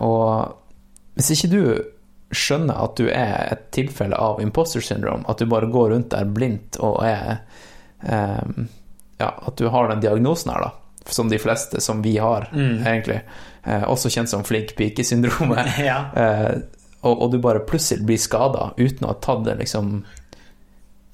[0.00, 0.56] og
[1.16, 1.60] hvis ikke du
[2.36, 6.24] skjønner at du er et tilfelle av imposter syndrome, at du bare går rundt der
[6.28, 7.38] blindt og er
[8.02, 8.64] eh,
[9.20, 10.72] Ja, at du har den diagnosen her, da.
[11.08, 13.20] Som de fleste, som vi har, egentlig.
[13.64, 15.70] Eh, også kjent som flink pike-syndromet.
[15.86, 16.00] Ja.
[16.12, 16.58] Eh,
[17.06, 20.00] og, og du bare plutselig blir skada uten å ha tatt det liksom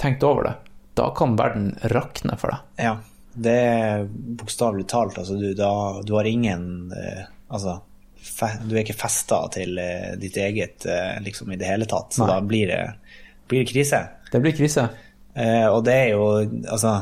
[0.01, 0.55] tenkt over det.
[0.99, 2.85] Da kan verden rakne for deg.
[2.89, 2.97] Ja,
[3.35, 5.19] det er bokstavelig talt.
[5.21, 5.73] Altså, du, da,
[6.05, 7.75] du har ingen eh, Altså,
[8.17, 12.15] fe, du er ikke festa til eh, ditt eget eh, liksom i det hele tatt.
[12.17, 12.29] Så Nei.
[12.31, 12.83] da blir det,
[13.49, 14.01] blir det krise.
[14.33, 14.87] Det blir krise.
[15.37, 16.25] Eh, og det er jo
[16.69, 16.95] Altså,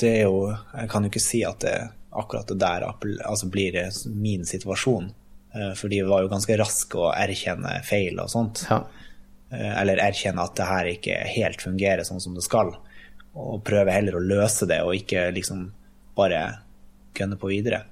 [0.00, 1.76] det er jo Jeg kan jo ikke si at det
[2.14, 3.76] akkurat det der altså blir
[4.14, 5.08] min situasjon.
[5.54, 8.64] Eh, for de var jo ganske raske å erkjenne feil og sånt.
[8.70, 8.82] Ja.
[9.54, 12.74] Eh, eller erkjenne at det her ikke helt fungerer sånn som det skal.
[13.34, 15.68] Og prøve heller å løse det, og ikke liksom
[16.18, 16.44] bare
[17.14, 17.84] gønne på videre.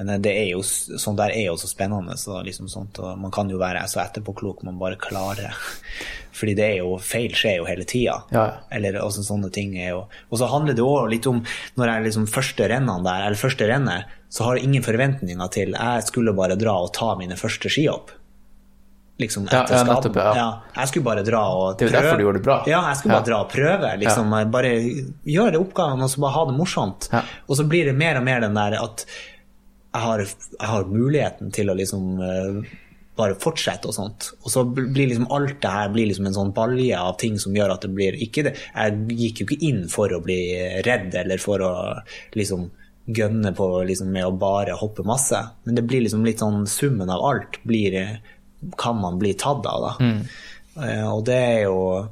[0.00, 3.20] Men eh, det er jo, sånn der er jo så spennende, så liksom sånt, og
[3.20, 5.56] man kan jo være så etterpåklok man bare klarer.
[6.40, 8.22] Fordi det er jo, feil skjer jo hele tida.
[8.32, 8.56] Ja, ja.
[8.72, 11.42] Eller også sånne ting er jo Og så handler det òg litt om
[11.76, 15.74] når jeg liksom første rennene der, eller første rennet, så har jeg ingen forventninger til
[15.74, 18.12] Jeg skulle bare dra og ta mine første skihopp.
[19.20, 20.44] Liksom etter ja, nettopp, ja.
[20.76, 21.80] Jeg skulle bare dra og prøve.
[21.80, 22.58] Det er jo derfor du gjorde det bra.
[22.70, 23.30] Ja, jeg skulle bare Ja.
[23.30, 23.90] dra og prøve.
[24.00, 24.70] Liksom, Bare
[25.28, 27.10] gjøre oppgavene og så bare ha det morsomt.
[27.12, 27.24] Ja.
[27.48, 29.04] Og så blir det mer og mer den der at
[29.92, 32.62] jeg har, jeg har muligheten til å liksom uh,
[33.18, 34.30] bare fortsette og sånt.
[34.44, 37.52] Og så blir liksom alt det her blir liksom en sånn balje av ting som
[37.56, 38.54] gjør at det blir ikke det.
[38.74, 40.40] Jeg gikk jo ikke inn for å bli
[40.86, 41.74] redd eller for å
[42.38, 42.70] liksom
[43.16, 45.40] gønne på liksom med å bare hoppe masse.
[45.64, 48.18] Men det blir liksom litt sånn summen av alt blir,
[48.78, 50.10] kan man bli tatt av, da.
[50.86, 52.08] Eh, Og det er jo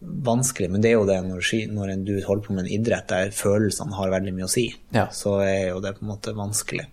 [0.00, 2.70] vanskelig, men det er jo det når, ski- når en- du holder på med en
[2.72, 5.06] idrett der følelsene har veldig mye å si, Ja.
[5.08, 6.86] så er jo det på en måte vanskelig.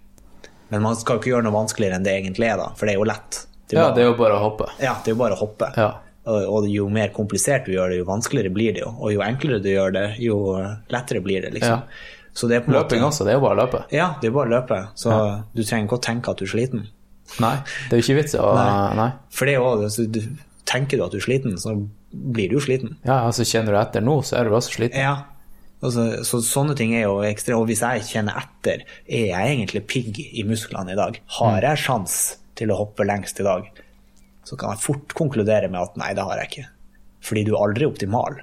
[0.69, 2.95] Men man skal jo ikke gjøre noe vanskeligere enn det egentlig er, da, for det
[2.95, 3.45] er jo lett.
[3.69, 4.69] Det er ja, bare, det er jo bare å hoppe.
[4.81, 5.73] ja, det er jo bare å hoppe.
[5.77, 5.93] Ja.
[6.27, 8.89] Og, og jo mer komplisert du gjør det, jo vanskeligere blir det jo.
[8.99, 10.35] Og jo enklere du gjør det, jo
[10.89, 11.69] lettere blir det, liksom.
[11.69, 11.81] Ja.
[12.37, 13.79] Så det er på en Løping måte også, det er jo bare å løpe.
[13.95, 14.81] Ja, det er bare å løpe.
[14.99, 15.13] Så
[15.57, 16.83] du trenger ikke å tenke at du er sliten.
[17.43, 17.55] Nei,
[17.89, 18.75] det er jo ikke vits å Nei.
[18.99, 19.07] Nei.
[19.33, 20.21] For det er også, du,
[20.69, 21.73] tenker du at du er sliten, så
[22.11, 22.93] blir du jo sliten.
[23.07, 25.01] Ja, altså kjenner du etter nå, så er du også sliten.
[25.01, 25.15] Ja.
[25.81, 29.83] Altså, så sånne ting er jo ekstra Og hvis jeg kjenner etter, er jeg egentlig
[29.85, 31.19] pigg i musklene i dag?
[31.37, 32.15] Har jeg sjans
[32.57, 33.67] til å hoppe lengst i dag?
[34.47, 36.65] Så kan jeg fort konkludere med at nei, det har jeg ikke.
[37.27, 38.39] Fordi du er aldri optimal.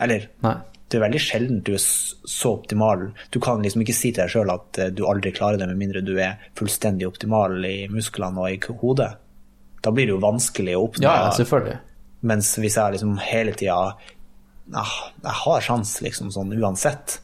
[0.00, 0.54] Eller Nei.
[0.90, 3.04] Det er veldig sjelden du er så optimal.
[3.30, 5.78] Du kan liksom ikke si til deg sjøl at eh, du aldri klarer det, med
[5.78, 9.12] mindre du er fullstendig optimal i musklene og i hodet.
[9.80, 11.06] Da blir det jo vanskelig å oppnå.
[11.06, 11.78] Ja, selvfølgelig.
[12.26, 13.76] Mens hvis jeg liksom hele tida
[14.76, 17.20] ah, Jeg har sjans, liksom, sånn uansett.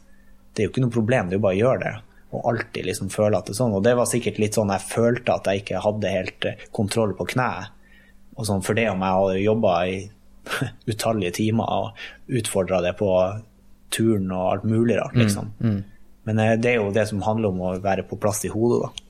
[0.53, 1.93] Det er jo ikke noe problem, det er jo bare å gjøre det.
[2.37, 3.75] Og alltid liksom føle at det er sånn.
[3.77, 7.13] Og det var sikkert litt sånn jeg følte at jeg ikke hadde helt eh, kontroll
[7.19, 7.75] på kneet.
[8.37, 9.99] Og sånn for det om jeg hadde jobba i
[10.91, 13.11] utallige timer og utfordra det på
[13.93, 15.51] turen og alt mulig rart, liksom.
[16.27, 18.87] Men eh, det er jo det som handler om å være på plass i hodet,
[18.87, 19.03] da.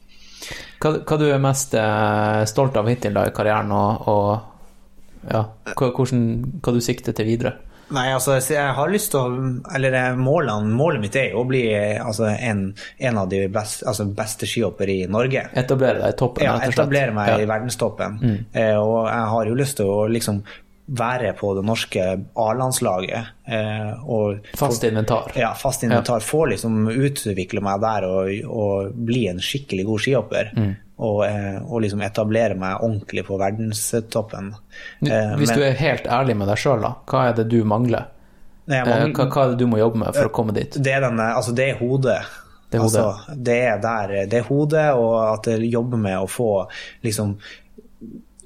[0.79, 5.41] Hva, hva du er mest eh, stolt av hittil da i karrieren, og, og ja,
[5.73, 6.27] hva, hvordan,
[6.61, 7.55] hva du sikter til videre?
[7.95, 11.47] Nei, altså, jeg har lyst til å Eller eh, målene, målet mitt er jo å
[11.47, 12.65] bli altså, en,
[12.99, 15.45] en av de best, altså, beste skihoppere i Norge.
[15.57, 17.37] Etablere deg i toppen, Ja, etablere meg Ja.
[17.41, 18.17] i verdenstoppen.
[18.51, 20.43] Eh, og jeg har jo lyst til å liksom
[20.87, 22.03] være på det norske
[22.39, 23.25] A-landslaget.
[23.45, 25.31] Eh, Fast inventar.
[25.35, 26.19] Ja, fast inventar.
[26.23, 30.51] Få liksom utvikle meg der og, og bli en skikkelig god skihopper.
[30.55, 30.75] Mm.
[30.97, 34.53] Og, eh, og liksom etablere meg ordentlig på verdenstoppen.
[35.05, 38.07] Eh, Hvis men- du er helt ærlig med deg sjøl, hva er det du mangler?
[38.67, 40.71] Nei, Eh, man- hva, hva er det du må jobbe med for å komme dit?
[40.71, 42.21] Det er, denne, altså det er hodet.
[42.71, 43.03] Det er hodet.
[43.03, 46.67] Altså, det er der, det er hodet, og at jeg jobber med å få
[47.03, 47.37] liksom,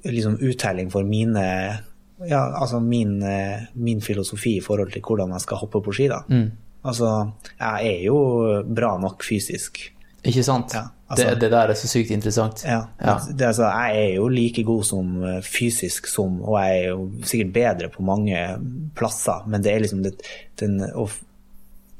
[0.06, 1.80] liksom uttelling for mine
[2.28, 6.08] ja, altså min, eh, min filosofi i forhold til hvordan jeg skal hoppe på ski.
[6.12, 6.22] da.
[6.30, 6.52] Mm.
[6.84, 8.20] Altså, jeg er jo
[8.66, 9.84] bra nok fysisk.
[10.24, 10.74] Ikke sant?
[10.74, 12.64] Ja, altså- det, det der er så sykt interessant.
[12.66, 13.18] Ja, Ja.
[13.34, 17.12] Det, altså, jeg er jo like god som eh, fysisk som, og jeg er jo
[17.24, 18.38] sikkert bedre på mange
[18.96, 20.14] plasser, men det er liksom det,
[20.60, 21.10] den, å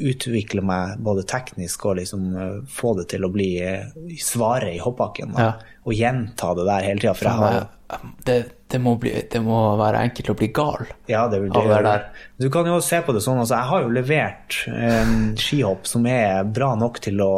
[0.02, 4.80] utvikle meg både teknisk og liksom eh, få det til å bli svaret svare i
[4.82, 5.34] hoppbakken.
[5.38, 5.54] Ja.
[5.86, 7.14] Og gjenta det der hele tida.
[7.14, 7.70] For jeg har
[8.26, 8.36] det,
[8.72, 10.86] det, må bli, det må være enkelt å bli gal.
[11.12, 12.06] Ja, det, av det der.
[12.42, 16.06] Du kan jo se på det sånn, altså jeg har jo levert en skihopp som
[16.10, 17.34] er bra nok til å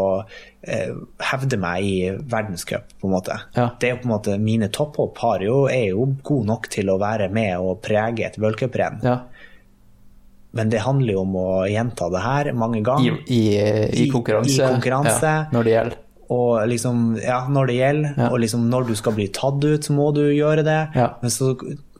[0.61, 0.93] eh,
[1.31, 1.95] hevde meg i
[2.33, 3.39] verdenscup, på en måte.
[3.57, 3.69] Ja.
[3.79, 7.29] Det er jo på en måte, Mine topphopp er jo god nok til å være
[7.33, 9.01] med og prege et worldcuprenn.
[9.03, 9.19] Ja.
[10.53, 13.15] Men det handler jo om å gjenta det her mange ganger.
[13.25, 14.53] i, i I- konkurranse.
[14.53, 15.31] i konkurranse.
[15.39, 16.02] Ja, når det gjelder.
[16.29, 18.27] Og liksom, ja, når det gjelder, Ja.
[18.31, 20.79] og liksom når du skal bli tatt ut, så må du gjøre det.
[20.95, 21.09] Ja.
[21.21, 21.53] Men så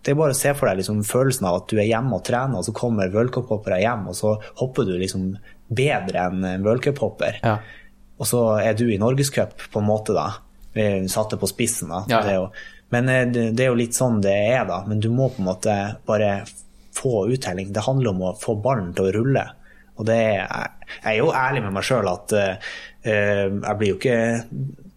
[0.04, 2.24] det er bare å se for deg liksom følelsen av at du er hjemme og
[2.28, 5.38] trener, og så kommer worldcuphoppere hjem, og så hopper du liksom
[5.74, 7.40] bedre enn en worldcuphopper.
[7.44, 7.58] Ja.
[8.20, 10.30] Og så er du i norgescup, på en måte, da.
[10.74, 12.04] Vi satte på spissen, da.
[12.10, 12.22] Ja.
[12.26, 12.50] Det jo,
[12.92, 14.84] men eh, det, det er jo litt sånn det er, da.
[14.88, 16.44] Men du må på en måte bare
[16.94, 17.72] få uttelling.
[17.74, 19.46] Det handler om å få ballen til å rulle.
[20.00, 22.72] Og det er, jeg er jo ærlig med meg sjøl at eh,
[23.06, 24.18] eh, jeg blir jo ikke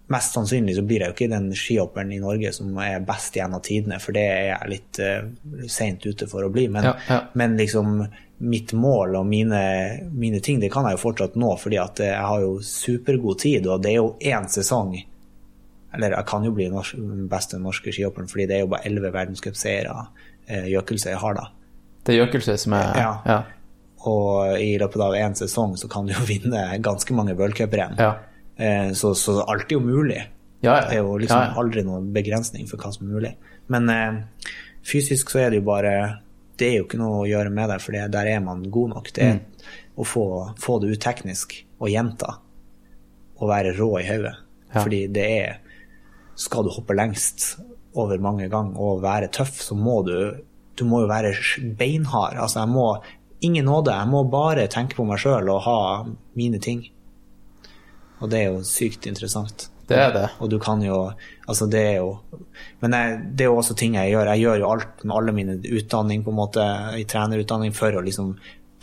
[0.07, 3.59] Mest sannsynlig så blir jeg jo ikke den skihopperen i Norge som er best gjennom
[3.59, 6.69] tidene, for det er jeg litt uh, seint ute for å bli.
[6.71, 7.17] Men, Ja, ja.
[7.35, 8.05] men liksom
[8.47, 9.63] mitt mål og mine,
[10.15, 13.67] mine ting, det kan jeg jo fortsatt nå, fordi at jeg har jo supergod tid,
[13.67, 14.95] og det er jo én sesong.
[15.97, 18.87] Eller jeg kan jo bli norsk, den beste norske skihopperen, fordi det er jo bare
[18.87, 21.49] elleve verdenscupseiere uh, Jøkelsøy har, da.
[22.07, 23.13] Det er Jøkelsøy som er Ja.
[23.27, 23.43] ja.
[24.05, 27.97] Og i løpet av én sesong så kan du jo vinne ganske mange worldcuprenn.
[27.99, 28.13] Ja.
[28.57, 30.21] Eh, så, så alt er jo mulig.
[30.63, 30.81] Ja.
[30.89, 33.33] Det er jo liksom aldri noen begrensning for hva som er mulig.
[33.73, 34.21] Men eh,
[34.87, 35.93] fysisk så er det jo bare
[36.57, 38.89] Det er jo ikke noe å gjøre med det, for det- der er man god
[38.95, 39.13] nok.
[39.13, 39.41] Det er Mm.
[39.99, 40.23] å få,
[40.59, 42.39] få det ut teknisk og gjenta
[43.41, 44.33] og være rå i hodet.
[44.75, 44.83] Ja.
[44.83, 45.57] Fordi det er
[46.37, 47.59] Skal du hoppe lengst
[47.95, 50.37] over mange ganger og være tøff, så må du
[50.77, 51.31] Du må jo være
[51.79, 52.37] beinhard.
[52.37, 53.01] Altså, jeg må
[53.45, 53.93] Ingen nåde.
[53.93, 55.79] Jeg må bare tenke på meg sjøl og ha
[56.39, 56.87] mine ting.
[58.21, 59.69] Og det er jo sykt interessant.
[59.87, 60.29] Det er det.
[60.43, 61.13] Og du kan jo
[61.47, 62.19] Altså, det er jo
[62.83, 64.33] Men jeg, det er jo også ting jeg gjør.
[64.35, 66.65] Jeg gjør jo alt med alle mine utdanning, på en måte,
[66.99, 68.37] i trenerutdanning, for å liksom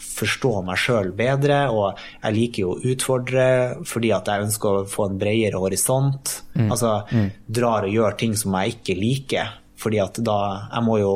[0.04, 1.60] forstå meg sjøl bedre.
[1.72, 3.46] Og jeg liker jo å utfordre
[3.88, 6.38] fordi at jeg ønsker å få en bredere horisont.
[6.70, 7.02] Altså
[7.48, 11.16] drar og gjør ting som jeg ikke liker, fordi at da Jeg må jo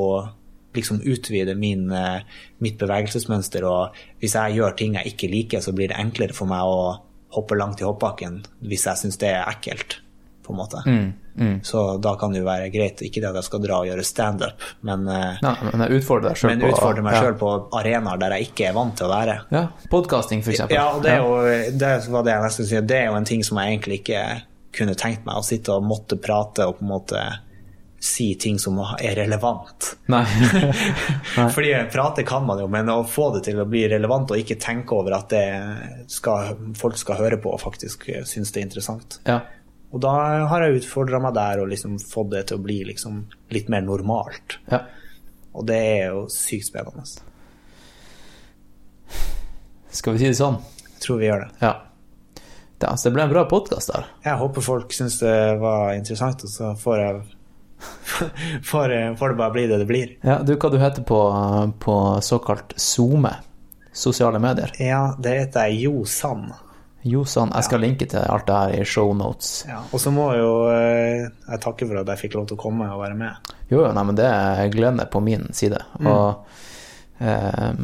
[0.78, 2.24] liksom utvide min, eh,
[2.64, 6.50] mitt bevegelsesmønster, og hvis jeg gjør ting jeg ikke liker, så blir det enklere for
[6.50, 6.98] meg å
[7.38, 10.00] hoppe langt i hoppbakken hvis jeg syns det er ekkelt,
[10.46, 10.84] på en måte.
[11.62, 14.06] Så da kan det jo være greit, ikke det at jeg skal dra og gjøre
[14.08, 17.24] standup, men, eh, men jeg utfordrer deg selv men utfordrer utfordre meg ja.
[17.26, 19.36] sjøl på arenaer der jeg ikke er vant til å være.
[19.54, 20.78] Ja, Podkasting, eksempel.
[20.80, 21.36] Ja, og det, jo,
[21.78, 22.90] det var det jeg nesten skulle si.
[22.94, 24.24] Det er jo en ting som jeg egentlig ikke
[24.78, 27.22] kunne tenkt meg, å sitte og måtte prate og på en måte
[28.00, 29.96] si ting som er relevant.
[30.14, 30.24] Nei.
[31.36, 34.60] Fordi prate kan man jo, men å få det til å bli relevant og ikke
[34.62, 35.46] tenke over at det
[36.14, 39.22] skal, folk skal høre på og faktisk synes det er interessant.
[39.28, 39.42] ja.
[39.96, 40.12] Og da
[40.52, 43.22] har jeg utfordra meg der og liksom fått det til å bli liksom
[43.56, 44.58] litt mer normalt.
[44.72, 44.84] ja.
[45.58, 47.02] Og det er jo sykt spennende.
[49.90, 50.60] Skal vi si det sånn?
[50.92, 51.48] Jeg tror vi gjør det.
[51.64, 51.72] Ja.
[52.78, 54.06] Det, altså, det ble en bra podkast der.
[54.28, 57.24] Jeg håper folk syns det var interessant, og så får jeg
[57.78, 60.16] får, får det bare bli det det blir.
[60.26, 61.20] Ja, du, hva du heter på,
[61.84, 63.36] på såkalt SoMe?
[63.98, 64.72] Sosiale medier.
[64.78, 66.54] Ja, det heter jeg Jo Sand.
[67.08, 69.62] Josan, jeg skal linke til alt det her i show notes.
[69.68, 69.80] Ja.
[69.94, 72.62] Og så må jeg jo eh, jeg takke for at jeg fikk lov til å
[72.62, 73.54] komme og være med.
[73.70, 75.80] Jo, jo, nei, men det er gleden er på min side.
[76.02, 77.80] Og eh,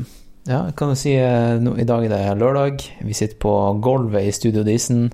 [0.50, 1.16] ja, kan du si
[1.64, 2.84] no, i dag er det lørdag.
[3.06, 3.54] Vi sitter på
[3.84, 5.08] gulvet i Studio Disen.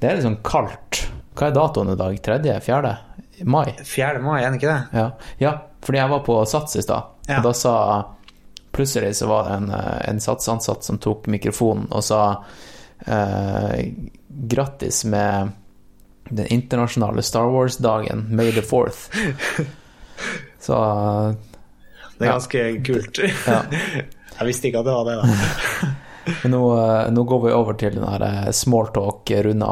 [0.00, 1.04] Det er litt sånn kaldt.
[1.36, 2.18] Hva er datoen i dag?
[2.24, 2.56] Tredje?
[2.64, 2.96] Fjerde?
[3.44, 3.74] Mai?
[3.84, 4.18] 4.
[4.22, 4.98] mai, er det ikke det?
[4.98, 5.52] Ja, ja
[5.82, 7.38] fordi jeg var på Sats i stad, Ja.
[7.38, 7.74] og da sa
[8.72, 12.44] Plutselig så var det en, eh, en satsansatt som tok mikrofonen og sa
[13.06, 13.80] eh,
[14.28, 15.50] grattis med
[16.30, 19.08] den internasjonale Star Wars-dagen, May the Fourth.
[20.60, 20.74] Så
[22.18, 22.32] Det er Ja.
[22.32, 23.18] ganske kult.
[23.46, 23.62] ja.
[24.40, 25.88] Jeg visste ikke at det var det, da.
[26.44, 29.66] Men nå, eh, nå går vi over til den her eh, smalltalk, runde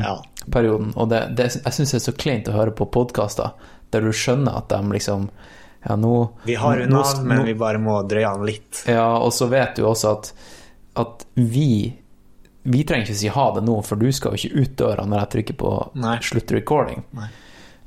[0.00, 0.16] Ja.
[0.42, 0.92] Av-perioden.
[0.96, 3.52] Og det, det, jeg syns det er så kleint å høre på podkaster
[3.92, 5.28] der du skjønner at de liksom
[5.82, 6.12] Ja, nå
[6.46, 8.84] Vi har unna, nå- men vi bare må drøye den litt.
[8.86, 10.32] Ja, og så vet du også at,
[11.02, 11.92] at vi
[12.62, 15.18] Vi trenger ikke si ha det nå, for du skal jo ikke ut døra når
[15.24, 16.18] jeg trykker på Nei.
[16.22, 17.02] slutt recording.
[17.18, 17.26] Nei.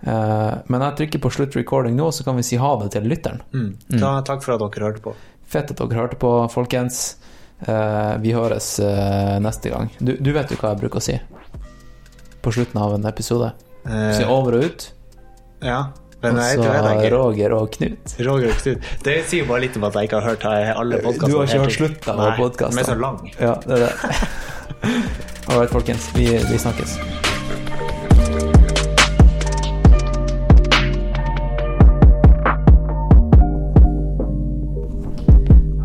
[0.06, 3.08] Uh, men jeg trykker på slutt recording nå, så kan vi si ha det til
[3.10, 3.40] lytteren.
[3.56, 3.70] Mm.
[3.96, 5.16] Ta, takk for at dere hørte på.
[5.48, 7.16] Fett at dere hørte på, folkens.
[7.64, 9.88] Uh, vi høres uh, neste gang.
[10.04, 11.16] Du, du vet jo hva jeg bruker å si
[12.46, 13.52] på slutten av en episode.
[13.86, 14.88] Eh, Eh, over og ut,
[15.66, 15.80] ja,
[16.24, 17.12] men jeg, så jeg.
[17.14, 18.16] Roger og Knut.
[18.26, 18.88] Roger og Knut.
[19.06, 21.30] Det sier bare litt om at jeg ikke har hørt alle podkastene.
[21.30, 22.82] Du har ikke hørt slutten av podkastene?
[22.82, 23.22] De er så lang.
[23.38, 23.94] Ja, det er det.
[25.50, 26.10] All right, folkens.
[26.18, 26.98] Vi, vi snakkes.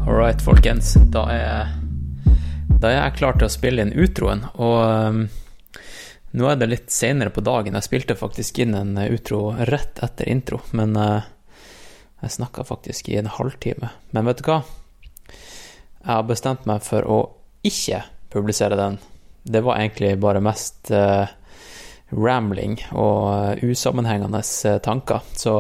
[0.07, 0.95] All right, folkens.
[1.13, 1.75] Da er,
[2.81, 4.47] da er jeg klar til å spille inn utroen.
[4.57, 5.21] Og um,
[6.36, 7.76] nå er det litt senere på dagen.
[7.78, 11.26] Jeg spilte faktisk inn en utro rett etter intro, men uh,
[12.20, 13.91] jeg snakka faktisk i en halvtime.
[14.12, 14.60] Men vet du hva?
[16.00, 17.20] Jeg har bestemt meg for å
[17.67, 18.02] ikke
[18.33, 18.99] publisere den.
[19.42, 21.28] Det var egentlig bare mest eh,
[22.10, 25.25] rambling og eh, usammenhengende eh, tanker.
[25.36, 25.55] Så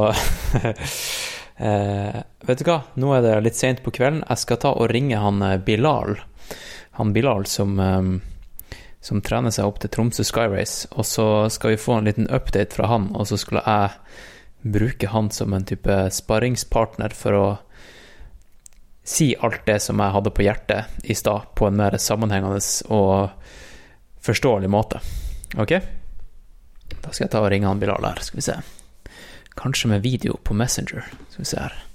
[1.56, 4.24] eh, Vet du hva, nå er det litt seint på kvelden.
[4.28, 6.16] Jeg skal ta og ringe han eh, Bilal.
[7.00, 8.12] Han Bilal som, eh,
[9.00, 10.88] som trener seg opp til Tromsø Sky Race.
[10.92, 13.96] Og så skal vi få en liten update fra han, og så skulle jeg
[14.60, 17.46] bruke han som en type sparringspartner for å
[19.10, 22.60] si alt det som jeg hadde på hjertet i stad, på en mer sammenhengende
[22.92, 23.32] og
[24.20, 25.00] forståelig måte.
[25.56, 25.78] Ok?
[27.00, 28.58] Da skal jeg ta og ringe han Bilal her, skal vi se.
[29.56, 31.08] Kanskje med video på Messenger.
[31.32, 31.89] Skal vi se her.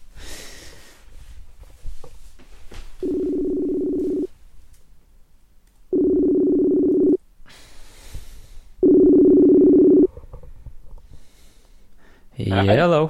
[12.38, 13.09] Hello.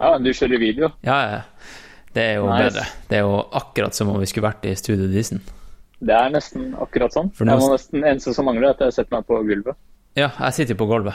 [0.00, 0.88] Ja, du kjører video.
[1.06, 1.40] Ja, ja.
[2.14, 2.64] Det er jo Nice.
[2.72, 2.84] bedre.
[3.08, 5.40] Det er jo akkurat som om vi skulle vært i Studio Disen.
[6.00, 7.28] Det er nesten akkurat sånn.
[7.36, 9.76] For nå- Jeg må nesten, eneste som mangler, er at jeg setter meg på gulvet.
[10.16, 11.14] Ja, jeg sitter jo på gulvet.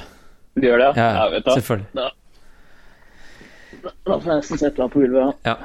[0.55, 0.95] Du gjør det?
[0.95, 1.51] Ja, ja, vet du.
[1.51, 1.87] selvfølgelig.
[1.95, 5.35] Da, da får jeg nesten sette meg på gulvet.
[5.45, 5.55] Ja.
[5.55, 5.57] Ja.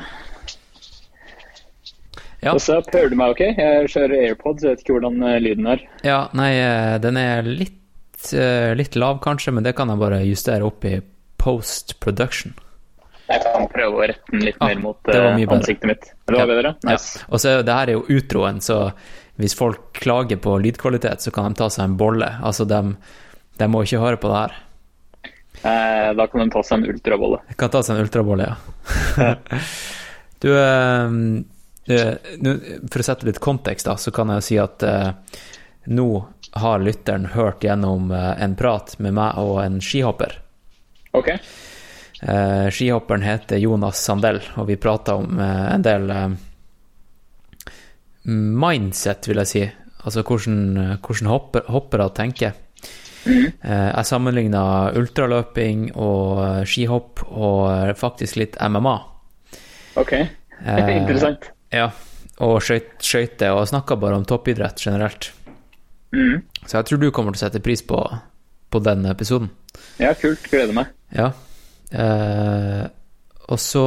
[2.43, 2.55] Ja.
[2.55, 3.41] Og så hører du meg ok?
[3.59, 5.83] Jeg kjører AirPods, jeg vet ikke hvordan eh, lyden er.
[6.03, 10.23] ja, nei, eh, den er litt, eh, litt lav kanskje, men det kan jeg bare
[10.25, 11.03] justere opp i
[11.41, 12.53] post production.
[13.31, 16.09] Jeg kan prøve å rette den litt Ah, mer mot eh, ansiktet mitt.
[16.27, 16.47] Det var Ja.
[16.51, 16.73] bedre?
[16.85, 16.97] Ja.
[17.31, 18.93] Og så det her er jo utroen, så
[19.39, 22.27] hvis folk klager på lydkvalitet, så kan de ta seg en bolle.
[22.43, 22.81] Altså, de,
[23.57, 24.59] de må ikke høre på det her.
[25.63, 27.39] Eh, da kan de ta seg en ultrabolle.
[27.57, 29.35] Kan ta seg en ultrabolle, ja.
[30.43, 31.17] du, eh,
[31.95, 32.15] eh,
[32.91, 35.11] for å sette litt kontekst, da, så kan jeg jo si at eh,
[35.95, 36.09] nå
[36.61, 40.41] har lytteren hørt gjennom eh, en prat med meg og en skihopper.
[41.17, 41.29] Ok?
[42.23, 46.29] Eh, skihopperen heter Jonas Sandell, og vi prata om eh, en del eh,
[48.25, 49.63] mindset, vil jeg si.
[50.05, 50.59] Altså hvordan,
[51.05, 52.55] hvordan hopper, hoppere tenker.
[53.29, 54.63] Eh, jeg sammenligna
[54.97, 58.99] ultraløping og skihopp og faktisk litt MMA.
[60.01, 60.15] Ok.
[60.61, 61.47] Eh, Interessant.
[61.73, 61.87] Ja,
[62.45, 65.31] og skøyt- skøyter, og snakka bare om toppidrett generelt.
[66.13, 66.43] Mm.
[66.69, 67.97] Så jeg tror du kommer til å sette pris på,
[68.69, 69.49] på den episoden.
[69.97, 70.45] Ja, kult.
[70.53, 70.91] Gleder meg.
[71.17, 71.31] Ja.
[71.91, 72.83] Eh,
[73.51, 73.87] og så,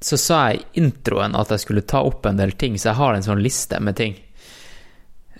[0.00, 3.00] så sa jeg i introen at jeg skulle ta opp en del ting, så jeg
[3.00, 4.16] har en sånn liste med ting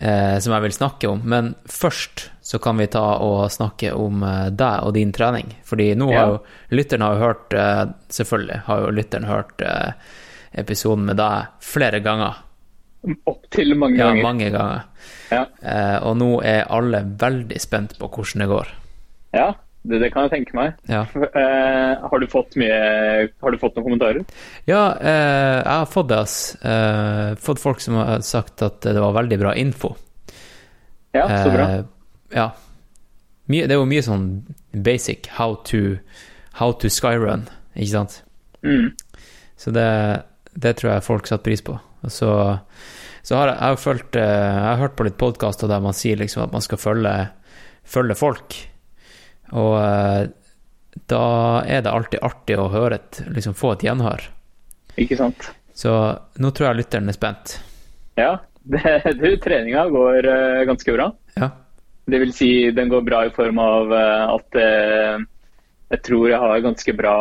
[0.00, 1.22] eh, som jeg vil snakke om.
[1.24, 5.56] Men først så kan vi ta og snakke om eh, deg og din trening.
[5.66, 6.40] Fordi nå har jo
[6.76, 10.10] lytteren har jo hørt eh, Selvfølgelig har jo lytteren hørt eh,
[10.56, 12.42] episoden med deg flere ganger.
[13.28, 14.18] Opptil mange ganger.
[14.18, 14.86] Ja, mange ganger.
[15.30, 15.44] Ja.
[15.60, 18.74] Eh, og nå er alle veldig spent på hvordan det går.
[19.36, 19.54] ja
[19.86, 20.74] det, det kan jeg tenke meg.
[20.90, 21.04] Ja.
[21.14, 22.76] Eh, har, du fått mye,
[23.42, 24.24] har du fått noen kommentarer?
[24.68, 26.36] Ja, uh, jeg har fått det, ass.
[26.62, 29.94] Uh, fått folk som har sagt at det var veldig bra info.
[31.16, 31.68] Ja, så bra.
[32.34, 32.50] Ja.
[33.46, 34.28] Mye, det er jo mye sånn
[34.74, 35.98] basic how to,
[36.58, 38.20] how to skyrun, ikke sant?
[38.66, 38.90] Mm.
[39.56, 39.88] Så det,
[40.58, 41.78] det tror jeg folk satte pris på.
[42.04, 42.30] Og så,
[43.24, 46.18] så har jeg, jeg har følt Jeg har hørt på litt podkaster der man sier
[46.20, 47.14] liksom at man skal følge,
[47.86, 48.58] følge folk.
[49.52, 50.24] Og eh,
[51.10, 51.26] da
[51.68, 54.24] er det alltid artig å høre et, liksom få et gjenhør.
[54.96, 55.50] Ikke sant?
[55.76, 55.92] Så
[56.40, 57.58] nå tror jeg lytteren er spent.
[58.18, 58.34] Ja.
[58.66, 58.82] Det,
[59.20, 61.04] du, treninga går eh, ganske bra.
[61.38, 61.52] Ja.
[62.10, 64.58] Det vil si, den går bra i form av eh, at
[65.92, 67.14] jeg tror jeg har ganske bra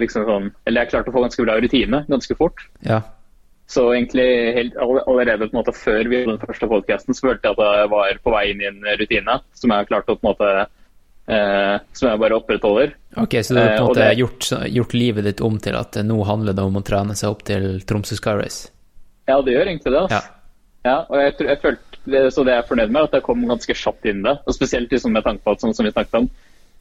[0.00, 2.66] liksom sånn, Eller jeg klarte å få ganske bra rutine ganske fort.
[2.84, 3.00] Ja.
[3.70, 4.26] Så egentlig
[4.56, 7.78] helt, allerede på en måte før vi gjorde den første podcasten, så følte jeg at
[7.78, 10.32] jeg var på vei inn i en rutine som jeg har klart å på en
[10.32, 10.50] måte
[11.92, 12.92] Som jeg bare opprettholder.
[13.16, 15.58] Ok, så du har på Eh, en og måte det- gjort, gjort livet ditt om
[15.58, 18.70] til at nå handler det om å trene seg opp til Tromsø Sky Race?
[19.28, 20.02] Ja, det gjør egentlig det.
[20.08, 20.30] Altså.
[20.84, 23.22] Ja, og jeg, jeg følte, det, Så det jeg er fornøyd med, er at jeg
[23.22, 24.38] kom ganske kjapt inn i det.
[24.46, 26.30] Og Spesielt liksom med tanke på at sånn som vi snakket om,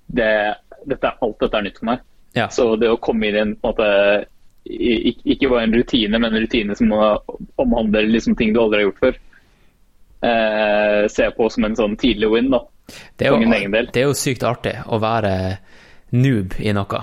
[0.10, 0.56] det,
[0.88, 2.00] dette, alt dette er nytt for meg.
[2.36, 2.48] Ja.
[2.48, 4.26] Så det å komme inn i en på en måte
[4.69, 6.92] Ikke bare en rutine, men en rutine som
[7.58, 9.16] omhandler liksom ting du aldri har gjort før.
[10.22, 12.60] Eh, ser jeg på som en sånn tidlig win, da.
[13.16, 15.34] Det er, jo, det er jo sykt artig å være
[16.16, 17.01] noob i noe.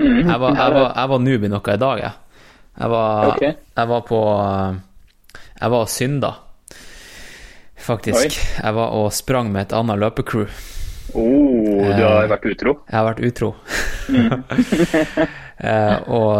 [0.00, 0.28] Mhm.
[0.28, 2.14] Jeg var, jeg, var, jeg var noob i noe i dag, jeg.
[2.74, 3.52] Jeg var, okay.
[3.76, 4.20] jeg var på
[5.60, 6.32] Jeg var og synda,
[7.78, 8.38] faktisk.
[8.38, 8.46] Oi.
[8.58, 10.48] Jeg var og sprang med et annet løpecrew.
[11.14, 12.72] Oh, du har vært utro.
[12.88, 13.54] Jeg har vært utro.
[14.10, 14.42] Mm.
[15.70, 16.34] eh, og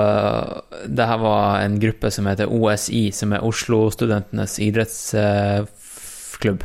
[0.90, 6.60] det her var en gruppe som heter OSI, som er Oslo-studentenes idrettsklubb.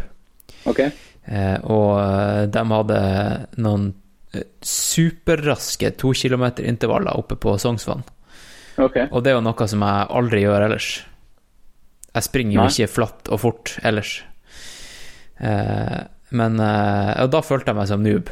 [0.69, 0.79] Ok.
[1.29, 3.01] Eh, og de hadde
[3.61, 3.89] noen
[4.33, 8.01] eh, superraske to kilometer intervaller oppe på Sognsvann.
[8.79, 9.05] Okay.
[9.11, 10.89] Og det er jo noe som jeg aldri gjør ellers.
[12.15, 12.71] Jeg springer jo Nei.
[12.73, 14.15] ikke flatt og fort ellers.
[15.39, 15.97] Eh,
[16.35, 18.29] men eh, Og da følte jeg meg som noob.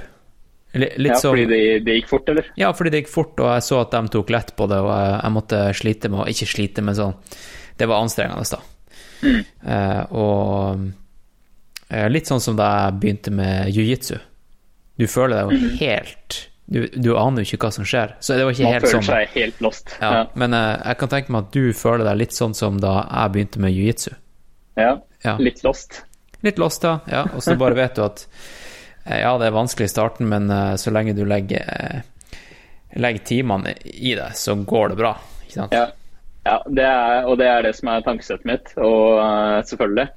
[0.78, 2.50] Li- Litt Ja, som fordi det, det gikk fort, eller?
[2.60, 4.90] Ja, fordi det gikk fort, og jeg så at de tok lett på det, og
[4.92, 7.16] jeg, jeg måtte slite med å Ikke slite, men sånn
[7.80, 8.60] Det var anstrengende, da.
[9.24, 9.40] Mm.
[9.74, 10.42] Eh, og
[10.76, 10.88] eh,
[12.12, 14.18] litt sånn som da jeg begynte med jiu-jitsu.
[14.98, 18.18] Du føler deg jo helt du, du aner jo ikke hva som skjer.
[18.20, 18.66] Så det var ikke.
[18.68, 19.94] Man helt føler Man føler seg helt lost.
[20.02, 20.24] Ja, Ja.
[20.36, 23.34] Men uh, jeg kan tenke meg at du føler deg litt sånn som da jeg
[23.36, 24.12] begynte med jiu-jitsu.
[24.76, 24.90] Ja.
[25.24, 25.38] Ja.
[25.40, 26.02] Litt lost.
[26.46, 27.00] Litt lost, da.
[27.10, 28.26] Ja, og så bare vet du at
[29.06, 32.36] eh, ja, det er vanskelig i starten, men uh, så lenge du legger, uh,
[33.00, 35.16] legger timene i det, så går det bra.
[35.48, 35.74] Ikke sant?
[35.74, 35.88] Ja,
[36.46, 40.08] ja det er, og det er det som er tankesettet mitt, og eh, selvfølgelig.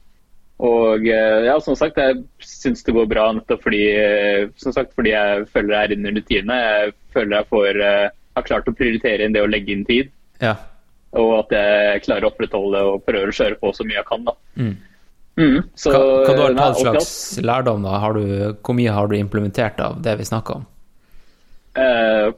[0.61, 4.93] Og eh, ja, som sagt, jeg syns det går bra nettopp fordi, eh, som sagt,
[4.99, 6.59] fordi jeg føler jeg er inne i rutine.
[6.67, 10.13] Jeg føler jeg får, eh, har klart å prioritere inn det å legge inn tid.
[10.43, 10.57] Ja.
[11.17, 14.29] Og at jeg klarer å opprettholde og prøver å kjøre på så mye jeg kan.
[14.29, 14.37] da.
[14.61, 14.77] Mm.
[15.41, 17.97] Mm, så, Hva, hva du alt i slags lærdom, da?
[18.03, 18.25] Har du,
[18.61, 20.69] hvor mye har du implementert av det vi snakker om?
[21.79, 22.33] eh,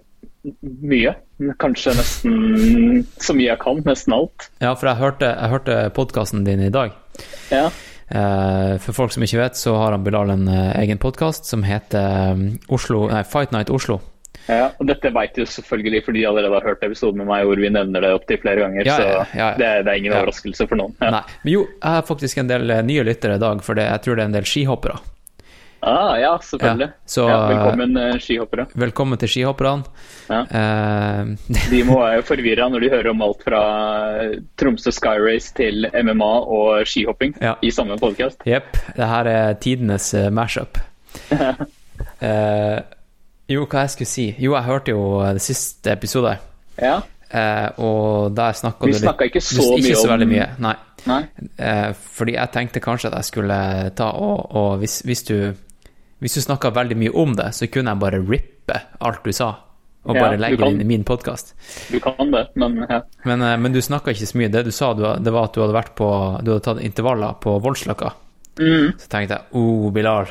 [0.63, 1.15] mye.
[1.63, 3.81] Kanskje nesten så mye jeg kan.
[3.87, 4.49] Nesten alt.
[4.63, 6.95] Ja, for jeg hørte, jeg hørte podkasten din i dag.
[7.51, 7.69] Ja.
[8.13, 11.65] Eh, for folk som ikke vet, så har han Bilal en eh, egen podkast som
[11.65, 14.03] heter um, Oslo, nei, Fight Night Oslo.
[14.51, 17.61] Ja, og Dette vet jo selvfølgelig fordi de allerede har hørt episoden med meg hvor
[17.63, 18.89] vi nevner det opptil flere ganger.
[18.89, 19.49] Ja, ja, ja.
[19.55, 20.97] Så det, det er ingen overraskelse for noen.
[21.01, 23.89] Nei, men jo, jeg har faktisk en del eh, nye lyttere i dag, for det,
[23.89, 24.99] jeg tror det er en del skihoppere.
[25.85, 26.87] Ah, ja, selvfølgelig.
[26.87, 28.67] Ja, så, ja, velkommen, eh, skihoppere.
[28.79, 29.83] Velkommen til skihopperne.
[30.31, 30.43] Ja.
[30.47, 31.33] Uh,
[31.73, 33.63] De må være forvirra når de hører om alt fra
[34.63, 37.35] Tromsø Sky Race til MMA og skihopping
[37.67, 38.47] i samme podkast.
[38.47, 38.79] Jepp.
[38.97, 40.79] Det her er tidenes mashup.
[41.33, 41.51] uh,
[43.53, 46.37] jo, hva jeg skulle si Jo, jeg hørte jo eh, det siste episode,
[46.81, 47.01] Ja.
[47.33, 50.29] Uh, og der snakka du litt Vi snakka ikke så du- Ikke mye så om-
[50.29, 50.75] mye, nei.
[51.09, 51.23] Nei.
[51.59, 55.35] Eh, fordi jeg tenkte kanskje at jeg skulle ta og, og hvis, hvis du
[56.23, 59.51] Hvis du snakka veldig mye om det, så kunne jeg bare rippe alt du sa,
[60.07, 61.51] og bare legge det inn i min podkast.
[61.91, 63.01] Du kan det, men ja.
[63.27, 64.53] Men, eh, men du snakka ikke så mye.
[64.53, 66.09] Det du sa, du, det var at du hadde vært på
[66.43, 68.13] Du hadde tatt intervaller på Voldsløkka.
[68.61, 68.95] Mm.
[69.01, 70.31] Så tenkte jeg oh, Bilal,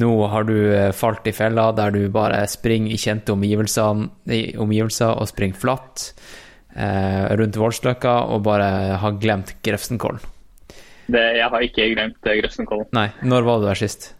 [0.00, 4.04] nå har du eh, falt i fella der du bare springer i kjente omgivelser,
[4.60, 6.10] omgivelser og springer flatt
[6.76, 10.22] eh, rundt Voldsløkka og bare har glemt Grefsenkollen.
[11.10, 12.90] Det, jeg har ikke glemt eh, Grefsenkollen.
[12.94, 14.12] Nei, når var du der sist?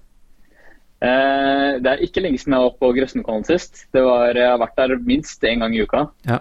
[1.00, 3.86] Eh, det er ikke lenge siden jeg var på Grøssenkollen sist.
[3.94, 6.06] Det var, jeg har vært der minst én gang i uka.
[6.28, 6.40] Ja,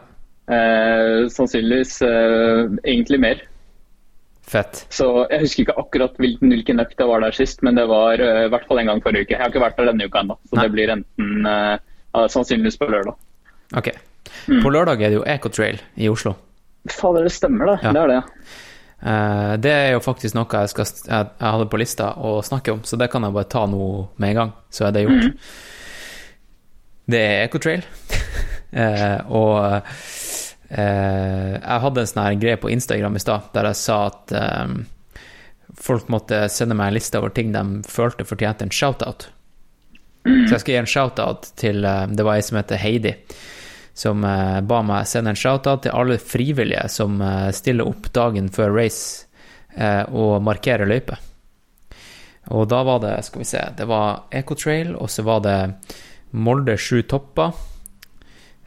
[0.50, 3.42] Eh, sannsynligvis eh, egentlig mer.
[4.50, 4.80] fett.
[4.90, 8.18] Så Jeg husker ikke akkurat hvilken, hvilken økt jeg var der sist, men det var
[8.18, 9.36] i hvert fall en gang forrige uke.
[9.36, 10.64] Jeg har ikke vært der denne uka ennå, så Nei.
[10.64, 11.46] det blir enten
[12.34, 13.14] sannsynligvis på lørdag.
[13.78, 13.92] Ok.
[14.48, 14.64] Mm.
[14.64, 16.34] På lørdag er det jo Ecotrail i Oslo.
[16.90, 17.78] Fader, det stemmer, det.
[17.84, 17.94] Ja.
[17.94, 18.22] Det er det.
[19.00, 22.76] Eh, det er jo faktisk noe jeg, skal, jeg, jeg hadde på lista å snakke
[22.76, 23.84] om, så det kan jeg bare ta nå
[24.20, 25.52] med en gang, så er det gjort.
[27.10, 27.86] Det er Ecotrail,
[28.84, 29.56] eh, og
[30.70, 34.76] eh, jeg hadde en sånn greie på Instagram i stad der jeg sa at eh,
[35.80, 39.30] folk måtte sende meg en liste over ting de følte fortjente en shout-out.
[40.28, 43.14] Så jeg skal gi en shout-out til Det var ei som heter Heidi,
[44.00, 48.48] som eh, ba meg sende en shout-out til alle frivillige som eh, stiller opp dagen
[48.56, 49.26] før race
[49.76, 51.18] eh, og markerer løype.
[52.56, 55.58] Og da var det, skal vi se, det var Ecotrail, og så var det
[56.32, 57.58] Molde sju topper.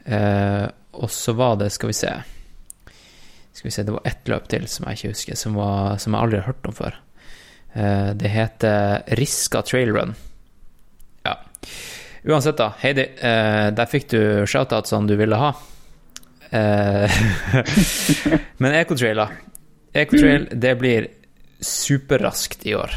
[0.03, 2.09] Og så var det, skal vi se
[3.55, 6.13] Skal vi se, det var ett løp til som jeg ikke husker, som, var, som
[6.13, 6.97] jeg aldri har hørt om før.
[8.19, 10.15] Det heter Riska Trail Run.
[11.23, 11.37] Ja.
[12.23, 12.71] Uansett, da.
[12.79, 15.53] Heidi, eh, der fikk du shoutouts som du ville ha.
[16.49, 17.11] Eh,
[18.63, 19.27] men Ecotrail, da.
[19.93, 21.09] Ecotrail, det blir
[21.59, 22.95] superraskt i år.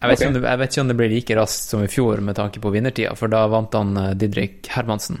[0.00, 2.22] Jeg vet, om det, jeg vet ikke om det blir like raskt som i fjor
[2.24, 5.20] med tanke på vinnertida, for da vant han eh, Didrik Hermansen.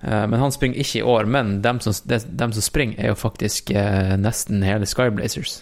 [0.00, 3.12] Eh, Men han springer ikke i år, men dem som, de, dem som springer, er
[3.12, 5.58] jo faktisk eh, nesten hele Skyblazers.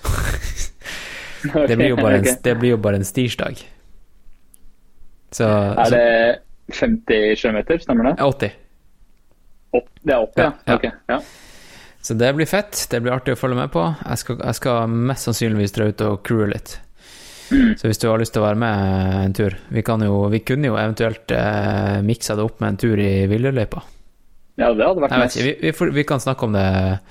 [1.68, 2.38] det, blir jo bare en, okay.
[2.44, 3.64] det blir jo bare en stirsdag.
[5.32, 8.16] Så, Er det 50 km, stemmer det?
[8.22, 8.52] 80.
[9.72, 10.44] Opp, det er 80, ja.
[10.44, 10.74] Ja, ja.
[10.76, 11.20] Ok, ja.
[12.02, 12.86] Så det blir fett.
[12.90, 13.82] Det blir artig å følge med på.
[14.08, 16.74] Jeg skal, jeg skal mest sannsynligvis dra ut og crewe litt.
[17.52, 17.74] Mm.
[17.78, 20.38] Så hvis du har lyst til å være med en tur Vi, kan jo, vi
[20.40, 23.82] kunne jo eventuelt eh, miksa det opp med en tur i Villeløypa.
[24.56, 25.42] ja, det hadde vært Jeg nice.
[25.44, 26.62] vi, vi, vi kan snakke om det.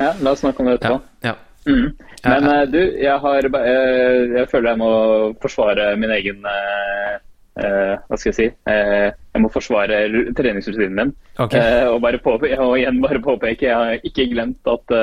[0.01, 1.01] Ja, la oss snakke om det Ja, etterpå.
[1.29, 1.35] ja.
[1.67, 1.91] Mm.
[2.25, 4.91] Men Ja, eh, du, jeg, har, ba- eh, jeg føler jeg må
[5.43, 7.19] forsvare min egen eh,
[7.59, 8.45] eh, Hva skal jeg si?
[8.69, 11.11] uh, jeg må forsvare ru- treningsrutinen min.
[11.39, 11.59] Okay.
[11.59, 14.95] Uh, og, bare påpe og igjen bare påpeke, jeg har ikke glemt at,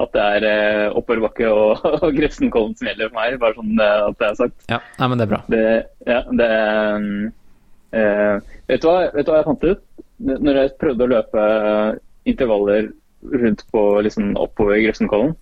[0.00, 3.38] at det er uh, oppoverbakke og, og Grefsenkollen som gjelder for meg.
[3.42, 4.56] Bare sånn at det er sagt.
[4.72, 5.42] Ja, nei, men det er bra.
[5.52, 5.64] Det,
[6.08, 6.50] ja, det
[8.70, 9.84] vet, du hva, vet du hva jeg fant ut?
[10.30, 11.44] Når jeg prøvde å løpe
[12.28, 12.90] intervaller
[13.40, 15.32] rundt på liksom, oppover Grefsenkollen,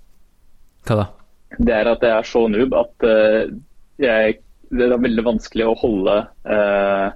[0.88, 1.08] Hva da?
[1.58, 3.06] det er at jeg er så noob at
[3.98, 4.38] jeg,
[4.70, 6.14] det er veldig vanskelig å holde
[6.50, 7.08] eh,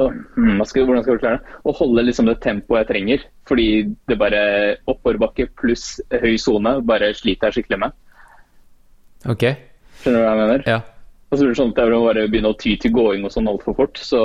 [0.00, 1.58] hmm, hva skal, Hvordan skal jeg forklare det?
[1.64, 3.26] Å holde liksom det tempoet jeg trenger.
[3.48, 3.68] Fordi
[4.10, 4.42] det bare
[4.90, 7.96] oppoverbakke pluss høy sone bare sliter jeg skikkelig med.
[9.32, 9.48] Ok.
[10.02, 10.68] Skjønner du hva jeg mener?
[10.68, 10.80] Ja.
[11.30, 13.50] Og så blir det sånn at jeg bare begynne å ty til gåing og sånn
[13.50, 14.00] altfor fort.
[14.00, 14.22] Så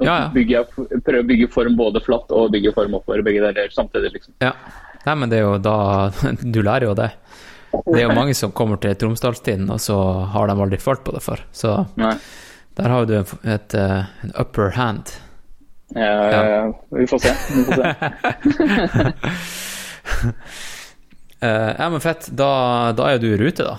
[0.00, 0.44] Ja, ja.
[0.48, 0.64] Jeg,
[1.04, 3.22] prøver å bygge form både flatt og bygge form oppover.
[3.26, 4.34] Begge deler samtidig, liksom.
[4.42, 4.54] ja.
[5.00, 5.76] Nei, men det er jo da
[6.54, 7.08] Du lærer jo det.
[7.72, 9.96] Det er jo mange som kommer til Tromsdalstinden, og så
[10.34, 11.42] har de aldri følt på det før.
[11.54, 12.14] Så Nei.
[12.78, 15.12] der har du et, et, eh, en upper hand.
[15.94, 16.72] Ja, ja.
[16.94, 17.32] Vi får se.
[17.54, 17.86] Vi får se.
[21.42, 22.26] Eh, ja, men fett.
[22.36, 23.78] Da, da er du i rute, da.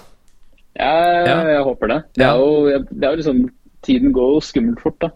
[0.74, 0.94] Ja,
[1.28, 1.36] Ja.
[1.45, 1.98] jeg håper det.
[2.18, 3.42] Det er jo, det er jo liksom
[3.86, 5.10] Tiden går jo skummelt fort, da.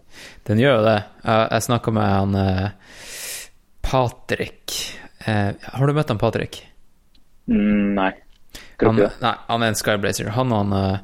[0.46, 0.96] Den gjør jo det.
[1.26, 2.70] Jeg, jeg snakka med han eh,
[3.86, 4.76] Patrick
[5.26, 6.60] eh, Har du møtt han Patrick?
[7.50, 8.12] Mm, nei.
[8.82, 10.30] Han, nei, han er en skyblazer.
[10.36, 11.00] Han og han eh,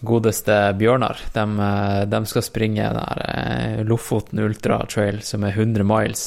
[0.00, 5.84] godeste Bjørnar, de, eh, de skal springe der eh, Lofoten Ultra Trail, som er 100
[5.86, 6.24] miles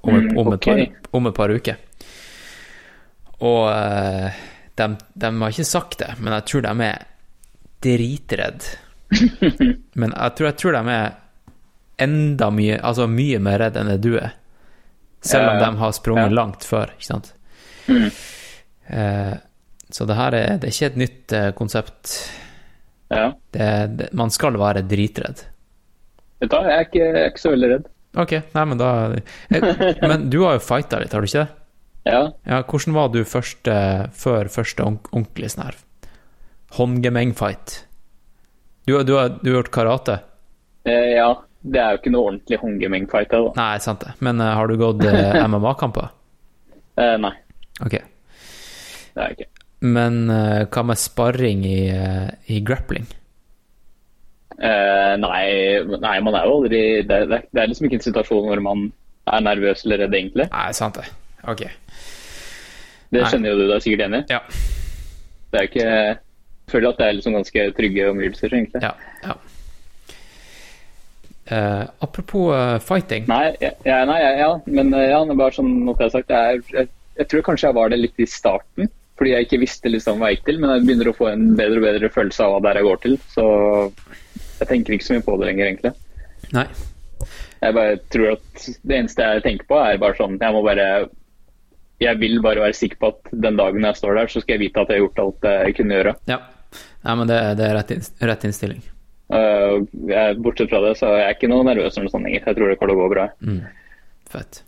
[0.00, 0.84] om, et- om, et, par,
[1.18, 1.76] om et par uker.
[3.38, 3.68] Og
[4.74, 7.04] de, de har ikke sagt det, men jeg tror de er
[7.84, 8.64] dritredd.
[10.00, 11.12] men jeg tror, jeg tror de er
[12.02, 14.32] enda mye, altså mye mer redd enn det du er.
[15.24, 16.34] Selv om de har sprunget Ja.
[16.34, 17.32] langt før, ikke sant.
[17.90, 18.10] Mm.
[18.88, 19.32] Eh,
[19.94, 22.14] så det her er, det er ikke et nytt eh, konsept.
[23.10, 23.30] Ja.
[23.56, 23.68] Det,
[23.98, 25.44] det, man skal være dritredd.
[26.42, 27.86] Vet du jeg er ikke, jeg er ikke så veldig redd.
[28.18, 29.22] Ok, nei, men da jeg,
[30.02, 31.54] Men du har jo fighta litt, har du ikke det?
[32.08, 32.20] Ja.
[32.48, 35.76] Ja, hvordan var du først, eh, før første ordent- ordentlig sånn her
[36.78, 37.84] håndgemeng-fight?
[38.86, 40.18] Du, har- du, har- du har gjort karate?
[40.88, 41.34] Eh, ja.
[41.60, 43.52] Det er jo ikke noe ordentlig hongemeng-fight her, da.
[43.58, 44.12] Nei, sant det.
[44.24, 46.08] Men uh, har du gått uh, MMA-kamper?
[46.96, 47.32] Eh, nei,
[47.84, 47.96] Ok.
[47.98, 49.48] det er jeg ikke.
[49.84, 53.06] Men uh, hva med sparring i, uh, i grappling?
[54.58, 55.44] Uh, nei,
[56.02, 58.88] nei, man er jo aldri det, det, det er liksom ikke en situasjon hvor man
[59.30, 60.48] er nervøs eller redd, egentlig.
[60.50, 61.06] Nei, sant det.
[61.46, 61.62] Ok.
[63.08, 63.28] Det Nei.
[63.30, 64.34] skjønner jo du deg sikkert enig i.
[64.34, 64.40] Ja.
[65.48, 68.82] Det er ikke Jeg føler at det er liksom ganske trygge omgivelser, egentlig.
[68.82, 68.90] Ja.
[69.22, 69.38] ja.
[71.48, 73.30] Uh, apropos uh, fighting.
[73.30, 76.66] Nei, ja, ja, nei, ja, ja, men ja, bare sånn noe jeg har sagt, jeg,
[76.74, 76.90] jeg,
[77.22, 80.30] jeg tror kanskje jeg var det litt i starten, fordi jeg ikke visste liksom hva
[80.30, 82.60] jeg gikk til, men jeg begynner å få en bedre og bedre følelse av hva
[82.62, 83.46] det er jeg går til, så
[84.60, 85.94] jeg tenker ikke så mye på det lenger, egentlig.
[86.54, 86.66] Nei.
[87.58, 90.86] Jeg bare tror at det eneste jeg tenker på er bare sånn, jeg må bare,
[92.02, 94.64] jeg vil bare være sikker på at den dagen jeg står der, så skal jeg
[94.68, 96.14] vite at jeg har gjort alt jeg kunne gjøre.
[96.30, 96.38] Ja.
[97.06, 97.92] Nei, men det, det er rett,
[98.30, 98.86] rett innstilling.
[99.28, 102.46] Uh, jeg, bortsett fra det, så er jeg ikke noe nervøs eller noe sånt lenger.
[102.46, 103.26] Jeg tror det kommer til å gå bra.
[104.32, 104.62] Fett.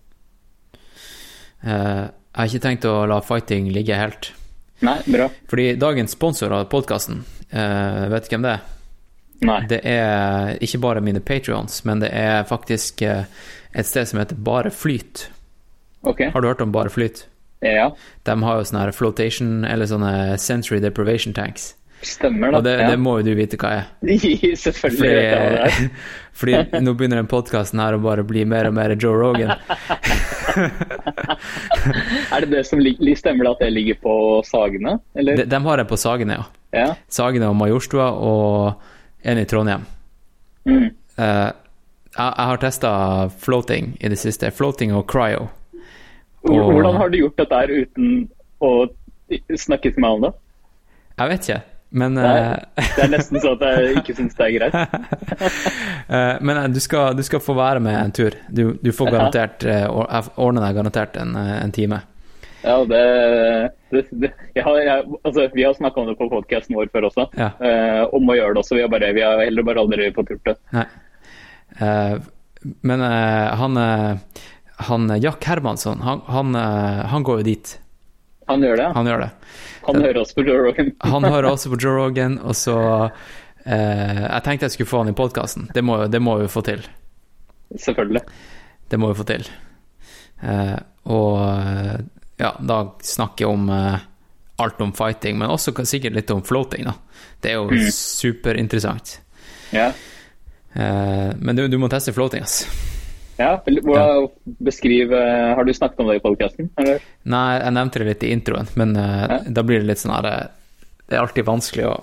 [1.60, 4.32] Uh, jeg har ikke tenkt å la fighting ligge helt.
[4.80, 5.28] Nei, bra.
[5.50, 8.68] Fordi dagens sponsor av podkasten, vet du hvem det er?
[9.40, 9.60] Nei.
[9.68, 13.24] Det er ikke bare mine patrions, men det er faktisk uh,
[13.72, 15.30] et sted som heter Bare Flyt.
[16.04, 16.26] Ok.
[16.32, 17.26] Har du hørt om Bare Flyt?
[17.64, 17.90] Ja,
[18.24, 21.74] De har jo sånne her flotation, eller sånne sensory deprivation tanks.
[22.06, 22.58] Stemmer da.
[22.60, 22.90] Og det, ja.
[22.90, 23.88] det må jo du vite hva er.
[24.64, 25.72] Selvfølgelig vet jeg hva det er.
[26.40, 29.54] Fordi, fordi nå begynner den podkasten her å bare bli mer og mer Joe Rogan.
[32.30, 32.80] Er det det som
[33.16, 34.14] stemmer det at det ligger på
[34.46, 35.36] Sagene, eller?
[35.38, 36.48] De, de har en på Sagene, ja.
[36.74, 36.88] Ja.
[37.10, 39.86] Sagene og Majorstua, og en i Trondheim.
[40.66, 40.90] Mm.
[41.18, 41.50] Uh,
[42.10, 42.90] jeg, jeg har testa
[43.42, 44.50] floating i det siste.
[44.54, 45.48] Floating og cryo.
[46.42, 48.28] Og- Hvordan har du gjort dette her uten
[48.60, 48.88] å
[49.56, 50.32] snakke til meg om det?
[51.20, 51.60] Jeg vet ikke,
[51.90, 54.76] men det er, det er nesten så at jeg ikke syns det er greit.
[56.14, 58.36] eh, Men eh, du skal, du skal få være med en tur.
[58.48, 61.98] Du, du får garantert eh, ordner deg garantert en, eh, en time.
[62.62, 63.02] Ja, det,
[63.90, 67.26] det, jeg har, jeg, altså, Vi har snakka om det på podkasten vår før også,
[67.40, 67.50] Ja.
[67.64, 68.76] eh, om å gjøre det også.
[68.76, 70.56] Vi har, bare, vi har heller bare aldri fått gjort det.
[70.76, 70.86] Nei.
[71.80, 72.16] Eh,
[72.84, 74.42] men eh, han, eh,
[74.90, 77.78] han Jack Hermansson, han, han, eh, han går jo dit.
[78.50, 78.88] Han gjør det.
[78.98, 79.30] Han gjør det.
[79.90, 80.92] Han hører også på Joe Rogan.
[81.14, 82.76] Han hører også på Joe Rogan, og så
[83.64, 85.68] eh, Jeg tenkte jeg skulle få han i podkasten.
[85.74, 86.86] Det, det må vi få til.
[87.76, 88.22] Selvfølgelig.
[88.90, 89.46] Det må vi få til.
[90.42, 90.78] Eh,
[91.10, 91.36] og
[92.40, 94.06] ja, da snakke om eh,
[94.60, 96.94] alt om fighting, men også sikkert litt om floating, da.
[97.40, 99.18] Det er jo superinteressant.
[99.72, 99.90] Ja.
[100.74, 102.64] Eh, men du, du må teste floating, ass.
[103.40, 103.50] Ja.
[103.64, 104.28] Hvordan,
[104.60, 105.10] beskriv
[105.56, 106.70] Har du snakket om det i podkasten?
[107.24, 109.38] Nei, jeg nevnte det litt i introen, men eh, Ja.
[109.48, 110.46] da blir det litt sånn her eh,
[111.08, 111.94] Det er alltid vanskelig å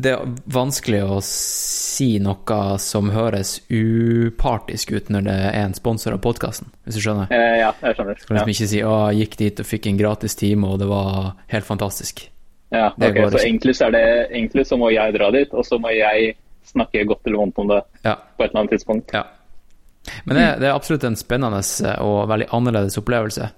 [0.00, 6.14] Det er vanskelig å si noe som høres upartisk ut når det er en sponsor
[6.14, 7.26] av podkasten, hvis du skjønner.
[7.34, 8.20] Eh, ja, jeg skjønner.
[8.22, 8.44] Skal Ja.
[8.44, 11.34] liksom ikke si 'Å, jeg gikk dit og fikk en gratis time, og det var
[11.48, 12.28] helt fantastisk'.
[12.72, 15.48] Ja, Det ok, går Så egentlig så, er det, egentlig så må jeg dra dit,
[15.52, 18.14] og så må jeg snakke godt eller vondt om det Ja.
[18.14, 19.12] på et eller annet tidspunkt.
[19.12, 19.24] ja.
[20.24, 23.50] Men det, det er absolutt en spennende eh, og veldig annerledes opplevelse.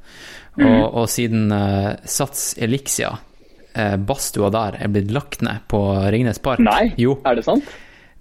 [0.61, 5.81] Og, og siden uh, Sats Elixia, uh, badstua der, er blitt lagt ned på
[6.13, 7.15] Ringnes Park Nei, Jo.
[7.25, 7.65] er det sant?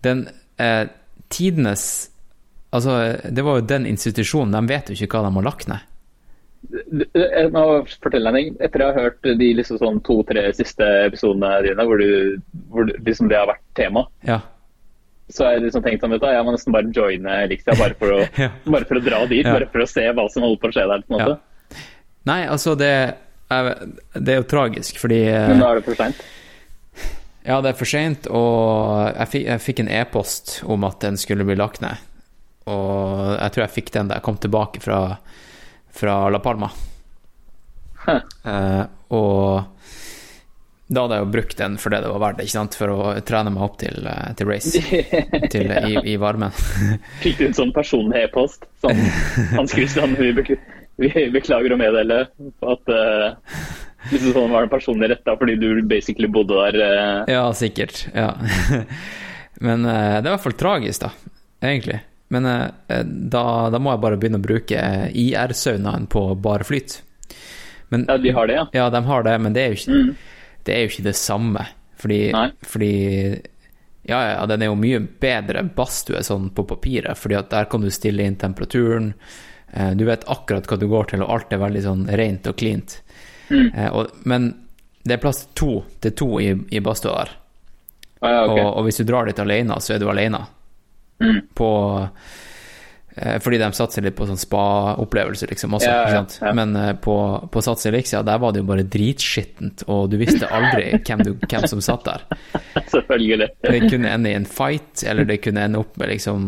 [0.01, 0.23] den
[0.57, 0.85] uh,
[1.29, 2.07] tidenes
[2.71, 5.81] Altså, det var jo den institusjonen, de vet jo ikke hva de har lagt ned.
[7.17, 7.63] jeg må
[8.03, 8.53] fortelle deg.
[8.63, 12.37] Etter jeg har hørt de liksom sånn to-tre siste episodene dine, hvor, du,
[12.71, 14.39] hvor du- liksom det har vært tema, Ja.
[15.33, 17.95] Så har jeg liksom tenkt sånn, vet du, jeg må nesten bare joine Elixia bare
[18.43, 18.49] Ja.
[18.65, 19.53] bare for å dra dit, Ja.
[19.57, 21.01] bare for å se hva som holder på å skje der.
[21.07, 21.39] på en måte.
[21.39, 21.81] Ja.
[22.31, 22.91] Nei, altså, det,
[23.49, 23.71] er,
[24.13, 26.21] det er jo tragisk, fordi eh, Men da er det for seint.
[27.41, 31.17] Ja, det er for seint, og jeg fikk, jeg fikk en e-post om at den
[31.17, 31.97] skulle bli lagt ned.
[32.69, 34.99] Og jeg tror jeg fikk den da jeg kom tilbake fra,
[35.97, 36.69] fra La Palma.
[38.05, 38.21] Huh.
[38.45, 38.83] Eh,
[39.17, 39.80] og
[40.91, 42.75] da hadde jeg jo brukt den for det det var verdt, ikke sant?
[42.75, 44.81] for å trene meg opp til, eh, til race
[45.53, 46.51] til, i, i varmen.
[47.23, 48.67] Fikk du en sånn personlig e-post?
[48.83, 48.99] Sånn,
[49.55, 50.59] Hans Christian, vi, bekl
[51.01, 53.55] vi beklager å meddele at uh,
[54.11, 56.77] liksom sånn var den personlig retta fordi du basically bodde der.
[56.77, 57.31] Uh...
[57.31, 58.03] Ja, sikkert.
[58.13, 58.35] Ja.
[59.65, 61.31] Men uh, det er i hvert fall tragisk, da,
[61.63, 62.01] egentlig.
[62.31, 64.81] Men eh, da, da må jeg bare begynne å bruke
[65.19, 67.01] IR-saunaen på bare flyt.
[67.91, 68.67] Men, Ja, de har det, ja.
[68.77, 70.13] Ja, de har det, men det er jo ikke, Mm.
[70.65, 71.65] Det, er jo ikke det samme.
[72.01, 72.19] Fordi,
[72.65, 72.91] fordi
[74.09, 77.83] ja, ja, den er jo mye bedre badstue sånn på papiret, fordi at der kan
[77.85, 79.13] du stille inn temperaturen.
[79.73, 82.57] eh, Du vet akkurat hva du går til, og alt er veldig sånn rent og
[82.57, 82.97] cleant.
[83.51, 83.67] Mm.
[83.75, 84.49] Eh, og, men
[85.03, 87.35] det er plass til to, til to i, i badstua der.
[88.21, 88.63] Ah, ja, okay.
[88.63, 90.43] Og, og hvis du drar dit alene, så er du alene.
[91.21, 91.39] Mm.
[91.57, 91.69] På
[93.15, 95.89] Fordi de satser litt på sånn spa-opplevelse, liksom, også.
[95.89, 96.53] Ja, ja, ja.
[96.55, 97.15] Men eh, på,
[97.51, 101.33] på Sats Elixia, der var det jo bare dritskittent, og du visste aldri hvem, du,
[101.43, 102.23] hvem som satt der.
[102.93, 103.49] Selvfølgelig.
[103.67, 106.47] Det kunne ende i en fight, eller det kunne ende opp med liksom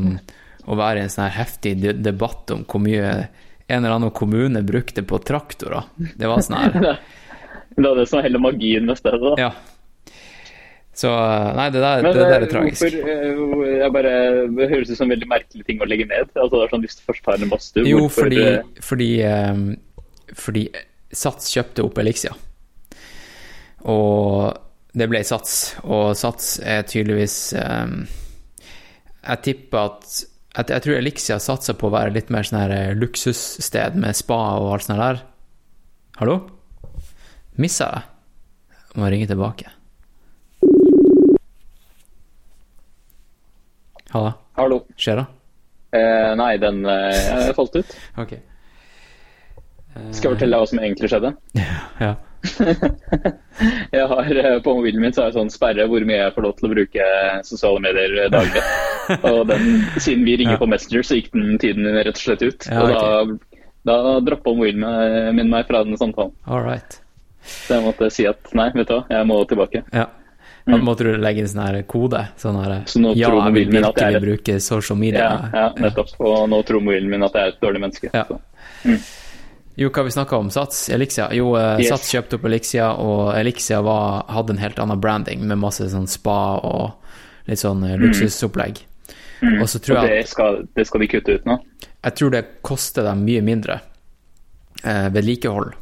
[0.64, 3.12] å være i en sånn her heftig debatt om hvor mye
[3.68, 5.90] en eller annen kommune brukte på traktorer.
[5.96, 6.98] Det var sånn her
[7.76, 9.20] Det var det som var hele magien med stedet.
[9.24, 9.34] da.
[9.42, 9.52] Ja.
[10.94, 11.10] Så
[11.58, 12.84] Nei, det der, Men det der eh, er tragisk.
[12.84, 14.16] hvorfor eh, jeg bare,
[14.58, 16.30] Det høres ut som en veldig merkelig ting å legge ned.
[16.38, 19.10] Altså det er sånn Hvis du først tar en badstue, Jo, hvorfor fordi, eh, fordi,
[20.38, 20.66] fordi
[21.14, 22.34] Sats kjøpte opp Elixia.
[23.90, 24.54] Og
[24.94, 28.04] det ble Sats, og Sats er tydeligvis um,
[29.26, 30.24] Jeg tipper at
[30.54, 34.14] jeg, jeg tror Elixia satser på å være litt mer sånn her eh, luksussted med
[34.18, 35.24] spa og alt sånt der.
[36.20, 36.36] Hallo?
[37.58, 38.12] Missa jeg?
[39.02, 39.72] Må ringe tilbake.
[44.14, 44.34] Halla?
[44.60, 44.82] Hallo.
[45.00, 45.26] Skjer det?
[45.98, 47.96] Eh, nei, den eh, falt ut.
[48.22, 48.36] Ok.
[50.14, 51.34] Skal jeg fortelle deg hva som egentlig skjedde?
[52.04, 52.14] Ja.
[53.94, 56.44] Jeg har eh, På mobilen min så har jeg sånn sperre hvor mye jeg får
[56.44, 57.06] lov til å bruke
[57.48, 58.64] sosiale medier eh, daglig.
[59.30, 59.70] Og den,
[60.04, 60.60] siden vi ringer Ja.
[60.60, 62.68] på Messenger, så gikk den tiden rett og slett ut.
[62.68, 63.38] Ja, Og
[63.88, 66.34] da, da droppa mobilen min meg fra den samtalen.
[66.50, 67.00] All right.
[67.48, 69.86] Så jeg måtte si at nei, vet du hva, jeg må tilbake.
[69.96, 70.10] Ja.
[70.66, 72.22] Da måtte du legge inn sånn her kode.
[72.40, 72.86] Sånn her Mm.
[72.88, 75.20] Så Ja, tror jeg vil virkelig bruke social media.
[75.20, 76.14] Ja, ja, nettopp.
[76.20, 78.10] Og nå tror mobilen min at jeg er et dårlig menneske.
[78.14, 78.24] Ja.
[78.24, 78.40] Så.
[79.76, 80.50] Jo, hva vi snakka om?
[80.54, 80.90] Sats?
[80.90, 81.30] Elixia?
[81.34, 81.90] Jo, eh, Yes.
[81.90, 86.08] Sats kjøpte opp Elixia, og Elixia var, hadde en helt annen branding med masse sånn
[86.08, 86.94] spa og
[87.48, 88.78] litt sånn eh, luksusopplegg.
[89.62, 91.58] Og så tror jeg Og det skal, det skal de kutte ut nå.
[92.04, 93.82] Jeg tror det koster dem mye mindre
[94.84, 95.74] eh, vedlikehold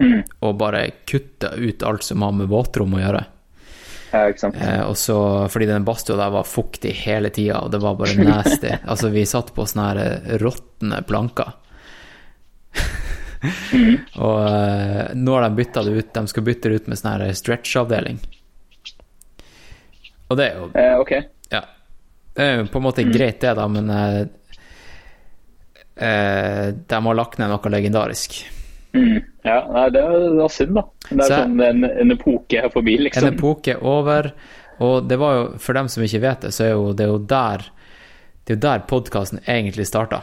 [0.00, 0.22] Mm.
[0.42, 3.24] å bare kutte ut alt som har med våtrom å gjøre.
[4.12, 4.56] Ja, ikke sant.
[4.62, 5.18] Eh, og så,
[5.52, 8.70] fordi den badstua der var fuktig hele tida, og det var bare nasty.
[8.90, 11.56] altså, vi satt på sånne her eh, råtne planker.
[14.18, 16.12] og eh, nå har de bytta det ut.
[16.14, 18.20] De skal bytte det ut med sånn her stretch-avdeling.
[20.28, 21.12] Og det er jo Eh, ok.
[21.52, 21.62] Ja.
[22.34, 24.20] Det er jo på en måte greit, det, da, men eh,
[26.08, 28.40] eh, de har lagt ned noe legendarisk.
[28.96, 29.18] Mm.
[29.44, 30.82] Ja, nei, det er det er synd, da.
[31.10, 33.26] Det er Så- sånn en, en epoke er forbi, liksom.
[33.28, 34.32] En epoke er over,
[34.80, 37.12] og det var jo, for dem som ikke vet det, så er jo det er
[37.12, 37.64] jo der
[38.48, 40.22] det er jo der podkasten egentlig starta.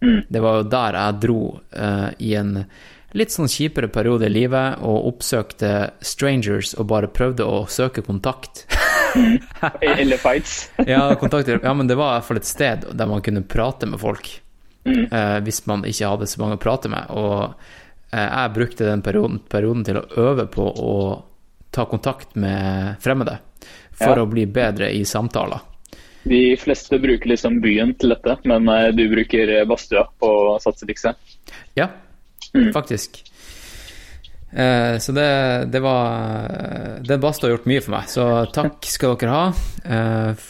[0.00, 1.40] Det var jo der jeg dro
[1.76, 2.64] uh, i en
[3.16, 8.64] litt sånn kjipere periode i livet og oppsøkte strangers og bare prøvde å søke kontakt.
[9.82, 10.70] Eller fights.
[10.86, 11.60] Ja, kontakter.
[11.62, 14.28] ja, men det var i hvert fall et sted der man kunne prate med folk.
[14.86, 17.10] uh, hvis man ikke hadde så mange å prate med.
[17.10, 17.54] Og
[18.16, 20.92] jeg brukte den perioden, perioden til å øve på å
[21.74, 23.38] ta kontakt med fremmede.
[23.96, 24.22] For Ja.
[24.24, 25.60] å bli bedre i samtaler.
[26.26, 30.30] De fleste bruker liksom byen til dette, men eh, du bruker eh, badstua på
[30.60, 31.14] Satselikse.
[31.78, 31.86] Ja,
[32.74, 33.22] faktisk.
[34.52, 39.16] Eh, så det, det var Den badstua har gjort mye for meg, så takk skal
[39.20, 39.46] dere ha
[39.84, 40.44] eh,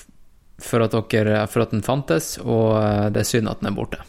[0.62, 3.76] for at, dere, for at den fantes, og eh, det er synd at den er
[3.76, 4.00] borte.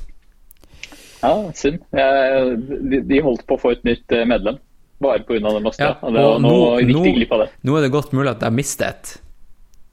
[1.22, 1.82] Ja, synd.
[1.92, 4.60] De, de holdt på å få et nytt eh, medlem.
[5.00, 5.40] Bare pga.
[5.40, 5.86] den badstua.
[5.86, 6.50] Ja, og det og nå-
[6.82, 7.50] nå- det.
[7.62, 9.22] Nå er det godt mulig at jeg mister et.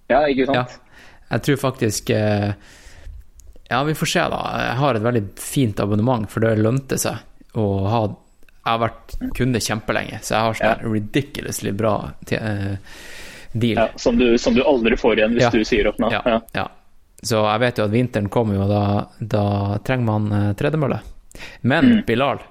[0.08, 0.56] Ja, ikke sant?
[0.56, 0.98] Ja.
[1.34, 2.52] Jeg tror faktisk eh,
[3.70, 4.40] Ja, vi får se, da.
[4.68, 9.14] Jeg har et veldig fint abonnement, for det lønte seg å ha Jeg har vært
[9.36, 10.92] kunde kjempelenge, så jeg har sånn ja.
[10.92, 11.94] ridiculously bra
[12.32, 12.76] eh,
[13.52, 13.76] deal.
[13.76, 16.12] Ja, som, du, som du aldri får igjen hvis du sier opp nå.
[16.12, 16.68] Ja.
[17.24, 18.84] Så jeg vet jo at vinteren kommer og da,
[19.20, 19.44] da
[19.84, 21.00] trenger man tredemølle.
[21.62, 22.42] Men Bilal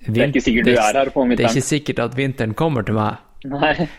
[0.00, 0.14] Mm.
[0.14, 3.18] Det er ikke sikkert er Det er ikke sikkert at vinteren kommer til meg.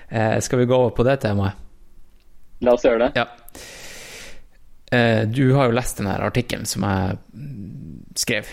[0.09, 1.57] Eh, skal vi gå over på det temaet?
[2.61, 3.11] la oss gjøre det.
[3.17, 3.25] Ja.
[4.91, 7.17] Eh, du har jo lest den her artikkelen som jeg
[8.22, 8.49] skrev.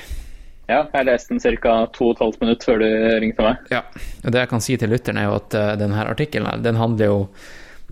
[0.69, 1.75] Ja, jeg leste den ca.
[1.93, 2.89] 2 12 minutter før du
[3.20, 3.69] ringte meg.
[3.73, 3.83] Ja,
[4.25, 7.12] og det jeg kan si til lytteren er jo at uh, denne artikkelen den handler
[7.12, 7.19] jo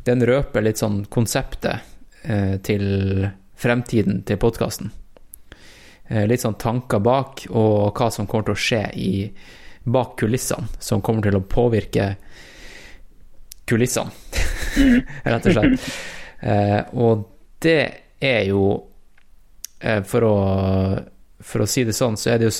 [0.06, 1.82] Den røper litt sånn konseptet
[2.28, 3.26] uh, til
[3.58, 4.92] fremtiden til podkasten.
[6.08, 9.10] Litt sånn tanker bak, og hva som kommer til å skje i
[9.86, 12.08] bak kulissene, som kommer til å påvirke
[13.66, 14.10] kulissene,
[15.30, 15.88] rett og slett.
[16.40, 17.26] Eh, og
[17.62, 17.80] det
[18.22, 18.64] er jo
[19.80, 20.36] eh, for å
[21.46, 22.52] For å si det sånn, så er det jo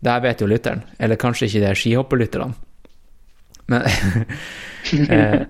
[0.00, 2.54] Det her vet jo lytteren, eller kanskje ikke det er skihopperlytterne.
[3.66, 3.82] Men,
[5.08, 5.44] eh,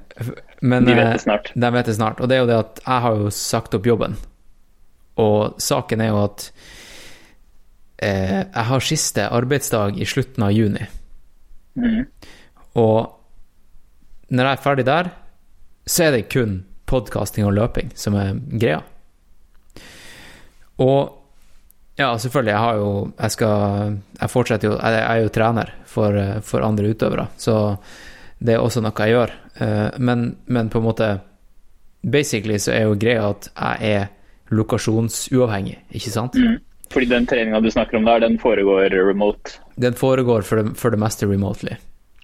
[0.60, 1.50] men De vet eh, det snart.
[1.54, 2.20] De vet det snart.
[2.20, 4.14] Og det er jo det at jeg har jo sagt opp jobben.
[5.18, 6.46] Og saken er jo at
[8.04, 10.86] eh, jeg har siste arbeidsdag i slutten av juni.
[11.80, 12.04] Mm.
[12.80, 13.10] Og
[14.34, 15.10] når jeg er ferdig der,
[15.86, 16.58] så er det kun
[16.88, 18.80] podkasting og løping som er greia.
[20.82, 21.12] Og
[21.98, 22.86] ja, selvfølgelig, jeg har jo
[23.20, 27.76] Jeg skal Jeg fortsetter jo Jeg er jo trener for, for andre utøvere, så
[28.42, 29.30] det er også noe jeg gjør.
[29.62, 31.10] Eh, Men, men på en måte
[32.02, 34.08] Basically så er jo greia at jeg er
[34.52, 36.34] lokasjonsuavhengig, ikke sant?
[36.94, 39.58] Fordi den treninga du snakker om der, den foregår remote.
[39.74, 41.74] Den foregår for det, for det meste remotely.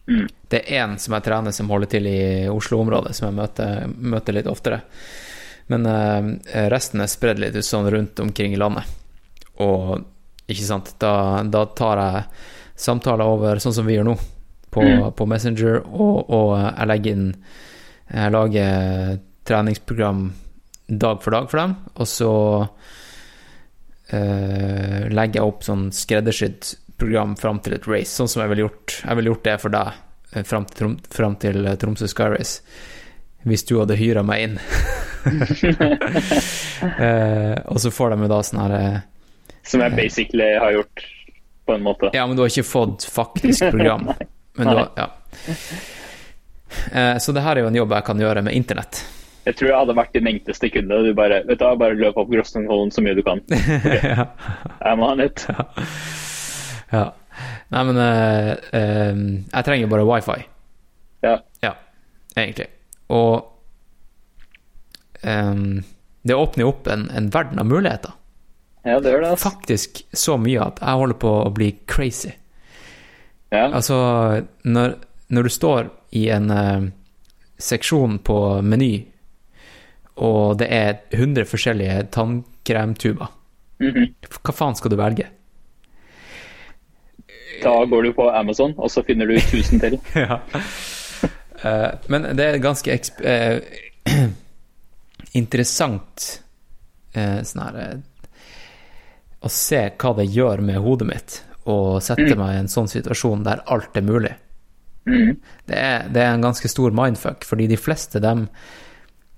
[0.06, 0.28] Mm.
[0.48, 4.36] Det er én som jeg trener som holder til i Oslo-området, som jeg møter, møter
[4.36, 4.80] litt oftere.
[5.70, 6.30] Men uh,
[6.70, 8.86] resten er spredd litt sånn rundt omkring i landet.
[9.62, 10.00] Og
[10.50, 12.22] ikke sant, da, da tar jeg
[12.80, 14.16] samtaler over sånn som vi gjør nå,
[14.70, 14.86] på,
[15.18, 17.26] på Messenger, og, og jeg legger inn
[18.10, 20.22] Jeg lager treningsprogram
[20.86, 22.30] dag for dag for dem, og så
[24.12, 26.62] eh, legger jeg opp sånn skreddersydd
[27.00, 29.70] program fram til et race, sånn som jeg ville gjort Jeg ville gjort det for
[29.74, 29.88] deg
[30.34, 32.54] eh, fram til, Trom fram til eh, Tromsø Sky Race,
[33.48, 34.56] hvis du hadde hyra meg inn.
[35.20, 35.26] uh,
[37.72, 38.98] og så får de jo da sånn her uh,
[39.68, 40.96] Som jeg basically har gjort,
[41.68, 42.06] på en måte.
[42.16, 44.04] Ja, men du har ikke fått faktisk program.
[44.58, 45.06] Men du har, ja.
[46.90, 48.94] uh, så det her er jo en jobb jeg kan gjøre med internett.
[49.46, 50.98] Jeg tror jeg hadde vært din enkleste kunde.
[51.06, 53.40] Du bare, vet du, bare løp opp Grossenholm så mye du kan.
[54.04, 54.26] ja.
[54.98, 55.46] må ha it.
[56.92, 57.06] ja.
[57.70, 60.42] Nei, men uh, eh, jeg trenger bare wifi.
[61.24, 61.38] Ja.
[61.64, 61.72] Ja,
[62.36, 62.66] egentlig.
[63.08, 63.46] Og
[65.22, 65.80] um,
[66.22, 68.12] det åpner jo opp en, en verden av muligheter.
[68.84, 69.30] ja, det gjør det.
[69.30, 69.50] Altså.
[69.50, 72.34] Faktisk så mye at jeg holder på å bli crazy.
[73.50, 73.70] Ja.
[73.70, 73.96] Altså,
[74.62, 75.88] når, når du står
[76.18, 76.90] i en uh,
[77.60, 78.36] seksjon på
[78.66, 78.92] Meny,
[80.20, 83.36] og det er 100 forskjellige tannkremtuber,
[83.80, 84.10] Mhm.
[84.44, 85.26] hva faen skal du velge?
[87.62, 89.98] Da går du på Amazon, og så finner du 1000 til.
[90.14, 90.40] ja.
[91.64, 93.60] uh, men det er ganske eh,
[95.40, 96.28] interessant
[97.16, 98.00] uh, sånn her
[99.40, 103.44] Å se hva det gjør med hodet mitt å sette meg i en sånn situasjon
[103.44, 104.32] der alt er mulig.
[105.04, 108.46] Det, er, det er en ganske stor mindfuck, fordi de fleste dem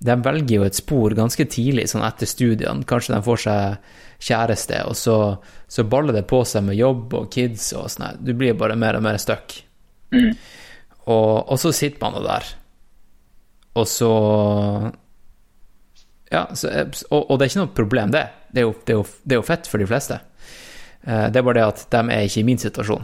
[0.03, 2.83] de velger jo et spor ganske tidlig, sånn etter studiene.
[2.89, 3.91] Kanskje de får seg
[4.23, 5.15] kjæreste, og så,
[5.71, 8.19] så baller det på seg med jobb og kids og sånn.
[8.23, 9.55] Du blir bare mer og mer stuck.
[10.13, 12.45] Og, og så sitter man der,
[13.75, 14.11] og så
[16.33, 16.69] Ja, så,
[17.11, 18.23] og, og det er ikke noe problem, det.
[18.53, 20.19] Det er jo, det er jo, det er jo fett for de fleste.
[21.03, 23.03] Eh, Det er bare det at de er ikke i min situasjon.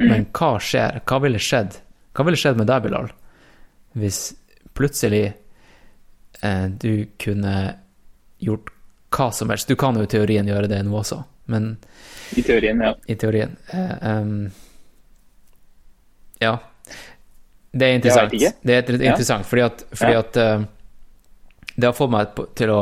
[0.00, 1.00] Men hva skjer?
[1.08, 1.78] Hva ville skjedd?
[2.16, 3.10] Hva ville skjedd med deg, Bilal,
[3.96, 4.20] hvis
[4.76, 5.24] plutselig
[6.42, 7.56] eh, du kunne
[8.38, 8.70] gjort
[9.16, 9.68] hva som helst?
[9.68, 11.22] Du kan jo i teorien gjøre det nå også,
[11.52, 11.74] men
[12.36, 12.94] I teorien, ja.
[13.06, 14.50] i teorien eh, um,
[16.42, 16.58] Ja.
[17.76, 18.32] Det er interessant.
[18.32, 19.48] Det er interessant, ja.
[19.48, 20.20] fordi at, fordi Ja.
[20.24, 20.66] at uh,
[21.76, 22.80] det har fått meg til å,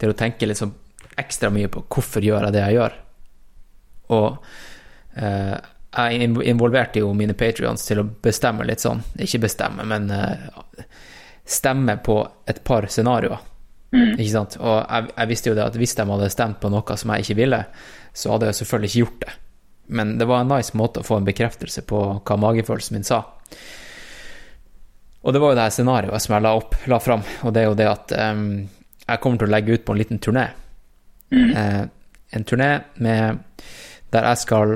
[0.00, 0.72] til å tenke sånn
[1.20, 2.94] ekstra mye på hvorfor gjør jeg det jeg gjør.
[4.16, 4.28] Og
[5.20, 5.56] uh,
[5.92, 10.46] jeg involverte jo mine patrions til å bestemme litt sånn, ikke bestemme, men eh,
[11.44, 13.40] stemme på et par scenarioer.
[13.92, 14.56] Ikke sant?
[14.60, 17.26] Og jeg, jeg visste jo det at hvis de hadde stemt på noe som jeg
[17.26, 17.60] ikke ville,
[18.16, 19.34] så hadde jeg selvfølgelig ikke gjort det.
[19.92, 23.22] Men det var en nice måte å få en bekreftelse på hva magefølelsen min sa.
[25.22, 27.62] Og det var jo det her scenarioet som jeg la opp, la fram, og det
[27.62, 28.46] er jo det at um,
[29.04, 30.46] jeg kommer til å legge ut på en liten turné.
[31.32, 31.82] Eh,
[32.36, 33.38] en turné med
[34.12, 34.74] der jeg skal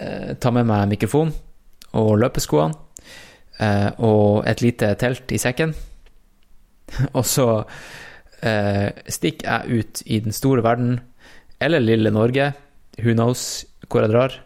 [0.00, 1.32] eh, ta med meg mikrofon
[1.98, 2.87] og løpeskoene
[3.60, 5.74] eh, og et lite telt i sekken.
[7.18, 7.48] og så
[8.42, 10.98] eh, stikker jeg ut i den store verden,
[11.60, 12.52] eller lille Norge,
[12.98, 14.38] who knows hvor jeg drar.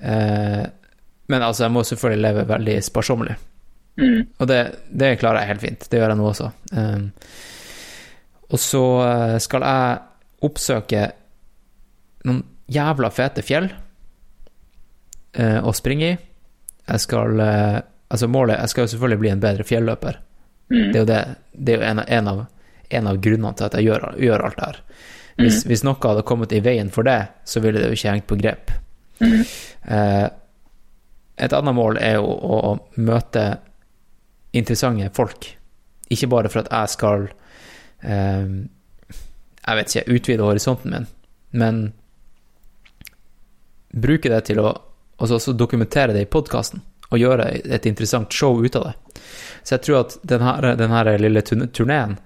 [0.00, 0.62] Eh,
[1.32, 3.36] men altså, jeg må selvfølgelig leve veldig sparsommelig.
[3.96, 4.26] Mm.
[4.38, 5.86] Og det, det klarer jeg helt fint.
[5.90, 6.50] Det gjør jeg nå også.
[6.74, 7.06] Um,
[8.52, 10.02] og så eh, skal jeg
[10.44, 11.06] oppsøke
[12.28, 13.66] noen jævla fete fjell
[15.32, 16.18] eh, å springe i.
[16.84, 17.78] Jeg skal eh,
[18.14, 20.20] Altså, målet Jeg skal jo selvfølgelig bli en bedre fjelløper.
[20.70, 20.76] Mm.
[20.92, 21.18] Det er jo, det,
[21.66, 22.44] det er jo en, av- en, av,
[22.98, 24.78] en av grunnene til at jeg gjør, gjør alt det her.
[25.42, 27.16] Hvis, hvis noe hadde kommet i veien for det,
[27.50, 28.70] så ville det jo ikke hengt på grep.
[29.24, 30.26] Eh,
[31.42, 33.42] et annet mål er jo å, å møte
[34.54, 35.48] interessante folk.
[36.14, 37.26] Ikke bare for at jeg skal
[38.06, 38.46] eh,
[39.64, 41.06] Jeg vet ikke, utvide horisonten min,
[41.58, 41.82] men
[43.94, 48.58] bruke det til å også, også dokumentere det i podkasten og gjøre et interessant show
[48.64, 49.22] ut av det.
[49.64, 52.16] Så jeg tror at denne, denne lille turn- turneen,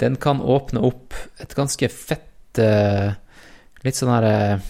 [0.00, 3.14] den kan åpne opp et ganske fett eh,
[3.84, 4.64] Litt sånn her eh,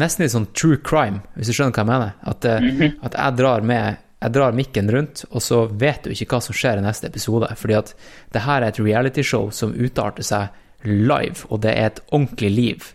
[0.00, 2.14] Nesten litt sånn true crime, hvis du skjønner hva jeg mener.
[2.26, 6.30] At, eh, at jeg drar med jeg drar mikken rundt, og så vet du ikke
[6.32, 7.50] hva som skjer i neste episode.
[7.60, 7.90] Fordi at
[8.32, 12.86] det her er et realityshow som utarter seg live, og det er et ordentlig liv.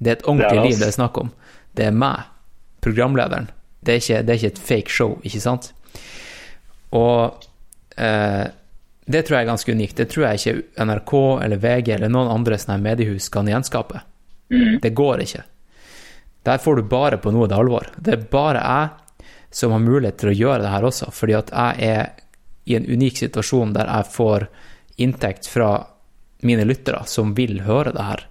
[0.00, 1.30] Det er et ordentlig Det er liv det er snakk om.
[1.76, 2.24] Det er meg,
[2.84, 3.50] programlederen.
[3.84, 5.70] Det er ikke, det er ikke et fake show, ikke sant?
[6.94, 7.44] Og
[8.00, 8.44] eh,
[9.04, 9.96] det tror jeg er ganske unikt.
[10.00, 11.14] Det tror jeg ikke NRK
[11.44, 14.00] eller VG eller noen andre sånne mediehus kan gjenskape.
[14.82, 15.42] Det går ikke.
[16.44, 17.88] Der får du bare på noe det alvor.
[17.96, 21.52] Det er bare jeg som har mulighet til å gjøre det her også, fordi at
[21.54, 22.08] jeg er
[22.64, 24.46] i en unik situasjon der jeg får
[25.04, 25.70] inntekt fra
[26.44, 28.24] mine lyttere som vil høre det her.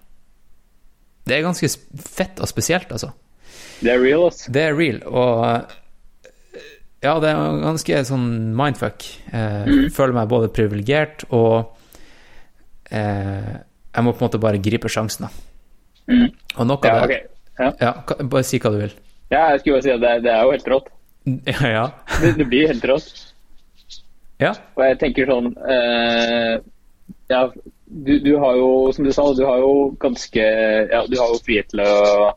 [1.23, 1.69] Det er ganske
[2.03, 3.13] fett og spesielt, altså.
[3.83, 4.45] Det er real, ass.
[4.47, 5.79] Det er real, og eh,
[7.03, 9.03] ja, det er ganske sånn mindfuck.
[9.35, 11.73] Eh, Føler meg både privilegert og
[12.91, 13.53] eh,
[13.93, 15.33] Jeg må på en måte bare gripe sjansen, da.
[16.57, 17.11] Og noe Ja, av ok.
[17.11, 17.21] okay.
[17.59, 17.67] Ja.
[17.83, 17.91] ja,
[18.25, 18.93] Bare si hva du vil.
[19.29, 20.87] ja, jeg skulle bare si at det, det er jo helt rått.
[21.47, 21.83] Ja, ja.
[22.21, 23.11] Det, det blir helt rått.
[24.41, 24.53] ja.
[24.75, 26.55] Og jeg tenker sånn eh,
[27.31, 27.43] Ja,
[27.93, 30.43] du, du har jo, som du sa, du har jo ganske
[30.91, 32.31] Ja, du har jo frihet til å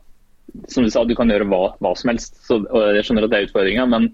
[0.68, 2.36] Som du sa, du kan gjøre hva, hva som helst.
[2.47, 4.09] Så, og jeg skjønner at det er utfordringa, men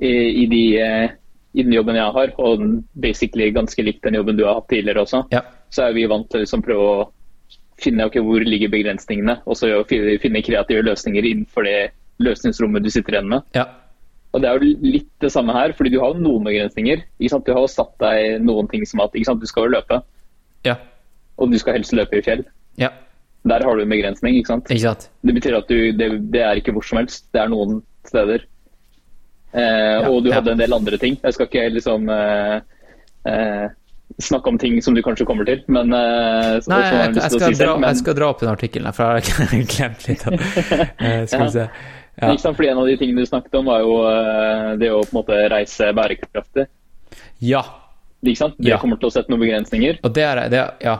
[0.00, 1.10] i, i, de, eh,
[1.54, 2.62] i den jobben jeg har, og
[3.00, 5.42] basically ganske likt den jobben du har hatt tidligere også, Ja.
[5.70, 7.08] så er vi vant til å liksom prøve å
[7.80, 13.16] finne okay, hvor ligger begrensningene, og så finne, kreative løsninger innenfor det løsningsrommet du sitter
[13.18, 13.42] igjen med.
[13.54, 13.64] ja.
[14.32, 17.00] Og Det er jo litt det samme her, fordi du har noen begrensninger.
[17.18, 17.46] Ikke sant?
[17.48, 20.02] Du har jo satt deg noen ting som at du skal løpe,
[20.64, 20.76] Ja.
[21.36, 22.44] og du skal helst løpe i fjell.
[22.78, 22.90] Ja.
[23.48, 24.34] Der har du en begrensning.
[24.36, 24.68] ikke sant?
[24.70, 25.10] Ikke sant?
[25.24, 28.42] Det betyr at du, det, det er ikke hvor som helst, det er noen steder.
[29.52, 30.36] Eh, og du ja.
[30.38, 31.16] hadde en del andre ting.
[31.24, 32.60] Jeg skal ikke liksom eh,
[33.26, 33.64] eh,
[34.20, 37.30] snakke om ting som du kanskje kommer til, men eh, som Nei, jeg jeg, jeg,
[37.32, 40.06] skal si selv, men- jeg skal dra opp den artikkelen, her, for jeg har glemt
[40.10, 40.36] litt av
[41.08, 41.66] eh, Skal vi se.
[42.20, 42.28] Ja.
[42.34, 42.56] Ikke sant?
[42.60, 45.18] Fordi En av de tingene du snakket om, var jo eh, det å på en
[45.22, 46.68] måte reise bærekraftig.
[47.40, 47.64] ja.
[48.20, 48.58] Ikke sant?
[48.60, 48.76] Det Ja.
[48.76, 50.02] kommer til å sette noen begrensninger.
[50.04, 50.98] Og det er, det, er- ja,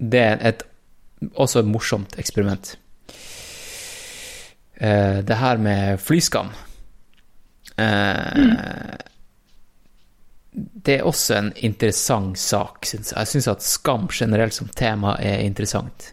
[0.00, 0.62] det er et,
[1.34, 2.76] også et morsomt eksperiment.
[4.82, 6.48] Uh, det her med flyskam
[7.78, 8.96] eh,
[10.82, 13.18] Det er også en interessant sak, syns jeg.
[13.20, 16.08] Jeg syns at skam generelt som tema er interessant.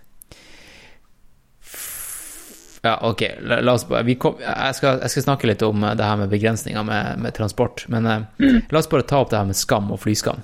[2.82, 5.82] Ja, ok, la, la oss bare vi kom, jeg, skal, jeg skal snakke litt om
[5.84, 9.34] eh, det her med begrensninger med, med transport, men eh, la oss bare ta opp
[9.34, 10.40] det her med skam og flyskam.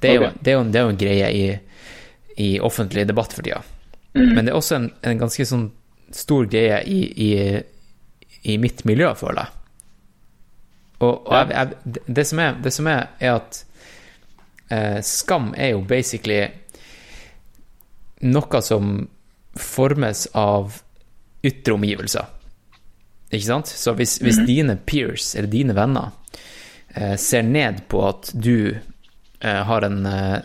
[0.00, 1.44] Det er, jo, det er, jo, en- det er jo en greie i,
[2.42, 3.60] i offentlig debatt for tida.
[4.14, 5.68] Men det er også en, en ganske sånn
[6.10, 7.30] stor greie i, i,
[8.50, 9.56] i mitt miljø, føler jeg.
[11.00, 13.60] Og, og jeg, jeg, det- som er, det som er, er at
[14.74, 16.42] eh, skam er jo basically
[18.20, 18.90] noe som
[19.56, 20.80] formes av
[21.46, 22.26] ytre omgivelser.
[23.30, 23.70] Ikke sant?
[23.70, 26.10] Så hvis, hvis dine peers, eller dine venner,
[26.94, 30.38] eh, ser ned på at du eh, har en, eh,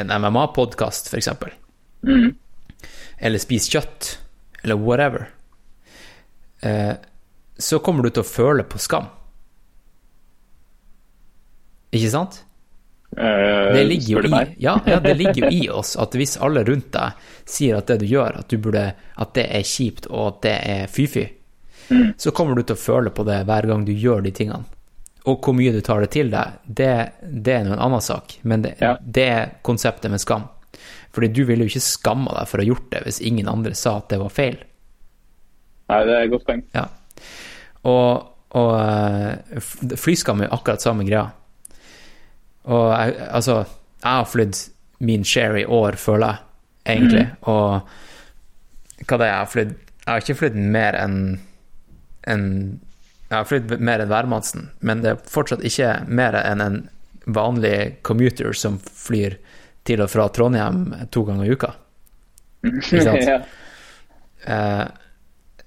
[0.00, 1.28] en MMA-podkast, f.eks.,
[3.20, 4.10] eller spise kjøtt,
[4.64, 5.28] eller whatever,
[6.62, 6.94] eh,
[7.60, 9.06] så kommer du til å føle på skam.
[11.90, 12.44] Ikke sant?
[13.16, 16.62] Eh, Det ligger, jo i, ja, ja, det ligger jo i oss at hvis alle
[16.64, 18.84] rundt deg sier at det du gjør, at, du burde,
[19.18, 21.24] at det er kjipt og at det er fy-fy,
[22.22, 24.62] så kommer du til å føle på det hver gang du gjør de tingene.
[25.28, 28.38] Og hvor mye du tar det til deg, det, det er nå en annen sak,
[28.46, 28.94] men det, Ja.
[29.02, 30.46] det er konseptet med skam.
[31.14, 33.74] Fordi du ville jo ikke skamma deg for å ha gjort det hvis ingen andre
[33.78, 34.58] sa at det var feil.
[35.90, 36.62] Nei, det er et godt poeng.
[36.76, 36.86] Ja.
[37.90, 38.28] Og,
[38.60, 41.26] og eh, flyskam er akkurat samme greia.
[42.70, 43.62] Og jeg, altså,
[43.96, 44.60] jeg har flydd
[45.08, 46.46] min share i år, føler jeg,
[46.94, 47.26] egentlig.
[47.48, 51.18] Og hva det er jeg har flydd Jeg har ikke flydd mer enn
[52.28, 52.44] en,
[53.30, 56.80] Jeg har flydd mer enn værmannsen, men det er fortsatt ikke mer enn en
[57.30, 59.36] vanlig commuter som flyr
[59.90, 61.72] til og fra Trondheim to ganger i uka.
[62.70, 63.26] Ikke sant?
[63.26, 63.40] ja.
[64.46, 64.86] Eh,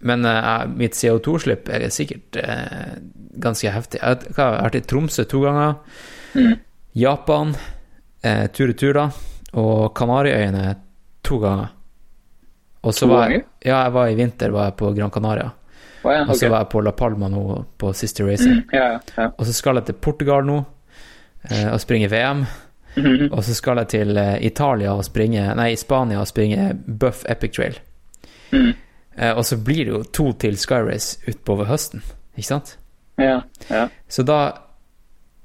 [0.04, 2.96] men eh, mitt CO2-slipp er sikkert eh,
[3.44, 4.02] ganske heftig.
[4.02, 5.78] Jeg har- vært i Tromsø to ganger.
[6.94, 7.54] Japan,
[8.24, 9.06] eh, tur-retur, da.
[9.60, 10.76] Og Kanariøyene
[11.24, 11.70] to ganger.
[12.84, 15.52] Og så var jeg, ja, jeg var i vinter var jeg på Gran Canaria.
[16.04, 17.44] Oh, ja, Og så var jeg på La Palma nå
[17.80, 18.58] på siste Racing.
[18.60, 19.30] Mm, ja, ja.
[19.40, 20.58] Og så skal jeg til Portugal nå
[21.48, 22.44] eh, og springe VM.
[22.96, 23.32] Mhm.
[23.34, 27.56] Og så skal jeg til eh, Italia og springe Nei, Spania og springe Buff Epic
[27.56, 27.80] Trail.
[28.52, 28.74] Mm.
[29.18, 32.04] Eh, og så blir det jo to til Skyrace utover utpå høsten,
[32.38, 32.78] ikke sant?
[33.18, 33.88] ja, ja.
[34.10, 34.38] Så da,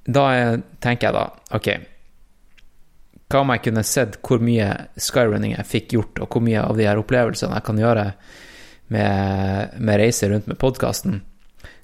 [0.09, 1.68] da er- tenker jeg da, ok,
[3.28, 6.77] hva om jeg kunne sett hvor mye skyrunning jeg fikk gjort, og hvor mye av
[6.77, 8.07] de her opplevelsene jeg kan gjøre
[8.89, 11.20] med, med reise rundt med podkasten?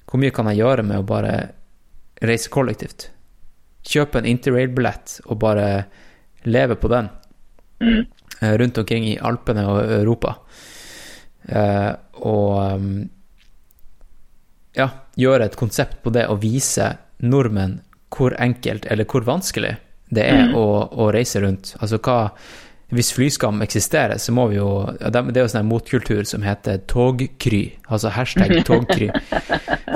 [0.09, 1.35] Hvor mye kan jeg gjøre med å bare
[2.25, 3.11] reise kollektivt?
[3.85, 5.67] Kjøpe en interrail-billett og bare
[6.45, 7.09] leve på den
[7.81, 8.01] mm.
[8.61, 10.35] rundt omkring i Alpene og Europa.
[11.45, 11.91] Eh,
[12.25, 12.91] og um,
[14.75, 14.89] ja,
[15.19, 16.91] gjøre et konsept på det og vise
[17.25, 17.79] nordmenn
[18.15, 19.75] hvor enkelt eller hvor vanskelig
[20.13, 21.73] det er å, å reise rundt.
[21.81, 22.19] Altså hva
[22.95, 26.79] Hvis flyskam eksisterer, så må vi jo Det er jo sånn en motkultur som heter
[26.87, 29.09] togkry, altså hashtag togkry,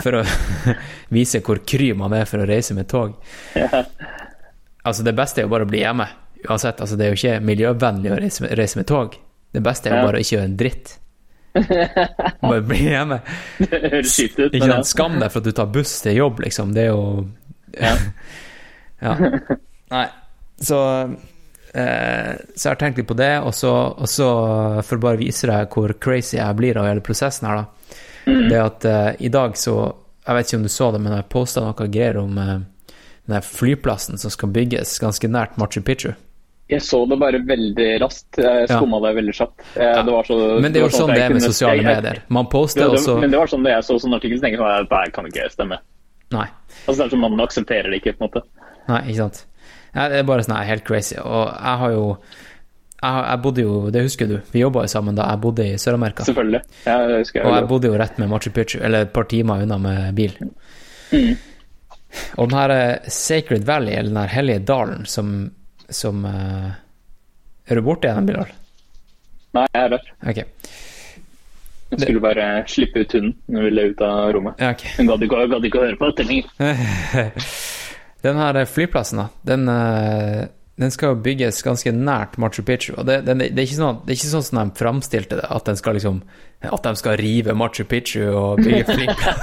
[0.04, 0.24] for å
[1.16, 3.16] vise hvor kry man er for å reise med tog.
[3.56, 6.08] Altså, det beste er jo bare å bli hjemme,
[6.48, 6.80] uansett.
[6.82, 9.16] Altså, det er jo ikke miljøvennlig å reise med, reise med tog.
[9.56, 10.96] Det beste er jo bare å ikke gjøre en dritt.
[12.44, 13.18] Bare bli hjemme.
[13.58, 14.54] Det høres skitt ut.
[14.54, 14.88] Ikke sant?
[14.88, 16.76] Skam deg for at du tar buss til jobb, liksom.
[16.76, 17.26] Det er jo
[17.80, 17.96] Ja.
[19.02, 19.16] ja.
[19.90, 20.06] Nei,
[20.62, 20.78] så
[21.74, 24.30] Så jeg har tenkt litt på det, og så, og så
[24.82, 27.96] for å bare vise deg hvor crazy jeg blir av hele prosessen her, da.
[28.50, 29.76] Det at eh, i dag så
[30.28, 32.58] Jeg vet ikke om du så det, men jeg posta noe greier om eh,
[33.26, 36.12] den der flyplassen som skal bygges ganske nært Machu Picchu.
[36.70, 38.38] Jeg så det bare veldig raskt.
[38.38, 38.80] Jeg Ja.
[38.80, 39.64] det veldig kjapt.
[39.76, 40.04] Ja.
[40.04, 42.22] Det var så, Men det er jo var sånn det er med sosiale medier.
[42.30, 44.62] Man poster, og så men det var sånn det jeg så sånn artikkel, så tenkte
[44.62, 45.80] jeg at det kan ikke stemme.
[46.32, 46.48] Nei.
[46.86, 48.44] Altså det er sånn Man aksepterer det ikke, på en måte.
[48.88, 49.46] Nei, ikke sant.
[49.94, 51.18] Det er bare sånn her helt crazy.
[51.22, 52.06] Og jeg har jo
[53.00, 55.78] jeg, jeg bodde jo, det husker du, vi jobba jo sammen da jeg bodde i
[55.80, 56.26] Sør-Amerika.
[56.28, 56.60] Selvfølgelig.
[56.84, 57.48] Ja, det husker jeg.
[57.48, 60.36] Og jeg bodde jo rett med Machu Picchu, eller et par timer unna med bil.
[62.36, 65.34] Og den her eh, Sacred Valley, eller den her hellige dalen som,
[65.90, 66.72] som uh,
[67.70, 68.52] Er du borte igjen, Bilal?
[69.56, 70.14] Nei, jeg er der.
[70.30, 70.44] Okay.
[71.90, 73.36] Jeg skulle bare slippe ut hunden.
[73.48, 74.60] Hun ville ut av rommet.
[74.62, 74.84] Ja, ok.
[74.98, 75.40] Hun gadd ikke
[75.80, 76.52] å høre på dette lenger.
[78.22, 80.48] Den her flyplassen, da, den, eh,
[80.80, 82.94] den skal jo bygges ganske nært Machu Picchu.
[82.98, 85.48] Og det, den, det, er ikke sånn, det er ikke sånn som de framstilte det,
[85.52, 86.22] at, den skal liksom,
[86.64, 89.40] at de skal rive Machu Picchu og bygge flyplass.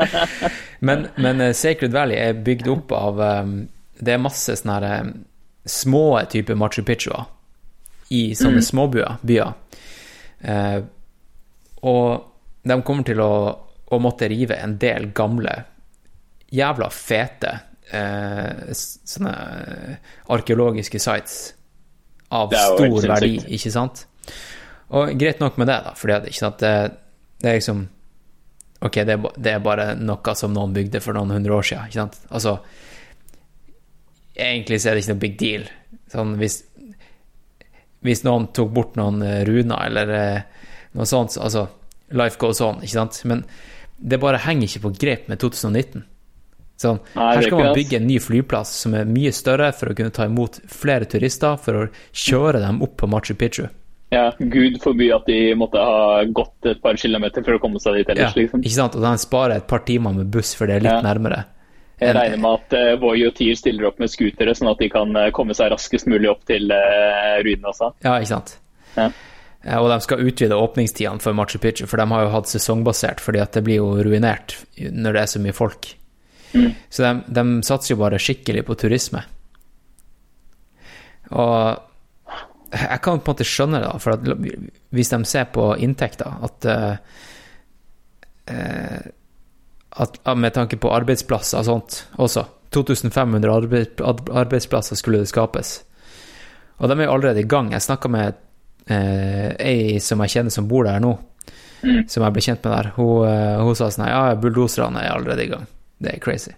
[0.86, 3.52] men, men eh, Sacred Valley er bygd opp av eh,
[4.00, 4.94] Det er masse sånne
[5.70, 7.28] små typer Machu Picchuer
[8.10, 9.20] i sånne småbyer.
[9.22, 9.54] Byer.
[10.42, 10.78] Eh,
[11.86, 12.30] og
[12.66, 13.32] de kommer til å,
[13.86, 15.60] å måtte rive en del gamle
[16.50, 17.58] jævla fete
[17.96, 21.38] eh, sånne eh, arkeologiske sites
[22.30, 24.04] av Det stor verdi, ikke sant?
[24.94, 26.74] Og greit nok med det, da, at, ikke sant, det,
[27.42, 27.88] det er liksom
[28.80, 31.90] Ok, det er, det er bare noe som noen bygde for noen hundre år siden,
[31.90, 32.16] ikke sant?
[32.30, 32.54] Altså
[34.40, 35.66] Egentlig så er det ikke noe big deal.
[36.08, 36.62] Sånn hvis
[38.06, 40.62] Hvis noen tok bort noen eh, runer eller eh,
[40.96, 41.66] noe sånt, altså
[42.16, 43.20] Life goes on, ikke sant?
[43.28, 43.44] Men
[44.00, 46.06] det bare henger ikke på grep med 2019.
[46.80, 49.92] Sånn, Nei, her er skal man bygge en ny flyplass som er mye større for
[49.92, 51.82] å kunne ta imot flere turister, for å
[52.16, 53.66] kjøre dem opp på Machu Picchu.
[54.10, 58.00] Ja, Gud forby at de måtte ha gått et par kilometer for å komme seg
[58.00, 58.64] dit Ja, ellers, liksom.
[58.64, 58.96] Ikke sant?
[58.98, 61.04] Og de sparer et par timer med buss, for det er litt Ja.
[61.04, 61.44] nærmere.
[62.00, 64.88] Jeg regner med at uh, Voi og Tier stiller opp med scootere, sånn at de
[64.88, 67.92] kan uh, komme seg raskest mulig opp til uh, ruinene også.
[68.02, 68.56] Ja, ikke sant.
[68.96, 69.10] Ja.
[69.76, 73.44] Og de skal utvide åpningstidene for Machu Picchu, for de har jo hatt sesongbasert, fordi
[73.44, 75.92] at det blir jo ruinert når det er så mye folk.
[76.52, 79.22] Så de, de satser jo bare skikkelig på turisme.
[81.30, 81.86] Og
[82.70, 84.10] jeg kan på en måte skjønne det, for
[84.94, 86.96] hvis de ser på inntekter, at, eh,
[89.90, 92.44] at Med tanke på arbeidsplasser og sånt også.
[92.70, 95.82] 2500 arbeid, arbeidsplasser skulle det skapes.
[96.78, 97.72] Og de er jo allerede i gang.
[97.72, 98.34] Jeg snakka med
[98.86, 101.18] eh, ei som jeg kjenner som bor der nå.
[102.08, 105.44] som jeg ble kjent med der, hun, eh, hun sa sånn Ja, bulldoserne er allerede
[105.44, 105.66] i gang.
[106.00, 106.54] Det er crazy.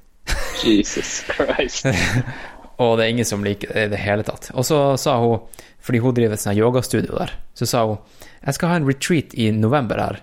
[0.63, 1.87] Jesus Christ.
[2.83, 4.51] Og det er ingen som liker det i det hele tatt.
[4.55, 5.43] Og så sa hun,
[5.83, 8.01] fordi hun driver et sånt yogastudio der, så sa hun
[8.43, 10.17] jeg skal ha en retreat i november her.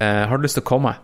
[0.00, 0.94] Uh, har du lyst til å komme?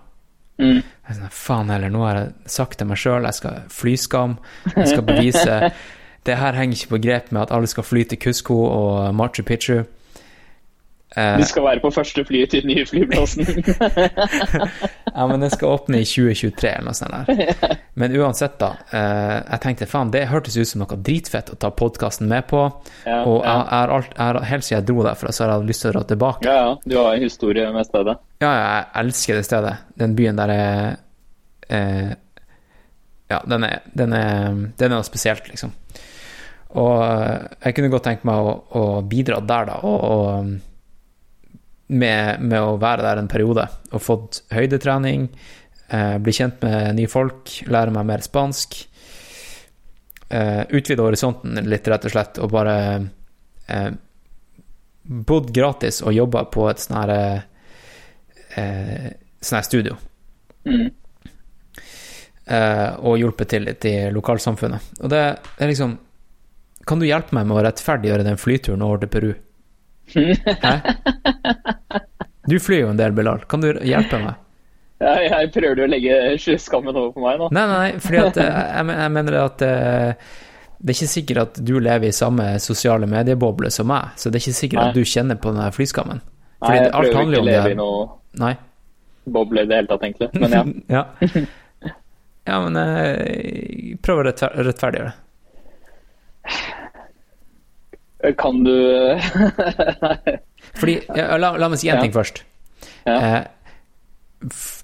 [0.61, 0.79] Mm.
[0.81, 4.39] Jeg sa, Faen heller, nå har jeg sagt til meg sjøl jeg skal flyskam,
[4.77, 5.59] jeg skal bevise
[6.27, 9.43] Det her henger ikke på grep med at alle skal fly til Cusco og Machu
[9.43, 9.81] Picchu.
[11.17, 13.45] Eh, Du skal være på første flyet til den nye flyplassen.
[15.13, 17.75] Ja, men det skal åpne i 2023 eller noe sånt der.
[18.01, 18.71] Men uansett, da.
[18.97, 22.63] Eh, jeg tenkte faen, det hørtes ut som noe dritfett å ta podkasten med på.
[23.05, 25.85] Ja, og jeg, jeg alt, jeg helt siden jeg dro derfra, så har jeg lyst
[25.85, 26.49] til å dra tilbake.
[26.49, 26.73] ja, ja.
[26.89, 28.17] Du har en historie med stedet.
[28.41, 29.75] Ja, jeg elsker det stedet.
[30.01, 30.97] Den byen der er
[31.69, 32.11] eh,
[33.33, 34.49] Ja, den er, den er
[34.81, 35.77] Den er noe spesielt, liksom.
[36.81, 40.53] Og eh, jeg kunne godt tenke meg å, å bidra der, da, og, og
[41.93, 43.67] med, med å være der en periode.
[43.93, 45.29] Og fått høydetrening,
[45.89, 48.79] eh, bli kjent med nye folk, lære meg mer spansk.
[50.33, 52.77] Eh, utvide horisonten litt, rett og slett, og bare
[53.69, 53.91] eh,
[55.03, 57.15] bodd gratis og jobba på et sånn her
[58.57, 59.13] eh,
[59.43, 59.99] sånn studio.
[60.65, 60.89] Mm.
[62.43, 65.03] Eh, og hjulpet til litt i lokalsamfunnet.
[65.03, 65.99] Og det er liksom
[66.83, 69.29] Kan du hjelpe meg med å rettferdiggjøre den flyturen over til Peru?
[70.15, 70.75] Hæ?
[72.51, 73.45] Du flyr jo en del, Bilal.
[73.49, 74.41] Kan du hjelpe meg?
[75.03, 77.49] Jeg, jeg prøver du å legge skammen over på meg nå?
[77.55, 80.27] Nei, nei, fordi at eh, jeg, jeg mener at eh,
[80.83, 84.39] det er ikke sikkert at du lever i samme sosiale medieboble som meg, så det
[84.39, 84.89] er ikke sikkert Nei.
[84.91, 86.23] at du kjenner på den flyskammen.
[86.63, 88.05] Nei, jeg alt prøver ikke å leve i noe
[88.43, 88.53] Nei.
[89.39, 90.29] boble i det hele tatt, egentlig.
[90.43, 90.63] Men ja.
[90.97, 91.93] ja.
[92.51, 95.19] ja, men eh, prøv å rettfer rettferdiggjøre det.
[98.39, 98.73] Kan du
[100.79, 102.03] Fordi, la, la meg si en Ja.
[102.03, 102.43] ting først.
[103.07, 103.17] Ja.
[103.19, 103.45] Eh,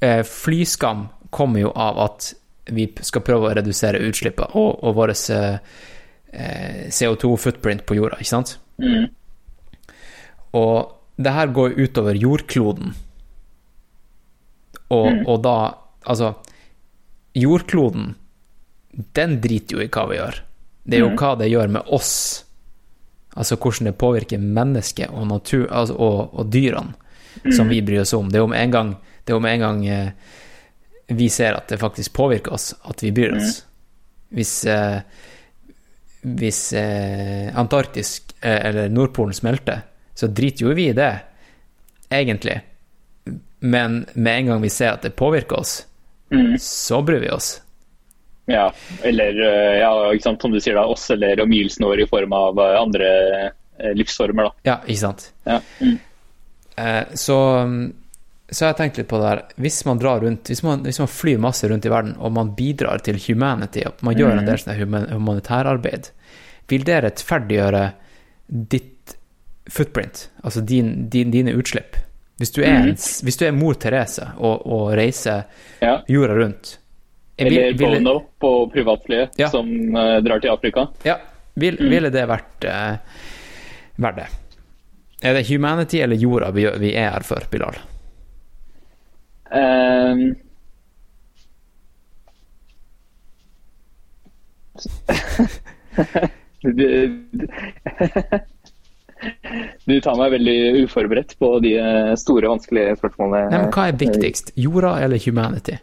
[0.02, 2.32] eh, flyskam kommer jo av at
[2.74, 5.58] vi skal prøve å redusere utslippet og, og vår eh,
[6.32, 8.56] eh, CO2-footprint på jorda, ikke sant?
[8.82, 9.06] Mm.
[10.58, 12.94] Og det her går utover jordkloden.
[14.90, 15.24] Og, Mm.
[15.28, 15.56] og da
[16.08, 16.30] Altså,
[17.36, 18.14] jordkloden,
[19.12, 20.38] den driter jo i hva vi gjør.
[20.88, 21.16] Det er jo Mm.
[21.18, 22.44] hva det gjør med oss.
[23.38, 28.12] Altså hvordan det påvirker mennesket og natur altså, og, og dyrene som vi bryr oss
[28.18, 28.30] om.
[28.32, 28.92] Det er med en gang,
[29.28, 30.08] er med en gang eh,
[31.08, 33.62] vi ser at det faktisk påvirker oss, at vi bryr oss.
[34.28, 34.98] Hvis, eh,
[36.20, 41.12] hvis eh, Antarktis eh, eller Nordpolen smelter, så driter jo vi i det,
[42.10, 42.58] egentlig.
[43.60, 45.86] Men med en gang vi ser at det påvirker oss,
[46.60, 47.54] så bryr vi oss.
[48.48, 48.66] Ja,
[49.04, 52.32] eller eh, ja, ikke sant, som du sier da, oss eller omgivelsene våre i form
[52.32, 53.08] av eh, andre
[53.44, 54.48] eh, livsformer.
[54.48, 54.68] da.
[54.70, 55.26] Ja, ikke sant?
[55.44, 55.58] Ja.
[55.84, 55.98] Mm.
[56.78, 57.36] Eh, så,
[58.48, 59.44] så har jeg tenkt litt på det her.
[59.60, 62.54] Hvis man drar rundt, hvis man, hvis man flyr masse rundt i verden, og man
[62.56, 66.10] bidrar til humanity, og man gjør en del sånn human, humanitærarbeid,
[66.72, 67.84] vil det rettferdiggjøre
[68.48, 69.16] ditt
[69.68, 72.00] footprint, altså din, din, dine utslipp?
[72.38, 72.96] Hvis du er, mm.
[73.26, 75.44] hvis du er mor Therese og, og reiser
[75.82, 75.98] Ja.
[76.08, 76.78] jorda rundt
[77.38, 79.48] Eller Bono på privatflyet Ja.
[79.52, 80.88] som uh, drar til Afrika.
[81.06, 81.18] Ja,
[81.54, 82.98] vil, ville det vært uh,
[84.02, 84.28] verdt det?
[85.22, 87.78] Er det humanity eller jorda vi, vi er her for, Bilal?
[89.50, 90.36] Um,
[96.62, 96.86] du,
[99.84, 103.50] du tar meg veldig uforberedt på de eh, store, vanskelige spørsmålene.
[103.50, 104.52] Nei, men hva er viktigst?
[104.58, 105.78] Jorda eller humanity?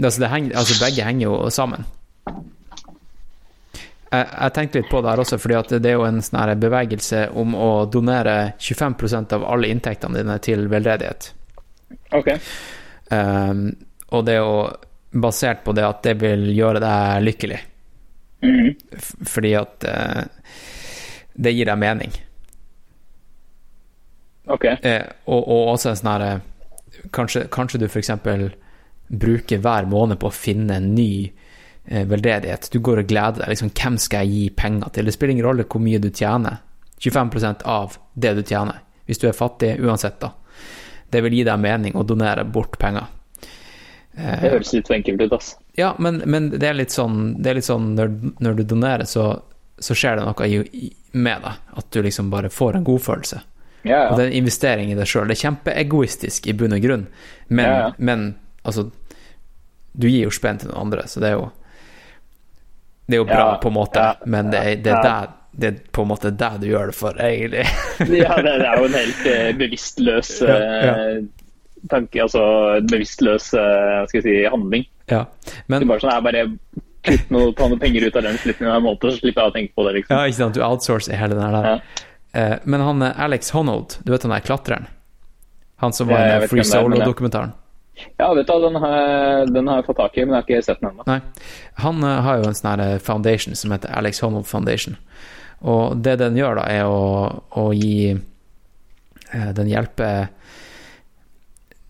[0.00, 1.84] Altså, det henger, altså begge henger jo sammen.
[4.14, 7.26] Jeg, jeg tenkte litt på det her også, fordi det er jo en sånn bevegelse
[7.40, 11.30] om å donere 25% av alle inntektene dine til veldedighet.
[12.14, 12.34] Ok.
[13.10, 13.68] Um,
[14.14, 14.58] og det er jo
[15.24, 17.62] basert på det at det vil gjøre deg lykkelig.
[18.44, 18.74] Mm.
[19.24, 20.24] fordi at uh,
[21.34, 22.12] det gir deg mening.
[24.52, 24.66] Ok.
[24.84, 26.42] Uh, og, og også en sånn her eh,
[27.16, 28.12] kanskje, kanskje du f.eks.
[29.20, 31.32] bruker hver måned på å finne en ny
[31.86, 32.68] eh, veldedighet.
[32.72, 33.52] Du går og gleder deg.
[33.54, 35.08] Liksom, hvem skal jeg gi penger til?
[35.08, 36.60] Det spiller ingen rolle hvor mye du tjener.
[37.00, 38.80] 25% av det du tjener.
[39.04, 40.32] Hvis du er fattig, uansett, da.
[41.10, 43.10] Det vil gi deg mening å donere bort penger.
[44.14, 45.54] Det høres litt for enkelt ut, ass.
[45.76, 48.12] Ja, men, men det er litt sånn, det er litt sånn når,
[48.46, 49.26] når du donerer, så,
[49.78, 50.86] så skjer det noe i,
[51.18, 51.64] med deg.
[51.82, 53.40] At du liksom bare får en godfølelse.
[53.84, 54.28] Ja, Og det ja.
[54.28, 55.28] er en investering i deg sjøl.
[55.28, 57.08] Det er kjempeegoistisk i bunn og grunn,
[57.50, 57.90] men, Ja, ja.
[57.98, 58.30] men
[58.64, 58.86] altså
[59.94, 61.46] Du gir jo spenn til noen andre, så det er jo
[63.06, 65.32] Det er jo bra Ja, på en måte, ja, men det er, det, er der,
[65.52, 67.66] det er på en måte det du gjør det for, egentlig.
[68.24, 71.20] Ja, det, det er jo en helt eh, bevisstløs eh,
[71.92, 72.42] tanke, altså
[72.78, 74.88] en bevisstløs eh, hva skal jeg si, handling.
[75.12, 75.22] ja.
[75.68, 76.46] Det er bare sånn, jeg bare
[77.04, 79.54] kutt noe, ta noen penger ut av den slutten av måneden, så slipper jeg å
[79.58, 80.16] tenke på det, liksom.
[80.16, 81.68] ja, ikke sant, du outsourcer hele den der.
[81.68, 82.04] Ja.
[82.34, 84.88] Eh, men han eh, Alex Honnold, du vet han der klatreren?
[85.82, 86.70] Han som var i Free men.
[86.70, 87.52] Solo-dokumentaren?
[88.16, 90.66] Ja, vet du, den har, den har jeg fått tak i, men jeg har ikke
[90.66, 91.18] sett den ennå.
[91.84, 94.98] Han eh, har jo en sånn eh, foundation som heter Alex Honnold Foundation.
[95.64, 97.04] Og det den gjør, da, er å,
[97.56, 100.26] å gi eh, Den hjelper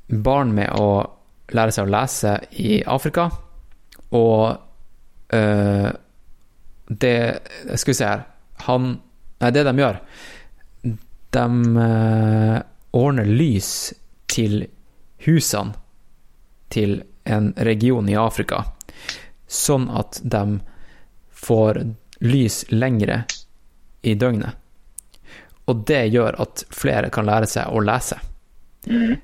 [0.07, 0.89] barn med å
[1.55, 3.29] lære seg å lese i Afrika.
[4.15, 5.91] Og eh,
[6.85, 7.17] det
[7.81, 8.27] Skal vi se her
[8.67, 8.91] Han
[9.41, 9.97] Nei, det de gjør
[11.33, 11.45] De
[11.81, 12.59] eh,
[12.95, 13.71] ordner lys
[14.31, 14.67] til
[15.25, 15.81] husene
[16.75, 18.65] til en region i Afrika,
[19.47, 20.59] sånn at de
[21.45, 21.81] får
[22.25, 23.25] lys lengre
[24.05, 24.61] i døgnet.
[25.65, 28.19] Og det gjør at flere kan lære seg å lese.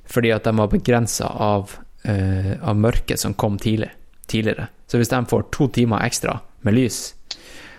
[0.08, 1.74] Fordi at de var begrensa av,
[2.08, 3.90] uh, av mørket som kom tidlig,
[4.26, 4.70] tidligere.
[4.88, 7.02] Så hvis de får to timer ekstra med lys,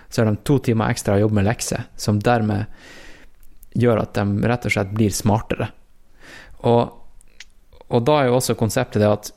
[0.09, 2.69] så har de to timer ekstra å jobbe med lekser, som dermed
[3.74, 5.72] gjør at de rett og slett blir smartere.
[6.67, 6.91] Og,
[7.88, 9.32] og da er jo også konseptet det at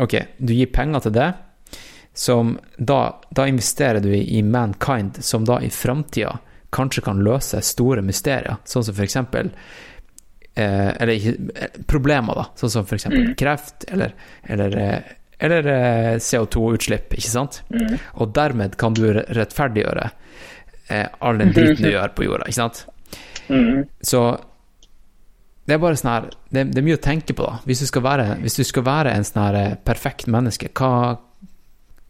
[0.00, 1.28] ok, du gir penger til det,
[2.16, 6.38] som da, da investerer du i, i mankind, som da i framtida
[6.70, 9.48] kanskje kan løse store mysterier, sånn som for eksempel
[10.54, 15.70] eh, Eller ikke eh, problemer, da, sånn som for eksempel kreft eller, eller, eh, eller
[15.72, 17.62] eh, CO2-utslipp, ikke sant?
[18.22, 20.06] Og dermed kan du rettferdiggjøre
[20.90, 22.84] eh, all den driten du gjør på jorda, ikke sant?
[23.50, 23.84] Mhm.
[24.06, 24.22] Så
[25.70, 27.60] det er bare sånn her det, det er mye å tenke på, da.
[27.68, 30.90] Hvis du skal være, hvis du skal være en sånn her eh, perfekt menneske, hva,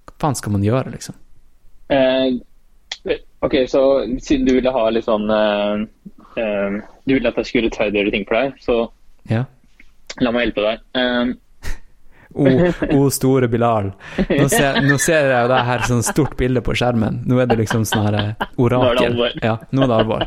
[0.09, 1.19] hva faen skal man gjøre, liksom?
[1.93, 2.39] Eh,
[3.45, 3.83] ok, så
[4.23, 5.85] siden du ville ha litt sånn eh,
[6.41, 8.81] eh, Du ville at jeg skulle rettferdiggjøre ting for deg, så
[9.31, 9.45] Ja.
[10.25, 10.83] la meg hjelpe deg.
[11.05, 11.37] Eh,
[12.31, 12.45] O,
[12.95, 13.89] o store Bilal.
[14.29, 17.25] Nå ser, nå ser jeg jo det her sånn stort bilde på skjermen.
[17.27, 19.17] Nå er det liksom sånn her eh, orakel.
[19.43, 20.23] Ja, nå er det alvor.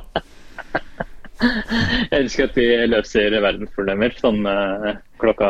[1.43, 5.49] Jeg elsker at vi løser verdensproblemer sånn eh, klokka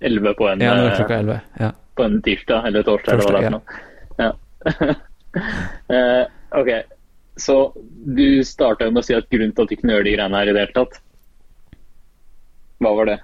[0.00, 1.40] 11 på en, Ja, eh, klokka elleve.
[1.60, 1.70] Ja.
[1.96, 3.20] på en tirsdag eller torsdag.
[3.20, 4.30] eller hva det er.
[4.30, 4.94] Ja.
[5.92, 6.22] Eh,
[6.56, 6.68] ok,
[7.36, 7.54] så
[8.08, 10.48] du starta med å si at grunnen til at du ikke gjøre de greiene her
[10.48, 10.94] i det hele tatt,
[12.80, 13.16] hva var det?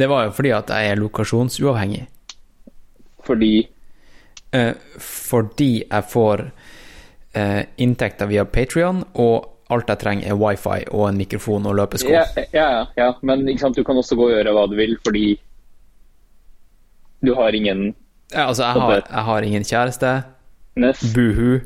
[0.00, 2.06] Det var jo fordi at jeg er lokasjonsuavhengig.
[3.28, 3.52] Fordi
[5.04, 6.46] fordi jeg får
[7.76, 12.12] inntekter via Patrion, og alt jeg trenger er wifi og en mikrofon og løpesko.
[12.12, 12.24] ja,
[12.54, 15.26] ja, ja, men du kan også gå og gjøre hva du vil, fordi
[17.24, 17.94] du har ingen
[18.32, 20.22] Ja, altså, jeg har, jeg har ingen kjæreste.
[20.76, 21.00] ness.
[21.14, 21.60] Buhu.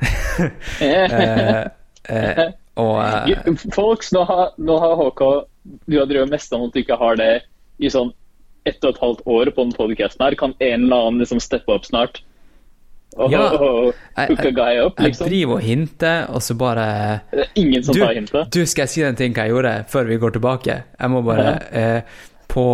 [0.80, 1.66] eh,
[2.08, 2.46] eh,
[2.82, 5.22] og eh, Folks, nå har, nå har HK
[5.86, 7.30] Du har drevet mest om at du ikke har det
[7.78, 8.12] i sånn
[8.66, 10.34] ett og et halvt år på den podcasten her.
[10.34, 12.24] Kan en eller annen liksom steppe opp snart?
[13.16, 13.42] Og, Ja.
[13.52, 15.28] jeg, Jeg- jeg liksom?
[15.28, 18.50] driver og hinter, og så bare Det er ingen som du, tar hintet.
[18.52, 20.82] du, skal jeg si den ting jeg gjorde før vi går tilbake?
[21.00, 22.02] Jeg må bare eh,
[22.48, 22.66] På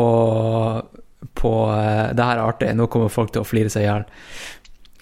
[1.34, 4.04] På eh, Det her er artig, nå kommer folk til å flire seg i hjel.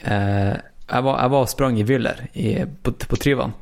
[0.05, 0.57] Eh,
[0.91, 3.53] jeg, var, jeg var og sprang i Wyller i- på, på Tryvann.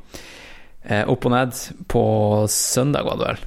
[0.85, 1.51] Eh, opp og ned
[1.87, 2.03] på
[2.49, 3.37] søndag, var det vel.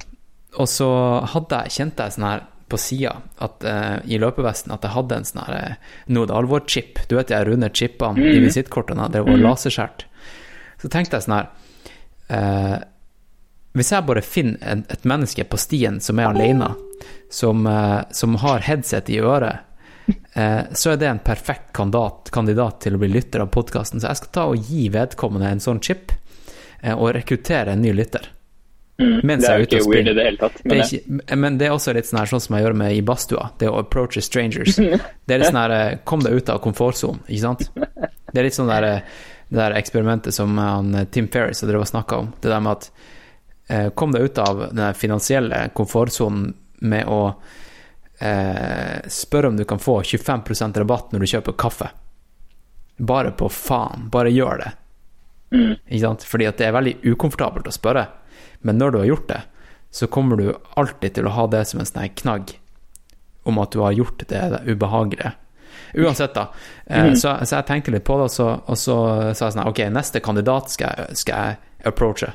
[0.60, 0.88] Og så
[1.32, 5.26] hadde jeg, kjente jeg sånn her på sida uh, i løpevesten at jeg hadde en
[5.28, 7.02] sånn her eh, Nå er det alvor-chip.
[7.10, 9.10] Du vet de runde chipene i visittkortene?
[9.12, 10.06] Det var laserskjært.
[10.82, 11.50] Så tenkte jeg sånn her
[12.32, 12.78] uh,
[13.76, 16.72] Hvis jeg bare finner en, et menneske på stien som er alene,
[17.32, 19.68] som, uh, som har headset i øret,
[20.32, 24.00] eh, så er det en perfekt kandidat, kandidat til å bli lytter av podkasten.
[24.00, 26.12] Så jeg skal ta og gi vedkommende en sånn chip,
[26.80, 28.30] eh, og rekruttere en ny lytter.
[29.02, 29.40] Mens Mm.
[29.42, 30.56] Det jeg er er ute og ikke weird i det hele tatt.
[30.62, 32.76] Det Men er ikke, men det er også litt sånn her, sånn som jeg gjør
[32.82, 33.44] med i badstua.
[33.58, 34.76] Det å approach strangers.
[35.26, 37.68] Det er litt sånn her eh, Kom deg ut av komfortsonen, ikke sant?
[38.32, 39.00] Det er litt sånn der, eh,
[39.48, 42.32] det der eksperimentet som han, eh, Tim Ferris har snakka om.
[42.40, 42.90] Det der med at
[43.68, 47.20] eh, Kom deg ut av den finansielle komfortsonen med å
[48.18, 51.90] eh, spørre om du kan få 25% rabatt når du kjøper kaffe.
[52.98, 54.08] Bare på faen.
[54.12, 54.72] Bare gjør det.
[55.52, 56.24] Ikke sant?
[56.24, 58.06] Fordi at det er veldig ukomfortabelt å spørre.
[58.62, 59.40] Men når du har gjort det,
[59.92, 62.54] så kommer du alltid til å ha det som en sånn knagg
[63.48, 65.34] om at du har gjort det, det ubehagelige.
[65.94, 66.46] Uansett, da.
[66.86, 68.96] Eh, så, så jeg tenkte litt på det, og så, og så
[69.34, 72.30] sa jeg sånn Ok, neste kandidat skal jeg, skal jeg approache.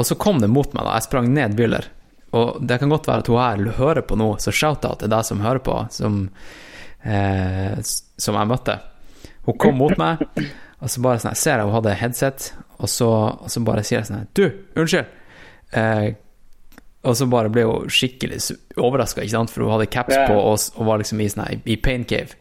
[0.00, 0.96] Og så kom det mot meg, da.
[0.96, 1.90] Jeg sprang ned Wyller.
[2.36, 5.26] Og det kan godt være at hun her hører på nå, så shout-out til deg
[5.26, 6.22] som hører på, som,
[7.02, 8.78] eh, som jeg møtte.
[9.46, 10.22] Hun kom mot meg,
[10.78, 13.08] og så bare sånn, jeg ser jeg hun hadde headset, og så,
[13.44, 14.46] og så bare sier jeg sånn her Du,
[14.80, 15.06] unnskyld!
[15.76, 16.08] Eh,
[17.04, 18.40] og så bare ble hun skikkelig
[18.76, 22.02] overraska, for hun hadde caps på og, og var liksom i, sånn her, i pain
[22.04, 22.36] cave.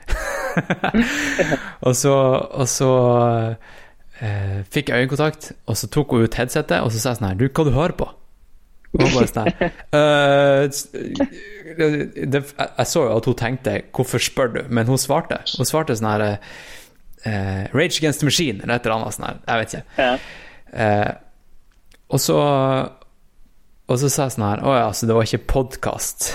[1.87, 2.13] og så,
[2.59, 2.89] og så
[4.21, 7.29] eh, fikk jeg øyekontakt, og så tok hun ut headsetet, og så sa jeg sånn
[7.31, 8.09] her Du, hva du hører på?
[8.89, 10.89] Og hun bare sånn her «Øh, s-
[11.77, 11.89] det,
[12.33, 15.37] det, jeg, jeg så jo at hun tenkte 'hvorfor spør du?' Men hun svarte.
[15.57, 16.25] Hun svarte sånn her
[17.25, 19.41] eh, 'Rage Against the Machine' eller et eller annet sånt.
[19.47, 19.85] Jeg vet ikke.
[19.97, 20.13] Ja.
[20.73, 21.11] Eh,
[22.09, 22.37] og så
[23.89, 26.27] Og så sa jeg sånn her Å ja, så det var ikke podkast.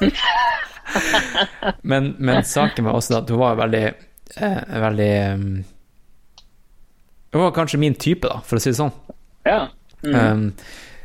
[1.82, 5.64] men, men saken var også at hun var veldig eh, Veldig um,
[7.32, 8.92] Hun var kanskje min type, da, for å si det sånn.
[9.44, 9.66] ja.
[10.04, 10.14] Mm.
[10.14, 10.52] Um,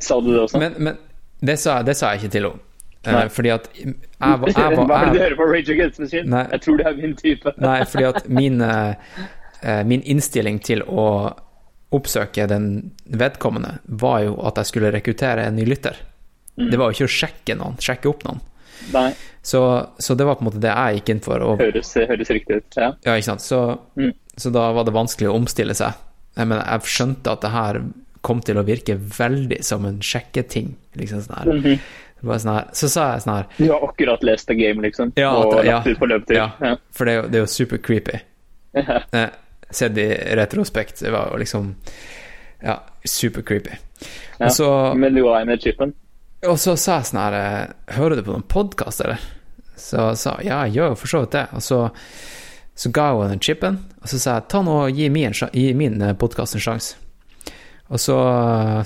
[0.03, 0.59] Sa du det også?
[0.59, 0.97] men men
[1.41, 2.59] det, sa, det sa jeg ikke til henne.
[3.03, 3.27] Eh, Nei.
[3.33, 6.29] fordi at jeg var, jeg var Hva er det du hører på Rage Against Machine?
[6.29, 6.43] Nei.
[6.51, 7.53] Jeg tror det er min type.
[7.65, 9.23] Nei, fordi at min, eh,
[9.63, 11.05] eh, min innstilling til å
[11.91, 12.67] oppsøke den
[13.09, 15.97] vedkommende var jo at jeg skulle rekruttere en ny lytter.
[16.59, 16.69] Mm.
[16.69, 18.43] Det var jo ikke å sjekke noen, sjekke opp noen.
[19.45, 19.59] Så,
[20.01, 21.43] så det var på en måte det jeg gikk inn for.
[21.45, 22.77] Og, høres, høres riktig ut.
[22.77, 22.91] Ja.
[23.05, 23.43] ja, ikke sant?
[23.45, 23.63] Så,
[23.97, 24.13] Mm.
[24.39, 25.97] så da var det vanskelig å omstille seg.
[26.37, 27.81] Jeg, mener, jeg skjønte at det her
[28.21, 30.75] kom til å virke veldig som en sjekketing.
[31.01, 31.51] Liksom sånn her.
[31.57, 32.73] Mm var sånn.
[32.73, 35.77] Så sa jeg sånn her Du har akkurat lest The Game, liksom, Ja, og ja.
[35.79, 36.35] lagt ut på løpetur.
[36.35, 36.75] Ja, Ja.
[36.91, 38.19] for det er jo, det er jo super creepy.
[39.13, 39.29] Eh,
[39.71, 41.75] Sett i retrospekt, det var jo liksom
[42.63, 43.71] Ja, super creepy.
[44.39, 44.45] Ja.
[44.45, 45.93] Og, så, Men du var med chipen?
[46.47, 49.19] og så sa jeg sånn her eh, Hører du på noen podkast, eller?
[49.77, 51.45] Så sa jeg ja, jeg gjør jo for så vidt det.
[51.53, 51.77] Og så,
[52.75, 55.73] så ga hun den chipen, og så sa jeg ta nå og gi min, gi
[55.73, 56.95] min podkast en sjanse.
[57.91, 58.15] Og så,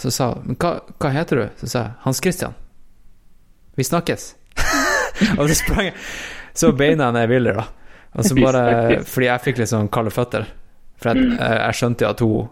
[0.01, 1.49] så sa hun hva, hva heter du?
[1.61, 2.55] Så sa jeg Hans Christian.
[3.75, 4.27] Vi snakkes.
[5.39, 5.95] og så sprang jeg
[6.55, 7.65] Så beina ned Willer, da.
[8.15, 9.01] Og så bare.
[9.03, 10.45] Fordi jeg fikk litt sånn kalde føtter.
[11.01, 12.45] For jeg, eh, jeg skjønte jo at hun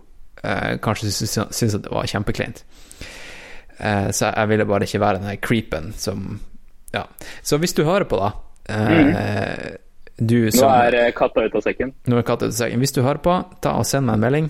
[0.43, 2.63] eh, kanskje syntes at det var kjempekleint.
[3.79, 6.39] Eh, så jeg ville bare ikke være den her creepen som
[6.93, 7.05] Ja.
[7.41, 8.33] Så hvis du hører på, da
[8.69, 9.71] eh,
[10.19, 11.93] Du som Nå er eh, katta ute av sekken.
[12.05, 12.83] nå er katta ute av sekken.
[12.83, 14.49] Hvis du hører på, ta og send meg en melding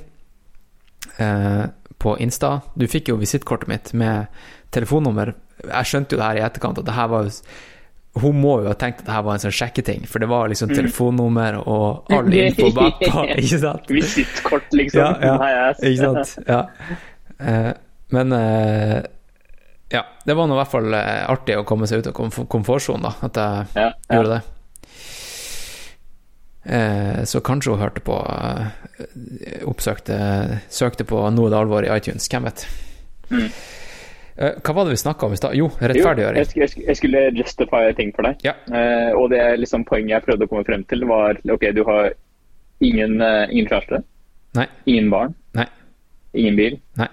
[1.24, 1.64] eh,
[2.04, 2.58] på Insta.
[2.76, 4.26] Du fikk jo visittkortet mitt med
[4.74, 5.34] telefonnummer.
[5.64, 7.38] Jeg skjønte jo det her i etterkant, at det her var jo
[8.22, 10.46] Hun må jo ha tenkt at det her var en sånn sjekketing, for det var
[10.52, 10.76] liksom Mm.
[10.78, 13.88] telefonnummer og all info bakpå, ikke sant?
[13.90, 15.16] Visittkort, liksom.
[15.24, 16.36] Ja, ja, ikke sant?
[16.46, 16.60] Ja.
[17.42, 17.72] Eh,
[18.14, 19.00] men eh,
[19.90, 22.38] ja, det var nå i hvert fall eh, artig å komme seg ut av komf
[22.54, 24.20] komfortsonen, da, at jeg Ja, ja.
[24.20, 24.42] gjorde det.
[26.66, 28.16] Eh, så kanskje hun hørte på
[29.68, 30.16] Oppsøkte
[30.72, 32.64] Søkte på Noe det alvor i iTunes, hvem vet.
[33.34, 33.50] Eh,
[34.38, 35.54] hva var det vi snakka om i stad?
[35.56, 36.40] Jo, rettferdiggjøring.
[36.42, 38.40] Jo, jeg, sk- jeg, skulle justify ting for deg.
[38.48, 38.54] Ja.
[38.68, 42.12] Uh, og det liksom poenget jeg prøvde å komme frem til, var ok, du har
[42.84, 44.02] ingen, uh, ingen kjæreste,
[44.58, 44.66] Nei.
[44.90, 45.68] ingen barn, Nei.
[46.34, 46.80] ingen bil.
[46.98, 47.10] Nei.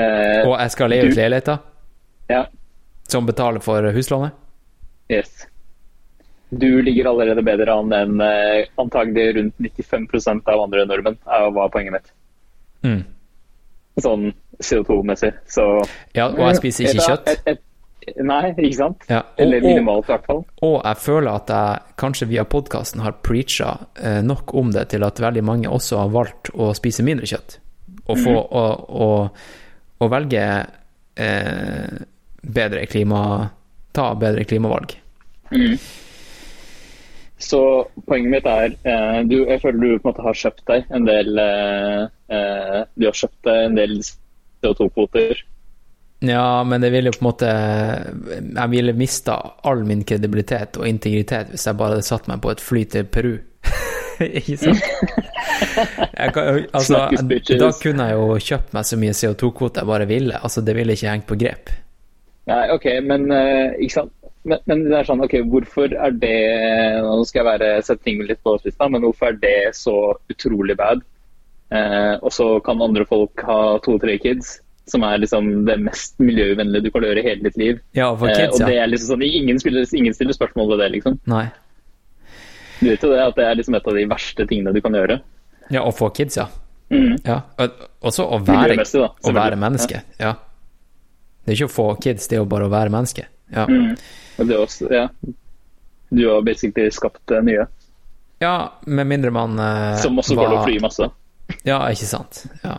[0.00, 1.58] Uh, Og jeg skal leie ut leiligheter
[2.30, 2.44] ja,
[3.10, 4.36] som betaler for huslånet?
[5.10, 5.46] yes.
[6.50, 11.68] Du ligger allerede bedre an enn uh, antagelig rundt 95% av andre nordmenn, er- var
[11.70, 12.08] poenget mitt.
[12.82, 13.02] Mm.
[14.02, 14.24] Sånn
[14.60, 15.32] CO2-messig.
[15.48, 15.66] Så
[16.14, 17.28] Ja, og jeg spiser ikke kjøtt.
[17.28, 19.04] et- et- nei, ikke sant?
[19.08, 20.44] Ja, og- Eller minimalt, i hvert fall.
[20.62, 25.04] Og jeg føler at jeg kanskje via podkasten har preacha eh, nok om det til
[25.04, 27.58] at veldig mange også har valgt å spise mindre kjøtt.
[28.06, 28.48] Og, få, mm.
[28.50, 29.30] å, å,
[30.00, 30.66] å velge
[31.16, 31.98] eh,
[32.42, 33.50] bedre klima
[33.92, 34.92] Ta bedre klimavalg.
[37.40, 37.60] Så
[38.06, 41.06] poenget mitt er eh, du, Jeg føler du på en måte har kjøpt deg en
[41.08, 42.02] del eh,
[42.36, 43.96] eh, Du har kjøpt deg en del
[44.62, 45.42] CO2-kvoter.
[46.20, 47.50] Ja, men det ville jo på en måte
[48.36, 52.50] Jeg ville mista all min kredibilitet og integritet hvis jeg bare hadde satt meg på
[52.52, 53.38] et fly til Peru.
[54.20, 54.84] Ikke sant?
[56.34, 57.06] Kan, altså,
[57.56, 60.36] da kunne jeg jo kjøpt meg så mye CO2-kvote jeg bare ville.
[60.36, 61.72] Altså, det ville ikke hengt på grep.
[62.50, 64.12] Nei, OK, men eh, ikke sant?
[64.48, 66.36] Men, men det er sånn, ok, hvorfor er det
[67.04, 69.96] Nå skal jeg være, sette ting litt på spissen, men hvorfor er det så
[70.32, 71.04] utrolig bad?
[71.70, 74.56] Eh, og så kan andre folk ha to-tre kids,
[74.90, 77.80] som er liksom det mest miljøvennlige du kan gjøre i hele ditt liv.
[77.94, 80.82] Ja, for Eh, kids, og det er liksom sånn, ingen spiller, ingen stiller spørsmål ved
[80.84, 81.18] det, liksom.
[81.30, 81.46] Nei.
[82.80, 84.96] Du vet jo det at det er liksom et av de verste tingene du kan
[84.96, 85.20] gjøre.
[85.70, 86.48] Ja, å få kids, ja.
[86.90, 87.20] Mm.
[87.22, 87.42] ja.
[87.60, 90.02] Og også å være, da, å være menneske.
[90.18, 90.34] Ja.
[91.44, 93.28] Det er ikke å få kids, det er jo bare å være menneske.
[93.54, 93.94] Ja, Mm.
[94.40, 95.08] Og det er også, ja.
[96.10, 97.66] Du har basically skapt det nye,
[98.40, 101.08] ja med mindre man eh, som også går til å fly masse.
[101.66, 102.44] Ja, ikke sant.
[102.64, 102.78] Ja.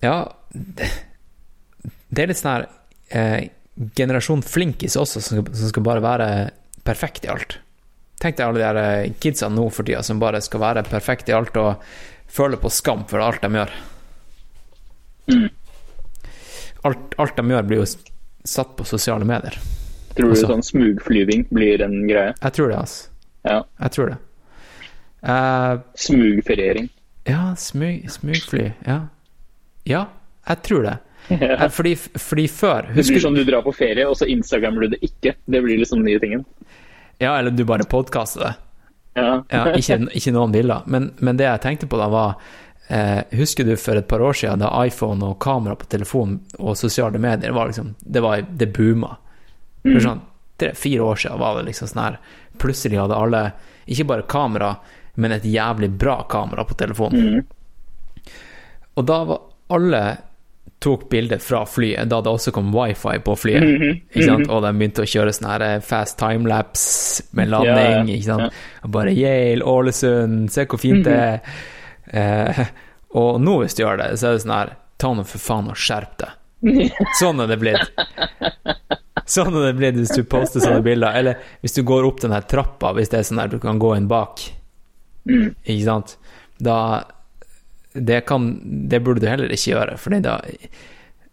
[0.00, 0.16] Ja,
[0.52, 0.88] det,
[2.08, 2.66] det er litt sånn her
[3.16, 3.48] eh,
[3.96, 6.28] Generasjon flinkis også, som skal, som skal bare være
[6.86, 7.58] perfekt i alt.
[8.20, 11.28] Tenk deg alle de her eh, kidsa nå for tida som bare skal være perfekt
[11.28, 11.82] i alt og
[12.32, 13.74] føler på skam for alt de gjør.
[16.86, 17.88] Alt, alt de gjør, blir jo
[18.46, 19.58] satt på sosiale medier.
[20.16, 20.48] Tror du også.
[20.48, 22.32] sånn smugflyving blir en greie?
[22.40, 23.10] Jeg tror det, altså.
[23.44, 23.58] Ja.
[23.82, 24.18] Jeg tror det.
[25.22, 26.88] Eh, Smugferiering.
[27.24, 28.72] ja, smug, smugfly.
[28.86, 29.00] Ja.
[29.84, 30.06] ja,
[30.48, 30.98] jeg tror det.
[31.28, 31.66] Ja.
[31.74, 35.00] Fordi, fordi før Det blir sånn du drar på ferie, og så instagrammer du det
[35.08, 35.32] ikke.
[35.44, 36.44] Det blir liksom den nye tingen.
[37.18, 38.52] Ja, eller du bare podkaster det.
[39.18, 39.32] Ja.
[39.50, 40.84] Ja, ikke, ikke noen bilder.
[40.86, 42.36] Men, men det jeg tenkte på da, var
[42.94, 46.76] eh, Husker du for et par år siden da iPhone og kamera på telefon og
[46.78, 49.16] sosiale medier var liksom Det, var, det booma.
[49.82, 50.22] For sånn
[50.62, 52.20] tre-fire år siden var det liksom sånn her
[52.62, 53.42] Plutselig hadde alle
[53.86, 54.76] ikke bare kamera,
[55.16, 57.44] men et jævlig bra kamera på telefonen.
[58.96, 59.44] Og da var
[59.76, 60.02] alle
[60.78, 63.64] tok bilder fra flyet, da det også kom wifi på flyet.
[64.12, 64.48] ikke sant?
[64.52, 67.76] Og de begynte å kjøre sånn her eh, fast timelapse med landing.
[67.76, 68.18] Ja, ja.
[68.18, 68.58] ikke sant?
[68.84, 71.62] Og bare Yale, Ålesund, se hvor fint det er.
[72.06, 72.60] Eh,
[73.16, 75.66] og nå hvis du gjør det, så er det sånn her Ta nå for faen
[75.68, 76.36] og skjerp deg.
[77.18, 77.90] Sånn er det blitt.
[79.28, 81.12] Sånn er det blitt hvis du poster sånne bilder.
[81.18, 83.76] Eller hvis du går opp den her trappa, hvis det er sånn her du kan
[83.82, 84.40] gå inn bak.
[85.26, 86.16] Ikke sant?
[86.62, 86.78] Da
[87.96, 88.50] det, kan,
[88.88, 90.38] det burde du heller ikke gjøre, for da,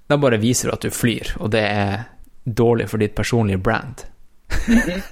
[0.09, 2.05] da bare viser du at du flyr, og det er
[2.43, 4.05] dårlig for ditt personlige brand.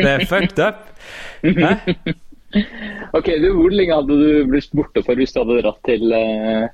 [0.00, 0.90] det er fucked up.
[1.44, 1.76] Hæ?
[3.14, 6.64] Ok, du, Hvor lenge hadde du blitt borte for hvis du hadde dratt til eh,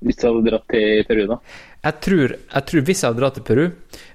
[0.00, 1.36] Hvis du hadde dratt til Peru, da?
[1.82, 3.66] Jeg tror, jeg tror hvis jeg hadde dratt til Peru,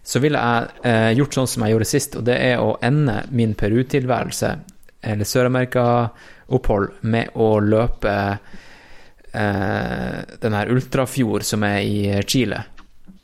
[0.01, 3.19] så ville jeg eh, gjort sånn som jeg gjorde sist, og det er å ende
[3.35, 4.53] min Peru-tilværelse,
[5.01, 8.13] eller Sør-Amerika-opphold, med å løpe
[9.31, 12.63] eh, den her ultrafjord som er i Chile,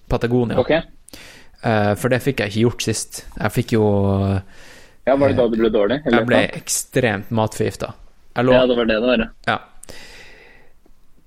[0.09, 0.59] Patagonia.
[0.61, 0.81] Okay.
[1.63, 3.23] Eh, for det fikk jeg ikke gjort sist.
[3.39, 3.85] Jeg fikk jo
[5.03, 6.01] ja, Var det da du ble dårlig?
[6.05, 7.93] eller Jeg ble ekstremt matforgifta.
[8.33, 9.29] Ja, det var det det var.
[9.47, 9.59] ja.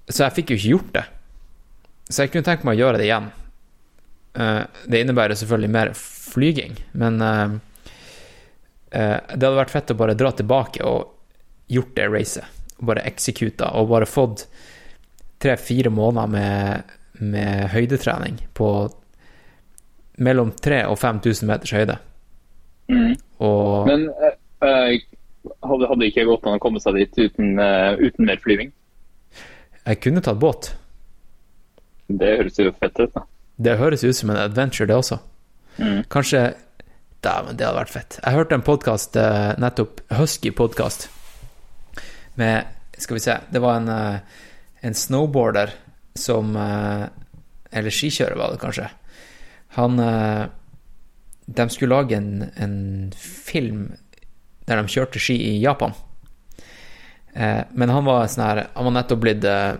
[0.06, 1.04] Så jeg fikk jo ikke gjort det.
[2.06, 3.30] Så jeg kunne tenkt meg å gjøre det igjen.
[4.38, 7.56] Eh, det innebærer selvfølgelig mer flyging, men eh, eh,
[8.96, 11.12] det hadde vært fett å bare dra tilbake og
[11.72, 12.54] gjort det racet.
[12.76, 14.46] Bare executa, og bare fått
[15.42, 18.70] tre-fire måneder med, med høydetrening på
[20.24, 21.98] mellom 3000 og 5000 meters høyde.
[23.42, 24.96] Og Men eh, eh,
[25.62, 28.72] hadde, hadde det ikke gått an å komme seg dit uten, uh, uten mer flyving?
[29.86, 30.72] jeg kunne tatt båt.
[32.06, 33.22] Det høres jo fett ut, da.
[33.56, 35.20] Det høres ut som en adventure, det også.
[36.10, 36.40] Kanskje
[37.24, 38.18] Dæven, det hadde vært fett.
[38.22, 39.16] Jeg hørte en podkast
[39.60, 41.08] nettopp, Husky-podkast,
[42.36, 44.20] med Skal vi se, det var en, eh,
[44.80, 45.72] en snowboarder
[46.16, 47.08] som eh,
[47.72, 48.88] Eller skikjører, var det kanskje.
[49.76, 50.46] Han eh,
[51.46, 53.90] De skulle lage en, en film
[54.66, 55.92] der de kjørte ski i Japan.
[57.34, 59.76] Eh, men han var sånn her Han var nettopp blitt eh,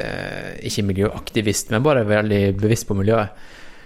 [0.00, 3.44] eh, ikke miljøaktivist, men bare veldig bevisst på miljøet.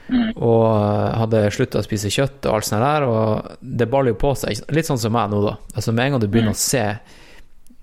[0.09, 4.21] Og eh, hadde slutta å spise kjøtt og alt sånt der, og det baller jo
[4.23, 4.63] på seg.
[4.75, 5.57] Litt sånn som meg nå, da.
[5.75, 6.85] Altså Med en gang du begynner å se,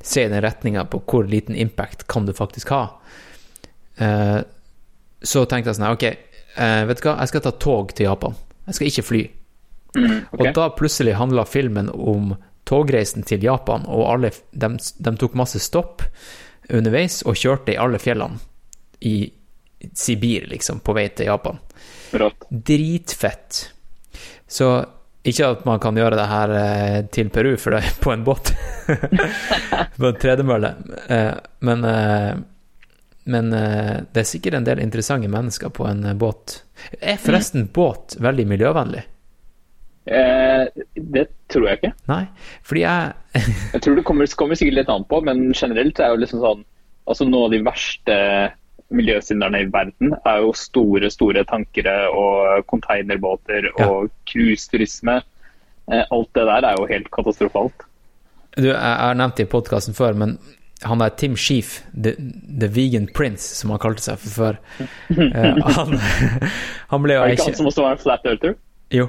[0.02, 2.84] se i den retninga på hvor liten impact kan du faktisk ha,
[4.02, 4.40] eh,
[5.26, 8.10] så tenkte jeg sånn her, Ok, eh, vet du hva, jeg skal ta tog til
[8.10, 8.36] Japan.
[8.66, 9.24] Jeg skal ikke fly.
[9.96, 10.42] ok.
[10.42, 15.62] Og da plutselig handla filmen om togreisen til Japan, og alle, de, de tok masse
[15.62, 16.02] stopp
[16.74, 18.42] underveis og kjørte i alle fjellene
[19.06, 19.18] i
[19.94, 21.60] Sibir, liksom, på vei til Japan.
[22.14, 22.48] Rått.
[22.50, 23.62] Dritfett.
[24.48, 24.70] Så
[25.26, 28.26] ikke at man kan gjøre det her eh, til Peru, for det er på en
[28.28, 28.52] båt.
[29.98, 30.76] på en tredemølle.
[31.10, 31.32] Eh,
[31.66, 32.36] men eh,
[33.26, 36.60] men eh, det er sikkert en del interessante mennesker på en eh, båt.
[37.02, 39.02] Er forresten båt veldig miljøvennlig?
[40.06, 41.94] Eh, det tror jeg ikke.
[42.12, 42.22] Nei,
[42.62, 43.42] fordi jeg
[43.74, 46.64] Jeg tror det kommer, kommer sikkert litt an på, men generelt er jo liksom sånn
[47.06, 48.14] Altså Noen av de verste
[48.96, 55.20] miljøsynderne i verden er jo store, store tankere og containerbåter og cruiseturisme.
[55.92, 57.88] Eh, alt det der er jo helt katastrofalt.
[58.56, 60.38] Du, jeg har nevnt det i podkasten før, men
[60.84, 62.16] han der Tim Sheef, the,
[62.60, 64.58] the Vegan Prince, som han kalte seg for før
[65.36, 66.00] eh, han,
[66.92, 68.58] han ble jo Er det ikke han som også var en flat earther?
[68.94, 69.08] Jo.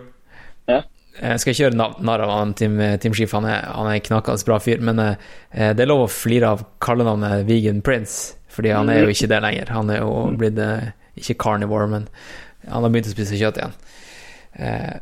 [0.71, 0.83] Ja.
[1.17, 4.05] Jeg skal ikke gjøre narr av han, Tim, Tim Sheaf, han er, han er en
[4.05, 8.73] knakende bra fyr, men eh, det er lov å flire av kallenavnet Vegan Prince, fordi
[8.73, 9.73] han er jo ikke det lenger.
[9.77, 12.09] Han er jo blitt eh, ikke carnivore, men
[12.67, 13.77] han har begynt å spise kjøtt igjen.
[14.57, 14.95] Eh,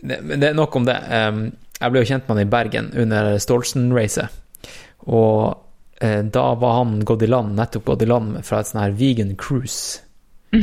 [0.00, 0.96] det, men det er nok om det.
[1.80, 4.38] Jeg ble jo kjent med han i Bergen under Stolsen-racet,
[5.08, 5.60] og
[6.04, 8.96] eh, da var han gått i land, nettopp gått i land fra et sånn her
[8.96, 10.00] vegan cruise.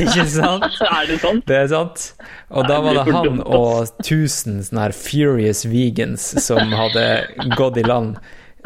[0.00, 0.64] ikke sant?
[0.80, 1.44] er det sant?
[1.46, 2.04] Det er sant.
[2.56, 7.04] Og da var det han og 1000 sånne her furious vegans som hadde
[7.58, 8.16] gått i land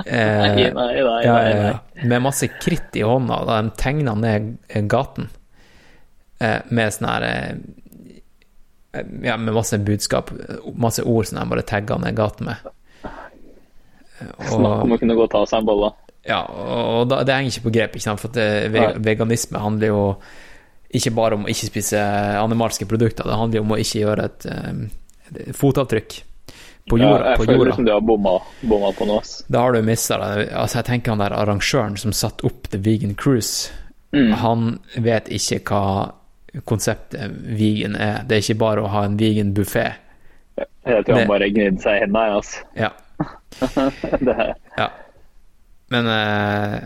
[0.03, 2.07] Nei, nei.
[2.09, 4.55] Med masse kritt i hånda, da de tegna ned
[4.91, 5.29] gaten
[6.43, 10.31] eh, med sånn her eh, Ja, med masse budskap,
[10.79, 12.73] masse ord som de bare tagga ned gaten med.
[14.39, 15.91] Snakk om å kunne gå og ta seg en bolle.
[16.25, 18.23] Ja, og da, det henger ikke på grep, ikke sant?
[18.23, 20.05] for det, veganisme handler jo
[20.95, 22.01] ikke bare om å ikke spise
[22.39, 24.71] animalske produkter, det handler jo om å ikke gjøre et, eh,
[25.35, 26.21] et fotavtrykk
[26.91, 27.71] på Ja, jeg føler jorda.
[27.71, 29.23] liksom du har bomma, bomma på noe.
[29.51, 30.51] Da har du mista det.
[30.53, 33.71] Altså, jeg tenker han der arrangøren som satte opp The Vegan Cruise,
[34.15, 34.33] Mm.
[34.39, 36.13] han vet ikke hva
[36.65, 38.21] konseptet vegan er.
[38.29, 39.95] Det er ikke bare å ha en vegan buffé.
[40.87, 42.63] Tror Det- han bare gnidde seg i hendene, altså.
[42.77, 42.91] Ja.
[44.21, 44.89] Det ja.
[45.91, 46.81] Men eh,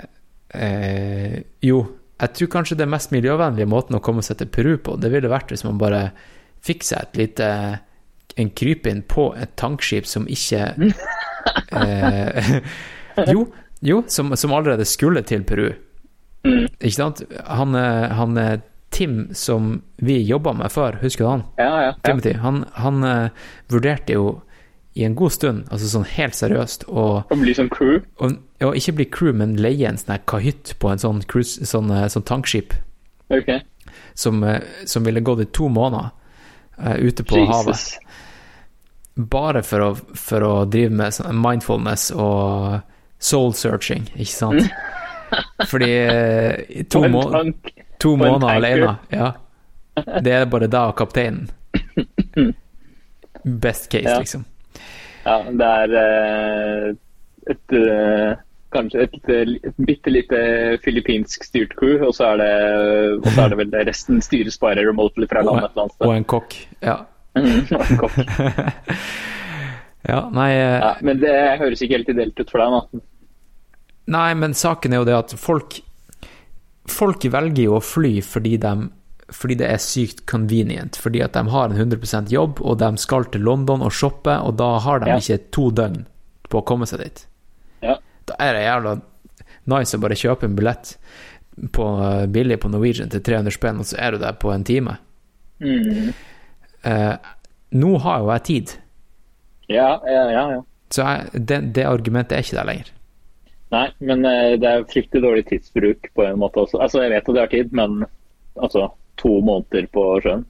[0.55, 1.83] eh, jo,
[2.20, 5.28] jeg tror kanskje det mest miljøvennlige måten å komme seg til Peru på, det ville
[5.31, 6.10] vært hvis man bare
[6.65, 7.51] fikk seg et lite
[8.39, 10.73] en krypinn på et tankskip som ikke
[11.73, 12.58] eh,
[13.33, 13.47] Jo,
[13.83, 15.73] jo som, som allerede skulle til Peru.
[16.47, 17.23] Ikke sant?
[17.47, 18.58] Han, eh, han eh,
[18.94, 21.42] Tim som vi jobba med før, husker du han?
[21.58, 21.91] ja, ja.
[22.07, 22.33] Timothy.
[22.41, 23.28] Han, han uh,
[23.68, 24.31] vurderte jo
[24.97, 27.99] i en god stund, altså sånn helt seriøst, å Å bli som crew.
[28.25, 31.92] og, og ikke bli crew, men leie en sånn kahytt på en sånn, cruise, sånn,
[32.08, 32.73] sånn tankskip
[33.28, 33.60] Okay.
[34.17, 34.41] som,
[34.89, 36.08] som ville gått i to måneder
[36.81, 37.99] uh, ute på havet.
[39.19, 42.79] Bare for å, for å drive med sånn mindfulness og
[43.19, 44.69] soul searching, ikke sant?
[45.71, 47.25] Fordi eh, to, må
[48.01, 49.33] to måneder alene, ja.
[50.23, 51.49] Det er bare deg og kapteinen.
[53.45, 54.19] Best case, Ja.
[54.23, 54.45] liksom.
[55.27, 56.93] Ja, det er eh,
[57.53, 58.37] et eh,
[58.73, 60.39] Kanskje et, et bitte lite
[60.85, 62.49] filippinsk styrt crew, og så er det,
[63.17, 66.05] og så er det vel resten styres bare remotely fra landet et eller annet sted.
[66.05, 66.57] og en kokk.
[66.85, 66.97] ja,
[70.39, 72.81] nei eh, Ja, men det høres ikke helt ideelt ut for deg, da.
[74.15, 75.70] Nei, men saken er jo det at folk
[76.89, 78.73] Folk velger jo å fly fordi de
[79.28, 80.97] fordi det er sykt convenient.
[80.97, 84.57] Fordi at de har en 100% jobb, og de skal til London og shoppe, og
[84.57, 85.18] da har de Ja.
[85.20, 86.07] ikke to døgn
[86.49, 87.26] på å komme seg dit.
[87.83, 87.99] Ja.
[88.25, 89.00] Da er det jævla
[89.67, 90.97] nice å bare kjøpe en billett
[91.73, 94.65] på, eh, billig på Norwegian til 300 spenn, og så er du der på en
[94.65, 94.97] time.
[95.60, 96.15] Mm.
[96.84, 97.15] Eh,
[97.78, 98.76] nå har jo jeg tid,
[99.68, 100.60] Ja, ja, ja, ja.
[100.90, 102.92] så jeg, det, det argumentet er ikke der lenger.
[103.74, 106.78] Nei, men eh, det er fryktelig dårlig tidsbruk på en måte også.
[106.81, 108.07] Altså, jeg vet at jeg har tid, men
[108.57, 108.86] altså
[109.20, 110.47] to måneder på sjøen.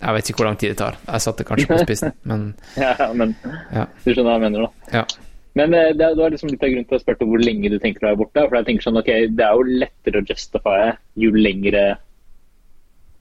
[0.00, 0.96] Jeg vet ikke hvor lang tid det tar.
[1.06, 3.36] Jeg satte kanskje på spissen, men Ja, ja, men
[3.72, 3.84] Ja.
[4.04, 4.96] du skjønner hva jeg mener, da.
[5.00, 5.04] ja.
[5.54, 7.68] Men eh, det, det var liksom litt av grunnen til at jeg spurte hvor lenge
[7.70, 8.42] du tenker å være borte.
[8.48, 10.78] For jeg tenker sånn, ok, Det er jo lettere å justify
[11.22, 11.84] jo lengre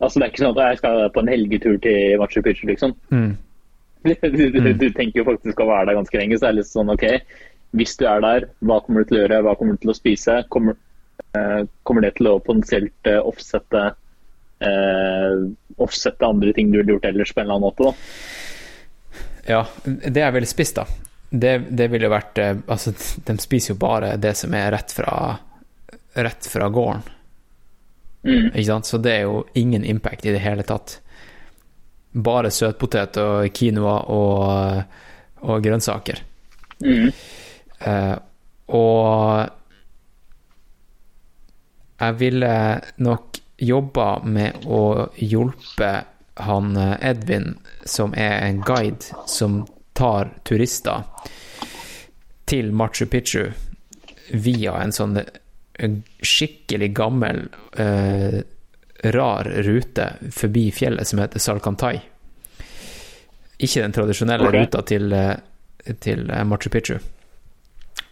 [0.03, 2.95] Altså Det er ikke sånn at jeg skal på en helgetur til Machu Picchu, liksom.
[3.14, 3.33] Mm.
[4.03, 6.67] Du, du, du tenker jo faktisk å være der ganske lenge, så det er litt
[6.67, 7.06] sånn ok,
[7.80, 9.95] hvis du er der, hva kommer du til å gjøre, hva kommer du til å
[9.95, 10.41] spise?
[10.53, 10.75] Kommer,
[11.40, 13.85] eh, kommer det til å potensielt eh, offsette
[14.59, 15.45] eh,
[15.82, 17.88] offsette andre ting du ville gjort ellers på en eller annen måte?
[17.90, 19.23] da?
[19.48, 20.85] Ja, det jeg ville spist, da,
[21.30, 22.93] det, det ville vært eh, Altså,
[23.25, 25.15] de spiser jo bare det som er rett fra
[26.14, 26.99] Rett fra gården.
[28.24, 28.88] Ikke sant?
[28.88, 31.00] Så det er jo ingen impact i det hele tatt.
[32.14, 34.84] Bare søtpotet og quinoa og,
[35.43, 36.22] og grønnsaker.
[36.84, 38.16] Eh,
[38.74, 39.50] og
[42.00, 42.56] jeg ville
[43.03, 45.92] nok jobba med å hjelpe
[46.43, 47.53] han eh, Edvin,
[47.85, 51.03] som er en guide som tar turister
[52.50, 53.52] til Machu Picchu
[54.34, 55.19] via en sånn
[55.80, 57.45] eh, skikkelig gammel,
[57.77, 58.42] eh,
[59.14, 61.95] rar rute forbi fjellet som heter Salkantai.
[63.64, 64.64] Ikke den tradisjonelle okay.
[64.64, 66.98] ruta til, eh, til eh, Machu Picchu.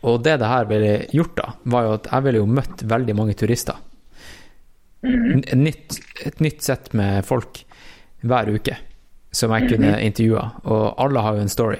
[0.09, 3.15] Og det det her ville gjort, da, var jo at jeg ville jo møtt veldig
[3.17, 3.77] mange turister.
[5.01, 7.64] Et nytt, et nytt sett med folk
[8.22, 8.77] hver uke
[9.31, 11.80] som jeg kunne intervjua, og alle har jo en story.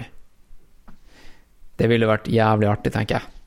[1.78, 3.41] Det ville vært jævlig artig, tenker jeg.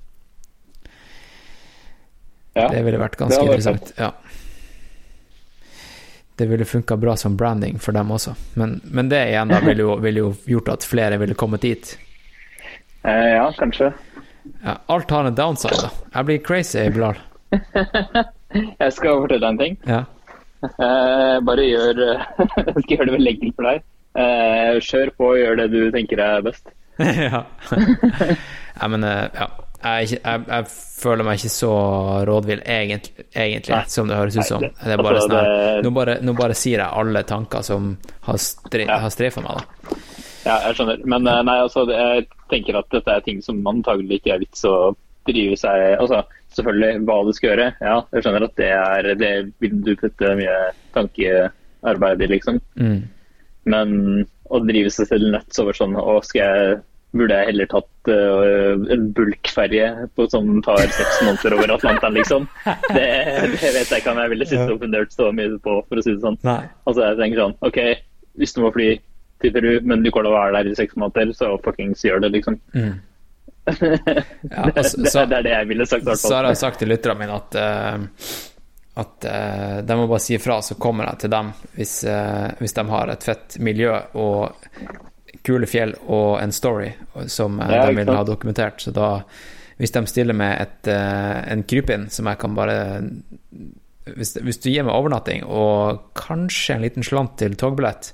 [2.54, 2.68] Ja.
[2.70, 3.92] Det ville vært ganske interessant.
[3.98, 4.12] Ja.
[6.36, 9.84] Det ville funka bra som branding for dem også, men, men det igjen da ville
[9.86, 11.92] jo, ville jo gjort at flere ville kommet dit.
[13.06, 13.92] Eh, ja, kanskje.
[14.64, 15.92] Ja, alt har en downside, da.
[16.14, 17.20] Jeg blir crazy, Bilal.
[18.82, 19.78] Jeg skal fortelle deg en ting.
[19.86, 20.02] Ja.
[20.64, 23.84] Eh, bare gjør Jeg skal gjøre det veldig enkelt for deg.
[24.14, 26.74] Eh, kjør på og gjør det du tenker er best.
[27.26, 27.42] ja.
[27.74, 29.48] ja, men eh, ja.
[29.84, 31.70] Jeg, jeg, jeg føler meg ikke så
[32.24, 34.60] rådvill egentlig, egentlig som det høres ut som.
[34.64, 37.96] Det- er bare altså, sånn det- nå, bare, nå bare sier jeg alle tanker som
[38.22, 38.98] har, stre, Ja.
[38.98, 39.96] har streifa meg, da.
[40.46, 41.04] Ja, jeg skjønner.
[41.04, 44.64] Men eh, nei, altså, jeg tenker at dette er ting som antagelig ikke er vits
[44.64, 44.94] å
[45.26, 46.22] drive seg Altså
[46.54, 47.68] selvfølgelig hva du skal gjøre.
[47.80, 50.58] Ja, jeg skjønner at det er Det vil du putte mye
[50.94, 52.60] tankearbeid i, liksom.
[52.80, 53.02] Mm.
[53.64, 56.82] Men å drive seg selv nuts over sånn Å, skal jeg
[57.14, 62.48] Burde jeg heller tatt uh, en bulkferje på- som tar seks måneder over Atlanteren, liksom?
[62.64, 63.04] Det,
[63.54, 66.02] det vet jeg ikke om jeg ville sittet og fundert så mye på, for å
[66.02, 66.38] si det sånn.
[66.42, 66.58] Nei.
[66.88, 67.78] Altså, jeg tenker sånn OK,
[68.42, 68.88] hvis du må fly
[69.44, 72.24] til Peru, men du kommer til å være der i seks måneder, så fuckings gjør
[72.26, 72.58] det, liksom.
[72.74, 72.94] Mm.
[73.64, 76.82] Ja, det, altså, det, så- det er det jeg ville sagt, Så har jeg sagt
[76.82, 78.34] til lytterne mine at, uh,
[79.00, 81.94] at uh, de må bare si ifra, så kommer jeg til dem hvis,
[82.60, 84.52] hvis de har et fett miljø og
[85.44, 86.90] kule fjell og en story
[87.30, 88.82] som eh, Ja, de vil ha dokumentert.
[88.82, 89.08] Så da,
[89.80, 92.78] hvis de stiller med et, eh, en krypinn som jeg kan bare
[94.04, 98.12] hvis, hvis du gir meg overnatting og kanskje en liten slant til togbillett,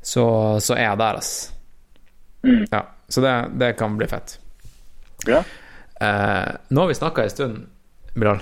[0.00, 0.24] så,
[0.62, 1.32] så er jeg der, ass.
[2.46, 2.64] Mm.
[2.72, 4.38] Ja, så det, det kan bli fett.
[5.28, 5.42] Ja.
[6.00, 7.66] Eh, nå har vi snakka en stund,
[8.14, 8.40] Bilal.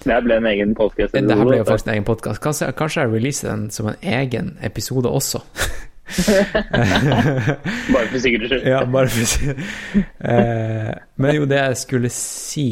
[0.00, 1.12] Det ble en egen podcast.
[1.12, 2.40] Det her ble jo faktisk en egen podkast.
[2.40, 5.42] Kanskje, kanskje jeg releaser den som en egen episode også.
[7.94, 8.66] Bare for sikkerhets skyld.
[8.66, 10.90] ja, bare for sikkerhets si eh,
[11.22, 12.66] Men jo, det jeg skulle si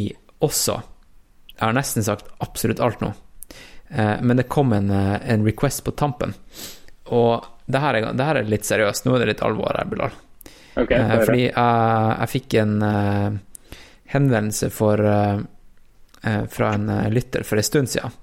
[0.45, 0.77] også
[1.55, 3.13] Jeg har nesten sagt absolutt alt nå.
[3.91, 6.35] Eh, men det kom en, eh, en request på tampen.
[7.15, 9.07] Og det her, er, det her er litt seriøst.
[9.07, 10.15] Nå er det litt alvor her, Bilal.
[10.79, 12.77] Okay, Eh, fordi jeg, jeg fikk en
[14.09, 15.03] henvendelse for,
[16.55, 18.15] fra en lytter for en stund siden,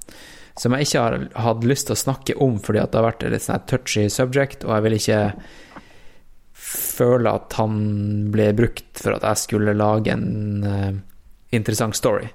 [0.59, 3.25] som jeg ikke har hatt lyst til å snakke om, fordi at det har vært
[3.27, 5.19] et sånn touchy subject, og jeg vil ikke
[6.65, 7.75] føle at han
[8.31, 10.95] ble brukt for at jeg skulle lage en uh,
[11.55, 12.29] interessant story.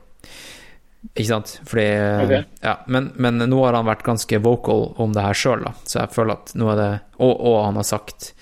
[1.15, 1.55] Ikke sant?
[1.65, 1.87] Fordi
[2.27, 2.45] okay.
[2.61, 6.03] Ja, men, men nå har han vært ganske vocal om det her sjøl, da, så
[6.03, 6.91] jeg føler at nå er det
[7.25, 8.33] Og, og han har sagt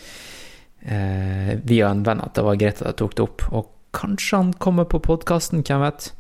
[0.91, 3.51] uh, via en venn at det var greit at jeg tok det opp.
[3.55, 6.13] Og kanskje han kommer på podkasten, hvem vet.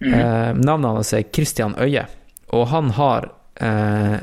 [0.00, 2.02] Eh, navnet hans er Christian Øye,
[2.54, 3.28] og han har
[3.60, 4.18] eh,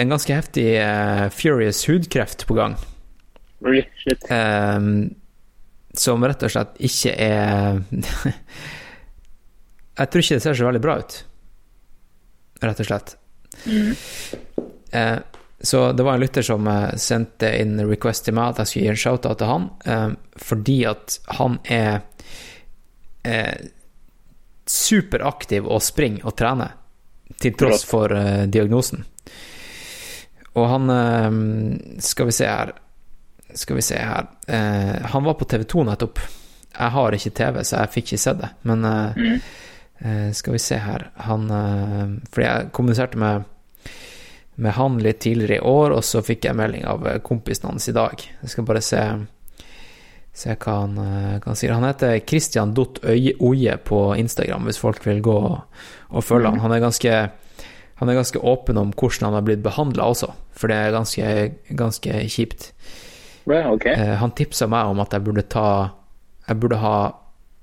[0.00, 2.76] en ganske heftig eh, furious hudkreft på gang.
[4.32, 4.80] Eh,
[6.00, 7.80] som rett og slett ikke er
[10.00, 11.16] Jeg tror ikke det ser så veldig bra ut,
[12.62, 13.10] rett og slett.
[14.96, 15.18] Eh,
[15.60, 18.86] så det var en lytter som eh, sendte inn request til meg at jeg skulle
[18.86, 22.00] gi en shout-out til han, eh, fordi at han er
[23.28, 23.68] eh,
[24.64, 26.79] superaktiv og springer og trener,
[27.40, 29.04] til tross for uh, diagnosen.
[30.58, 31.30] Og han uh,
[32.02, 32.72] Skal vi se her
[33.54, 36.18] Skal vi se her uh, Han var på TV2 nettopp.
[36.74, 38.48] Jeg har ikke TV, så jeg fikk ikke sett det.
[38.62, 41.48] Men eh, skal vi se her Han
[42.30, 43.48] Fordi jeg kommuniserte med
[44.60, 47.94] med han litt tidligere i år, og så fikk jeg melding av kompisen hans i
[47.96, 48.20] dag.
[48.42, 49.00] Jeg skal bare se
[50.32, 51.74] Se hva han, eh, hva han sier.
[51.74, 55.62] Han heter Christian Dott Oje på Instagram, hvis folk vil gå og,
[56.10, 56.62] og følge han.
[56.62, 57.14] Han er ganske
[58.00, 61.24] han er ganske åpen om hvordan han har blitt behandla også, for det er ganske,
[61.76, 62.70] ganske kjipt.
[63.44, 63.84] Bra, ok.
[63.92, 65.66] Eh, han tipsa meg om at jeg burde ta
[66.48, 66.94] Jeg burde ha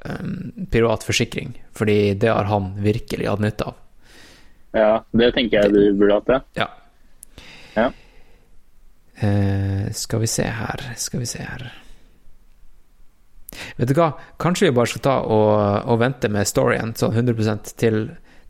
[0.06, 3.82] um, privat forsikring, fordi det har han virkelig hatt nytte av.
[4.78, 6.62] Ja, det tenker jeg du burde hatt, ja.
[6.62, 6.70] Ja.
[7.76, 7.90] Ja.
[9.18, 11.68] Uh, skal vi se her, skal vi se her
[13.78, 17.74] Vet du hva, kanskje vi bare skal ta og, og vente med storyen sånn 100%
[17.78, 18.00] til,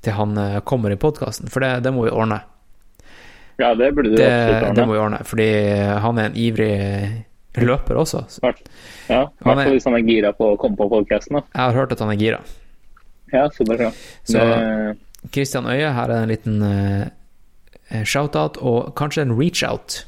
[0.04, 2.42] til han eh, kommer i podkasten, for det, det må vi ordne.
[3.58, 5.50] Ja, det burde du Det, absolutt det må vi ordne, fordi
[6.06, 6.74] han er en ivrig
[7.58, 8.20] løper også.
[8.30, 8.42] Så
[9.10, 11.40] Ja, i hvert er- fall hvis han er gira på å komme på podcasten.
[11.42, 12.42] Jeg har hørt at han er gira.
[13.34, 13.90] Ja, så bra.
[14.24, 14.98] Så- Det,
[15.34, 20.06] Christian Øye, her er en liten uh, shout-out, og kanskje en reach-out.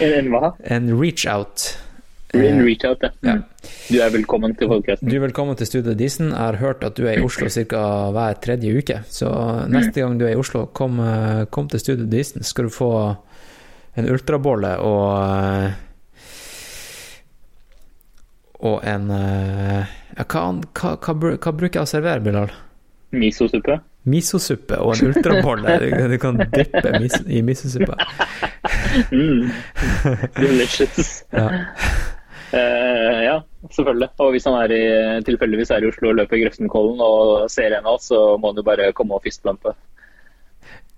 [0.00, 0.52] en, en hva?
[0.76, 1.78] En reach-out.
[2.36, 3.10] En reach out, ja.
[3.20, 3.32] ja.
[3.32, 3.44] Mm.
[3.88, 5.08] Du er velkommen til podcasten.
[5.08, 6.28] Du er velkommen til Studio Disen.
[6.28, 7.84] Jeg har hørt at du er i Oslo ca.
[8.12, 8.98] hver tredje uke.
[9.08, 9.30] Så
[9.72, 12.44] neste gang du er i Oslo, kom, eh, kom til Studio Disen.
[12.44, 12.90] Skal du få
[13.96, 15.84] en ultrabolle og eh,
[18.58, 19.86] Og en eh,
[20.18, 20.40] ja, hva,
[20.74, 22.50] hva, hva, hva bruker jeg å servere, Bilal?
[23.14, 23.78] Misosuppe.
[24.10, 25.78] Misosuppe og en ultrabolle.
[25.78, 27.94] Du, du kan dyppe mis, i misosuppa.
[29.14, 29.46] Mm.
[30.42, 31.22] Delicious.
[31.32, 31.48] Ja.
[32.52, 33.34] Eh, ja,
[33.74, 34.08] selvfølgelig.
[34.24, 34.82] Og hvis han er i,
[35.26, 38.60] tilfeldigvis er i Oslo og løper Grefsenkollen og ser en av oss, så må han
[38.62, 39.74] jo bare komme og fistbumpe.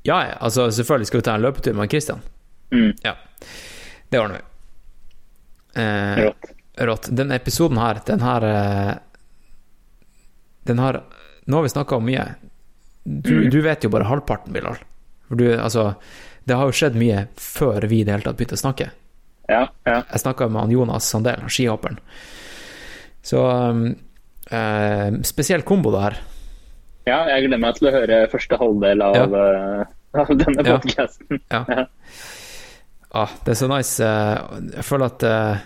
[0.07, 2.23] ja, ja, altså selvfølgelig skal vi ta en løpetur med Christian.
[2.73, 2.93] Mm.
[3.05, 3.17] Ja,
[4.11, 4.47] det ordner vi.
[5.77, 6.47] Uh, Rått.
[6.89, 7.09] rått.
[7.17, 8.95] Den episoden her, den har eh,
[10.67, 11.03] Den har
[11.47, 12.25] Nå har vi snakka om mye.
[13.05, 13.51] Du, Mm.
[13.51, 14.77] du vet jo bare halvparten, Bilal.
[15.29, 15.95] For du, altså
[16.47, 18.91] Det har jo skjedd mye før vi i det hele tatt begynte å snakke.
[19.51, 19.99] Ja, ja.
[20.13, 21.99] Jeg snakka med han Jonas Sandel, skihopperen.
[23.23, 23.97] Så um,
[24.51, 26.15] Eh, spesiell kombo, det her.
[27.07, 29.85] Ja, jeg gleder meg til å høre første halvdel av, eh,
[30.19, 30.79] av denne Ja.
[30.81, 31.39] podcasten.
[31.53, 31.85] Ja.
[33.15, 34.01] Ah, det er så nice.
[34.03, 34.39] eh,
[34.75, 35.61] Jeg føler at eh,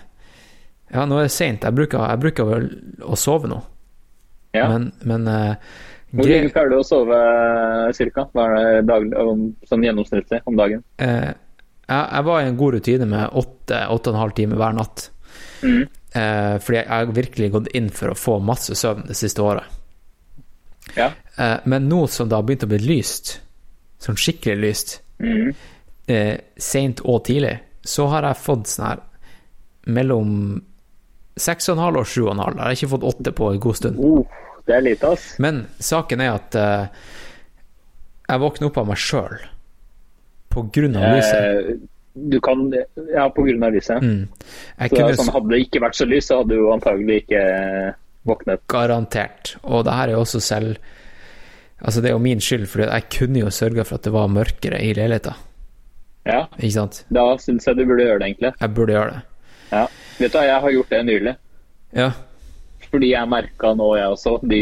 [0.93, 1.63] Ja, nå er det seint.
[1.65, 2.67] Jeg, bruker- jeg bruker vel
[3.01, 3.57] å sove nå,
[4.53, 4.67] Ja.
[4.69, 5.25] men, men
[6.13, 7.17] Hvor lenge pleier du å sove
[7.97, 8.27] cirka?
[8.35, 10.83] Hva er det daglig, om- sånn gjennomsnittlig om dagen?
[10.99, 11.33] eh,
[11.87, 14.73] jeg, jeg var i en god rutine med åtte, åtte og en halv time hver
[14.77, 15.09] natt.
[15.61, 15.81] Mm.
[16.15, 19.63] Eh, fordi jeg har virkelig gått inn for å få masse søvn det siste året.
[20.95, 21.11] Ja.
[21.37, 23.39] Eh, men nå som det har begynt å bli lyst,
[24.01, 25.53] sånn skikkelig lyst, Mm.
[26.07, 28.99] eh, seint og tidlig, så har jeg fått sånn her
[29.87, 30.61] mellom
[31.37, 32.55] seks og en halv og sju og en halv.
[32.57, 33.99] Jeg har ikke fått åtte på en god stund.
[33.99, 34.23] Uh,
[34.67, 35.35] det er lite, ass.
[35.39, 36.87] Men saken er at eh,
[38.29, 39.37] jeg våkner opp av meg sjøl
[40.55, 41.43] på grunn av lyset.
[41.43, 41.75] Eh,
[42.15, 42.65] du kan
[43.11, 43.27] Ja,
[43.67, 44.01] av lyset.
[44.01, 44.27] Mm.
[44.79, 47.41] Så kunne sånn, hadde det ikke vært så lyst, så hadde du antagelig ikke
[48.25, 48.61] våknet.
[48.71, 50.77] garantert, og det her er jo også selv
[51.85, 54.29] Altså, det er jo min skyld, for jeg kunne jo sørga for at det var
[54.31, 55.33] mørkere i leiligheta,
[56.25, 57.01] Ja, ikke sant?
[57.13, 58.53] da syns jeg du burde gjøre det, egentlig.
[58.61, 59.21] Jeg burde gjøre det.
[59.73, 59.81] Ja.
[60.17, 61.35] Vet du hva, jeg har gjort det nylig.
[61.93, 62.07] Ja.
[62.95, 64.59] Fordi jeg merka nå, jeg også, de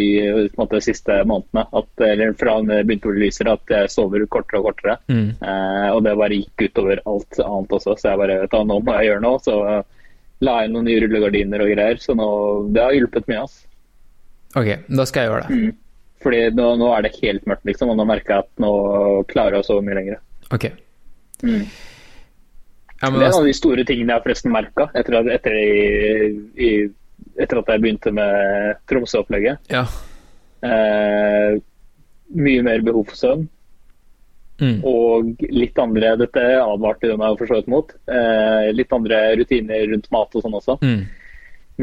[0.58, 2.56] måte, siste månedene, at, eller fra
[2.88, 3.14] begynte å
[3.54, 4.96] at jeg sover kortere og kortere.
[5.12, 5.28] Mm.
[5.38, 8.80] Eh, og det bare gikk utover alt annet også, så jeg bare vet du, nå
[8.82, 9.42] må jeg gjøre noe.
[9.46, 9.84] Så eh,
[10.44, 12.28] la jeg noen nye rullegardiner og greier, så nå,
[12.74, 13.44] det har hjulpet mye.
[13.46, 13.70] Altså.
[14.58, 15.62] Ok, da skal jeg gjøre det.
[15.62, 15.78] Mm.
[16.24, 18.74] Fordi nå, nå er det helt mørkt, liksom, og nå merker jeg at nå
[19.30, 20.20] klarer jeg å sove mye lenger.
[20.56, 20.70] Ok.
[21.44, 21.64] Mm.
[23.04, 25.56] Ja, men Det er en av de store tingene jeg har forresten merka etter, etter,
[25.60, 26.92] i- i-
[27.40, 29.58] etter at jeg begynte med Tromsø-opplegget.
[29.74, 29.86] ja.
[30.64, 31.60] Eh,
[32.34, 33.42] mye mer behov for søvn.
[34.62, 34.78] Mm.
[34.88, 37.92] Og litt andre Dette advarte du meg for så vidt mot.
[38.08, 40.78] Eh, litt andre rutiner rundt mat og sånn også.
[40.82, 41.04] Mm.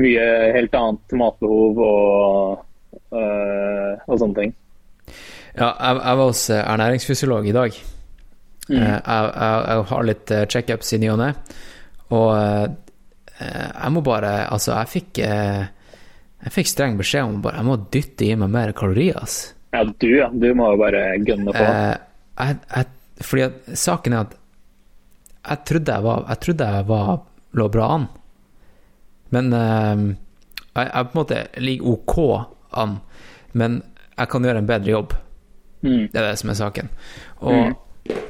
[0.00, 2.64] Mye helt annet matbehov og,
[3.12, 4.54] øh, og sånne ting.
[5.58, 7.80] Ja, jeg, jeg var hos eh, ernæringsfysiolog i dag.
[8.70, 8.76] Mm.
[8.78, 11.30] Eh, Jeg, jeg, jeg har litt checkups i ny og ne,
[12.16, 12.76] og
[13.40, 15.62] jeg må bare Altså, jeg fikk eh,
[16.44, 19.54] Jeg fikk streng beskjed om bare Jeg må dytte i meg mer kalorier, ass.
[19.74, 20.28] Ja, du ja.
[20.32, 21.64] Du må jo bare gunne på.
[21.64, 21.96] Eh,
[22.40, 24.36] jeg, jeg, fordi at saken er at
[25.40, 27.12] jeg trodde jeg var Jeg trodde jeg var
[27.58, 28.08] lå bra an.
[29.34, 30.02] Men eh,
[30.74, 32.16] jeg, jeg på en måte ligger OK
[32.80, 32.98] an,
[33.58, 33.80] men
[34.16, 35.14] jeg kan gjøre en bedre jobb.
[35.80, 36.10] Mm.
[36.12, 36.90] Det er det som er saken.
[37.48, 37.72] Og,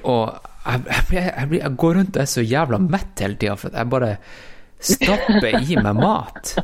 [0.07, 0.23] og
[0.65, 4.15] jeg, jeg, jeg, går rundt og er så jævla mett hele tida, for jeg bare
[4.81, 6.55] stapper i meg mat.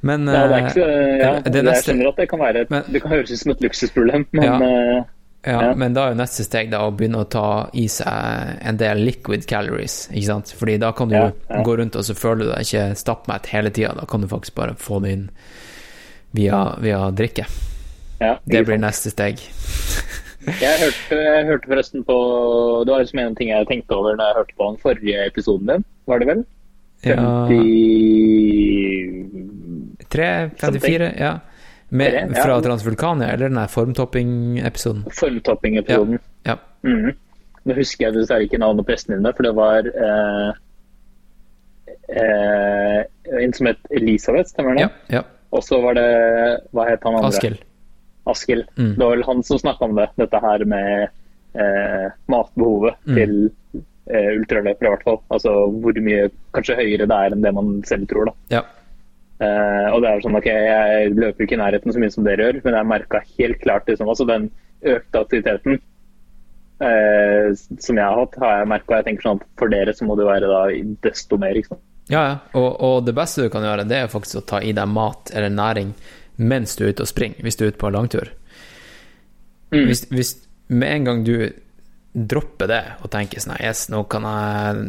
[0.00, 2.84] Men Ja, det er ikke så, ja, det Jeg skjønner at det kan være Men-
[2.92, 4.54] Det kan høres ut som et luksusproblem, men Ja.
[4.62, 5.04] eh,
[5.46, 5.74] Ja, Ja.
[5.74, 8.98] men da er jo neste steg da å begynne å ta i seg en del
[8.98, 10.46] liquid calories, ikke sant?
[10.58, 11.62] Fordi da kan du Ja, ja.
[11.62, 13.94] gå rundt og så føler du deg ikke stappmett hele tida.
[13.94, 15.30] Da kan du faktisk bare få det inn
[16.34, 17.46] via, via drikke.
[18.20, 18.82] ja, Det blir sant.
[18.82, 19.38] neste steg.
[20.62, 22.16] Jeg hørte, jeg hørte forresten på
[22.84, 25.72] Det var liksom en ting jeg tenkte over når jeg hørte på den forrige episoden
[25.72, 26.44] din, var det vel?
[27.06, 29.48] Ja, 50
[30.08, 31.38] 3, 54, ja.
[31.88, 32.44] Med, ja.
[32.44, 35.04] fra Transvulkania, eller den der formtopping-episoden.
[35.20, 36.18] Formtopping-episoden.
[36.44, 36.54] Ja.
[36.82, 37.16] Mhm.
[37.64, 40.50] Nå husker jeg dessverre ikke navnet på gjestene dine, for det var eh,
[42.16, 43.00] eh,
[43.42, 44.86] en som het Elisabeth, stemmer det?
[44.86, 45.22] Ja, ja.
[45.52, 46.08] Og så var det
[46.76, 47.28] Hva het han andre?
[47.28, 47.60] Askild.
[48.30, 48.66] Askild.
[48.78, 48.94] Mm.
[48.96, 51.08] Det var vel han som snakka om det, dette her med
[51.58, 53.14] eh, matbehovet Mm.
[53.16, 53.34] til
[54.10, 55.20] eh, ultraløpere, i hvert fall.
[55.34, 58.36] Altså hvor mye kanskje høyere det er enn det man selv tror, da.
[58.58, 58.62] Ja.
[59.40, 62.48] Eh, og det er sånn, ok, Jeg løper ikke i nærheten så mye som dere
[62.48, 64.48] gjør, men jeg merka helt klart liksom, altså den
[64.82, 65.78] økte aktiviteten
[66.80, 68.98] eh, som jeg har hatt, har jeg merka.
[69.00, 70.62] Jeg tenker sånn at for dere så må det være da
[71.06, 71.58] desto mer.
[71.58, 71.84] ikke sant?
[72.08, 72.36] Ja, ja.
[72.56, 75.28] Og, og det beste du kan gjøre, det er faktisk å ta i deg mat
[75.36, 75.90] eller næring
[76.38, 78.30] mens du er ute og springer, hvis du er ute på en langtur.
[79.72, 79.84] Mm.
[79.90, 80.34] Hvis, hvis
[80.72, 81.34] med en gang du
[82.18, 84.86] dropper det og tenker sånn Yes, nå kan jeg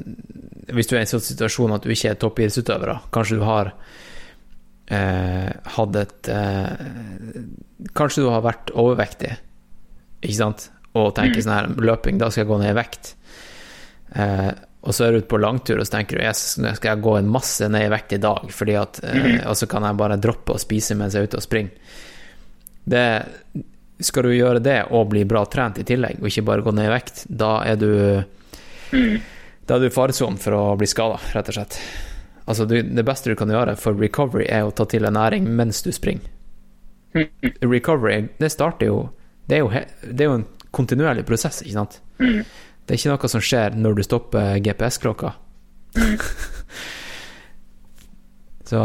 [0.77, 3.73] Hvis du er i en sånn situasjon at du ikke er toppidrettsutøver, kanskje du har
[4.93, 6.87] eh, hatt et eh,
[7.97, 9.33] Kanskje du har vært overvektig,
[10.21, 10.69] ikke sant,
[10.99, 13.13] og tenker sånn her Løping, da skal jeg gå ned i vekt.
[14.19, 14.49] Eh,
[14.89, 17.11] og så er du ute på langtur og så tenker du nå skal jeg gå
[17.19, 20.17] en masse ned i vekt i dag, fordi at, eh, og så kan jeg bare
[20.17, 21.99] droppe å spise mens jeg er ute og springer.
[22.89, 23.03] Det,
[23.99, 26.87] skal du gjøre det og bli bra trent i tillegg, og ikke bare gå ned
[26.87, 27.91] i vekt, da er du
[29.69, 31.75] Da er du i faresonen for å bli skada, rett og slett.
[32.49, 35.45] Altså, du, det beste du kan gjøre for recovery, er å ta til deg næring
[35.53, 36.25] mens du springer.
[37.61, 38.97] Recovery, det starter jo
[39.49, 39.69] Det er jo,
[40.05, 42.01] det er jo en kontinuerlig prosess, ikke sant?
[42.89, 45.29] Det er ikke noe som skjer når du stopper GPS-klokka.
[48.65, 48.79] Så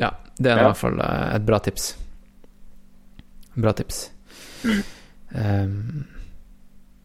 [0.00, 0.68] ja, det er i Ja.
[0.70, 1.90] hvert fall eh, et bra tips.
[3.54, 4.10] Bra tips.
[5.34, 6.06] Um,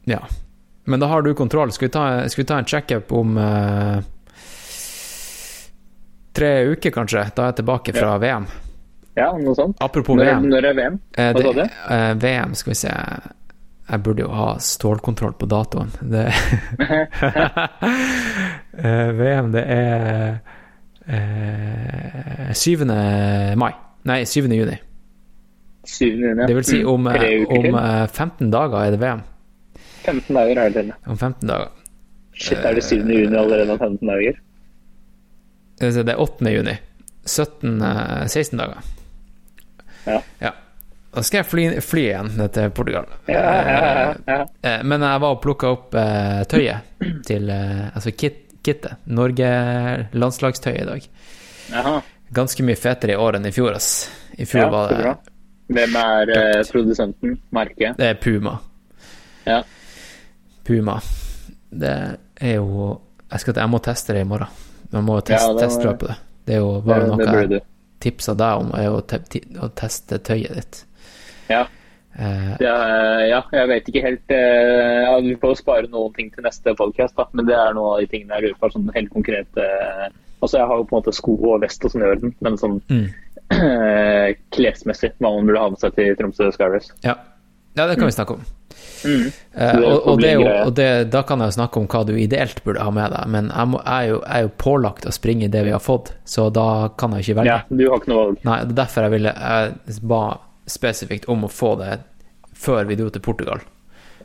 [0.08, 0.20] ja.
[0.86, 1.72] Men da har du kontroll.
[1.72, 4.00] Skal vi ta, skal vi ta en checkup om uh,
[6.34, 7.28] tre uker, kanskje?
[7.36, 8.48] Da er jeg tilbake fra VM.
[9.20, 9.78] Ja, noe sånt.
[9.84, 10.48] Apropos Når, VM.
[10.50, 11.00] når er VM?
[11.18, 11.62] Eh, Hva sa du?
[11.92, 12.96] Uh, VM, skal vi se
[13.90, 15.90] Jeg burde jo ha stålkontroll på datoen.
[16.02, 16.28] Det
[18.80, 20.38] Eh, VM, det er
[21.10, 22.86] eh, 7.
[23.60, 23.72] mai.
[24.08, 24.46] Nei, 7.
[24.56, 24.78] juni.
[25.90, 26.06] 7.
[26.06, 26.46] juni.
[26.48, 27.76] Det vil si om, Mm, eh, om til.
[27.76, 29.22] eh, 15 dager er det VM.
[30.06, 30.94] 15 dager er det til.
[31.08, 31.68] Om 15 dager.
[32.40, 32.96] Shit, er det 7.
[33.04, 34.40] juni allerede om 15 dager?
[35.80, 36.54] Det er 8.
[36.56, 36.78] juni.
[37.26, 38.80] 17, eh, 16 dager.
[40.08, 40.22] Ja.
[40.42, 40.52] Ja.
[41.10, 43.08] Da skal jeg fly, fly igjen ned til Portugal.
[43.32, 44.44] Ja, ja, ja, ja.
[44.62, 49.00] Eh, Men jeg var og plukka opp eh, tøyet til eh, Altså kit, kittet.
[49.10, 51.08] Norge-landslagstøyet i dag.
[51.80, 51.96] Aha.
[52.38, 53.90] Ganske mye fetere i år enn i fjor, ass.
[54.38, 55.16] I fjor var det.
[55.74, 57.40] Hvem er eh, produsenten?
[57.58, 57.98] Merket?
[57.98, 58.60] Det er Puma.
[59.50, 59.64] Ja.
[60.66, 61.00] Puma.
[61.70, 61.96] Det
[62.42, 64.50] er jo Jeg, skal, jeg må teste det i morgen.
[64.94, 66.16] Man må teste, Ja, på det.
[66.46, 67.62] Det er jo, var jo noe jeg
[68.02, 69.20] tipsa deg om, er å, te,
[69.62, 70.80] å teste tøyet ditt.
[71.50, 71.66] Ja.
[72.20, 76.32] Uh, Ja, eh, ja, jeg vet ikke helt uh, ja, Vi får spare noen ting
[76.34, 77.28] til neste podcast, da.
[77.38, 78.72] Men det er noen av de tingene jeg lurer på.
[78.74, 80.10] Sånn helt konkret uh,
[80.42, 82.54] Altså, jeg har jo på en måte sko og vest og sånn i orden, men
[82.58, 83.08] sånn Mm.
[83.52, 86.94] eh, klesmessig, hva man burde ha med seg til Tromsø Skyrace.
[87.04, 87.16] ja.
[87.76, 88.46] ja, det kan vi snakke om.
[89.04, 89.26] Mm.
[89.56, 92.06] Eh, Det og, og, det jo, og det, da kan jeg jo snakke om hva
[92.08, 94.52] du ideelt burde ha med deg, men jeg, må, jeg, er, jo, jeg er jo
[94.64, 96.68] pålagt å springe i det vi har fått, så da
[97.00, 97.58] kan jeg ikke velge.
[97.58, 98.40] Ja, du har ikke noe valg.
[98.48, 100.24] Nei, det er derfor jeg ville Jeg ba
[100.70, 102.00] spesifikt om å få det
[102.60, 103.62] før vi dro til Portugal.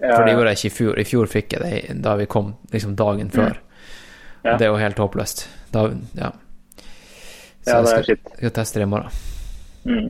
[0.00, 0.36] Ja, For det ja.
[0.38, 0.98] gjorde jeg ikke i fjor.
[1.00, 3.60] I fjor fikk jeg det da vi kom liksom dagen før.
[4.44, 4.54] Ja.
[4.54, 5.46] Og det er jo helt håpløst.
[5.72, 5.86] Da,
[6.18, 6.32] ja.
[7.64, 8.32] Så Ja, jeg det er skal, shit.
[8.36, 9.20] skal teste det i morgen.
[9.84, 10.08] Mm.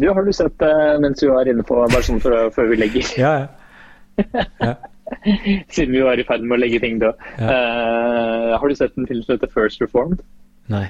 [0.00, 2.76] Du, har du sett, eh, mens vi var inne på Bare sånn for, før vi
[2.80, 4.72] legger Ja, ja.
[5.74, 7.20] Siden vi var i ferd med å legge ting død.
[7.38, 7.46] Ja.
[7.46, 10.22] Uh, har du sett en film som heter First Reformed?
[10.72, 10.88] Nei.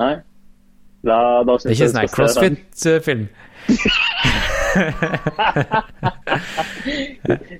[0.00, 0.14] Nei?
[1.06, 3.24] Da, da Det er ikke sånn crossfit-film.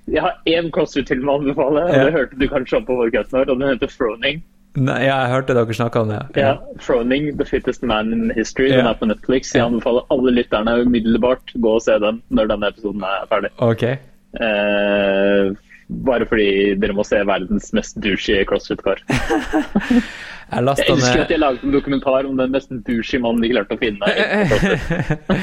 [0.07, 3.51] Jeg har én CrossFit-film å anbefale, og det hørte du kanskje om på vår vår,
[3.53, 4.43] og den heter Froning.
[4.77, 6.19] Nei, ja, jeg hørte dere snakke om det.
[6.37, 6.51] Ja.
[6.85, 8.69] Froning, The Fittest Man in History.
[8.69, 8.91] Den Ja.
[8.91, 9.55] er på Netflix.
[9.55, 13.51] Jeg anbefaler alle lytterne umiddelbart gå og se den når denne episoden er ferdig.
[13.57, 13.97] Okay.
[14.37, 15.55] Eh,
[16.05, 19.01] bare fordi dere må se verdens mest douchey CrossFit-kar.
[20.47, 23.75] Jeg elsker at de jeg laget en dokumentar om den mest douchey mannen de klarte
[23.75, 24.11] å finne.
[24.15, 25.41] Jeg.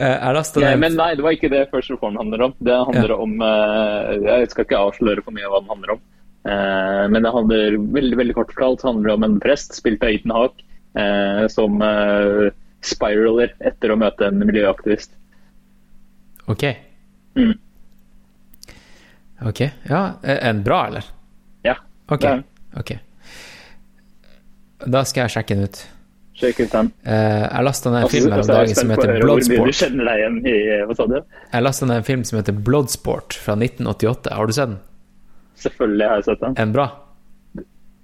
[0.00, 2.52] Eh, Jeg lasta Ja, ned men nei, det var ikke det First Reform handler om.
[2.64, 6.00] Det handler om eh, Jeg skal ikke avsløre for mye av hva den handler om.
[6.48, 10.32] Eh, men det handler veldig veldig kort fortalt handler om en prest spilt av Ethan
[10.34, 10.64] Hawke
[10.96, 11.82] eh, som
[12.80, 15.12] spiraler etter å møte en miljøaktivist.
[16.48, 16.64] Ok.
[17.36, 17.52] Mm.
[19.50, 19.60] Ok.
[19.90, 21.04] Ja, er den bra, eller?
[21.66, 21.76] Ja.
[22.08, 22.22] Ok.
[22.24, 22.46] det er den.
[22.80, 22.94] ok.
[24.86, 25.80] Da skal jeg sjekke den ut.
[26.40, 26.92] Sjekk ut den.
[27.04, 29.68] Eh, Jeg lasta ned en film her om jeg dagen som heter Bloodsport.
[29.68, 29.72] i
[31.10, 31.18] du?
[31.52, 34.32] Jeg lasta ned en film som heter Bloodsport fra 1988.
[34.32, 34.78] Har du sett den?
[35.60, 36.54] Selvfølgelig har jeg sett den.
[36.54, 36.86] Den bra?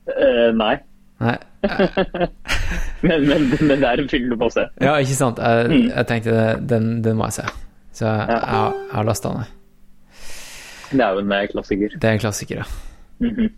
[0.06, 0.74] Uh, nei.
[1.20, 1.36] Nei.
[3.06, 4.62] Men, men, men det er en film du må se.
[4.82, 5.38] Ja, ikke sant?
[5.38, 5.88] Jeg, Mm.
[5.94, 6.34] jeg tenkte
[6.66, 7.44] den, den må jeg se.
[7.96, 9.52] Så jeg, jeg, har- jeg har lasta den ned.
[10.90, 11.96] Det er jo en eh, klassiker.
[12.00, 12.66] Det er en klassiker, ja.
[13.20, 13.48] Mhm.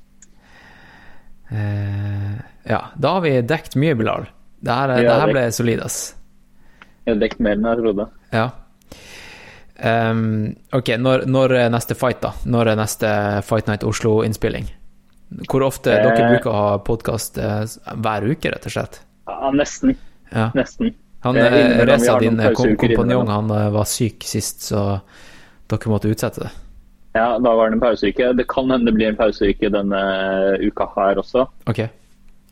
[1.51, 2.35] Eh,
[2.69, 4.29] ja, da har vi dekt mye, Bilal.
[4.61, 5.99] Det her, Ja, det her ble solid, ass.
[7.07, 8.09] Jeg har dekt mer enn jeg trodde.
[8.35, 8.49] Ja.
[9.79, 12.33] Um, ok, når, når er neste fight, da?
[12.51, 13.11] Når er neste
[13.47, 14.67] Fight Night Oslo-innspilling?
[15.49, 16.03] Hvor ofte Eh.
[16.03, 19.03] Dere bruker å ha podkast hver uke, rett og slett?
[19.29, 19.95] Ja, nesten.
[20.33, 20.51] Ja.
[20.57, 20.95] Nesten.
[21.21, 25.01] Han, Eh, eh, Reza, din eh, kom kompanjong, han eh, var syk sist, så
[25.69, 26.51] dere måtte utsette det.
[27.17, 28.33] Ja, da var det en pauseuke.
[28.37, 30.03] Det kan hende det blir en pauseuke denne
[30.63, 31.49] uka her også.
[31.67, 31.81] Ok.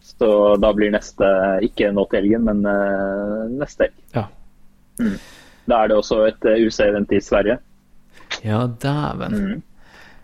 [0.07, 0.29] Så
[0.63, 1.27] da blir neste
[1.67, 3.97] ikke nå til helgen, men uh, neste helg.
[4.15, 4.23] Ja.
[5.67, 7.59] Da er det også et eh, UC-event i Sverige
[8.45, 9.35] Ja, dæven.
[9.35, 9.63] Mm.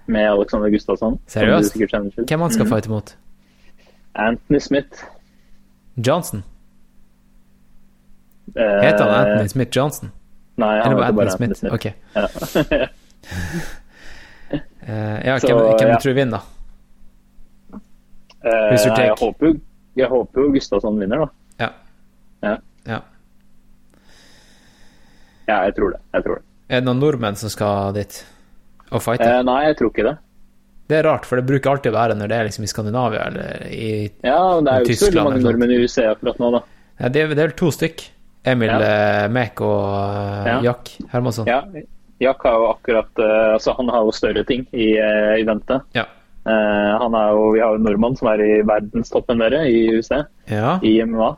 [0.06, 1.18] med Alexander Gustafsson.
[1.26, 1.76] Seriøst?
[1.76, 2.70] Hvem han skal Mm.
[2.72, 3.16] fighte mot?
[4.14, 5.02] Anthony Smith.
[6.06, 6.42] Johnson?
[8.56, 10.10] Eh, Heter han Anthony Smith Johnson?
[10.56, 11.58] Nei, han heter bare Anthony Smith?
[11.58, 11.74] Smith.
[11.74, 11.84] Ok.
[12.14, 12.26] Ja.
[14.86, 15.98] Eh, ja, Så, hvem, hvem ja.
[16.02, 16.40] tror vinner?
[18.44, 19.52] Eh, Who's your nei, jeg håper
[19.98, 21.28] jeg håper jo Gustavsson vinner, da.
[21.62, 21.70] Ja.
[22.42, 22.56] Ja.
[22.88, 23.00] ja.
[25.48, 26.00] ja, jeg tror det.
[26.16, 26.44] Jeg tror det.
[26.72, 28.20] Er det noen nordmenn som skal dit
[28.92, 29.26] og fighte?
[29.28, 30.14] Eh, nei, jeg tror ikke det.
[30.90, 33.26] Det er rart, for det bruker alltid å være når det er liksom i Skandinavia
[33.30, 34.26] eller i Tyskland.
[34.26, 36.60] Ja, det er jo ikke så mange nordmenn i UC akkurat nå, da.
[36.98, 38.04] Ja, det, er, det er vel to stykk.
[38.52, 38.78] Emil Ja.
[38.82, 40.56] eh, Mek og eh, Ja.
[40.66, 41.46] Jack Hermansson.
[41.46, 41.60] Ja,
[42.22, 45.86] Jack har jo akkurat eh, Altså, han har jo større ting i uh, eventet.
[45.94, 46.04] Ja.
[46.46, 49.84] Eh, han er jo, Vi har jo en nordmann som er i verdenstoppen dere i
[49.98, 50.10] UC,
[50.50, 51.36] Ja, i MMA.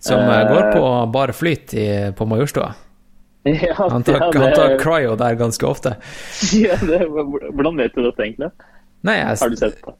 [0.00, 1.86] Som eh, Eh, går på bare flyt i,
[2.16, 2.72] på Majorstua.
[3.44, 5.96] Ja, Han tar, ja, det- han tar cryo der ganske ofte.
[6.52, 8.50] ja, det, hvordan vet du dette, egentlig?
[9.02, 9.94] Nei, jeg, Har du sett det?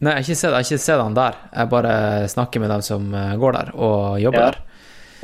[0.00, 1.34] nei, jeg har ikke sett, jeg har ikke sett han der.
[1.54, 1.92] Jeg bare
[2.28, 4.50] snakker med dem som eh, går der og jobber Ja.
[4.50, 4.62] der.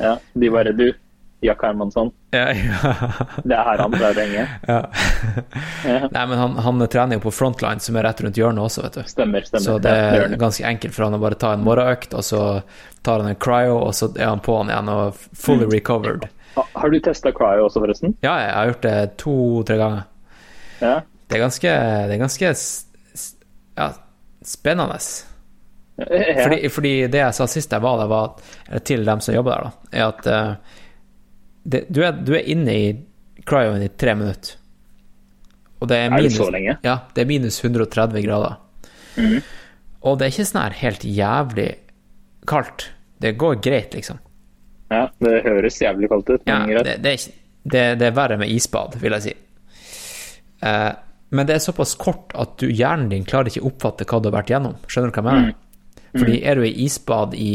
[0.03, 0.85] Ja, De bare Du,
[1.43, 2.11] Jack Hermansson.
[2.33, 2.93] Ja, ja.
[3.43, 4.45] Det er her han pleier å henge.
[4.67, 4.79] ja.
[6.13, 8.97] Nei, men han, han trener jo på Frontline, som er rett rundt hjørnet også, vet
[8.99, 9.03] du.
[9.09, 9.65] Stemmer, stemmer.
[9.65, 12.43] Så det er ganske enkelt for han å bare ta en morgenøkt, og så
[13.03, 15.35] tar han en cryo, og så er han på han igjen og Mm.
[15.43, 16.27] fully recovered.
[16.55, 18.15] Ha- Har du testa cryo også, forresten?
[18.23, 20.03] Ja, jeg har gjort det to-tre ganger.
[20.81, 20.95] Ja.
[21.27, 21.69] Det er ganske,
[22.07, 22.49] det er ganske
[23.77, 23.87] ja,
[24.45, 24.97] spennende.
[25.97, 26.43] ja.
[26.43, 29.63] Fordi, fordi det jeg sa sist jeg var der, var til dem som jobber der,
[29.63, 30.79] da, er at eh,
[31.63, 32.89] det, du, er, du er inne i
[33.47, 34.57] cryoen i tre minutter.
[35.83, 36.77] Og det er Er det så lenge?
[36.83, 38.57] Ja, det er minus 130 grader.
[39.19, 39.39] Mhm.
[40.03, 41.69] Og det er ikke sånn her helt jævlig
[42.47, 42.89] kaldt.
[43.23, 44.19] Det går greit, liksom.
[44.91, 46.41] ja, det høres jævlig kaldt ut.
[46.47, 49.33] Ja, det, det, er, det, det er verre med isbad, vil jeg si.
[50.67, 50.91] Eh,
[51.33, 54.27] men det er såpass kort at du, hjernen din klarer ikke å oppfatte hva du
[54.29, 54.75] har vært gjennom.
[54.91, 55.55] Skjønner du hva jeg mener?
[56.13, 57.53] Fordi er du i isbad i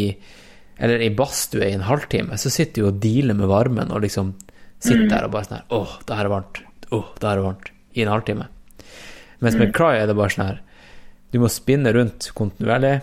[0.78, 4.34] eller i badstue i en halvtime, så sitter du og dealer med varmen og liksom
[4.78, 6.60] sitter der og bare sånn her Åh, det her er varmt.
[6.94, 7.70] Åh, det her er varmt.
[7.98, 8.46] I en halvtime.
[9.42, 10.60] Mens med cry er det bare sånn her
[11.34, 12.94] Du må spinne rundt kontinuerlig,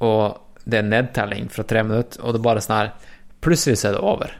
[0.00, 2.92] og det er nedtelling fra tre minutter, og det er bare sånn her
[3.40, 4.32] Plutselig så er det over.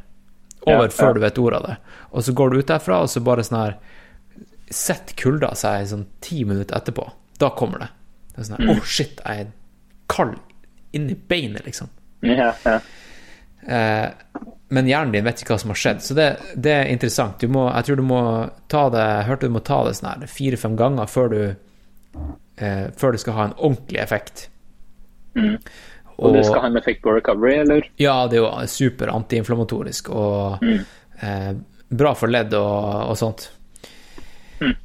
[0.69, 1.13] Over Ja, før ja.
[1.17, 1.77] du vet ordet av det.
[2.13, 3.79] Og så går du ut derfra, og så bare sånn her
[4.71, 7.07] Setter kulda seg sånn ti minutter etterpå.
[7.41, 7.89] Da kommer det.
[8.35, 9.49] Det er sånn her Åh, shit, jeg er
[10.13, 10.37] kald
[10.95, 11.89] inni beinet, liksom.
[12.27, 12.81] Ja, ja.
[13.67, 14.09] Eh,
[14.71, 17.41] men hjernen din vet ikke hva som har skjedd, så det, det er interessant.
[17.43, 18.21] Du må, jeg tror du må
[18.71, 23.17] ta det Jeg hørte du må ta det sånn fire-fem ganger før du eh, Før
[23.17, 24.47] det skal ha en ordentlig effekt.
[26.21, 27.87] Og det skal ha en effekt på recovery, eller?
[28.01, 31.53] Ja, det er jo super antiinflamatorisk og eh,
[31.91, 33.49] bra for ledd og, og sånt.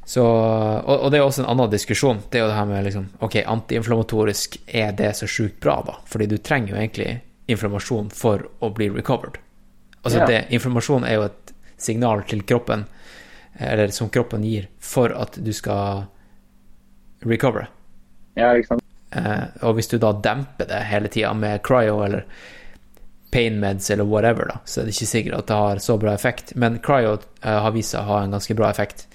[0.06, 2.22] Så, og, og det er også en annen diskusjon.
[2.32, 5.98] Det er jo det her med liksom, Ok, antiinflamatorisk, er det så sjukt bra, da?
[6.08, 7.10] Fordi du trenger jo egentlig
[7.52, 9.38] inflammasjon for å bli recovered.
[10.04, 10.26] Altså, Ja.
[10.30, 12.86] det, inflammasjon er jo et signal til kroppen,
[13.60, 16.06] eller som kroppen gir, for at du skal
[17.26, 17.68] recovere.
[18.36, 18.84] Ja, ikke sant?
[19.16, 22.26] Eh, og hvis du da demper det hele tida med cryo eller
[23.32, 26.14] pain meds eller whatever, da, så er det ikke sikkert at det har så bra
[26.16, 26.56] effekt.
[26.56, 29.08] Men cryo eh, har vist seg å ha en ganske bra effekt.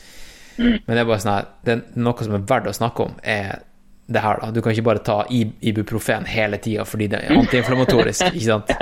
[0.60, 3.18] Men det er bare sånn her det er Noe som er verdt å snakke om,
[3.22, 3.62] er
[4.10, 4.50] det her, da.
[4.50, 8.72] Du kan ikke bare ta ibuprofen hele tida fordi det er antiinflamatorisk, ikke sant?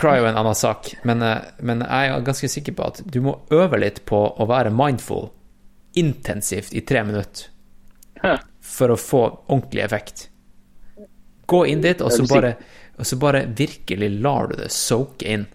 [0.00, 3.20] Cryo er en annen sak, men, eh, men jeg er ganske sikker på at du
[3.24, 5.30] må øve litt på å være mindful
[5.94, 7.52] intensivt i tre minutter
[8.64, 10.28] for å få ordentlig effekt.
[11.46, 12.54] Gå inn dit, og så bare,
[12.98, 15.46] og så bare virkelig lar du det soake inn.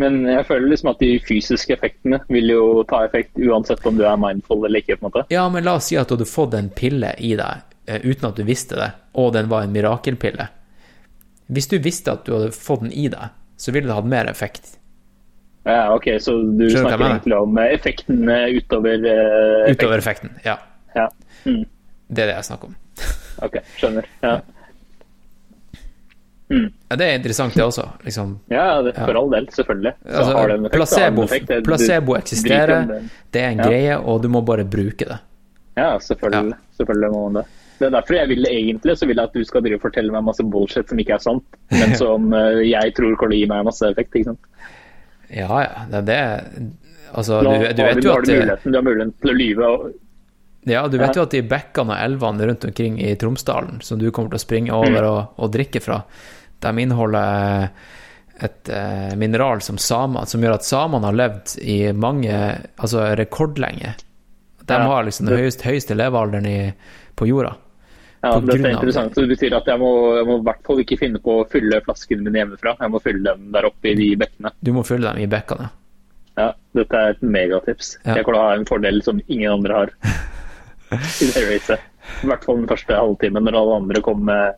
[0.00, 4.06] Men jeg føler liksom at de fysiske effektene vil jo ta effekt uansett om du
[4.08, 4.96] er mindful eller ikke.
[4.96, 5.24] på en måte.
[5.32, 8.30] Ja, men la oss si at du hadde fått en pille i deg eh, uten
[8.30, 10.48] at du visste det, og den var en mirakelpille.
[11.50, 14.30] Hvis du visste at du hadde fått den i deg, så ville det hatt mer
[14.30, 14.76] effekt.
[15.68, 19.76] Ja, ok, Så du Skjønner snakker egentlig om effekten effektene utover eh, effekten.
[19.76, 20.56] Utover effekten, ja.
[20.96, 21.10] Ja.
[21.44, 21.66] Mm.
[22.08, 22.78] Det er det jeg snakker om.
[23.44, 24.08] Ok, skjønner.
[24.24, 24.38] Ja,
[26.50, 27.84] Ja, det er interessant, det også.
[28.02, 29.92] Liksom, ja det, for all del, selvfølgelig.
[30.02, 31.26] Så altså, har det en effekt, placebo.
[31.30, 33.00] Det- du placebo eksisterer, det.
[33.32, 33.68] det er en Ja.
[33.68, 35.18] greie, og du må bare bruke det.
[35.76, 36.56] Ja, selvfølgelig.
[36.76, 37.44] selvfølgelig må man det.
[37.78, 40.42] Det er derfor jeg vil egentlig så vil jeg at du skal fortelle meg masse
[40.42, 43.64] bullshit som ikke er sant, men som eh, jeg tror kommer til å gi meg
[43.64, 44.12] masse effekt.
[44.14, 44.40] ikke sant?
[45.30, 45.86] Ja, ja.
[45.90, 46.20] Det det
[47.14, 48.24] Altså, Nå du, du vet jo at
[48.62, 49.66] du har muligheten til å lyve.
[49.66, 49.92] Og,
[50.68, 54.10] Ja, du vet jo at de bekkene og elvene rundt omkring i Tromsdalen, som du
[54.12, 56.02] kommer til å springe over og, og drikke fra,
[56.60, 57.68] de inneholder
[58.40, 62.32] et eh, mineral som samer, som gjør at samene har levd i mange
[62.80, 63.94] Altså rekordlenge.
[64.64, 66.72] De Ja, har liksom den det- høyeste, høyeste levealderen i,
[67.16, 67.56] på jorda.
[68.22, 69.14] ja, På dette er interessant.
[69.14, 71.80] Det betyr at jeg må, jeg må i hvert fall ikke finne på å fylle
[71.84, 72.76] flaskene mine hjemmefra.
[72.80, 74.52] Jeg må fylle dem der oppe i de bekkene.
[74.62, 75.68] Du må fylle dem i bekkene.
[76.38, 77.96] Ja, dette er et megatips.
[78.06, 78.14] Ja.
[78.14, 79.90] Jeg kommer til å ha en fordel som ingen andre har
[81.20, 81.80] i det racet.
[82.22, 84.54] I hvert fall den første halvtimen når alle andre kommer med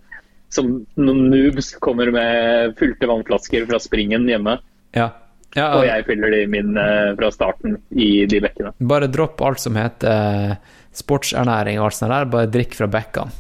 [0.53, 4.59] som noen noobs kommer med fulgte vannflasker fra springen hjemme,
[4.97, 5.09] Ja.
[5.57, 8.75] ja og jeg fyller de min eh, fra starten i de bekkene.
[8.79, 13.33] Bare dropp alt som heter eh, sportsernæring og alt sånt der, bare drikk fra bekkene.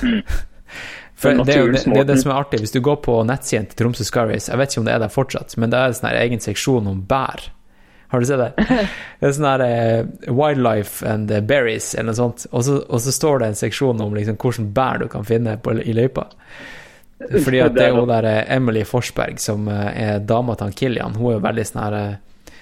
[0.00, 0.20] Mm.
[1.24, 2.58] For det er det, det, er det som er artig.
[2.60, 5.12] Hvis du går på nettsiden til Tromsø Skyrace, jeg vet ikke om det er der
[5.12, 7.46] fortsatt, men det er en sånn egen seksjon om bær.
[8.14, 8.66] Har du sett det?
[9.18, 12.44] Det er sånn her eh, Wildlife and Berries eller noe sånt.
[12.52, 15.56] Og så, og så står det en seksjon om liksom hvordan bær du kan finne
[15.58, 16.28] på, i løypa.
[17.32, 21.18] Fordi at det er jo der eh, Emily Forsberg som eh, er dama til Kilian.
[21.18, 22.52] Hun er jo veldig sånn her eh,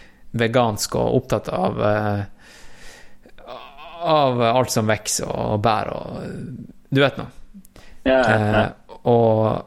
[0.41, 2.23] vegansk og opptatt av eh,
[4.03, 6.17] av alt som vokser og bær og
[6.93, 7.29] Du vet nå.
[8.03, 8.63] Ja, ja, ja.
[8.65, 9.63] Eh, og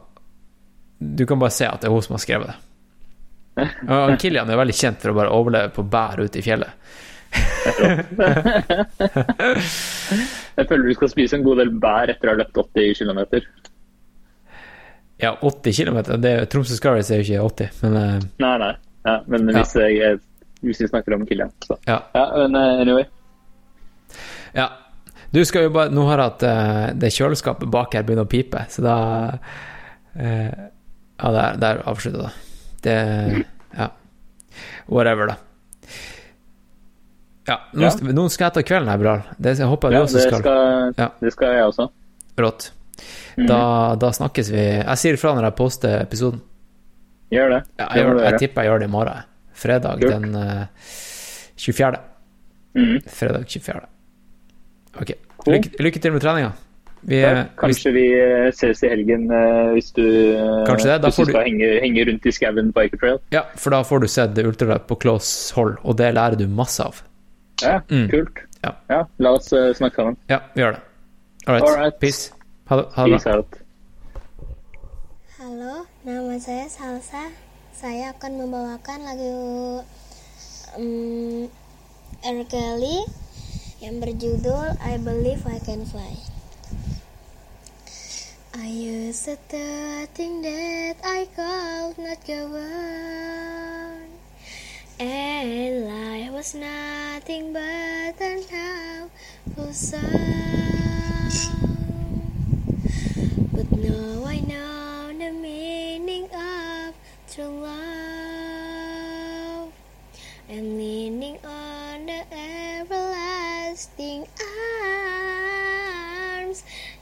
[0.98, 2.58] du kan bare se at det er hun som har skrevet det.
[3.56, 6.72] Og Kilian er veldig kjent for å bare overleve på bær ute i fjellet.
[10.56, 13.20] Jeg føler du skal spise en god del bær etter å ha løpt 80 km.
[15.22, 15.98] Ja, 80 km.
[16.52, 18.24] Tromsø Scarries er jo ikke 80, men uh...
[18.44, 18.72] Nei, nei.
[19.06, 20.18] Ja, men hvis, jeg,
[20.66, 22.00] hvis vi snakker om Kilian, så ja.
[22.16, 23.04] Ja, men eh, anyway.
[24.56, 24.70] ja.
[25.30, 28.30] Du skal jo bare Nå har jeg hatt uh, det kjøleskapet bak her begynner å
[28.30, 28.96] pipe, så da
[29.36, 30.52] uh,
[31.16, 32.34] Ja, der, der avslutta det.
[32.86, 33.44] Det
[33.76, 33.88] Ja.
[34.88, 35.36] Whatever, da.
[37.46, 38.12] Ja, nå, Ja.
[38.12, 39.22] nå skal jeg ta kvelden her, Bral.
[39.38, 40.40] Det jeg håper jeg Ja, du også det skal.
[40.40, 41.08] skal, Ja.
[41.20, 41.88] det skal jeg også.
[42.38, 42.70] Rått.
[43.36, 43.46] Mhm.
[43.46, 44.62] Da, da snakkes vi.
[44.82, 46.40] Jeg sier ifra når jeg poster episoden.
[47.30, 47.62] Gjør det.
[47.78, 49.22] Ja, jeg, gjør, jeg tipper jeg gjør det i morgen.
[49.56, 50.10] Fredag Kult.
[50.10, 50.66] den uh,
[51.56, 51.98] 24.
[52.76, 53.00] Mm.
[53.08, 53.80] Fredag 24.
[55.00, 55.12] Ok.
[55.46, 56.52] Lykke, lykke til med treninga.
[57.06, 57.20] Vi,
[57.54, 60.02] kanskje hvis, vi eh, ses i helgen eh, hvis du,
[60.34, 62.82] eh, Kanskje det, da hvis får du du- skal henge, henge rundt i skauen på
[62.82, 66.48] Acre ja, for da får du sett ultraløp på close hold, og det lærer du
[66.50, 67.02] masse av.
[67.62, 68.08] Ja, Mm.
[68.10, 68.42] kult.
[68.90, 69.04] Ja.
[69.22, 70.16] la oss eh, snakke sammen.
[70.28, 70.82] Ja, vi gjør det.
[71.46, 71.68] All right.
[71.68, 72.00] Alright.
[72.00, 72.32] Peace.
[72.66, 73.54] Ha det, ha det Peace out.
[75.38, 77.22] Halo, nama saya Salsa.
[77.76, 79.32] Saya akan membawakan lagu
[80.80, 81.46] um,
[82.24, 82.38] R.
[82.50, 83.04] Kelly
[83.84, 86.16] yang berjudul I Believe I Can Fly.
[88.54, 89.36] I used to
[90.14, 94.08] think that I could not go on,
[94.98, 100.00] and life was nothing but an awful song.
[103.52, 106.94] But now I know the meaning of
[107.30, 107.76] true love.
[110.48, 114.26] I'm leaning on the everlasting.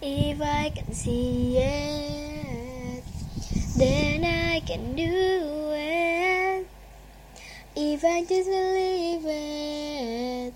[0.06, 3.02] If I can see it,
[3.78, 6.66] then I can do it.
[7.74, 10.52] If I just believe it,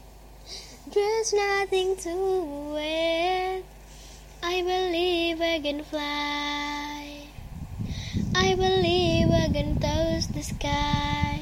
[0.93, 3.65] there's nothing to it.
[4.43, 7.25] I believe I can fly.
[8.35, 11.41] I believe I can touch the sky.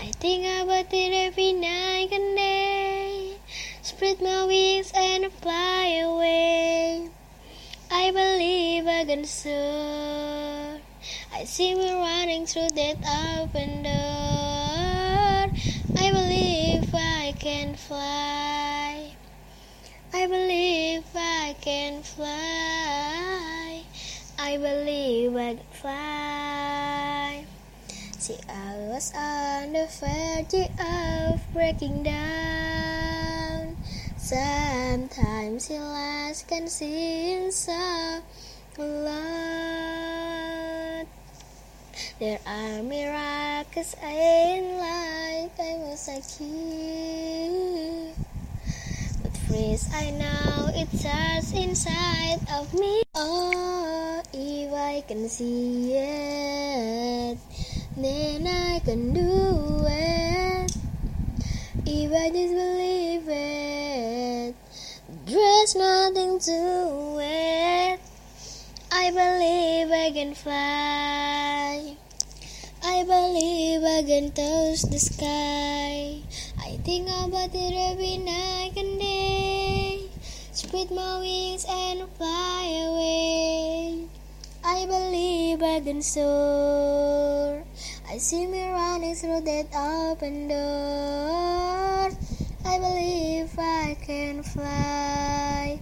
[0.00, 3.36] I think about it every night and day.
[3.82, 7.10] Spread my wings and fly away.
[7.96, 10.80] I believe I can soar.
[11.32, 12.96] I see me running through that
[13.38, 13.92] open door.
[16.02, 19.14] I believe I can fly.
[20.12, 23.84] I believe I can fly.
[24.40, 27.46] I believe I can fly.
[28.18, 33.73] See, I was on the verge of breaking down.
[34.24, 37.76] Sometimes your eyes can seem so
[38.78, 39.04] alone.
[42.18, 45.52] There are miracles in life.
[45.60, 48.16] I was like you.
[49.20, 53.02] But freeze, I know it starts inside of me.
[53.14, 57.36] Oh, if I can see it,
[57.94, 60.83] then I can do it.
[61.86, 64.54] If I just believe it,
[65.26, 68.00] there's nothing to it.
[68.90, 71.96] I believe I can fly.
[72.82, 76.22] I believe I can touch the sky.
[76.56, 80.08] I think about it every night and day.
[80.52, 84.08] Spread my wings and fly away.
[84.64, 87.62] I believe I can soar.
[88.08, 92.08] I see me running through that open door.
[92.64, 95.78] I believe I can fly.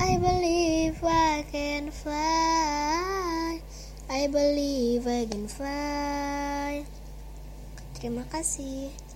[0.00, 3.60] I believe I can fly.
[4.08, 6.88] I believe I can fly.
[7.92, 9.07] Terima kasih.